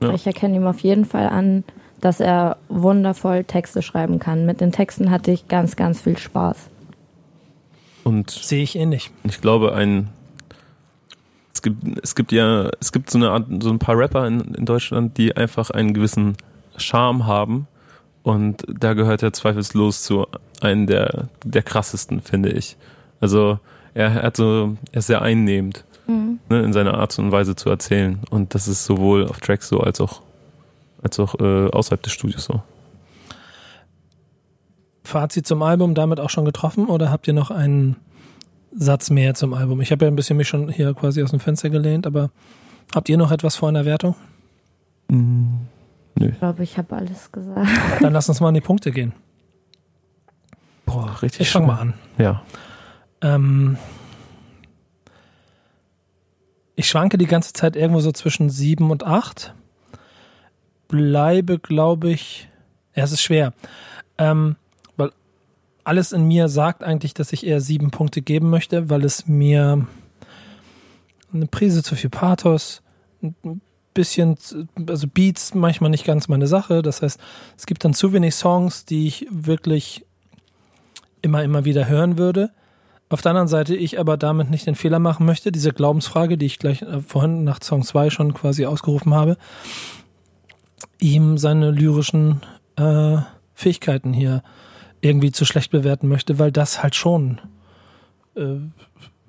Ja. 0.02 0.14
Ich 0.14 0.26
erkenne 0.26 0.56
ihm 0.56 0.66
auf 0.66 0.80
jeden 0.80 1.04
Fall 1.04 1.28
an, 1.28 1.64
dass 2.00 2.20
er 2.20 2.56
wundervoll 2.68 3.44
Texte 3.44 3.82
schreiben 3.82 4.18
kann. 4.18 4.46
Mit 4.46 4.62
den 4.62 4.72
Texten 4.72 5.10
hatte 5.10 5.30
ich 5.30 5.48
ganz, 5.48 5.76
ganz 5.76 6.00
viel 6.00 6.16
Spaß. 6.16 6.70
Und 8.04 8.30
Sehe 8.30 8.62
ich 8.62 8.76
ähnlich. 8.76 9.10
ich 9.24 9.40
glaube, 9.40 9.74
ein 9.74 10.08
es 11.52 11.62
gibt, 11.62 11.82
es 12.02 12.14
gibt 12.14 12.32
ja, 12.32 12.70
es 12.80 12.92
gibt 12.92 13.10
so 13.10 13.18
eine 13.18 13.30
Art, 13.30 13.46
so 13.60 13.70
ein 13.70 13.78
paar 13.78 13.98
Rapper 13.98 14.26
in, 14.26 14.54
in 14.54 14.64
Deutschland, 14.64 15.18
die 15.18 15.36
einfach 15.36 15.70
einen 15.70 15.92
gewissen 15.92 16.36
Charme 16.76 17.26
haben. 17.26 17.66
Und 18.22 18.64
da 18.66 18.94
gehört 18.94 19.22
er 19.22 19.32
zweifellos 19.32 20.02
zu 20.02 20.26
einem 20.60 20.86
der, 20.86 21.28
der 21.44 21.62
krassesten, 21.62 22.22
finde 22.22 22.50
ich. 22.50 22.76
Also 23.20 23.58
er 23.94 24.14
hat 24.14 24.36
so, 24.36 24.76
er 24.92 24.98
ist 24.98 25.08
sehr 25.08 25.22
einnehmend 25.22 25.84
ne, 26.48 26.62
in 26.62 26.72
seiner 26.72 26.94
Art 26.94 27.18
und 27.18 27.32
Weise 27.32 27.56
zu 27.56 27.70
erzählen. 27.70 28.20
Und 28.30 28.54
das 28.54 28.68
ist 28.68 28.84
sowohl 28.84 29.26
auf 29.26 29.40
Tracks 29.40 29.68
so 29.68 29.80
als 29.80 30.00
auch, 30.00 30.22
als 31.02 31.18
auch 31.18 31.34
äh, 31.40 31.68
außerhalb 31.68 32.02
des 32.02 32.12
Studios 32.12 32.44
so. 32.44 32.62
Fazit 35.10 35.46
zum 35.46 35.62
Album 35.62 35.94
damit 35.94 36.20
auch 36.20 36.30
schon 36.30 36.44
getroffen 36.44 36.86
oder 36.86 37.10
habt 37.10 37.26
ihr 37.26 37.34
noch 37.34 37.50
einen 37.50 37.96
Satz 38.70 39.10
mehr 39.10 39.34
zum 39.34 39.52
Album? 39.52 39.80
Ich 39.80 39.90
habe 39.90 40.04
ja 40.04 40.10
ein 40.10 40.16
bisschen 40.16 40.36
mich 40.36 40.48
schon 40.48 40.68
hier 40.68 40.94
quasi 40.94 41.22
aus 41.22 41.30
dem 41.30 41.40
Fenster 41.40 41.68
gelehnt, 41.68 42.06
aber 42.06 42.30
habt 42.94 43.08
ihr 43.08 43.18
noch 43.18 43.32
etwas 43.32 43.56
vor 43.56 43.68
einer 43.68 43.84
Wertung? 43.84 44.14
Ich 45.08 46.38
glaube, 46.38 46.62
ich 46.62 46.78
habe 46.78 46.96
alles 46.96 47.32
gesagt. 47.32 47.68
Dann 48.00 48.12
lass 48.12 48.28
uns 48.28 48.40
mal 48.40 48.48
an 48.48 48.54
die 48.54 48.60
Punkte 48.60 48.92
gehen. 48.92 49.12
Boah, 50.86 51.20
richtig. 51.22 51.42
Ich 51.42 51.50
fange 51.50 51.66
mal 51.66 51.80
an. 51.80 51.94
Ja. 52.16 52.42
Ähm, 53.20 53.76
ich 56.76 56.88
schwanke 56.88 57.18
die 57.18 57.26
ganze 57.26 57.52
Zeit 57.52 57.74
irgendwo 57.76 58.00
so 58.00 58.12
zwischen 58.12 58.48
sieben 58.48 58.90
und 58.90 59.04
acht. 59.04 59.54
Bleibe, 60.88 61.58
glaube 61.58 62.10
ich, 62.10 62.48
ja, 62.94 63.04
es 63.04 63.12
ist 63.12 63.22
schwer. 63.22 63.52
Ähm, 64.18 64.56
alles 65.84 66.12
in 66.12 66.26
mir 66.26 66.48
sagt 66.48 66.82
eigentlich, 66.82 67.14
dass 67.14 67.32
ich 67.32 67.46
eher 67.46 67.60
sieben 67.60 67.90
Punkte 67.90 68.22
geben 68.22 68.50
möchte, 68.50 68.90
weil 68.90 69.04
es 69.04 69.26
mir 69.26 69.86
eine 71.32 71.46
Prise 71.46 71.82
zu 71.82 71.94
viel 71.94 72.10
Pathos, 72.10 72.82
ein 73.22 73.60
bisschen, 73.94 74.36
also 74.88 75.06
Beats 75.06 75.54
manchmal 75.54 75.90
nicht 75.90 76.04
ganz 76.04 76.28
meine 76.28 76.46
Sache. 76.46 76.82
Das 76.82 77.02
heißt, 77.02 77.20
es 77.56 77.66
gibt 77.66 77.84
dann 77.84 77.94
zu 77.94 78.12
wenig 78.12 78.34
Songs, 78.34 78.84
die 78.84 79.06
ich 79.06 79.26
wirklich 79.30 80.06
immer, 81.22 81.42
immer 81.42 81.64
wieder 81.64 81.88
hören 81.88 82.18
würde. 82.18 82.50
Auf 83.08 83.22
der 83.22 83.30
anderen 83.30 83.48
Seite 83.48 83.74
ich 83.74 83.98
aber 83.98 84.16
damit 84.16 84.50
nicht 84.50 84.66
den 84.66 84.76
Fehler 84.76 85.00
machen 85.00 85.26
möchte, 85.26 85.50
diese 85.50 85.72
Glaubensfrage, 85.72 86.38
die 86.38 86.46
ich 86.46 86.60
gleich 86.60 86.82
äh, 86.82 87.00
vorhin 87.00 87.42
nach 87.42 87.58
Song 87.62 87.82
2 87.82 88.10
schon 88.10 88.34
quasi 88.34 88.66
ausgerufen 88.66 89.14
habe, 89.14 89.36
ihm 91.00 91.36
seine 91.36 91.72
lyrischen 91.72 92.40
äh, 92.76 93.18
Fähigkeiten 93.54 94.12
hier 94.12 94.42
irgendwie 95.00 95.32
zu 95.32 95.44
schlecht 95.44 95.70
bewerten 95.70 96.08
möchte, 96.08 96.38
weil 96.38 96.52
das 96.52 96.82
halt 96.82 96.94
schon 96.94 97.40
äh, 98.36 98.56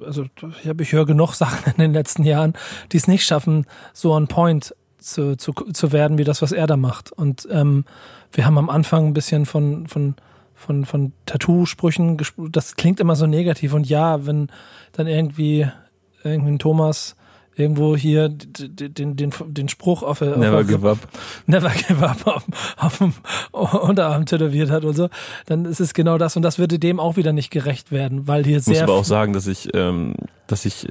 also 0.05 0.25
ich, 0.63 0.67
hab, 0.67 0.81
ich 0.81 0.91
höre 0.91 1.05
genug 1.05 1.33
Sachen 1.35 1.73
in 1.73 1.79
den 1.79 1.93
letzten 1.93 2.23
Jahren, 2.23 2.53
die 2.91 2.97
es 2.97 3.07
nicht 3.07 3.25
schaffen, 3.25 3.65
so 3.93 4.13
on 4.13 4.27
point 4.27 4.75
zu, 4.97 5.35
zu, 5.35 5.53
zu 5.53 5.91
werden, 5.91 6.17
wie 6.17 6.23
das, 6.23 6.41
was 6.41 6.51
er 6.51 6.67
da 6.67 6.77
macht. 6.77 7.11
Und 7.11 7.47
ähm, 7.51 7.85
wir 8.31 8.45
haben 8.45 8.57
am 8.57 8.69
Anfang 8.69 9.07
ein 9.07 9.13
bisschen 9.13 9.45
von, 9.45 9.87
von, 9.87 10.15
von, 10.53 10.85
von 10.85 11.13
Tattoo-Sprüchen 11.25 12.17
gesprochen. 12.17 12.51
Das 12.51 12.75
klingt 12.75 12.99
immer 12.99 13.15
so 13.15 13.25
negativ. 13.25 13.73
Und 13.73 13.89
ja, 13.89 14.25
wenn 14.25 14.49
dann 14.91 15.07
irgendwie, 15.07 15.67
irgendwie 16.23 16.51
ein 16.51 16.59
Thomas 16.59 17.15
irgendwo 17.61 17.95
hier 17.95 18.27
d- 18.29 18.67
d- 18.67 18.89
den, 18.89 19.15
den, 19.15 19.31
den 19.47 19.69
Spruch 19.69 20.03
auf, 20.03 20.21
auf 20.21 20.37
Never 20.37 20.59
auf, 20.59 20.67
give 20.67 20.89
up. 20.89 20.97
Never 21.45 21.69
Give 21.69 22.05
Up 22.05 22.27
auf, 22.27 22.43
auf 22.77 22.97
dem 22.97 23.13
Unterarm 23.51 24.25
tätowiert 24.25 24.69
hat 24.69 24.83
und 24.83 24.95
so, 24.95 25.07
dann 25.45 25.63
ist 25.65 25.79
es 25.79 25.93
genau 25.93 26.17
das 26.17 26.35
und 26.35 26.41
das 26.41 26.59
würde 26.59 26.79
dem 26.79 26.99
auch 26.99 27.15
wieder 27.15 27.31
nicht 27.31 27.51
gerecht 27.51 27.91
werden, 27.91 28.27
weil 28.27 28.43
hier 28.43 28.57
Ich 28.57 28.67
muss 28.67 28.75
sehr 28.75 28.83
aber 28.83 28.95
auch 28.95 29.05
sagen, 29.05 29.31
dass 29.33 29.47
ich, 29.47 29.69
ähm, 29.73 30.15
dass 30.47 30.65
ich 30.65 30.87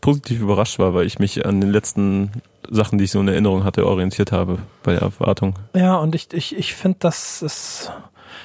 positiv 0.00 0.40
überrascht 0.40 0.78
war, 0.78 0.94
weil 0.94 1.06
ich 1.06 1.18
mich 1.18 1.46
an 1.46 1.60
den 1.60 1.70
letzten 1.70 2.30
Sachen, 2.70 2.98
die 2.98 3.04
ich 3.04 3.10
so 3.10 3.20
in 3.20 3.28
Erinnerung 3.28 3.64
hatte, 3.64 3.86
orientiert 3.86 4.32
habe 4.32 4.58
bei 4.82 4.92
der 4.92 5.02
Erwartung. 5.02 5.54
Ja, 5.74 5.96
und 5.96 6.14
ich, 6.14 6.32
ich, 6.32 6.56
ich 6.56 6.74
finde, 6.74 6.96
das 7.00 7.42
ist, 7.42 7.90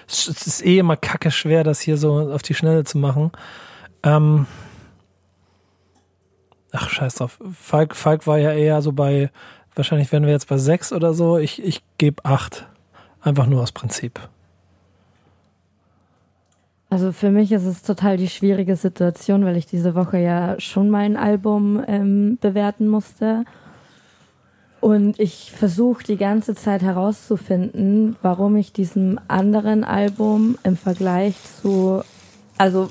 es 0.07 0.27
ist 0.27 0.65
eh 0.65 0.77
immer 0.79 0.97
kacke 0.97 1.31
schwer, 1.31 1.63
das 1.63 1.79
hier 1.79 1.97
so 1.97 2.19
auf 2.31 2.41
die 2.41 2.53
Schnelle 2.53 2.83
zu 2.83 2.97
machen. 2.97 3.31
Ähm, 4.03 4.45
ach, 6.71 6.89
scheiß 6.89 7.15
drauf. 7.15 7.39
Falk, 7.53 7.95
Falk 7.95 8.27
war 8.27 8.37
ja 8.37 8.53
eher 8.53 8.81
so 8.81 8.91
bei, 8.91 9.31
wahrscheinlich 9.75 10.11
wären 10.11 10.25
wir 10.25 10.31
jetzt 10.31 10.47
bei 10.47 10.57
sechs 10.57 10.93
oder 10.93 11.13
so. 11.13 11.37
Ich, 11.37 11.63
ich 11.63 11.81
gebe 11.97 12.23
acht. 12.25 12.67
Einfach 13.21 13.47
nur 13.47 13.61
aus 13.61 13.71
Prinzip. 13.71 14.19
Also 16.89 17.11
für 17.11 17.29
mich 17.29 17.51
ist 17.51 17.65
es 17.65 17.83
total 17.83 18.17
die 18.17 18.29
schwierige 18.29 18.75
Situation, 18.75 19.45
weil 19.45 19.57
ich 19.57 19.67
diese 19.67 19.93
Woche 19.93 20.17
ja 20.17 20.59
schon 20.59 20.89
mein 20.89 21.17
Album 21.17 21.83
ähm, 21.87 22.37
bewerten 22.41 22.87
musste. 22.87 23.45
Und 24.81 25.19
ich 25.19 25.51
versuche 25.51 26.03
die 26.03 26.17
ganze 26.17 26.55
Zeit 26.55 26.81
herauszufinden, 26.81 28.15
warum 28.21 28.55
ich 28.55 28.71
diesem 28.71 29.19
anderen 29.27 29.83
Album 29.83 30.57
im 30.63 30.77
Vergleich 30.77 31.35
zu, 31.61 32.01
also 32.57 32.89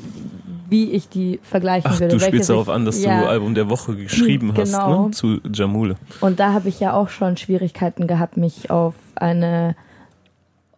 wie 0.68 0.90
ich 0.92 1.08
die 1.08 1.40
vergleichen 1.42 1.90
Ach, 1.92 2.00
würde. 2.00 2.16
du 2.16 2.20
spielst 2.20 2.50
darauf 2.50 2.68
an, 2.68 2.84
dass 2.84 3.02
ja, 3.02 3.20
du 3.22 3.28
Album 3.28 3.54
der 3.54 3.70
Woche 3.70 3.96
geschrieben 3.96 4.52
hast, 4.56 4.72
Genau. 4.72 5.06
ne? 5.06 5.10
Zu 5.12 5.40
Jamule. 5.52 5.96
Und 6.20 6.40
da 6.40 6.52
habe 6.52 6.68
ich 6.68 6.78
ja 6.80 6.92
auch 6.92 7.08
schon 7.08 7.36
Schwierigkeiten 7.36 8.06
gehabt, 8.06 8.36
mich 8.36 8.70
auf 8.70 8.94
eine 9.14 9.76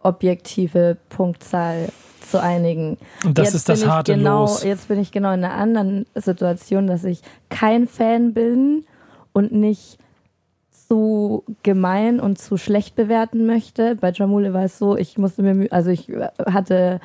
objektive 0.01 0.97
Punktzahl 1.09 1.89
zu 2.29 2.41
einigen. 2.41 2.97
Und 3.25 3.37
das 3.37 3.47
Jetzt 3.47 3.55
ist 3.55 3.69
das 3.69 3.85
harte 3.85 4.15
genau, 4.15 4.41
Los. 4.41 4.63
Jetzt 4.63 4.87
bin 4.87 4.99
ich 4.99 5.11
genau 5.11 5.33
in 5.33 5.43
einer 5.43 5.53
anderen 5.53 6.05
Situation, 6.15 6.87
dass 6.87 7.03
ich 7.03 7.21
kein 7.49 7.87
Fan 7.87 8.33
bin 8.33 8.85
und 9.33 9.51
nicht 9.51 9.97
zu 10.87 11.43
gemein 11.63 12.19
und 12.19 12.37
zu 12.39 12.57
schlecht 12.57 12.95
bewerten 12.95 13.45
möchte. 13.45 13.95
Bei 13.95 14.11
Jamule 14.11 14.53
war 14.53 14.63
es 14.63 14.77
so, 14.77 14.97
ich 14.97 15.17
musste 15.17 15.41
mir, 15.43 15.71
also 15.71 15.89
ich 15.89 16.09
hatte 16.45 16.99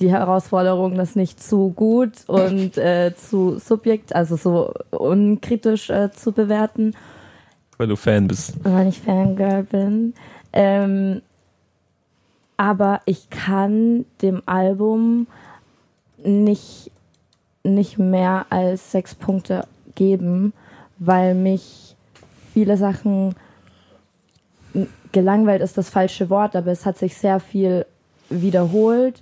die 0.00 0.10
Herausforderung, 0.10 0.96
das 0.96 1.16
nicht 1.16 1.42
zu 1.42 1.70
gut 1.70 2.12
und 2.26 2.76
äh, 2.76 3.14
zu 3.16 3.58
subjekt, 3.58 4.14
also 4.14 4.36
so 4.36 4.72
unkritisch 4.90 5.90
äh, 5.90 6.10
zu 6.12 6.32
bewerten 6.32 6.94
Weil 7.78 7.88
du 7.88 7.96
Fan 7.96 8.28
bist. 8.28 8.54
weil 8.64 8.88
ich 8.88 9.00
Fangirl 9.00 9.62
bin. 9.64 10.14
Ähm, 10.52 11.22
aber 12.56 13.00
ich 13.04 13.28
kann 13.30 14.06
dem 14.22 14.42
Album 14.46 15.26
nicht, 16.24 16.90
nicht 17.62 17.98
mehr 17.98 18.46
als 18.50 18.92
sechs 18.92 19.14
Punkte 19.14 19.66
geben, 19.94 20.52
weil 20.98 21.34
mich 21.34 21.94
viele 22.52 22.76
Sachen 22.76 23.34
gelangweilt 25.12 25.62
ist 25.62 25.78
das 25.78 25.88
falsche 25.88 26.30
Wort, 26.30 26.56
aber 26.56 26.70
es 26.70 26.84
hat 26.84 26.98
sich 26.98 27.16
sehr 27.16 27.40
viel 27.40 27.86
wiederholt 28.28 29.20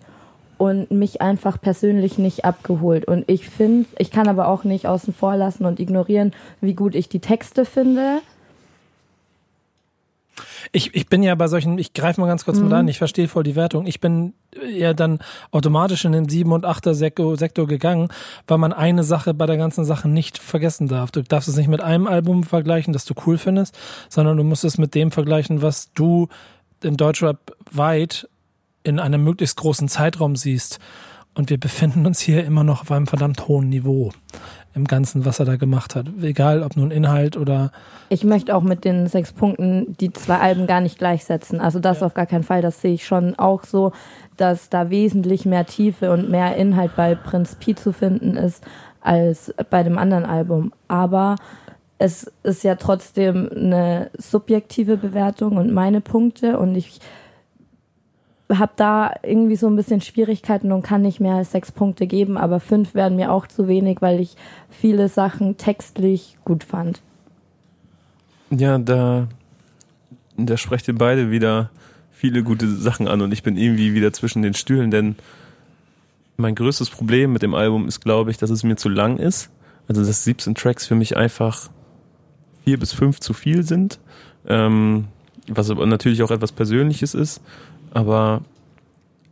und 0.64 0.90
mich 0.90 1.20
einfach 1.20 1.60
persönlich 1.60 2.16
nicht 2.16 2.46
abgeholt. 2.46 3.04
Und 3.04 3.28
ich 3.28 3.50
finde, 3.50 3.86
ich 3.98 4.10
kann 4.10 4.28
aber 4.28 4.48
auch 4.48 4.64
nicht 4.64 4.86
außen 4.86 5.12
vor 5.12 5.36
lassen 5.36 5.66
und 5.66 5.78
ignorieren, 5.78 6.32
wie 6.62 6.72
gut 6.72 6.94
ich 6.94 7.10
die 7.10 7.20
Texte 7.20 7.66
finde. 7.66 8.22
Ich, 10.72 10.94
ich 10.94 11.06
bin 11.08 11.22
ja 11.22 11.34
bei 11.34 11.48
solchen, 11.48 11.76
ich 11.76 11.92
greife 11.92 12.18
mal 12.18 12.26
ganz 12.26 12.46
kurz 12.46 12.58
mit 12.58 12.72
an, 12.72 12.88
ich 12.88 12.96
verstehe 12.96 13.28
voll 13.28 13.42
die 13.42 13.56
Wertung. 13.56 13.86
Ich 13.86 14.00
bin 14.00 14.32
ja 14.66 14.94
dann 14.94 15.18
automatisch 15.50 16.06
in 16.06 16.12
den 16.12 16.30
7 16.30 16.50
und 16.50 16.64
8er 16.64 16.94
Sektor, 16.94 17.36
Sektor 17.36 17.66
gegangen, 17.66 18.08
weil 18.46 18.56
man 18.56 18.72
eine 18.72 19.04
Sache 19.04 19.34
bei 19.34 19.44
der 19.44 19.58
ganzen 19.58 19.84
Sache 19.84 20.08
nicht 20.08 20.38
vergessen 20.38 20.88
darf. 20.88 21.10
Du 21.10 21.22
darfst 21.22 21.48
es 21.48 21.56
nicht 21.56 21.68
mit 21.68 21.82
einem 21.82 22.06
Album 22.06 22.42
vergleichen, 22.42 22.94
das 22.94 23.04
du 23.04 23.12
cool 23.26 23.36
findest, 23.36 23.78
sondern 24.08 24.38
du 24.38 24.44
musst 24.44 24.64
es 24.64 24.78
mit 24.78 24.94
dem 24.94 25.10
vergleichen, 25.10 25.60
was 25.60 25.92
du 25.92 26.28
in 26.82 26.96
Deutschrap 26.96 27.54
weit 27.70 28.26
in 28.84 29.00
einem 29.00 29.24
möglichst 29.24 29.56
großen 29.56 29.88
Zeitraum 29.88 30.36
siehst. 30.36 30.78
Und 31.34 31.50
wir 31.50 31.58
befinden 31.58 32.06
uns 32.06 32.20
hier 32.20 32.44
immer 32.44 32.62
noch 32.62 32.82
auf 32.82 32.92
einem 32.92 33.08
verdammt 33.08 33.48
hohen 33.48 33.68
Niveau 33.68 34.12
im 34.72 34.84
Ganzen, 34.84 35.24
was 35.24 35.40
er 35.40 35.46
da 35.46 35.56
gemacht 35.56 35.96
hat. 35.96 36.06
Egal, 36.22 36.62
ob 36.62 36.76
nun 36.76 36.92
Inhalt 36.92 37.36
oder 37.36 37.72
Ich 38.08 38.22
möchte 38.22 38.54
auch 38.54 38.62
mit 38.62 38.84
den 38.84 39.08
sechs 39.08 39.32
Punkten 39.32 39.96
die 39.98 40.12
zwei 40.12 40.38
Alben 40.38 40.66
gar 40.66 40.80
nicht 40.80 40.98
gleichsetzen. 40.98 41.60
Also 41.60 41.80
das 41.80 42.02
auf 42.04 42.14
gar 42.14 42.26
keinen 42.26 42.44
Fall. 42.44 42.62
Das 42.62 42.80
sehe 42.80 42.94
ich 42.94 43.04
schon 43.04 43.36
auch 43.36 43.64
so, 43.64 43.92
dass 44.36 44.68
da 44.68 44.90
wesentlich 44.90 45.44
mehr 45.44 45.66
Tiefe 45.66 46.12
und 46.12 46.30
mehr 46.30 46.56
Inhalt 46.56 46.94
bei 46.94 47.16
Prinz 47.16 47.56
Pi 47.56 47.74
zu 47.74 47.92
finden 47.92 48.36
ist 48.36 48.64
als 49.00 49.52
bei 49.70 49.82
dem 49.82 49.98
anderen 49.98 50.24
Album. 50.24 50.72
Aber 50.86 51.36
es 51.98 52.30
ist 52.42 52.64
ja 52.64 52.74
trotzdem 52.74 53.48
eine 53.54 54.10
subjektive 54.18 54.96
Bewertung 54.96 55.56
und 55.56 55.72
meine 55.72 56.00
Punkte 56.00 56.58
und 56.58 56.74
ich 56.74 57.00
habe 58.52 58.72
da 58.76 59.14
irgendwie 59.22 59.56
so 59.56 59.66
ein 59.66 59.76
bisschen 59.76 60.00
Schwierigkeiten 60.00 60.72
und 60.72 60.82
kann 60.82 61.02
nicht 61.02 61.20
mehr 61.20 61.34
als 61.34 61.52
sechs 61.52 61.72
Punkte 61.72 62.06
geben, 62.06 62.36
aber 62.36 62.60
fünf 62.60 62.94
wären 62.94 63.16
mir 63.16 63.32
auch 63.32 63.46
zu 63.46 63.68
wenig, 63.68 64.02
weil 64.02 64.20
ich 64.20 64.36
viele 64.70 65.08
Sachen 65.08 65.56
textlich 65.56 66.36
gut 66.44 66.64
fand. 66.64 67.00
Ja, 68.50 68.78
da, 68.78 69.28
da 70.36 70.56
sprecht 70.56 70.88
ihr 70.88 70.94
beide 70.94 71.30
wieder 71.30 71.70
viele 72.10 72.42
gute 72.42 72.68
Sachen 72.68 73.08
an 73.08 73.22
und 73.22 73.32
ich 73.32 73.42
bin 73.42 73.56
irgendwie 73.56 73.94
wieder 73.94 74.12
zwischen 74.12 74.42
den 74.42 74.54
Stühlen, 74.54 74.90
denn 74.90 75.16
mein 76.36 76.54
größtes 76.54 76.90
Problem 76.90 77.32
mit 77.32 77.42
dem 77.42 77.54
Album 77.54 77.86
ist, 77.86 78.00
glaube 78.00 78.30
ich, 78.30 78.38
dass 78.38 78.50
es 78.50 78.62
mir 78.62 78.76
zu 78.76 78.88
lang 78.88 79.18
ist. 79.18 79.50
Also, 79.86 80.04
dass 80.04 80.24
17 80.24 80.54
Tracks 80.54 80.86
für 80.86 80.94
mich 80.94 81.16
einfach 81.16 81.68
vier 82.64 82.78
bis 82.78 82.92
fünf 82.92 83.20
zu 83.20 83.34
viel 83.34 83.62
sind. 83.62 84.00
Ähm, 84.46 85.08
was 85.46 85.70
aber 85.70 85.84
natürlich 85.86 86.22
auch 86.22 86.30
etwas 86.30 86.52
Persönliches 86.52 87.14
ist, 87.14 87.42
aber 87.94 88.42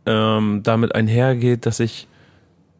ähm, 0.05 0.61
damit 0.63 0.95
einhergeht, 0.95 1.65
dass 1.65 1.79
ich 1.79 2.07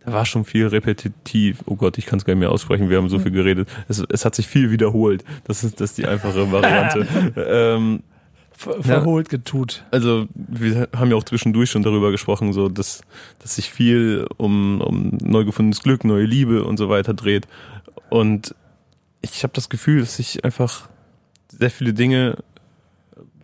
da 0.06 0.12
war 0.12 0.26
schon 0.26 0.44
viel 0.44 0.68
repetitiv. 0.68 1.64
Oh 1.66 1.76
Gott, 1.76 1.98
ich 1.98 2.06
kann 2.06 2.20
es 2.20 2.26
gar 2.26 2.34
nicht 2.34 2.42
mehr 2.42 2.52
aussprechen. 2.52 2.90
Wir 2.90 2.98
haben 2.98 3.08
so 3.08 3.20
viel 3.20 3.32
geredet. 3.32 3.70
Es, 3.88 4.04
es 4.10 4.26
hat 4.26 4.36
sich 4.36 4.48
viel 4.48 4.70
wiederholt. 4.70 5.24
Das 5.46 5.64
ist, 5.64 5.80
das 5.80 5.92
ist 5.92 5.98
die 5.98 6.06
einfache 6.06 6.52
Variante. 6.52 7.08
ähm, 7.38 8.04
ver 8.52 8.84
verholt 8.84 9.30
getut. 9.30 9.84
also 9.92 10.28
wir 10.36 10.90
haben 10.96 11.10
ja 11.10 11.16
auch 11.16 11.24
zwischendurch 11.24 11.72
schon 11.72 11.84
darüber 11.84 12.12
gesprochen, 12.12 12.54
so 12.54 12.70
dass, 12.70 13.02
dass 13.40 13.56
sich 13.56 13.72
viel 13.72 14.28
um, 14.38 14.80
um 14.82 15.18
neu 15.22 15.44
gefundenes 15.44 15.82
Glück, 15.82 16.04
neue 16.04 16.26
Liebe 16.26 16.64
und 16.64 16.78
so 16.78 16.90
weiter 16.90 17.14
dreht. 17.14 17.48
Und 18.10 18.54
ich 19.22 19.44
habe 19.44 19.54
das 19.54 19.70
Gefühl, 19.70 20.02
dass 20.02 20.20
ich 20.20 20.44
einfach 20.44 20.90
sehr 21.48 21.72
viele 21.72 21.94
Dinge 21.94 22.38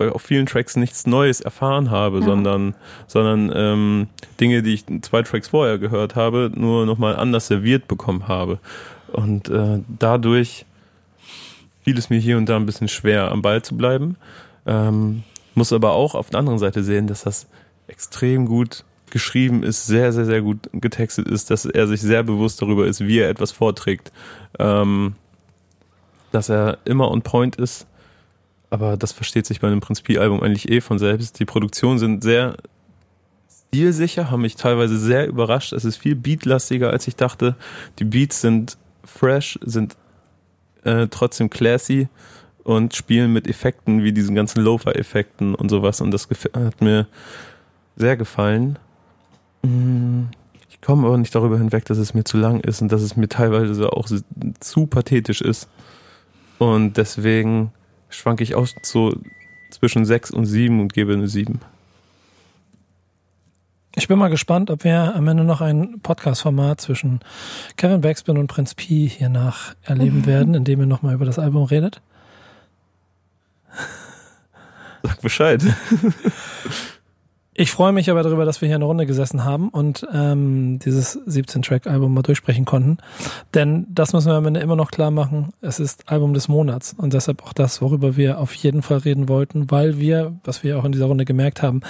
bei 0.00 0.10
auf 0.10 0.22
vielen 0.22 0.46
Tracks 0.46 0.76
nichts 0.76 1.06
Neues 1.06 1.42
erfahren 1.42 1.90
habe, 1.90 2.20
Ja. 2.20 2.24
sondern, 2.24 2.74
sondern 3.06 3.52
ähm, 3.54 4.08
Dinge, 4.40 4.62
die 4.62 4.72
ich 4.72 4.84
zwei 5.02 5.22
Tracks 5.22 5.48
vorher 5.48 5.76
gehört 5.76 6.16
habe, 6.16 6.50
nur 6.54 6.86
nochmal 6.86 7.16
anders 7.16 7.48
serviert 7.48 7.86
bekommen 7.86 8.26
habe. 8.26 8.60
Und 9.12 9.50
äh, 9.50 9.80
dadurch 9.98 10.64
fiel 11.84 11.98
es 11.98 12.08
mir 12.08 12.18
hier 12.18 12.38
und 12.38 12.48
da 12.48 12.56
ein 12.56 12.64
bisschen 12.64 12.88
schwer, 12.88 13.30
am 13.30 13.42
Ball 13.42 13.60
zu 13.60 13.76
bleiben. 13.76 14.16
Ähm, 14.64 15.22
muss 15.54 15.70
aber 15.70 15.92
auch 15.92 16.14
auf 16.14 16.30
der 16.30 16.40
anderen 16.40 16.58
Seite 16.58 16.82
sehen, 16.82 17.06
dass 17.06 17.24
das 17.24 17.46
extrem 17.86 18.46
gut 18.46 18.84
geschrieben 19.10 19.62
ist, 19.62 19.86
sehr, 19.86 20.14
sehr, 20.14 20.24
sehr 20.24 20.40
gut 20.40 20.70
getextet 20.72 21.28
ist, 21.28 21.50
dass 21.50 21.66
er 21.66 21.86
sich 21.86 22.00
sehr 22.00 22.22
bewusst 22.22 22.62
darüber 22.62 22.86
ist, 22.86 23.00
wie 23.00 23.18
er 23.18 23.28
etwas 23.28 23.52
vorträgt. 23.52 24.12
Ähm, 24.58 25.14
dass 26.32 26.48
er 26.48 26.78
immer 26.86 27.10
on 27.10 27.20
point 27.20 27.56
ist, 27.56 27.86
aber 28.70 28.96
das 28.96 29.12
versteht 29.12 29.46
sich 29.46 29.60
bei 29.60 29.68
einem 29.68 29.80
Prinz 29.80 30.00
Pi-Album 30.00 30.42
eigentlich 30.42 30.70
eh 30.70 30.80
von 30.80 30.98
selbst. 30.98 31.38
Die 31.40 31.44
Produktionen 31.44 31.98
sind 31.98 32.22
sehr 32.22 32.56
stilsicher, 33.72 34.30
haben 34.30 34.42
mich 34.42 34.56
teilweise 34.56 34.98
sehr 34.98 35.26
überrascht. 35.26 35.72
Es 35.72 35.84
ist 35.84 35.96
viel 35.96 36.14
beatlastiger, 36.14 36.90
als 36.90 37.06
ich 37.08 37.16
dachte. 37.16 37.56
Die 37.98 38.04
Beats 38.04 38.40
sind 38.40 38.78
fresh, 39.04 39.58
sind 39.62 39.96
äh, 40.84 41.08
trotzdem 41.08 41.50
classy 41.50 42.08
und 42.62 42.94
spielen 42.94 43.32
mit 43.32 43.48
Effekten 43.48 44.02
wie 44.02 44.12
diesen 44.12 44.34
ganzen 44.34 44.62
Lo-Fi-Effekten 44.62 45.54
und 45.54 45.68
sowas. 45.68 46.00
Und 46.00 46.12
das 46.12 46.28
hat 46.54 46.80
mir 46.80 47.06
sehr 47.96 48.16
gefallen. 48.16 48.78
Mm, 49.62 50.24
Ich 50.68 50.80
komme 50.80 51.06
aber 51.06 51.18
nicht 51.18 51.34
darüber 51.34 51.58
hinweg, 51.58 51.84
dass 51.86 51.98
es 51.98 52.14
mir 52.14 52.24
zu 52.24 52.38
lang 52.38 52.60
ist 52.60 52.80
und 52.82 52.90
dass 52.92 53.02
es 53.02 53.16
mir 53.16 53.28
teilweise 53.28 53.92
auch 53.92 54.08
zu 54.60 54.86
pathetisch 54.86 55.42
ist. 55.42 55.68
Und 56.58 56.96
deswegen 56.96 57.72
schwanke 58.10 58.42
ich 58.42 58.54
auch 58.54 58.68
so 58.82 59.14
zwischen 59.70 60.04
6 60.04 60.30
und 60.30 60.46
7 60.46 60.80
und 60.80 60.92
gebe 60.92 61.12
eine 61.12 61.28
7. 61.28 61.60
Ich 63.96 64.06
bin 64.06 64.18
mal 64.18 64.28
gespannt, 64.28 64.70
ob 64.70 64.84
wir 64.84 65.14
am 65.14 65.26
Ende 65.26 65.42
noch 65.42 65.60
ein 65.60 66.00
Podcast-Format 66.00 66.80
zwischen 66.80 67.20
Kevin 67.76 68.00
Backspin 68.00 68.38
und 68.38 68.46
Prinz 68.46 68.74
Pi 68.74 69.08
hier 69.08 69.28
nach 69.28 69.74
erleben 69.82 70.26
werden, 70.26 70.54
indem 70.54 70.80
ihr 70.80 70.86
nochmal 70.86 71.14
über 71.14 71.24
das 71.24 71.38
Album 71.40 71.64
redet. 71.64 72.00
Sag 75.02 75.20
Bescheid. 75.22 75.62
Ich 77.60 77.72
freue 77.72 77.92
mich 77.92 78.10
aber 78.10 78.22
darüber, 78.22 78.46
dass 78.46 78.62
wir 78.62 78.68
hier 78.68 78.76
eine 78.76 78.86
Runde 78.86 79.04
gesessen 79.04 79.44
haben 79.44 79.68
und 79.68 80.06
ähm, 80.14 80.78
dieses 80.78 81.20
17-Track-Album 81.26 82.14
mal 82.14 82.22
durchsprechen 82.22 82.64
konnten. 82.64 82.96
Denn 83.52 83.86
das 83.90 84.14
müssen 84.14 84.28
wir 84.28 84.36
am 84.36 84.46
Ende 84.46 84.60
immer 84.60 84.76
noch 84.76 84.90
klar 84.90 85.10
machen. 85.10 85.52
Es 85.60 85.78
ist 85.78 86.10
Album 86.10 86.32
des 86.32 86.48
Monats 86.48 86.94
und 86.96 87.12
deshalb 87.12 87.42
auch 87.42 87.52
das, 87.52 87.82
worüber 87.82 88.16
wir 88.16 88.38
auf 88.38 88.54
jeden 88.54 88.80
Fall 88.80 88.96
reden 88.96 89.28
wollten, 89.28 89.70
weil 89.70 89.98
wir, 89.98 90.34
was 90.42 90.64
wir 90.64 90.78
auch 90.78 90.86
in 90.86 90.92
dieser 90.92 91.04
Runde 91.04 91.26
gemerkt 91.26 91.60
haben, 91.60 91.82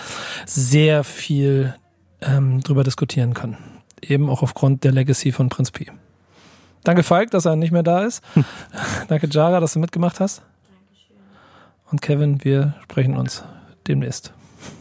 sehr 0.45 1.05
viel 1.05 1.73
ähm, 2.21 2.63
drüber 2.63 2.83
diskutieren 2.83 3.33
können. 3.33 3.57
Eben 4.03 4.29
auch 4.29 4.43
aufgrund 4.43 4.83
der 4.83 4.91
Legacy 4.91 5.31
von 5.31 5.51
Prinz 5.51 5.71
Pi. 5.71 5.87
Danke 6.83 7.05
Falk, 7.05 7.31
dass 7.31 7.45
er 7.45 7.55
nicht 7.55 7.71
mehr 7.71 7.85
da 7.85 8.03
ist. 8.03 8.25
Danke 9.07 9.29
Jara, 9.31 9.61
dass 9.61 9.75
du 9.75 9.79
mitgemacht 9.79 10.19
hast. 10.19 10.43
Und 11.93 12.03
Kevin, 12.03 12.43
wir 12.43 12.75
sprechen 12.83 13.17
uns 13.17 13.45
demnächst. 13.87 14.33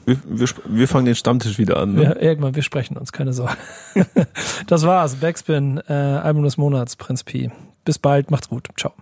Wir, 0.05 0.17
wir, 0.25 0.47
wir 0.65 0.87
fangen 0.87 1.05
den 1.05 1.15
Stammtisch 1.15 1.57
wieder 1.57 1.77
an. 1.77 1.93
Ne? 1.93 2.03
Ja, 2.03 2.15
irgendwann, 2.15 2.55
wir 2.55 2.63
sprechen 2.63 2.97
uns, 2.97 3.11
keine 3.11 3.33
Sorge. 3.33 3.55
das 4.67 4.85
war's. 4.85 5.15
Backspin, 5.15 5.81
äh, 5.87 5.93
Album 5.93 6.43
des 6.43 6.57
Monats, 6.57 6.95
Prinz 6.95 7.23
Pi. 7.23 7.51
Bis 7.85 7.99
bald, 7.99 8.31
macht's 8.31 8.49
gut. 8.49 8.67
Ciao. 8.77 8.93